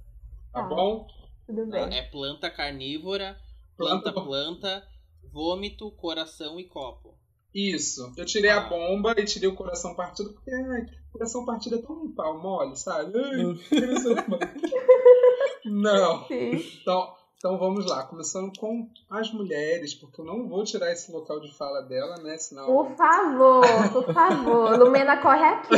Tá 0.53 0.63
Tá. 0.63 0.67
bom? 0.67 1.07
Tudo 1.47 1.67
bem. 1.67 1.97
É 1.97 2.03
planta 2.03 2.51
carnívora, 2.51 3.37
Planta- 3.77 4.13
planta, 4.13 4.87
vômito, 5.33 5.91
coração 5.93 6.59
e 6.61 6.65
copo. 6.65 7.15
Isso. 7.55 8.13
Eu 8.17 8.25
tirei 8.25 8.51
a 8.51 8.59
Ah. 8.67 8.69
bomba 8.69 9.15
e 9.19 9.25
tirei 9.25 9.49
o 9.49 9.55
coração 9.55 9.95
partido, 9.95 10.33
porque 10.33 10.51
ai, 10.51 10.87
coração 11.13 11.45
partido 11.45 11.77
é 11.77 11.83
tão 11.83 12.05
um 12.05 12.13
pau 12.15 12.41
mole, 12.41 12.77
sabe? 12.77 13.13
Ai, 13.19 13.37
mole. 13.43 13.61
Não. 15.65 16.27
Sim. 16.27 16.53
Então, 16.81 17.15
então 17.45 17.59
vamos 17.59 17.85
lá, 17.85 18.03
começando 18.05 18.59
com 18.59 18.89
as 19.11 19.31
mulheres, 19.31 19.93
porque 19.93 20.19
eu 20.19 20.25
não 20.25 20.49
vou 20.49 20.65
tirar 20.65 20.91
esse 20.91 21.13
local 21.13 21.39
de 21.41 21.55
fala 21.55 21.83
dela, 21.83 22.17
né? 22.23 22.39
Senão. 22.39 22.65
Por 22.65 22.97
favor, 22.97 23.63
por 23.93 24.15
favor. 24.15 24.71
Lumena 24.81 25.21
corre 25.21 25.45
aqui. 25.45 25.75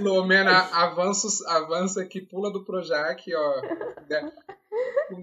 Lumena 0.00 0.56
avança, 0.72 1.28
avança 1.54 2.00
aqui, 2.00 2.18
pula 2.18 2.50
do 2.50 2.64
Projac, 2.64 3.30
ó. 3.34 3.62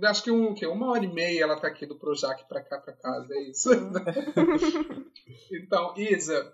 Acho 0.07 0.21
que, 0.21 0.29
um, 0.29 0.53
que 0.53 0.67
uma 0.67 0.91
hora 0.91 1.03
e 1.03 1.11
meia 1.11 1.41
ela 1.41 1.59
tá 1.59 1.69
aqui 1.69 1.87
do 1.87 1.95
Projac 1.95 2.47
pra 2.47 2.61
cá, 2.61 2.77
pra 2.77 2.93
casa, 2.93 3.33
é 3.33 3.41
isso. 3.49 3.71
então, 5.51 5.95
Isa. 5.97 6.53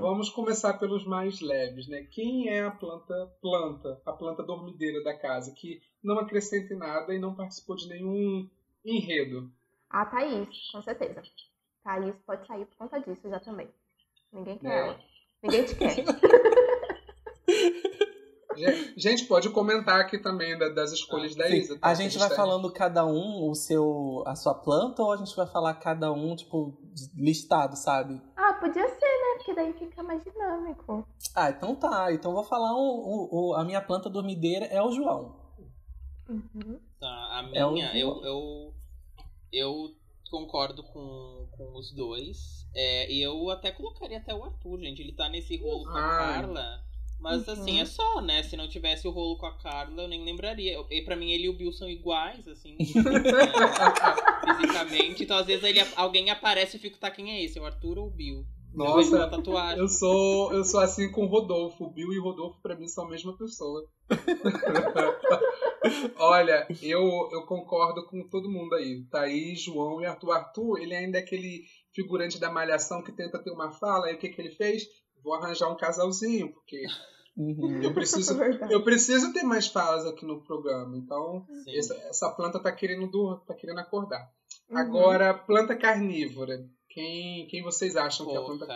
Vamos 0.00 0.30
começar 0.30 0.74
pelos 0.74 1.04
mais 1.06 1.40
leves, 1.40 1.86
né? 1.88 2.02
Quem 2.10 2.48
é 2.48 2.64
a 2.64 2.70
planta, 2.70 3.14
planta, 3.40 4.00
a 4.06 4.12
planta 4.12 4.42
dormideira 4.42 5.02
da 5.02 5.16
casa, 5.16 5.52
que 5.52 5.80
não 6.02 6.18
acrescenta 6.18 6.72
em 6.74 6.78
nada 6.78 7.14
e 7.14 7.18
não 7.18 7.34
participou 7.34 7.76
de 7.76 7.88
nenhum 7.88 8.48
enredo? 8.84 9.50
A 9.90 10.04
Thaís, 10.06 10.70
com 10.72 10.82
certeza. 10.82 11.22
Thaís 11.84 12.14
pode 12.26 12.46
sair 12.46 12.64
por 12.66 12.76
conta 12.76 12.98
disso 13.00 13.28
já 13.28 13.38
também. 13.40 13.68
Ninguém 14.32 14.58
quer 14.58 14.70
É. 14.70 14.78
ela. 14.88 14.98
Ninguém 15.42 15.64
te 15.64 15.74
quer. 15.74 15.96
Ge- 18.54 18.92
Gente, 18.96 19.24
pode 19.24 19.48
comentar 19.48 19.98
aqui 20.00 20.18
também 20.18 20.56
da- 20.58 20.68
das 20.68 20.92
escolhas 20.92 21.34
da 21.34 21.46
Sim, 21.46 21.54
Isa. 21.56 21.78
tá? 21.78 21.88
A 21.88 21.94
gente 21.94 22.18
vai 22.18 22.28
falando 22.30 22.70
cada 22.70 23.04
um 23.06 23.48
o 23.48 23.54
seu, 23.54 24.22
a 24.26 24.34
sua 24.36 24.54
planta 24.54 25.02
ou 25.02 25.10
a 25.12 25.16
gente 25.16 25.34
vai 25.34 25.46
falar 25.46 25.72
cada 25.74 26.12
um, 26.12 26.36
tipo, 26.36 26.78
listado, 27.16 27.76
sabe? 27.76 28.20
Ah, 28.36 28.51
podia 28.62 28.88
ser, 28.88 29.00
né? 29.00 29.34
Porque 29.36 29.54
daí 29.54 29.72
fica 29.72 30.02
mais 30.02 30.22
dinâmico. 30.22 31.06
Ah, 31.34 31.50
então 31.50 31.74
tá. 31.74 32.12
Então 32.12 32.30
eu 32.30 32.36
vou 32.36 32.44
falar 32.44 32.72
o, 32.74 32.78
o- 32.78 33.48
o- 33.50 33.54
a 33.54 33.64
minha 33.64 33.80
planta 33.82 34.08
dormideira 34.08 34.66
é 34.66 34.80
o 34.80 34.92
João. 34.92 35.34
Uhum. 36.28 36.78
Tá, 37.00 37.08
a 37.08 37.40
É 37.52 37.66
minha, 37.70 37.96
eu, 37.98 38.06
João. 38.14 38.24
eu, 38.24 38.74
eu 39.52 39.94
concordo 40.30 40.82
com, 40.84 41.48
com 41.50 41.74
os 41.76 41.92
dois. 41.92 42.66
É, 42.74 43.10
e 43.12 43.20
eu 43.20 43.50
até 43.50 43.70
colocaria 43.72 44.18
até 44.18 44.32
o 44.34 44.44
Arthur, 44.44 44.78
gente. 44.80 45.02
Ele 45.02 45.12
tá 45.12 45.28
nesse 45.28 45.56
rolo 45.58 45.84
com 45.84 45.90
a 45.90 46.02
Ai. 46.02 46.18
Carla. 46.40 46.84
Mas 47.22 47.46
Uhum. 47.46 47.52
assim, 47.54 47.80
é 47.80 47.84
só, 47.84 48.20
né? 48.20 48.42
Se 48.42 48.56
não 48.56 48.68
tivesse 48.68 49.06
o 49.06 49.10
rolo 49.12 49.38
com 49.38 49.46
a 49.46 49.56
Carla, 49.56 50.02
eu 50.02 50.08
nem 50.08 50.24
lembraria. 50.24 50.72
Eu- 50.74 50.86
E 50.90 51.02
pra 51.02 51.14
mim 51.14 51.30
ele 51.30 51.44
e 51.44 51.48
o 51.48 51.56
Bill 51.56 51.72
são 51.72 51.88
iguais, 51.88 52.46
assim. 52.48 52.76
né, 52.76 52.84
fisicamente. 54.58 55.22
Então, 55.22 55.36
às 55.36 55.46
vezes, 55.46 55.62
ele, 55.64 55.80
alguém 55.96 56.30
aparece 56.30 56.76
e 56.76 56.78
eu 56.78 56.82
fico, 56.82 56.98
tá, 56.98 57.10
quem 57.10 57.30
é 57.30 57.44
esse? 57.44 57.58
É 57.58 57.62
o 57.62 57.66
Arthur 57.66 57.98
ou 57.98 58.08
o 58.08 58.10
Bill? 58.10 58.44
Eu 58.74 58.78
Nossa, 58.78 59.16
uma 59.16 59.28
tatuagem. 59.28 59.78
eu 59.78 59.86
sou, 59.88 60.52
eu 60.52 60.64
sou 60.64 60.80
assim 60.80 61.10
com 61.12 61.24
o 61.24 61.28
Rodolfo. 61.28 61.90
Bill 61.92 62.12
e 62.12 62.18
o 62.18 62.22
Rodolfo, 62.24 62.58
pra 62.62 62.74
mim, 62.74 62.88
são 62.88 63.04
a 63.04 63.10
mesma 63.10 63.36
pessoa. 63.36 63.86
Olha, 66.16 66.66
eu, 66.82 67.28
eu 67.32 67.42
concordo 67.46 68.04
com 68.06 68.26
todo 68.28 68.50
mundo 68.50 68.74
aí. 68.74 69.04
Thaís, 69.10 69.60
João 69.62 70.00
e 70.00 70.06
Arthur. 70.06 70.32
Arthur, 70.32 70.78
ele 70.80 70.94
ainda 70.94 71.18
é 71.18 71.20
aquele 71.20 71.62
figurante 71.94 72.38
da 72.40 72.50
malhação 72.50 73.02
que 73.02 73.12
tenta 73.12 73.38
ter 73.42 73.50
uma 73.50 73.70
fala. 73.72 74.06
Aí 74.06 74.14
o 74.14 74.18
que, 74.18 74.28
que 74.30 74.40
ele 74.40 74.50
fez? 74.50 74.84
Vou 75.22 75.34
arranjar 75.34 75.68
um 75.70 75.76
casalzinho, 75.76 76.52
porque 76.52 76.84
Uhum. 77.36 77.80
eu 77.82 77.94
preciso, 77.94 78.34
Verdade. 78.36 78.72
eu 78.72 78.82
preciso 78.84 79.32
ter 79.32 79.42
mais 79.42 79.66
falas 79.66 80.04
aqui 80.06 80.26
no 80.26 80.42
programa. 80.44 80.96
Então, 80.98 81.46
essa, 81.68 81.94
essa 82.08 82.30
planta 82.30 82.58
tá 82.60 82.70
querendo, 82.70 83.06
dur- 83.10 83.40
tá 83.46 83.54
querendo 83.54 83.78
acordar. 83.78 84.28
Uhum. 84.68 84.76
Agora, 84.78 85.32
planta 85.34 85.74
carnívora. 85.76 86.68
Quem, 86.90 87.46
quem 87.46 87.62
vocês 87.62 87.96
acham 87.96 88.26
que 88.26 88.34
é 88.34 88.38
a 88.38 88.42
planta 88.42 88.66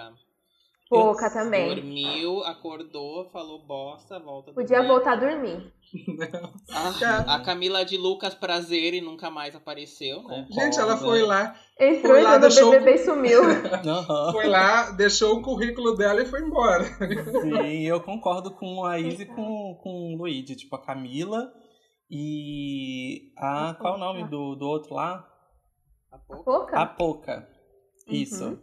Pouca. 0.88 1.04
Pouca 1.28 1.30
também. 1.30 1.74
Dormiu, 1.74 2.44
acordou, 2.44 3.28
falou 3.30 3.58
bosta, 3.66 4.20
volta 4.20 4.52
a 4.52 4.54
Podia 4.54 4.76
dormir. 4.78 4.88
voltar 4.92 5.12
a 5.12 5.16
dormir. 5.16 5.72
Ah, 6.68 7.34
a 7.36 7.40
Camila 7.40 7.84
de 7.84 7.96
Lucas 7.96 8.34
Prazer 8.34 8.92
e 8.94 9.00
nunca 9.00 9.30
mais 9.30 9.54
apareceu, 9.54 10.22
né? 10.24 10.46
Gente, 10.50 10.78
ela 10.80 10.96
foi 10.96 11.22
lá, 11.22 11.56
Entrou 11.78 12.14
Foi 12.14 12.22
lá, 12.22 12.38
deixou- 12.38 12.70
BBB 12.70 12.94
e 12.94 12.98
sumiu. 12.98 13.40
Aham. 13.86 14.32
foi 14.32 14.46
lá, 14.48 14.90
deixou 14.92 15.36
o 15.36 15.42
currículo 15.42 15.94
dela 15.94 16.22
e 16.22 16.26
foi 16.26 16.40
embora. 16.40 16.84
Sim, 16.84 17.82
eu 17.82 18.00
concordo 18.00 18.50
com 18.50 18.84
a 18.84 18.98
Izzy 18.98 19.22
e 19.22 19.26
com, 19.26 19.78
com 19.82 20.14
o 20.14 20.16
Luigi. 20.18 20.56
Tipo, 20.56 20.74
a 20.76 20.82
Camila 20.84 21.52
e 22.10 23.30
a. 23.36 23.74
Qual 23.78 23.94
o 23.94 23.98
nome 23.98 24.24
do, 24.24 24.54
do 24.56 24.66
outro 24.66 24.94
lá? 24.94 25.24
A 26.10 26.18
pouco. 26.18 26.44
Pouca? 26.44 26.78
A 26.80 26.86
Poca. 26.86 27.48
Isso. 28.08 28.44
Uhum. 28.44 28.58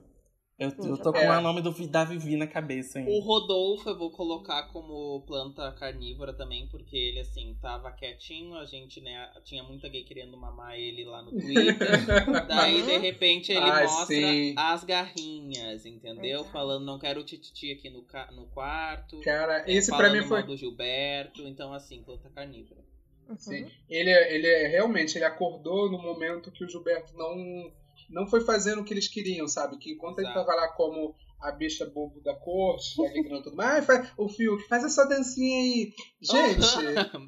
Eu, 0.63 0.71
Sim, 0.71 0.89
eu 0.89 0.97
tô 0.97 1.11
com 1.11 1.19
é. 1.19 1.37
o 1.37 1.41
nome 1.41 1.61
do, 1.61 1.71
da 1.87 2.03
Vivi 2.03 2.35
na 2.35 2.47
cabeça 2.47 2.99
O 2.99 3.01
ainda. 3.01 3.25
Rodolfo 3.25 3.89
eu 3.89 3.97
vou 3.97 4.11
colocar 4.11 4.63
como 4.71 5.21
planta 5.27 5.71
carnívora 5.73 6.33
também, 6.33 6.67
porque 6.67 6.95
ele, 6.95 7.19
assim, 7.19 7.57
tava 7.61 7.91
quietinho, 7.91 8.55
a 8.55 8.65
gente, 8.65 9.01
né, 9.01 9.29
tinha 9.43 9.63
muita 9.63 9.89
gay 9.89 10.03
querendo 10.03 10.37
mamar 10.37 10.75
ele 10.75 11.03
lá 11.03 11.21
no 11.21 11.31
Twitter. 11.31 11.75
Daí, 12.47 12.81
de 12.83 12.97
repente, 12.97 13.51
ele 13.51 13.59
Ai, 13.69 13.83
mostra 13.83 14.05
sim. 14.15 14.55
as 14.57 14.83
garrinhas, 14.83 15.85
entendeu? 15.85 16.43
Falando, 16.45 16.85
não 16.85 16.97
quero 16.99 17.23
tititi 17.23 17.71
aqui 17.71 17.89
no, 17.89 18.03
ca- 18.03 18.31
no 18.31 18.45
quarto. 18.47 19.19
Cara, 19.21 19.63
é, 19.67 19.73
esse 19.73 19.91
pra 19.95 20.11
mim 20.11 20.23
foi. 20.23 20.43
do 20.43 20.55
Gilberto, 20.55 21.41
então, 21.47 21.73
assim, 21.73 22.01
planta 22.03 22.29
carnívora. 22.29 22.81
Uhum. 23.29 23.37
Sim. 23.37 23.65
Ele, 23.89 24.09
é- 24.09 24.35
ele 24.35 24.47
é 24.47 24.67
realmente 24.67 25.17
ele 25.17 25.25
acordou 25.25 25.89
no 25.89 25.97
momento 25.97 26.51
que 26.51 26.63
o 26.63 26.69
Gilberto 26.69 27.15
não, 27.15 27.71
não 28.09 28.27
foi 28.27 28.41
fazendo 28.41 28.81
o 28.81 28.83
que 28.83 28.93
eles 28.93 29.07
queriam, 29.07 29.47
sabe? 29.47 29.77
Que 29.77 29.91
enquanto 29.91 30.19
ele 30.19 30.27
Exato. 30.29 30.45
tava 30.45 30.55
lá 30.59 30.67
como 30.69 31.15
a 31.41 31.51
bicha 31.51 31.85
bobo 31.85 32.21
da 32.21 32.33
corte, 32.35 32.99
alegrando 33.05 33.43
tudo 33.43 33.55
mais, 33.55 33.85
faz, 33.85 34.11
o 34.17 34.29
Fiuk, 34.29 34.63
faz 34.67 34.83
a 34.83 34.89
sua 34.89 35.05
dancinha 35.05 35.59
aí. 35.59 35.93
Gente, 36.21 37.19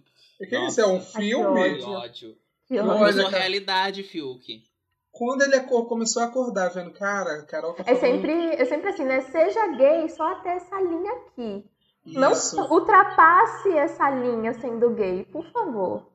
o 0.42 0.48
que 0.48 0.58
isso? 0.58 0.82
É 0.82 0.88
um 0.88 1.02
filme? 1.02 1.76
Que 1.76 1.84
ódio. 1.84 2.38
Que 2.68 2.80
Olha, 2.80 2.94
ódio. 2.94 3.28
Realidade, 3.28 4.04
Fiuk. 4.04 4.64
Quando 5.12 5.44
ele 5.44 5.60
começou 5.62 6.22
a 6.22 6.26
acordar, 6.26 6.70
vendo, 6.74 6.92
cara, 6.92 7.40
a 7.40 7.46
Carol 7.46 7.74
tá 7.74 7.84
É 7.88 7.96
falando 7.96 8.02
sempre, 8.02 8.32
é 8.32 8.66
sempre 8.66 8.90
assim, 8.90 9.06
né? 9.06 9.22
Seja 9.22 9.68
gay 9.68 10.10
só 10.10 10.32
até 10.34 10.58
essa 10.58 10.82
linha 10.82 11.12
aqui. 11.14 11.64
Não 12.06 12.34
isso. 12.34 12.62
ultrapasse 12.62 13.70
essa 13.78 14.10
linha 14.10 14.54
sendo 14.54 14.90
gay, 14.92 15.24
por 15.26 15.50
favor. 15.52 16.06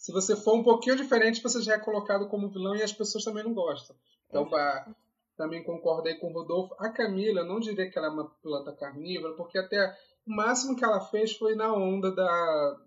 Se 0.00 0.12
você 0.12 0.34
for 0.34 0.54
um 0.54 0.62
pouquinho 0.62 0.96
diferente, 0.96 1.42
você 1.42 1.60
já 1.60 1.74
é 1.74 1.78
colocado 1.78 2.26
como 2.26 2.48
vilão 2.48 2.74
e 2.74 2.82
as 2.82 2.90
pessoas 2.90 3.22
também 3.22 3.44
não 3.44 3.52
gostam. 3.52 3.94
Então, 4.30 4.48
pá, 4.48 4.88
também 5.36 5.62
concordo 5.62 6.08
aí 6.08 6.14
com 6.14 6.30
o 6.30 6.32
Rodolfo. 6.32 6.74
A 6.78 6.88
Camila, 6.88 7.40
eu 7.40 7.44
não 7.46 7.60
diria 7.60 7.90
que 7.90 7.98
ela 7.98 8.06
é 8.06 8.10
uma 8.10 8.24
planta 8.42 8.72
carnívora, 8.72 9.34
porque 9.34 9.58
até 9.58 9.94
o 10.26 10.34
máximo 10.34 10.74
que 10.74 10.82
ela 10.82 11.00
fez 11.02 11.36
foi 11.36 11.54
na 11.54 11.70
onda 11.74 12.10
da, 12.10 12.80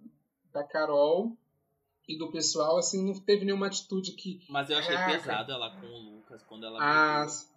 da 0.51 0.63
Carol 0.63 1.37
e 2.07 2.17
do 2.17 2.31
pessoal, 2.31 2.79
assim, 2.79 3.05
não 3.05 3.13
teve 3.13 3.45
nenhuma 3.45 3.67
atitude 3.67 4.13
que. 4.13 4.41
Mas 4.49 4.71
eu 4.71 4.79
achei 4.79 4.95
Caraca. 4.95 5.19
pesado 5.19 5.51
ela 5.51 5.69
com 5.69 5.85
o 5.85 6.15
Lucas 6.15 6.41
quando 6.41 6.65
ela 6.65 6.79
Ah, 6.81 7.25
brigou. 7.27 7.52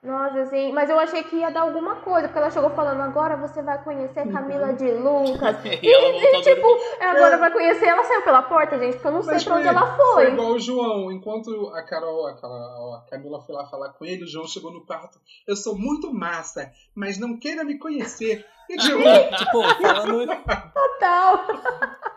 Nossa, 0.00 0.42
assim, 0.42 0.70
mas 0.72 0.88
eu 0.88 0.96
achei 0.98 1.24
que 1.24 1.36
ia 1.36 1.50
dar 1.50 1.62
alguma 1.62 1.96
coisa, 1.96 2.28
porque 2.28 2.38
ela 2.38 2.50
chegou 2.52 2.70
falando, 2.70 3.00
agora 3.00 3.36
você 3.36 3.60
vai 3.62 3.82
conhecer 3.82 4.30
Camila 4.32 4.72
de 4.72 4.92
Lucas. 4.92 5.56
E 5.82 5.92
a 5.92 6.40
tipo, 6.40 6.62
dormir. 6.62 6.84
é, 7.00 7.06
agora 7.06 7.36
vai 7.36 7.50
conhecer, 7.52 7.86
ela 7.86 8.04
saiu 8.04 8.22
pela 8.22 8.42
porta, 8.42 8.78
gente, 8.78 8.92
porque 8.94 9.08
eu 9.08 9.12
não 9.12 9.22
sei 9.22 9.34
Mas 9.34 9.44
pra 9.44 9.56
onde 9.56 9.66
ela 9.66 9.96
Foi 9.96 10.06
foi. 10.14 10.32
igual 10.32 10.52
o 10.52 10.58
João. 10.60 11.10
Enquanto 11.10 11.68
a 11.74 11.82
Carol, 11.82 12.28
a, 12.28 12.34
Carol- 12.40 12.94
a 12.94 13.06
Camila 13.10 13.40
foi 13.40 13.54
lá 13.56 13.66
falar 13.66 13.88
com 13.94 14.04
ele, 14.04 14.22
o 14.22 14.26
João 14.28 14.46
chegou 14.46 14.72
no 14.72 14.86
quarto. 14.86 15.18
Eu 15.46 15.56
sou 15.56 15.76
muito 15.76 16.14
massa, 16.14 16.70
mas 16.94 17.18
não 17.18 17.36
queira 17.36 17.64
me 17.64 17.76
conhecer. 17.76 18.46
E 18.70 18.78
João, 18.80 19.02
Tipo, 19.36 19.62
falando. 19.82 20.26
Total. 20.72 21.40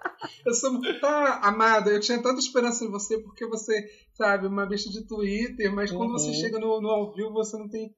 Eu 0.45 0.53
sou. 0.53 0.79
Tá, 0.99 1.39
amada, 1.43 1.89
eu 1.91 1.99
tinha 1.99 2.21
tanta 2.21 2.39
esperança 2.39 2.83
em 2.85 2.89
você 2.91 3.17
porque 3.19 3.45
você, 3.47 3.73
sabe, 4.13 4.47
uma 4.47 4.65
bicha 4.65 4.89
de 4.89 5.05
Twitter, 5.07 5.73
mas 5.73 5.91
quando 5.91 6.11
Uhum. 6.11 6.17
você 6.17 6.33
chega 6.33 6.59
no, 6.59 6.79
no 6.81 6.89
ao 6.89 7.11
vivo, 7.13 7.31
você 7.33 7.57
não 7.57 7.67
tem. 7.69 7.93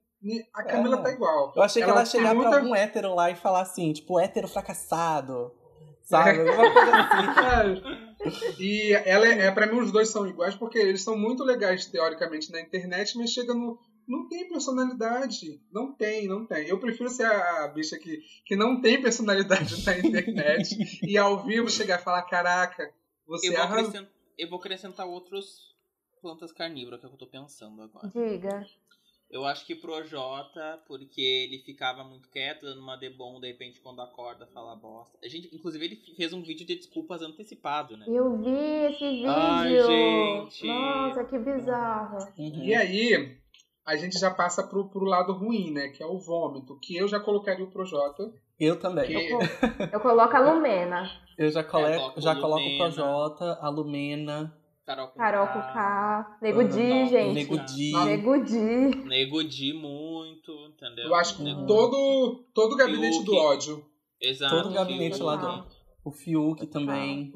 A 0.53 0.63
Camila 0.63 0.99
É. 0.99 1.01
tá 1.01 1.11
igual. 1.11 1.51
Eu 1.55 1.61
achei 1.63 1.83
que 1.83 1.89
ela 1.89 2.03
tem 2.03 2.11
chegar 2.11 2.33
muita- 2.33 2.49
pra 2.51 2.59
algum 2.59 2.73
hétero 2.73 3.13
lá 3.13 3.29
e 3.29 3.35
falar 3.35 3.61
assim, 3.61 3.91
tipo, 3.91 4.17
hétero 4.19 4.47
fracassado. 4.47 5.51
Sabe? 6.03 6.39
Alguma 6.49 6.71
coisa 6.73 6.91
assim. 6.97 7.89
É, 7.99 8.03
E 8.59 8.93
ela 9.05 9.25
é, 9.27 9.47
é 9.47 9.51
para 9.51 9.67
mim 9.67 9.79
os 9.79 9.91
dois 9.91 10.09
são 10.09 10.25
iguais 10.27 10.55
porque 10.55 10.77
eles 10.77 11.01
são 11.01 11.17
muito 11.17 11.43
legais 11.43 11.85
teoricamente 11.87 12.51
na 12.51 12.61
internet, 12.61 13.17
mas 13.17 13.31
chega 13.31 13.53
no 13.53 13.77
não 14.07 14.27
tem 14.27 14.47
personalidade, 14.47 15.61
não 15.71 15.93
tem, 15.93 16.27
não 16.27 16.45
tem. 16.45 16.67
Eu 16.67 16.79
prefiro 16.79 17.09
ser 17.09 17.25
a, 17.25 17.65
a 17.65 17.67
bicha 17.67 17.97
que, 17.97 18.21
que 18.45 18.55
não 18.55 18.81
tem 18.81 19.01
personalidade 19.01 19.85
na 19.85 19.97
internet 19.97 20.75
e 21.07 21.17
ao 21.17 21.43
vivo 21.43 21.69
chegar 21.69 21.99
e 21.99 22.03
falar 22.03 22.23
caraca, 22.23 22.93
você 23.25 23.49
Eu 23.49 23.53
vou, 23.53 23.61
arrasou. 23.61 23.87
acrescentar, 23.89 24.13
eu 24.37 24.49
vou 24.49 24.59
acrescentar 24.59 25.07
outros 25.07 25.73
plantas 26.21 26.51
carnívoras, 26.51 26.99
que 26.99 27.05
é 27.05 27.07
o 27.07 27.09
que 27.11 27.15
eu 27.15 27.27
tô 27.27 27.27
pensando 27.27 27.81
agora. 27.81 28.09
Diga. 28.09 28.65
Eu 29.33 29.45
acho 29.45 29.65
que 29.65 29.73
pro 29.73 30.03
Jota, 30.03 30.79
porque 30.87 31.19
ele 31.19 31.57
ficava 31.63 32.03
muito 32.03 32.29
quieto, 32.29 32.61
dando 32.67 32.81
uma 32.81 32.95
debom, 32.95 33.39
de 33.39 33.47
repente, 33.47 33.81
quando 33.81 33.99
acorda, 33.99 34.45
fala 34.53 34.75
bosta. 34.75 35.17
A 35.23 35.27
gente, 35.27 35.49
inclusive, 35.55 35.83
ele 35.83 35.95
fez 36.15 36.31
um 36.33 36.43
vídeo 36.43 36.67
de 36.67 36.75
desculpas 36.75 37.23
antecipado, 37.23 37.97
né? 37.97 38.05
Eu 38.07 38.37
vi 38.37 38.51
esse 38.51 39.09
vídeo. 39.09 39.31
Ai, 39.31 39.81
gente. 39.81 40.67
Nossa, 40.67 41.23
que 41.23 41.39
bizarro. 41.39 42.19
Uhum. 42.37 42.63
E 42.63 42.75
aí, 42.75 43.37
a 43.85 43.95
gente 43.95 44.17
já 44.19 44.31
passa 44.31 44.63
pro, 44.63 44.89
pro 44.89 45.05
lado 45.05 45.33
ruim, 45.33 45.71
né? 45.71 45.89
Que 45.89 46.01
é 46.03 46.05
o 46.05 46.17
vômito, 46.19 46.77
que 46.81 46.95
eu 46.95 47.07
já 47.07 47.19
colocaria 47.19 47.65
o 47.65 47.71
Projota. 47.71 48.31
Eu 48.59 48.79
também. 48.79 49.07
Que- 49.07 49.31
Eu, 49.31 49.39
co- 49.39 49.83
eu 49.93 49.99
coloco 49.99 50.35
a 50.35 50.39
Lumena. 50.39 51.09
Eu 51.37 51.49
já, 51.49 51.63
cole... 51.63 51.85
É, 51.85 51.97
coloco 51.97 52.21
já 52.21 52.35
coloco 52.35 52.61
o. 52.63 52.77
Projota, 52.77 53.57
a 53.61 53.69
Lumena, 53.69 54.55
Carol 54.85 55.07
com 55.07 55.17
Carol 55.17 55.47
K. 55.47 55.53
K. 55.73 56.37
Nego 56.41 56.61
Uhum. 56.61 56.67
Di, 56.67 57.07
gente. 57.09 57.33
Nego 57.33 57.57
Di. 57.57 57.91
Nego 58.05 58.37
Di. 58.43 58.95
Nego 59.05 59.43
Di 59.43 59.73
muito, 59.73 60.51
entendeu? 60.67 61.05
Eu 61.05 61.15
acho 61.15 61.37
que 61.37 61.43
Nego- 61.43 61.65
todo, 61.65 62.43
todo 62.53 62.73
o 62.73 62.77
gabinete 62.77 63.13
Fiuk. 63.17 63.25
do 63.25 63.35
ódio. 63.35 63.85
Exato, 64.21 64.55
todo 64.55 64.69
o 64.69 64.73
gabinete 64.73 65.15
Fiuk. 65.17 65.23
lá 65.25 65.35
do- 65.35 65.65
o 66.05 66.11
Fiuk 66.11 66.65
também. 66.67 67.33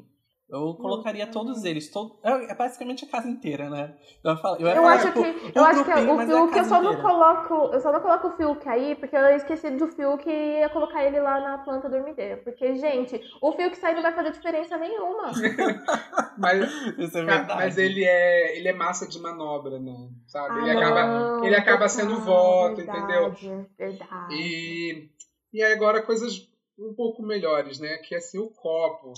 Eu 0.50 0.72
colocaria 0.74 1.26
todos 1.26 1.62
eles. 1.64 1.90
Todo... 1.90 2.18
É 2.24 2.52
é 2.52 2.54
basicamente 2.54 3.04
a 3.04 3.08
casa 3.08 3.28
inteira, 3.28 3.68
né? 3.68 3.94
Eu, 4.24 4.34
falar- 4.38 4.58
eu 4.58 4.66
Eu 4.68 4.76
falar, 4.76 4.94
acho 4.94 5.06
tipo, 5.08 5.22
que, 5.22 5.28
um 5.28 5.52
eu 5.54 5.64
acho 5.64 5.84
que 5.84 5.90
o 5.90 6.20
é 6.20 6.26
Fiuk, 6.26 6.56
eu 6.56 6.64
só 6.64 6.80
não 6.80 6.92
inteira. 6.92 7.02
coloco, 7.08 7.54
eu 7.74 7.80
só 7.80 7.92
não 7.92 8.00
coloco 8.00 8.28
o 8.28 8.30
Fiuk 8.36 8.66
aí, 8.68 8.94
porque 8.94 9.14
eu 9.14 9.36
esqueci 9.36 9.70
do 9.70 9.88
Fiuk 9.88 10.26
e 10.26 10.60
ia 10.60 10.70
colocar 10.70 11.04
ele 11.04 11.20
lá 11.20 11.38
na 11.38 11.58
planta 11.58 11.90
dormideira. 11.90 12.38
Porque, 12.38 12.74
gente, 12.76 13.20
o 13.42 13.52
Fiuk 13.52 13.76
sair 13.76 13.94
não 13.94 14.00
vai 14.02 14.14
fazer 14.14 14.30
diferença 14.32 14.78
nenhuma. 14.78 15.32
Mas, 16.38 16.60
Isso 16.98 17.18
é 17.18 17.24
verdade. 17.24 17.54
mas 17.56 17.76
ele 17.76 18.04
é, 18.04 18.56
ele 18.56 18.68
é 18.68 18.72
massa 18.72 19.06
de 19.08 19.18
manobra, 19.18 19.78
né? 19.78 20.08
Sabe? 20.28 20.60
Ele 20.60 20.70
Ah, 20.70 20.78
acaba. 20.78 21.06
não, 21.06 21.44
ele 21.44 21.56
acaba 21.56 21.88
sendo 21.88 22.10
total, 22.16 22.24
voto, 22.24 22.76
verdade, 22.76 22.98
entendeu? 23.36 23.66
Verdade. 23.76 24.34
E, 24.34 25.10
e 25.52 25.62
agora 25.62 26.00
coisas 26.00 26.48
um 26.78 26.94
pouco 26.94 27.22
melhores, 27.22 27.80
né? 27.80 27.98
Que 27.98 28.14
é 28.14 28.18
assim, 28.18 28.38
o 28.38 28.48
copo. 28.50 29.12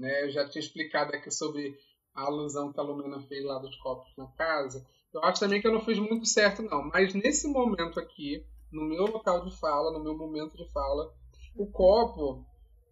Né? 0.00 0.24
Eu 0.24 0.30
já 0.30 0.48
tinha 0.48 0.60
explicado 0.60 1.14
aqui 1.14 1.30
sobre 1.30 1.76
a 2.14 2.22
alusão 2.22 2.72
que 2.72 2.80
a 2.80 2.82
Lumena 2.82 3.20
fez 3.28 3.44
lá 3.44 3.58
dos 3.58 3.76
copos 3.76 4.10
na 4.16 4.26
casa. 4.28 4.84
Eu 5.12 5.22
acho 5.24 5.40
também 5.40 5.60
que 5.60 5.66
eu 5.66 5.72
não 5.72 5.80
fiz 5.84 5.98
muito 5.98 6.24
certo, 6.26 6.62
não. 6.62 6.88
Mas 6.88 7.12
nesse 7.14 7.46
momento 7.46 8.00
aqui, 8.00 8.44
no 8.72 8.82
meu 8.82 9.04
local 9.04 9.44
de 9.44 9.56
fala, 9.58 9.92
no 9.92 10.02
meu 10.02 10.16
momento 10.16 10.56
de 10.56 10.66
fala, 10.72 11.12
o 11.56 11.66
copo, 11.66 12.44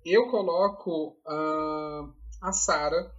eu 0.05 0.29
coloco 0.31 1.17
ah, 1.27 2.09
a 2.43 2.53
Sara. 2.53 3.13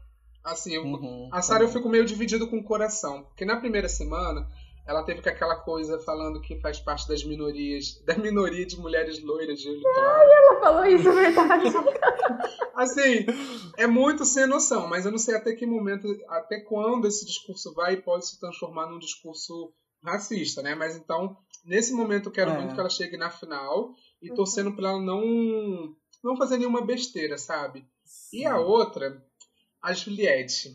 Assim, 0.44 0.74
eu, 0.74 0.84
Uhum, 0.84 1.30
a 1.32 1.42
Sarah 1.42 1.64
eu 1.64 1.68
também. 1.68 1.82
fico 1.82 1.90
meio 1.90 2.06
dividido 2.06 2.50
com 2.50 2.58
o 2.58 2.64
coração. 2.64 3.24
Porque 3.24 3.44
na 3.44 3.58
primeira 3.58 3.90
semana, 3.90 4.48
ela 4.90 5.04
teve 5.04 5.22
com 5.22 5.30
aquela 5.30 5.56
coisa 5.56 6.00
falando 6.00 6.42
que 6.42 6.60
faz 6.60 6.80
parte 6.80 7.08
das 7.08 7.24
minorias, 7.24 8.02
da 8.06 8.16
minoria 8.18 8.66
de 8.66 8.76
mulheres 8.78 9.22
loiras 9.24 9.60
de 9.60 9.70
olho 9.70 9.82
claro. 9.84 10.30
Ela 10.30 10.60
falou 10.60 10.86
isso, 10.86 11.12
verdade. 11.14 11.70
Assim, 12.74 13.26
é 13.78 13.86
muito 13.86 14.26
sem 14.26 14.48
noção, 14.48 14.88
mas 14.88 15.06
eu 15.06 15.12
não 15.12 15.18
sei 15.20 15.36
até 15.36 15.54
que 15.54 15.66
momento, 15.66 16.08
até 16.30 16.60
quando 16.62 17.08
esse 17.08 17.26
discurso 17.26 17.74
vai 17.74 17.94
e 17.94 18.02
pode 18.02 18.28
se 18.28 18.40
transformar 18.40 18.88
num 18.88 18.98
discurso 19.00 19.72
racista, 20.04 20.62
né? 20.62 20.74
Mas 20.76 20.96
então, 20.96 21.38
nesse 21.66 21.94
momento 21.94 22.30
eu 22.30 22.32
quero 22.32 22.52
É. 22.52 22.56
muito 22.58 22.74
que 22.74 22.80
ela 22.80 22.90
chegue 22.90 23.18
na 23.18 23.30
final 23.30 23.94
e 24.22 24.30
Uhum. 24.30 24.36
torcendo 24.36 24.74
pra 24.76 24.90
ela 24.90 25.02
não, 25.02 25.94
não 26.24 26.38
fazer 26.38 26.58
nenhuma 26.58 26.82
besteira, 26.82 27.38
sabe? 27.38 27.86
E 28.34 28.46
a 28.46 28.56
Sim. 28.58 28.64
outra, 28.64 29.22
a 29.82 29.94
Juliette. 29.94 30.70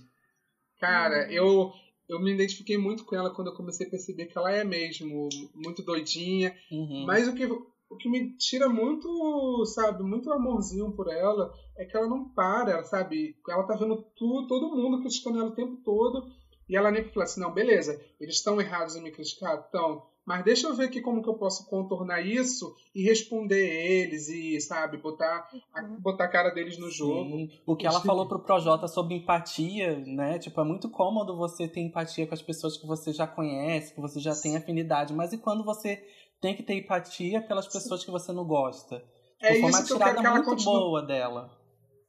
Cara, 0.79 1.25
Uhum. 1.27 1.31
eu, 1.33 1.73
eu 2.09 2.21
me 2.21 2.33
identifiquei 2.33 2.77
muito 2.77 3.05
com 3.05 3.17
ela 3.17 3.35
quando 3.35 3.49
eu 3.49 3.57
comecei 3.57 3.87
a 3.87 3.91
perceber 3.91 4.27
que 4.27 4.37
ela 4.37 4.53
é 4.53 4.65
mesmo 4.65 5.29
muito 5.55 5.83
doidinha. 5.83 6.55
Uhum. 6.71 7.05
Mas 7.07 7.27
o 7.27 7.35
que, 7.35 7.45
o 7.47 7.97
que 7.97 8.09
me 8.09 8.37
tira 8.37 8.69
muito, 8.69 9.65
sabe, 9.67 10.03
muito 10.03 10.31
amorzinho 10.31 10.93
por 10.93 11.09
ela 11.09 11.53
é 11.77 11.85
que 11.85 11.97
ela 11.97 12.07
não 12.07 12.29
para, 12.29 12.85
sabe? 12.85 13.37
Ela 13.49 13.65
tá 13.65 13.75
vendo 13.75 14.05
tudo, 14.17 14.47
todo 14.47 14.77
mundo 14.77 15.01
criticando 15.01 15.39
ela 15.39 15.49
o 15.49 15.55
tempo 15.55 15.77
todo. 15.85 16.27
E 16.69 16.77
ela 16.77 16.91
nem 16.91 17.05
fala 17.05 17.25
assim, 17.25 17.41
não, 17.41 17.53
beleza, 17.53 18.01
eles 18.21 18.37
estão 18.37 18.61
errados 18.61 18.97
em 18.97 19.03
me 19.03 19.11
criticar? 19.11 19.61
Estão. 19.61 20.03
Mas 20.27 20.43
deixa 20.43 20.67
eu 20.67 20.75
ver 20.75 20.85
aqui 20.85 21.03
como 21.03 21.23
que 21.23 21.29
eu 21.29 21.35
posso 21.35 21.69
contornar 21.69 22.23
isso 22.23 22.75
e 22.95 23.03
responder 23.03 23.63
eles 23.63 24.29
e, 24.29 24.59
sabe, 24.59 24.97
botar 24.97 25.47
a, 25.75 25.83
botar 26.01 26.25
a 26.25 26.29
cara 26.29 26.49
deles 26.49 26.79
no 26.79 26.91
jogo. 26.91 27.37
Sim. 27.37 27.51
O 27.67 27.77
que 27.77 27.87
ela 27.87 28.01
falou 28.01 28.27
pro 28.27 28.39
Projota 28.43 28.89
sobre 28.89 29.15
empatia, 29.17 29.99
né? 30.07 30.39
Tipo, 30.39 30.63
é 30.63 30.65
muito 30.65 30.89
cômodo 30.89 31.37
você 31.37 31.69
ter 31.69 31.81
empatia 31.81 32.27
com 32.27 32.33
as 32.33 32.41
pessoas 32.41 32.79
que 32.79 32.87
você 32.87 33.13
já 33.13 33.27
conhece, 33.27 33.95
que 33.95 34.01
você 34.01 34.19
já 34.19 34.35
tem 34.35 34.57
afinidade. 34.57 35.13
Mas 35.13 35.35
e 35.35 35.39
quando 35.39 35.63
você 35.63 36.03
tem 36.41 36.57
que 36.57 36.63
ter 36.63 36.75
empatia 36.75 37.43
pelas 37.43 37.69
pessoas 37.69 38.03
que 38.03 38.11
você 38.11 38.33
não 38.33 38.47
gosta? 38.47 39.05
É 39.43 39.49
Tipo, 39.49 39.61
foi 39.61 39.71
uma 39.71 39.79
isso 39.81 39.87
que 39.89 39.93
eu 39.93 39.99
quero 39.99 40.17
tirada 40.17 40.39
que 40.41 40.47
muito 40.47 40.51
continue. 40.51 40.81
boa 40.81 41.03
dela. 41.03 41.64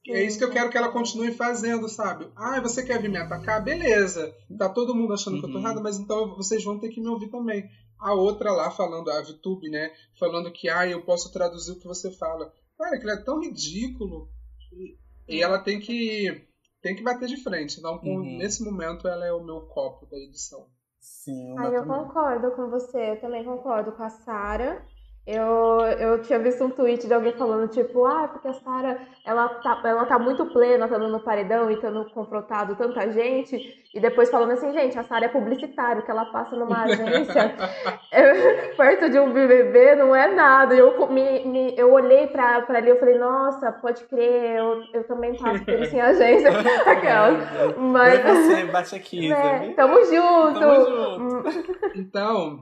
É 0.07 0.21
isso 0.23 0.37
que 0.37 0.43
eu 0.43 0.49
quero 0.51 0.69
que 0.69 0.77
ela 0.77 0.89
continue 0.91 1.31
fazendo, 1.31 1.89
sabe? 1.89 2.29
Ah, 2.35 2.59
você 2.61 2.83
quer 2.83 3.01
vir 3.01 3.09
me 3.09 3.17
atacar? 3.17 3.63
Beleza. 3.63 4.31
Tá 4.57 4.69
todo 4.69 4.93
mundo 4.95 5.13
achando 5.13 5.39
que 5.39 5.45
eu 5.45 5.51
tô 5.51 5.57
Uhum. 5.57 5.63
errada, 5.63 5.81
mas 5.81 5.97
então 5.97 6.35
vocês 6.35 6.63
vão 6.63 6.77
ter 6.79 6.89
que 6.89 6.99
me 7.01 7.07
ouvir 7.07 7.27
também. 7.29 7.65
A 7.99 8.13
outra 8.13 8.51
lá 8.51 8.69
falando, 8.69 9.09
a 9.09 9.21
VTube, 9.21 9.69
né? 9.69 9.89
Falando 10.19 10.51
que, 10.51 10.69
ah, 10.69 10.87
eu 10.87 11.03
posso 11.03 11.31
traduzir 11.31 11.71
o 11.71 11.77
que 11.79 11.87
você 11.87 12.11
fala. 12.11 12.51
Cara, 12.77 12.95
aquilo 12.95 13.11
é 13.11 13.17
tão 13.23 13.39
ridículo. 13.39 14.27
E, 14.71 14.95
e 15.37 15.41
ela 15.41 15.57
tem 15.57 15.79
que 15.79 16.43
tem 16.81 16.95
que 16.95 17.01
bater 17.01 17.27
de 17.27 17.37
frente. 17.41 17.79
Então, 17.79 17.99
Uhum. 18.03 18.37
nesse 18.37 18.63
momento, 18.63 19.07
ela 19.07 19.25
é 19.25 19.33
o 19.33 19.41
meu 19.43 19.61
copo 19.61 20.05
da 20.05 20.17
edição. 20.17 20.67
Sim, 20.99 21.57
Ai, 21.57 21.71
meu 21.71 21.81
eu 21.81 21.85
concordo 21.87 22.51
com 22.51 22.69
você, 22.69 23.11
eu 23.11 23.21
também 23.21 23.43
concordo 23.43 23.91
com 23.91 24.03
a 24.03 24.09
Sara. 24.09 24.85
Eu, 25.27 25.81
eu 25.99 26.21
tinha 26.21 26.37
visto 26.37 26.63
um 26.63 26.69
tweet 26.69 27.07
de 27.07 27.13
alguém 27.13 27.31
falando, 27.31 27.67
tipo, 27.69 28.05
ah, 28.05 28.27
porque 28.27 28.47
a 28.47 28.53
Sara, 28.53 28.99
ela 29.25 29.49
tá, 29.49 29.81
ela 29.83 30.05
tá 30.05 30.19
muito 30.19 30.45
plena, 30.45 30.87
tá 30.87 30.99
no 30.99 31.19
paredão 31.19 31.71
e 31.71 31.77
tendo 31.77 32.05
confrontado 32.11 32.75
tanta 32.75 33.11
gente. 33.11 33.83
E 33.91 33.99
depois 33.99 34.29
falando 34.29 34.51
assim, 34.51 34.71
gente, 34.71 34.99
a 34.99 35.03
Sara 35.03 35.25
é 35.25 35.29
publicitário, 35.29 36.03
que 36.03 36.11
ela 36.11 36.25
passa 36.25 36.55
numa 36.55 36.83
agência 36.83 37.55
é, 38.13 38.67
perto 38.77 39.09
de 39.09 39.17
um 39.17 39.33
BBB, 39.33 39.95
não 39.95 40.15
é 40.15 40.27
nada. 40.31 40.75
Eu, 40.75 41.07
me, 41.09 41.43
me- 41.43 41.73
eu 41.75 41.91
olhei 41.91 42.27
pra, 42.27 42.61
pra 42.61 42.77
ali, 42.77 42.89
eu 42.89 42.99
falei, 42.99 43.17
nossa, 43.17 43.71
pode 43.71 44.03
crer, 44.03 44.57
eu, 44.57 44.83
eu 44.93 45.03
também 45.07 45.35
passo 45.35 45.65
por 45.65 45.73
isso 45.73 45.95
em 45.95 46.01
agência. 46.01 46.51
Aquelas. 46.85 47.75
Mas, 47.77 48.23
Oi, 48.25 48.31
você, 48.35 48.65
bate 48.65 48.95
aqui, 48.95 49.25
né, 49.29 49.73
tamo 49.75 50.05
junto. 50.05 50.59
Tamo 50.59 50.85
junto. 50.85 51.49
Então, 51.95 52.59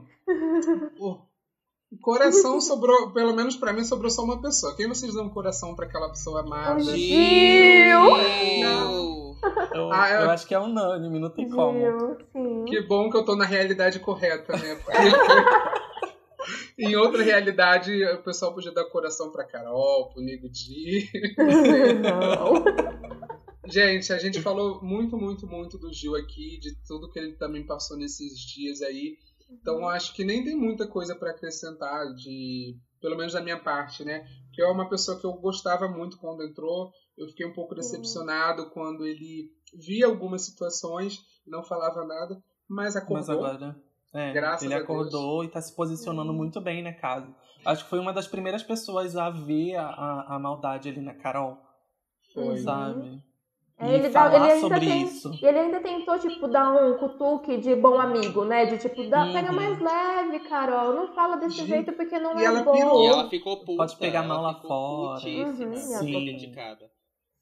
coração 2.00 2.60
sobrou, 2.60 3.10
pelo 3.12 3.34
menos 3.34 3.56
pra 3.56 3.72
mim, 3.72 3.84
sobrou 3.84 4.10
só 4.10 4.22
uma 4.22 4.40
pessoa. 4.40 4.74
Quem 4.76 4.88
vocês 4.88 5.12
dão 5.14 5.28
coração 5.28 5.74
pra 5.74 5.86
aquela 5.86 6.08
pessoa 6.08 6.40
amada? 6.40 6.80
Gil! 6.82 6.96
Gil! 6.98 8.16
Eu, 9.74 9.92
Ah, 9.92 10.10
eu- 10.10 10.20
eu 10.22 10.30
acho 10.30 10.46
que 10.46 10.54
é 10.54 10.58
unânime, 10.58 11.18
não 11.18 11.28
tem 11.30 11.48
como. 11.50 11.78
Gil, 11.78 12.16
sim. 12.32 12.64
Que 12.66 12.80
bom 12.80 13.10
que 13.10 13.16
eu 13.16 13.24
tô 13.24 13.36
na 13.36 13.44
realidade 13.44 14.00
correta, 14.00 14.56
né? 14.56 14.78
Em 16.78 16.96
outra 16.96 17.22
realidade, 17.22 18.04
o 18.04 18.22
pessoal 18.22 18.52
podia 18.52 18.72
dar 18.72 18.84
coração 18.86 19.30
pra 19.30 19.44
Carol, 19.44 20.10
pro 20.12 20.22
Nego 20.22 20.48
Di. 20.48 21.08
Não. 22.02 22.64
Gente, 23.66 24.12
a 24.12 24.18
gente 24.18 24.42
falou 24.42 24.82
muito, 24.82 25.16
muito, 25.16 25.46
muito 25.46 25.78
do 25.78 25.90
Gil 25.92 26.14
aqui, 26.16 26.58
de 26.58 26.74
tudo 26.86 27.10
que 27.10 27.18
ele 27.18 27.32
também 27.32 27.64
passou 27.64 27.96
nesses 27.96 28.38
dias 28.38 28.82
aí. 28.82 29.16
Então, 29.60 29.78
eu 29.80 29.88
acho 29.88 30.14
que 30.14 30.24
nem 30.24 30.44
tem 30.44 30.56
muita 30.56 30.86
coisa 30.86 31.14
pra 31.16 31.30
acrescentar, 31.30 32.12
de 32.14 32.76
pelo 33.00 33.16
menos 33.16 33.32
da 33.34 33.42
minha 33.42 33.58
parte, 33.58 34.04
né? 34.04 34.26
Porque 34.46 34.62
é 34.62 34.66
uma 34.66 34.88
pessoa 34.88 35.18
que 35.20 35.26
eu 35.26 35.32
gostava 35.34 35.88
muito 35.88 36.18
quando 36.18 36.42
entrou. 36.42 36.90
Eu 37.18 37.28
fiquei 37.28 37.46
um 37.46 37.52
pouco 37.52 37.74
decepcionado 37.74 38.70
quando 38.70 39.04
ele 39.04 39.50
via 39.74 40.06
algumas 40.06 40.46
situações 40.46 41.18
e 41.46 41.50
não 41.50 41.62
falava 41.62 42.04
nada, 42.06 42.42
mas 42.68 42.96
acordou. 42.96 43.16
Mas 43.18 43.28
agora, 43.28 43.76
é, 44.14 44.32
Graças 44.32 44.62
ele 44.62 44.74
a 44.74 44.78
Deus. 44.78 44.88
acordou 44.88 45.44
e 45.44 45.48
tá 45.48 45.60
se 45.60 45.74
posicionando 45.74 46.32
muito 46.32 46.60
bem, 46.60 46.82
né, 46.82 46.92
caso. 46.92 47.34
Acho 47.64 47.84
que 47.84 47.90
foi 47.90 47.98
uma 47.98 48.12
das 48.12 48.26
primeiras 48.26 48.62
pessoas 48.62 49.16
a 49.16 49.28
ver 49.30 49.76
a, 49.76 49.86
a, 49.86 50.36
a 50.36 50.38
maldade 50.38 50.88
ali 50.88 51.00
na 51.00 51.14
Carol, 51.14 51.58
Foi. 52.32 52.58
sabe? 52.58 53.22
É, 53.76 53.88
e 53.90 53.94
ele, 53.94 54.08
dá, 54.08 54.26
ele, 54.26 54.36
ainda 54.36 54.60
sobre 54.60 54.80
tem- 54.80 55.02
isso. 55.02 55.30
e 55.42 55.44
ele 55.46 55.58
ainda 55.58 55.80
tentou, 55.80 56.16
tipo, 56.18 56.46
dar 56.46 56.72
um 56.72 56.96
cutuque 56.96 57.56
de 57.58 57.74
bom 57.74 57.98
amigo, 57.98 58.44
né? 58.44 58.66
De 58.66 58.78
tipo, 58.78 59.08
dá, 59.10 59.26
pega 59.32 59.50
Uhum. 59.50 59.56
mais 59.56 59.80
leve, 59.80 60.40
Carol. 60.48 60.94
Não 60.94 61.12
fala 61.12 61.36
desse 61.36 61.56
Gente, 61.56 61.68
jeito 61.68 61.92
porque 61.92 62.16
não 62.20 62.38
e 62.38 62.42
é 62.42 62.46
ela 62.46 62.62
bom. 62.62 62.72
pirou. 62.72 63.02
E 63.02 63.06
ela 63.08 63.28
ficou 63.28 63.58
puta. 63.64 63.76
Pode 63.78 63.96
pegar 63.98 64.22
mal 64.22 64.40
lá 64.42 64.54
fora. 64.60 65.24
Uhum, 65.28 65.54
ficou 65.74 65.98
sim. 65.98 66.12
criticada. 66.24 66.88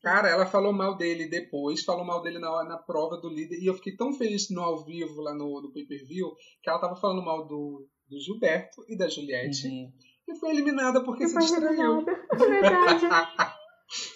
Cara, 0.03 0.29
ela 0.31 0.47
falou 0.47 0.73
mal 0.73 0.97
dele 0.97 1.29
depois, 1.29 1.85
falou 1.85 2.05
mal 2.05 2.23
dele 2.23 2.39
na, 2.39 2.65
na 2.65 2.77
prova 2.79 3.19
do 3.19 3.29
líder, 3.29 3.59
e 3.63 3.67
eu 3.67 3.75
fiquei 3.75 3.95
tão 3.95 4.13
feliz 4.15 4.51
no 4.51 4.63
ao 4.63 4.83
vivo, 4.85 5.21
lá 5.21 5.33
no, 5.35 5.61
no 5.63 5.71
pay-per-view, 5.73 6.29
que 6.63 6.69
ela 6.69 6.81
tava 6.81 6.97
falando 6.97 7.23
mal 7.25 7.47
do, 7.47 7.87
do 8.09 8.19
Gilberto 8.19 8.83
e 8.89 8.97
da 8.97 9.07
Juliette. 9.07 9.69
Uhum. 9.69 9.93
E 10.29 10.35
foi 10.41 10.51
eliminada 10.51 11.05
porque 11.05 11.27
se 11.29 11.35
Foi 11.35 11.43
distraiu. 11.43 11.99
eliminada. 12.01 12.11
É 12.33 12.37
verdade. 12.37 13.07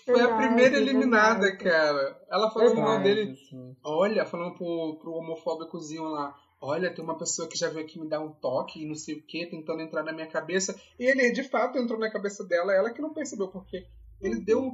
Foi 0.04 0.20
a 0.20 0.26
Verdade, 0.26 0.36
primeira 0.46 0.76
eliminada, 0.76 1.40
verdade. 1.40 1.64
cara. 1.64 2.20
Ela 2.30 2.52
mal 2.54 2.64
Verdade. 2.74 3.02
dele. 3.02 3.32
Isso. 3.32 3.76
Olha, 3.84 4.24
falando 4.24 4.54
pro, 4.56 4.98
pro 5.00 5.12
homofóbicozinho 5.12 6.04
lá. 6.04 6.34
Olha, 6.60 6.92
tem 6.92 7.04
uma 7.04 7.18
pessoa 7.18 7.46
que 7.48 7.58
já 7.58 7.68
veio 7.68 7.84
aqui 7.84 7.98
me 8.00 8.08
dar 8.08 8.20
um 8.20 8.32
toque 8.32 8.82
e 8.82 8.86
não 8.86 8.94
sei 8.94 9.14
o 9.16 9.22
que, 9.26 9.46
tentando 9.46 9.82
entrar 9.82 10.02
na 10.02 10.12
minha 10.12 10.26
cabeça. 10.26 10.74
E 10.98 11.04
ele, 11.04 11.30
de 11.30 11.42
fato, 11.42 11.78
entrou 11.78 11.98
na 11.98 12.10
cabeça 12.10 12.42
dela, 12.44 12.72
ela 12.72 12.90
que 12.90 13.02
não 13.02 13.12
percebeu, 13.12 13.48
porque 13.48 13.84
ele 14.20 14.40
deu. 14.40 14.72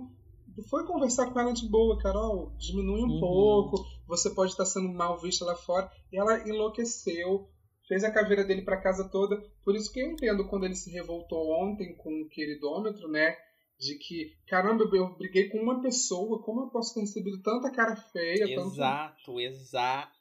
Foi 0.70 0.84
conversar 0.84 1.26
com 1.32 1.40
ela 1.40 1.52
de 1.52 1.68
boa, 1.68 1.98
Carol. 1.98 2.52
Diminui 2.56 3.02
um 3.02 3.08
Uhum. 3.08 3.20
pouco, 3.20 3.84
você 4.06 4.30
pode 4.30 4.52
estar 4.52 4.64
sendo 4.66 4.88
mal 4.88 5.18
vista 5.18 5.44
lá 5.44 5.56
fora. 5.56 5.90
E 6.12 6.18
ela 6.18 6.46
enlouqueceu, 6.48 7.48
fez 7.88 8.04
a 8.04 8.10
caveira 8.12 8.44
dele 8.44 8.62
pra 8.62 8.80
casa 8.80 9.08
toda. 9.10 9.36
Por 9.64 9.74
isso 9.74 9.90
que 9.90 10.00
eu 10.00 10.06
entendo 10.06 10.46
quando 10.46 10.64
ele 10.64 10.74
se 10.74 10.90
revoltou 10.90 11.50
ontem 11.50 11.96
com 11.96 12.22
o 12.22 12.28
queridômetro, 12.28 13.08
né? 13.08 13.34
De 13.82 13.98
que, 13.98 14.32
caramba, 14.46 14.84
eu 14.92 15.12
briguei 15.16 15.48
com 15.48 15.58
uma 15.58 15.80
pessoa, 15.82 16.40
como 16.42 16.62
eu 16.62 16.66
posso 16.68 16.94
ter 16.94 17.00
recebido 17.00 17.42
tanta 17.42 17.68
cara 17.70 17.96
feia? 17.96 18.54
tanto- 18.54 18.68
Exato, 18.74 19.40
exato. 19.40 20.12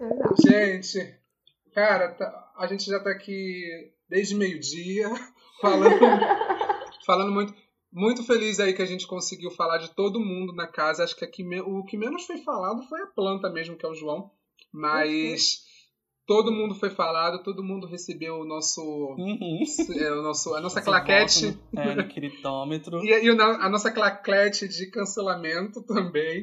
Exato. 0.00 0.34
Gente, 0.44 1.18
cara, 1.72 2.12
tá- 2.14 2.52
a 2.56 2.66
gente 2.66 2.84
já 2.86 2.98
tá 2.98 3.10
aqui 3.10 3.62
desde 4.08 4.34
meio-dia 4.34 5.08
falando, 5.60 5.98
falando 7.06 7.30
muito, 7.32 7.54
muito 7.92 8.24
feliz 8.24 8.58
aí 8.58 8.72
que 8.74 8.82
a 8.82 8.86
gente 8.86 9.06
conseguiu 9.06 9.52
falar 9.52 9.78
de 9.78 9.94
todo 9.94 10.18
mundo 10.18 10.52
na 10.52 10.66
casa. 10.66 11.04
Acho 11.04 11.14
que 11.16 11.24
aqui 11.24 11.44
o 11.60 11.84
que 11.84 11.96
menos 11.96 12.26
foi 12.26 12.38
falado 12.38 12.82
foi 12.88 13.00
a 13.02 13.06
planta 13.06 13.48
mesmo, 13.50 13.76
que 13.76 13.86
é 13.86 13.88
o 13.88 13.94
João. 13.94 14.32
Mas 14.72 15.64
todo 16.26 16.50
mundo 16.52 16.74
foi 16.74 16.90
falado, 16.90 17.42
todo 17.42 17.62
mundo 17.62 17.86
recebeu 17.86 18.36
o 18.40 18.44
nosso, 18.44 18.80
Uhum. 19.18 19.62
é, 19.98 20.12
o 20.12 20.22
nosso 20.22 20.54
a 20.54 20.60
nossa 20.60 20.78
Esse 20.78 20.86
claquete. 20.88 21.58
no- 21.72 21.80
É, 21.80 21.94
no 21.94 22.08
queritômetro. 22.08 23.04
E, 23.04 23.10
e 23.24 23.30
o 23.30 23.40
a 23.42 23.68
nossa 23.68 23.90
claquete 23.90 24.66
de 24.68 24.90
cancelamento 24.90 25.82
também. 25.84 26.42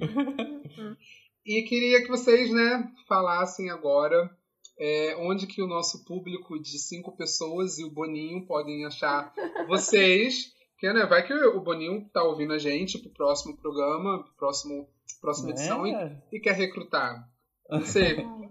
e 1.45 1.63
queria 1.63 2.01
que 2.01 2.07
vocês, 2.09 2.51
né, 2.51 2.84
falassem 3.07 3.69
agora 3.69 4.29
é, 4.79 5.15
onde 5.19 5.45
que 5.47 5.61
o 5.61 5.67
nosso 5.67 6.03
público 6.05 6.59
de 6.59 6.79
cinco 6.79 7.15
pessoas 7.15 7.77
e 7.77 7.84
o 7.86 7.91
Boninho 7.91 8.45
podem 8.47 8.86
achar 8.86 9.32
vocês. 9.67 10.51
Que, 10.79 10.91
né, 10.91 11.05
vai 11.05 11.23
que 11.25 11.32
o 11.34 11.61
Boninho 11.61 12.09
tá 12.11 12.23
ouvindo 12.23 12.53
a 12.53 12.57
gente 12.57 12.97
pro 12.97 13.11
próximo 13.13 13.55
programa, 13.57 14.23
pro 14.23 14.34
próximo, 14.36 14.88
próxima 15.21 15.51
edição 15.51 15.86
e, 15.86 15.93
É. 15.93 16.17
e 16.32 16.39
quer 16.39 16.53
recrutar. 16.55 17.23
Você 17.69 18.17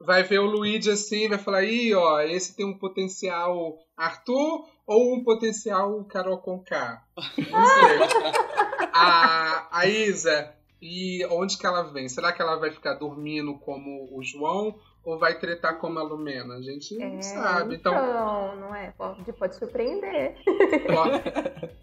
vai 0.00 0.22
ver 0.22 0.38
o 0.40 0.46
Luigi 0.46 0.90
assim, 0.90 1.28
vai 1.28 1.38
falar, 1.38 1.64
ih, 1.64 1.94
ó, 1.94 2.20
esse 2.20 2.54
tem 2.56 2.66
um 2.66 2.76
potencial 2.78 3.78
Arthur 3.96 4.66
ou 4.86 5.14
um 5.14 5.24
potencial 5.24 6.04
Carol 6.04 6.38
Conká? 6.38 7.02
Não 7.16 7.66
sei. 7.66 7.98
a, 8.92 9.68
a 9.70 9.86
Isa, 9.86 10.52
e 10.80 11.24
onde 11.30 11.56
que 11.56 11.66
ela 11.66 11.82
vem? 11.82 12.08
Será 12.08 12.32
que 12.32 12.42
ela 12.42 12.56
vai 12.56 12.70
ficar 12.70 12.94
dormindo 12.94 13.54
como 13.58 14.08
o 14.12 14.22
João 14.22 14.78
ou 15.02 15.18
vai 15.18 15.38
tretar 15.38 15.78
como 15.78 15.98
a 15.98 16.02
Lumena? 16.02 16.56
A 16.56 16.62
gente 16.62 16.94
não 16.98 17.18
É, 17.18 17.22
sabe. 17.22 17.76
Então, 17.76 18.56
não 18.56 18.74
é? 18.74 18.90
Pode, 18.90 19.32
pode 19.32 19.56
surpreender. 19.56 20.36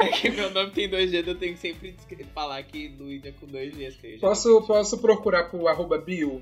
é 0.00 0.08
que 0.08 0.30
meu 0.30 0.50
nome 0.50 0.70
tem 0.72 0.88
dois 0.88 1.10
G, 1.10 1.18
eu 1.26 1.34
tenho 1.38 1.54
que 1.54 1.60
sempre 1.60 1.94
falar 2.34 2.62
que 2.62 2.88
Luigi 2.98 3.28
é 3.28 3.32
com 3.32 3.46
dois 3.46 3.78
eu 3.80 3.90
já- 3.90 3.98
Posso, 4.20 4.62
posso 4.66 4.98
procurar 4.98 5.44
pro 5.50 5.66
arroba 5.68 5.98
bio? 5.98 6.40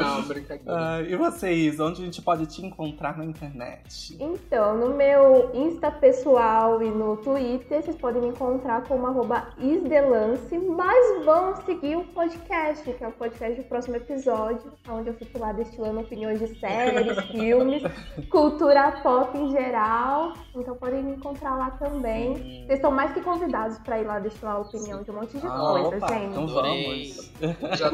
Não, 0.00 0.22
brincadeira. 0.28 0.62
Ah, 0.66 1.02
e 1.02 1.14
vocês, 1.16 1.78
onde 1.80 2.02
a 2.02 2.04
gente 2.04 2.22
pode 2.22 2.46
te 2.46 2.64
encontrar 2.64 3.16
na 3.18 3.24
internet? 3.24 4.16
Então, 4.18 4.76
no 4.76 4.94
meu 4.96 5.50
Insta 5.54 5.90
pessoal 5.90 6.82
e 6.82 6.90
no 6.90 7.16
Twitter, 7.18 7.82
vocês 7.82 7.96
podem 7.96 8.22
me 8.22 8.28
encontrar 8.28 8.82
como 8.84 9.06
arroba 9.06 9.48
isdelance, 9.58 10.56
mas 10.58 11.24
vão 11.24 11.54
seguir 11.64 11.96
o 11.96 12.04
podcast, 12.04 12.84
que 12.92 13.04
é 13.04 13.08
o 13.08 13.12
podcast 13.12 13.60
do 13.60 13.68
próximo 13.68 13.96
episódio, 13.96 14.72
onde 14.88 15.08
eu 15.08 15.14
fico 15.14 15.38
lá 15.38 15.52
destilando 15.52 16.00
opiniões 16.00 16.38
de 16.38 16.58
séries, 16.58 17.18
filmes, 17.30 17.82
cultura 18.30 18.92
pop 19.02 19.36
em 19.36 19.50
geral. 19.50 20.32
Então 20.54 20.74
podem 20.76 21.02
me 21.02 21.12
encontrar 21.16 21.54
lá 21.56 21.70
também. 21.72 22.34
Vocês 22.66 22.78
estão 22.78 22.90
mais 22.90 23.12
que 23.12 23.20
convidados 23.20 23.78
para 23.78 24.00
ir 24.00 24.04
lá 24.06 24.18
destilar 24.18 24.56
a 24.56 24.58
opinião 24.60 25.02
de 25.02 25.10
um 25.10 25.14
monte 25.14 25.38
de 25.38 25.46
Ah, 25.46 25.50
coisa, 25.72 25.96
opa, 25.96 26.08
gente. 26.08 26.24
então 26.30 26.46
vamos. 26.46 27.32
Já, 27.78 27.90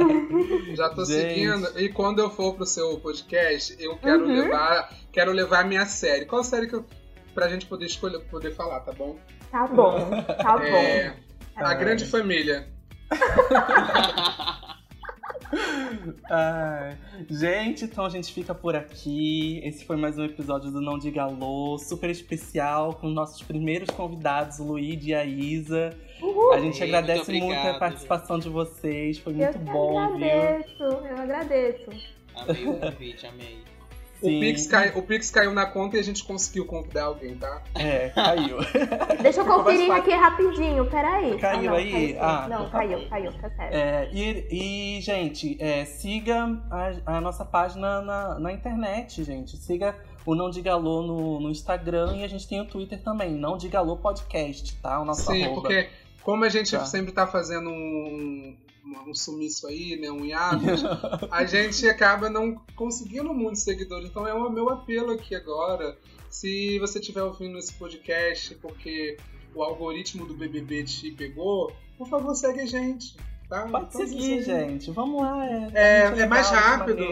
já 0.75 0.89
tô 0.91 1.05
Gente. 1.07 1.35
seguindo. 1.35 1.79
E 1.79 1.89
quando 1.97 2.19
eu 2.21 2.31
for 2.31 2.55
pro 2.55 2.67
seu 2.67 3.01
podcast, 3.01 3.75
eu 3.81 3.97
quero 3.97 4.25
Uhum. 4.27 4.43
levar 4.43 4.91
quero 5.11 5.33
levar 5.33 5.61
a 5.61 5.65
minha 5.65 5.87
série. 5.87 6.27
Qual 6.27 6.45
série 6.45 6.67
que 6.69 6.75
eu. 6.75 6.85
Pra 7.35 7.49
gente 7.49 7.67
poder 7.67 7.87
escolher, 7.87 8.21
poder 8.31 8.51
falar, 8.55 8.81
tá 8.81 8.93
bom? 8.93 9.17
Tá 9.51 9.67
bom, 9.67 10.11
tá 10.23 10.57
bom. 10.57 10.65
É, 10.65 11.15
a 11.57 11.71
Ah. 11.71 11.75
Grande 11.75 12.05
Família. 12.07 12.69
Ai, 16.31 16.97
gente, 17.31 17.85
então 17.85 18.05
a 18.05 18.09
gente 18.09 18.33
fica 18.33 18.55
por 18.55 18.75
aqui. 18.75 19.61
Esse 19.65 19.85
foi 19.85 19.97
mais 19.97 20.19
um 20.19 20.25
episódio 20.25 20.71
do 20.71 20.81
Não 20.81 20.99
Diga 20.99 21.23
Alô, 21.23 21.79
super 21.79 22.11
especial, 22.11 22.95
com 22.95 23.09
nossos 23.09 23.43
primeiros 23.43 23.89
convidados, 23.91 24.59
o 24.59 24.65
Luigi 24.65 25.11
e 25.11 25.15
a 25.15 25.25
Isa. 25.25 25.97
Uhul. 26.21 26.53
A 26.53 26.61
gente 26.61 26.83
agradece 26.83 27.31
muito 27.31 27.45
muito, 27.45 27.59
obrigado, 27.59 27.77
a 27.77 27.79
participação 27.79 28.39
de 28.39 28.49
vocês, 28.49 29.19
foi 29.19 29.33
Eu 29.33 29.37
muito 29.39 29.59
que 29.59 29.65
bom, 29.65 30.17
viu? 30.17 30.27
agradeço, 30.27 30.83
eu 30.83 31.17
agradeço. 31.19 31.91
Amei 32.35 32.67
o 32.69 32.75
convite, 32.79 33.27
amei. 33.27 33.59
O. 34.23 34.29
Pix, 34.29 34.67
cai- 34.67 34.93
o 34.95 35.03
Pix 35.03 35.31
caiu 35.31 35.53
na 35.53 35.67
conta 35.67 35.97
e 35.97 36.01
a 36.01 36.03
gente 36.03 36.25
conseguiu 36.25 36.65
convidar 36.65 37.05
alguém, 37.05 37.37
tá? 37.37 37.63
É, 37.75 38.09
caiu. 38.09 38.57
Deixa 39.21 39.43
eu 39.43 39.45
conferir 39.45 39.93
aqui 39.93 40.11
rapidinho, 40.11 40.87
peraí. 40.87 41.39
Caiu 41.39 41.59
ah, 41.59 41.63
não, 41.63 41.75
aí? 41.75 41.93
Caiu. 41.93 42.23
Ah, 42.23 42.47
não, 42.49 42.57
então 42.57 42.71
tá 42.71 42.79
caiu, 42.79 43.09
caiu, 43.11 43.33
tá 43.35 43.51
certo. 43.51 43.75
É, 43.75 44.11
e, 44.13 44.97
e, 44.97 45.01
gente, 45.03 45.57
é, 45.61 45.85
siga 45.85 46.59
a, 46.71 47.17
a 47.17 47.21
nossa 47.21 47.45
página 47.45 48.01
na, 48.01 48.39
na 48.39 48.53
internet, 48.53 49.23
gente. 49.23 49.57
Siga 49.59 49.95
o 50.25 50.35
Não 50.35 50.49
Diga 50.49 50.73
Alô 50.73 51.03
no, 51.03 51.39
no 51.41 51.51
Instagram 51.51 52.17
e 52.17 52.25
a 52.25 52.29
gente 52.29 52.49
tem 52.49 52.61
o 52.61 52.65
Twitter 52.65 52.99
também, 53.03 53.33
Não 53.33 53.59
Diga 53.59 53.79
Alô 53.79 53.97
Podcast, 53.99 54.77
tá? 54.77 54.99
O 54.99 55.05
nosso 55.05 55.31
Sim, 55.31 55.45
arroba. 55.45 55.61
porque 55.61 55.89
como 56.27 56.45
a 56.45 56.49
gente 56.49 56.73
Tá. 56.73 56.85
sempre 56.85 57.13
tá 57.13 57.25
fazendo 57.25 57.71
um, 57.71 58.57
um, 58.85 59.11
um 59.11 59.15
sumiço 59.15 59.69
aí, 59.69 59.95
né? 59.97 60.11
Um 60.11 60.25
hiatus, 60.25 60.83
a 61.31 61.45
gente 61.45 61.89
acaba 61.89 62.29
não 62.29 62.57
conseguindo 62.75 63.33
muitos 63.33 63.63
seguidores. 63.63 64.09
Então 64.09 64.27
é 64.27 64.35
o 64.35 64.51
meu 64.51 64.69
apelo 64.69 65.13
aqui 65.13 65.37
agora. 65.37 65.97
Se 66.29 66.81
você 66.81 66.99
estiver 66.99 67.23
ouvindo 67.23 67.57
esse 67.57 67.73
podcast 67.75 68.57
porque 68.57 69.17
o 69.55 69.63
algoritmo 69.63 70.27
do 70.27 70.35
BBB 70.35 70.83
te 70.83 71.13
pegou, 71.13 71.73
por 71.97 72.09
favor, 72.09 72.35
segue 72.35 72.63
a 72.63 72.67
gente. 72.67 73.17
Tá? 73.49 73.63
Pode 73.63 73.87
Então, 73.95 74.07
seguir, 74.09 74.43
gente. 74.43 74.91
Vamos 74.91 75.23
lá. 75.23 75.47
É, 75.47 76.03
É- 76.03 76.09
gente 76.09 76.21
é 76.21 76.27
mais 76.27 76.51
legal 76.51 76.65
rápido. 76.65 77.05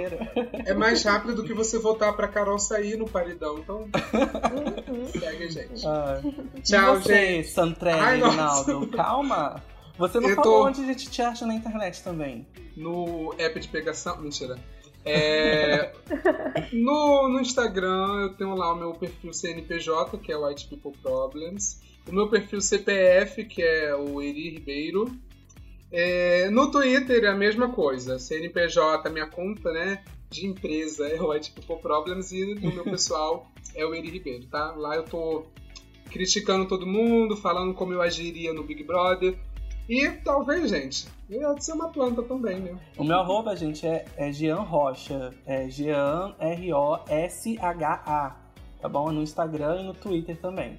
É 0.67 0.75
mais 0.75 1.03
rápido 1.05 1.35
do 1.37 1.45
que 1.45 1.55
você 1.55 1.79
voltar 1.79 2.13
pra 2.15 2.27
Carol 2.27 2.59
sair 2.59 2.97
no 2.97 3.09
paredão. 3.09 3.59
Então, 3.61 3.83
Uhum. 3.83 5.07
segue 5.21 5.45
a 5.45 5.49
gente. 5.51 5.87
Ah. 5.87 6.21
Tchau, 6.63 6.97
e 6.97 7.03
você, 7.03 7.15
gente. 7.37 7.49
Santrelli, 7.51 8.01
Ai, 8.01 8.19
nossa. 8.19 8.65
Rinaldo, 8.67 8.89
calma. 8.89 9.63
Você 9.97 10.19
não 10.19 10.29
Eu 10.29 10.35
falou 10.35 10.53
tô- 10.63 10.67
onde 10.67 10.81
a 10.83 10.87
gente 10.87 11.09
te 11.09 11.23
acha 11.23 11.47
na 11.47 11.55
internet 11.55 12.03
também. 12.03 12.45
no 12.77 13.33
app 13.39 13.61
de 13.61 13.69
pegação. 13.69 14.21
Mentira. 14.21 14.57
É, 15.05 15.93
no, 16.73 17.29
no 17.29 17.41
Instagram 17.41 18.23
eu 18.23 18.35
tenho 18.35 18.55
lá 18.57 18.73
o 18.73 18.77
meu 18.77 18.93
perfil 18.95 19.33
CNPJ, 19.33 20.19
que 20.19 20.33
é 20.33 20.37
White 20.37 20.67
People 20.69 20.93
Problems. 21.01 21.81
O 22.09 22.13
meu 22.13 22.29
perfil 22.29 22.61
CPF, 22.61 23.45
que 23.45 23.63
é 23.63 23.95
o 23.95 24.21
Eri 24.21 24.51
Ribeiro. 24.51 25.13
É, 25.97 26.51
no 26.51 26.73
Twitter 26.73 27.23
é 27.23 27.29
a 27.29 27.37
mesma 27.37 27.69
coisa. 27.71 28.19
CNPJ, 28.19 29.09
minha 29.11 29.29
conta, 29.29 29.71
né? 29.73 30.03
De 30.29 30.45
empresa 30.45 31.07
é 31.07 31.23
o 31.23 31.29
People 31.29 31.77
Problems 31.81 32.33
e 32.33 32.57
no 32.57 32.73
meu 32.73 32.83
pessoal 32.83 33.47
é 33.77 33.87
o 33.87 33.95
Eri 33.95 34.11
Ribeiro, 34.11 34.45
tá? 34.47 34.73
Lá 34.73 34.97
eu 34.97 35.05
tô 35.05 35.45
criticando 36.11 36.67
todo 36.67 36.85
mundo, 36.85 37.37
falando 37.37 37.73
como 37.75 37.93
eu 37.93 38.03
agiria 38.03 38.53
no 38.53 38.65
Big 38.65 38.83
Brother. 38.83 39.39
E 39.89 40.09
talvez, 40.09 40.69
gente, 40.69 41.07
ia 41.31 41.57
ser 41.61 41.75
uma 41.75 41.91
planta 41.91 42.25
também, 42.25 42.59
né? 42.59 42.77
O 42.99 43.05
meu 43.05 43.21
arroba, 43.21 43.55
gente, 43.55 43.87
é, 43.87 44.05
é 44.17 44.33
Jean 44.33 44.63
Rocha. 44.63 45.33
É 45.47 45.69
Jean 45.69 46.35
R-O-S-H-A. 46.41 48.37
Tá 48.81 48.89
bom? 48.89 49.13
No 49.13 49.23
Instagram 49.23 49.81
e 49.81 49.85
no 49.85 49.95
Twitter 49.95 50.37
também. 50.39 50.77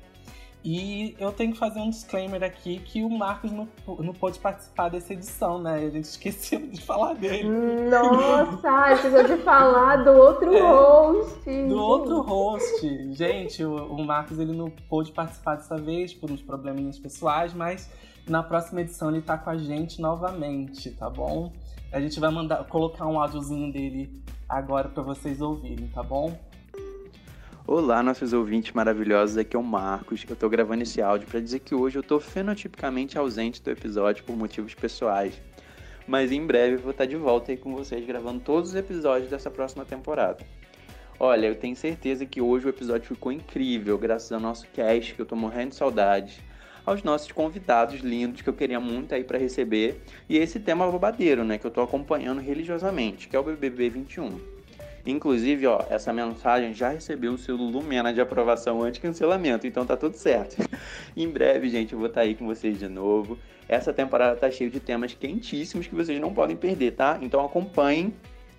E 0.66 1.16
eu 1.20 1.32
tenho 1.32 1.54
que 1.54 1.60
fazer 1.60 1.80
um 1.80 1.92
disclaimer 1.92 2.42
aqui 2.42 2.80
que 2.80 3.04
o 3.04 3.10
Marcos 3.10 3.52
não, 3.52 3.68
não 4.00 4.14
pôde 4.14 4.40
participar 4.40 4.90
dessa 4.90 5.14
edição, 5.14 5.62
né? 5.62 5.76
A 5.76 5.90
gente 5.92 6.06
esqueceu 6.06 6.60
de 6.60 6.82
falar 6.82 7.14
dele. 7.14 7.48
Nossa, 7.88 8.94
esqueceu 8.98 9.28
de 9.28 9.44
falar 9.44 9.98
do 9.98 10.10
outro 10.10 10.52
É, 10.52 10.62
host. 10.62 11.68
Do 11.68 11.78
outro 11.78 12.22
host. 12.22 13.14
Gente, 13.14 13.64
o, 13.64 13.94
o 13.94 14.04
Marcos 14.04 14.40
ele 14.40 14.54
não 14.54 14.72
pôde 14.90 15.12
participar 15.12 15.58
dessa 15.58 15.78
vez 15.78 16.16
por 16.16 16.32
uns 16.32 16.42
probleminhas 16.42 16.98
pessoais, 16.98 17.54
mas 17.54 17.88
na 18.28 18.42
próxima 18.42 18.82
edição 18.82 19.12
ele 19.12 19.22
tá 19.22 19.38
com 19.38 19.52
a 19.52 19.58
gente 19.58 20.02
novamente, 20.02 20.90
tá 20.90 21.12
bom? 21.12 21.54
A 21.92 22.00
gente 22.00 22.20
vai 22.20 22.32
mandar 22.32 22.64
colocar 22.66 23.06
um 23.06 23.20
áudiozinho 23.20 23.72
dele 23.72 24.20
agora 24.50 24.90
pra 24.90 25.04
vocês 25.04 25.42
ouvirem, 25.42 25.88
tá 25.90 26.02
bom? 26.02 26.36
Olá, 27.68 28.04
nossos 28.04 28.32
ouvintes 28.32 28.74
maravilhosos, 28.74 29.38
aqui 29.38 29.56
é 29.56 29.60
o 29.60 29.64
Marcos. 29.64 30.24
Eu 30.30 30.36
tô 30.36 30.48
gravando 30.48 30.84
esse 30.84 31.02
áudio 31.02 31.28
para 31.28 31.40
dizer 31.40 31.62
que 31.62 31.74
hoje 31.74 31.98
eu 31.98 32.04
tô 32.04 32.20
fenotipicamente 32.20 33.18
ausente 33.18 33.60
do 33.60 33.72
episódio 33.72 34.24
por 34.24 34.38
motivos 34.38 34.76
pessoais. 34.76 35.42
Mas 36.08 36.32
em 36.32 36.46
breve 36.46 36.76
eu 36.76 36.80
vou 36.80 36.92
estar 36.92 37.08
de 37.08 37.16
volta 37.16 37.52
aí 37.52 37.58
com 37.58 37.74
vocês 37.74 38.06
gravando 38.06 38.40
todos 38.40 38.70
os 38.70 38.76
episódios 38.76 39.32
dessa 39.32 39.50
próxima 39.50 39.84
temporada. 39.84 40.46
Olha, 41.20 41.48
eu 41.48 41.56
tenho 41.56 41.76
certeza 41.76 42.24
que 42.24 42.40
hoje 42.40 42.68
o 42.68 42.70
episódio 42.70 43.08
ficou 43.08 43.32
incrível, 43.32 43.98
graças 43.98 44.32
ao 44.32 44.40
nosso 44.40 44.68
cast, 44.68 45.16
que 45.16 45.22
eu 45.24 45.26
tô 45.26 45.36
morrendo 45.36 45.70
de 45.70 45.76
saudades, 45.78 46.40
aos 46.86 47.02
nossos 47.02 47.32
convidados 47.32 48.00
lindos 48.02 48.44
que 48.44 48.50
eu 48.50 48.54
queria 48.54 48.80
muito 48.80 49.16
aí 49.16 49.24
para 49.24 49.40
receber, 49.40 50.04
e 50.30 50.38
esse 50.38 50.60
tema 50.60 50.86
bobadeiro, 50.86 51.44
né, 51.44 51.58
que 51.58 51.66
eu 51.66 51.72
tô 51.72 51.82
acompanhando 51.82 52.42
religiosamente, 52.42 53.28
que 53.28 53.36
é 53.36 53.40
o 53.40 53.44
BBB 53.44 53.90
21. 53.90 54.55
Inclusive, 55.06 55.68
ó, 55.68 55.84
essa 55.90 56.12
mensagem 56.12 56.74
já 56.74 56.90
recebeu 56.90 57.34
o 57.34 57.38
selo 57.38 57.64
Lumena 57.70 58.12
de 58.12 58.20
aprovação 58.20 58.82
anti-cancelamento, 58.82 59.68
então 59.68 59.86
tá 59.86 59.96
tudo 59.96 60.16
certo. 60.16 60.58
em 61.16 61.30
breve, 61.30 61.70
gente, 61.70 61.94
eu 61.94 62.00
vou 62.00 62.08
estar 62.08 62.22
aí 62.22 62.34
com 62.34 62.46
vocês 62.48 62.80
de 62.80 62.88
novo. 62.88 63.38
Essa 63.70 63.94
temporada 63.94 64.36
tá 64.36 64.50
cheia 64.50 64.70
de 64.70 64.80
temas 64.80 65.14
quentíssimos 65.14 65.86
que 65.86 65.94
vocês 65.94 66.20
não 66.20 66.34
podem 66.34 66.56
perder, 66.56 66.92
tá? 66.92 67.20
Então 67.22 67.46
acompanhem 67.46 68.14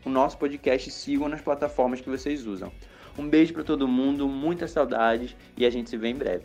o 0.05 0.11
nosso 0.11 0.39
podcast 0.39 0.89
e 0.89 0.93
sigam 0.93 1.29
nas 1.29 1.41
plataformas 1.41 2.01
que 2.01 2.09
vocês 2.09 2.47
usam. 2.47 2.71
Um 3.19 3.29
beijo 3.29 3.53
para 3.53 3.65
todo 3.65 3.89
mundo, 3.89 4.29
muitas 4.29 4.71
saudades 4.71 5.35
e 5.57 5.67
a 5.67 5.71
gente 5.71 5.91
se 5.91 5.97
vê 5.97 6.09
em 6.09 6.15
breve. 6.15 6.45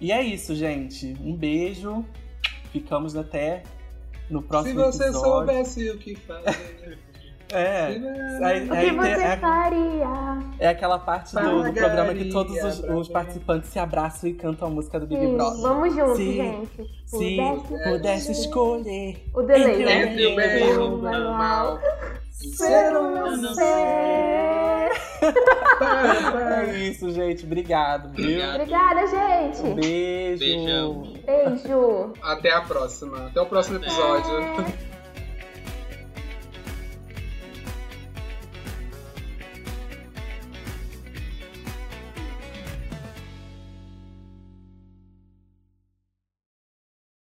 E 0.00 0.12
é 0.12 0.22
isso, 0.22 0.54
gente. 0.54 1.16
Um 1.20 1.34
beijo. 1.34 2.04
Ficamos 2.70 3.16
até 3.16 3.62
no 4.28 4.42
Se 4.42 4.48
próximo 4.48 4.80
você 4.80 5.04
episódio. 5.04 5.30
soubesse 5.30 5.90
o 5.90 5.98
que 5.98 6.14
fazer. 6.14 6.98
É. 7.54 7.86
Aí- 7.86 8.68
O 8.68 8.72
aí 8.72 8.90
que 8.90 8.96
tem- 8.96 8.96
você 8.96 9.22
é, 9.22 9.36
faria? 9.36 10.38
é 10.58 10.68
aquela 10.68 10.98
parte 10.98 11.34
do, 11.34 11.62
do 11.62 11.72
programa 11.72 12.14
que 12.14 12.30
todos 12.30 12.56
os, 12.62 12.80
os 12.80 13.08
participantes 13.08 13.70
se 13.70 13.78
abraçam 13.78 14.28
e 14.28 14.34
cantam 14.34 14.68
a 14.68 14.70
música 14.70 14.98
do 14.98 15.06
Big 15.06 15.26
Brother. 15.34 15.60
vamos 15.62 15.94
juntos, 15.94 16.16
Se- 16.16 16.32
gente. 16.32 16.90
Se 17.06 17.36
Pudesse- 17.36 17.90
pudesse 17.90 18.32
escolher 18.32 19.24
O 19.34 19.42
delay, 19.42 19.82
Entre 19.82 19.84
né? 20.26 20.32
o 20.32 20.36
bem 20.36 20.68
e 20.68 20.76
o 20.76 21.00
mal. 21.32 21.78
ser 22.32 22.96
um 22.96 23.36
Não 23.36 23.54
para. 23.54 24.90
É 26.66 26.76
isso, 26.88 27.10
gente. 27.12 27.44
Obrigado, 27.44 28.10
viu? 28.12 28.42
Obrigada, 28.50 29.06
gente. 29.06 29.74
Beijo. 29.74 30.38
Beijão. 30.38 31.02
Beijo. 31.24 32.12
Até 32.22 32.52
a 32.52 32.60
próxima. 32.62 33.26
Até 33.28 33.40
o 33.40 33.46
próximo 33.46 33.76
Até. 33.78 33.86
episódio. 33.86 34.93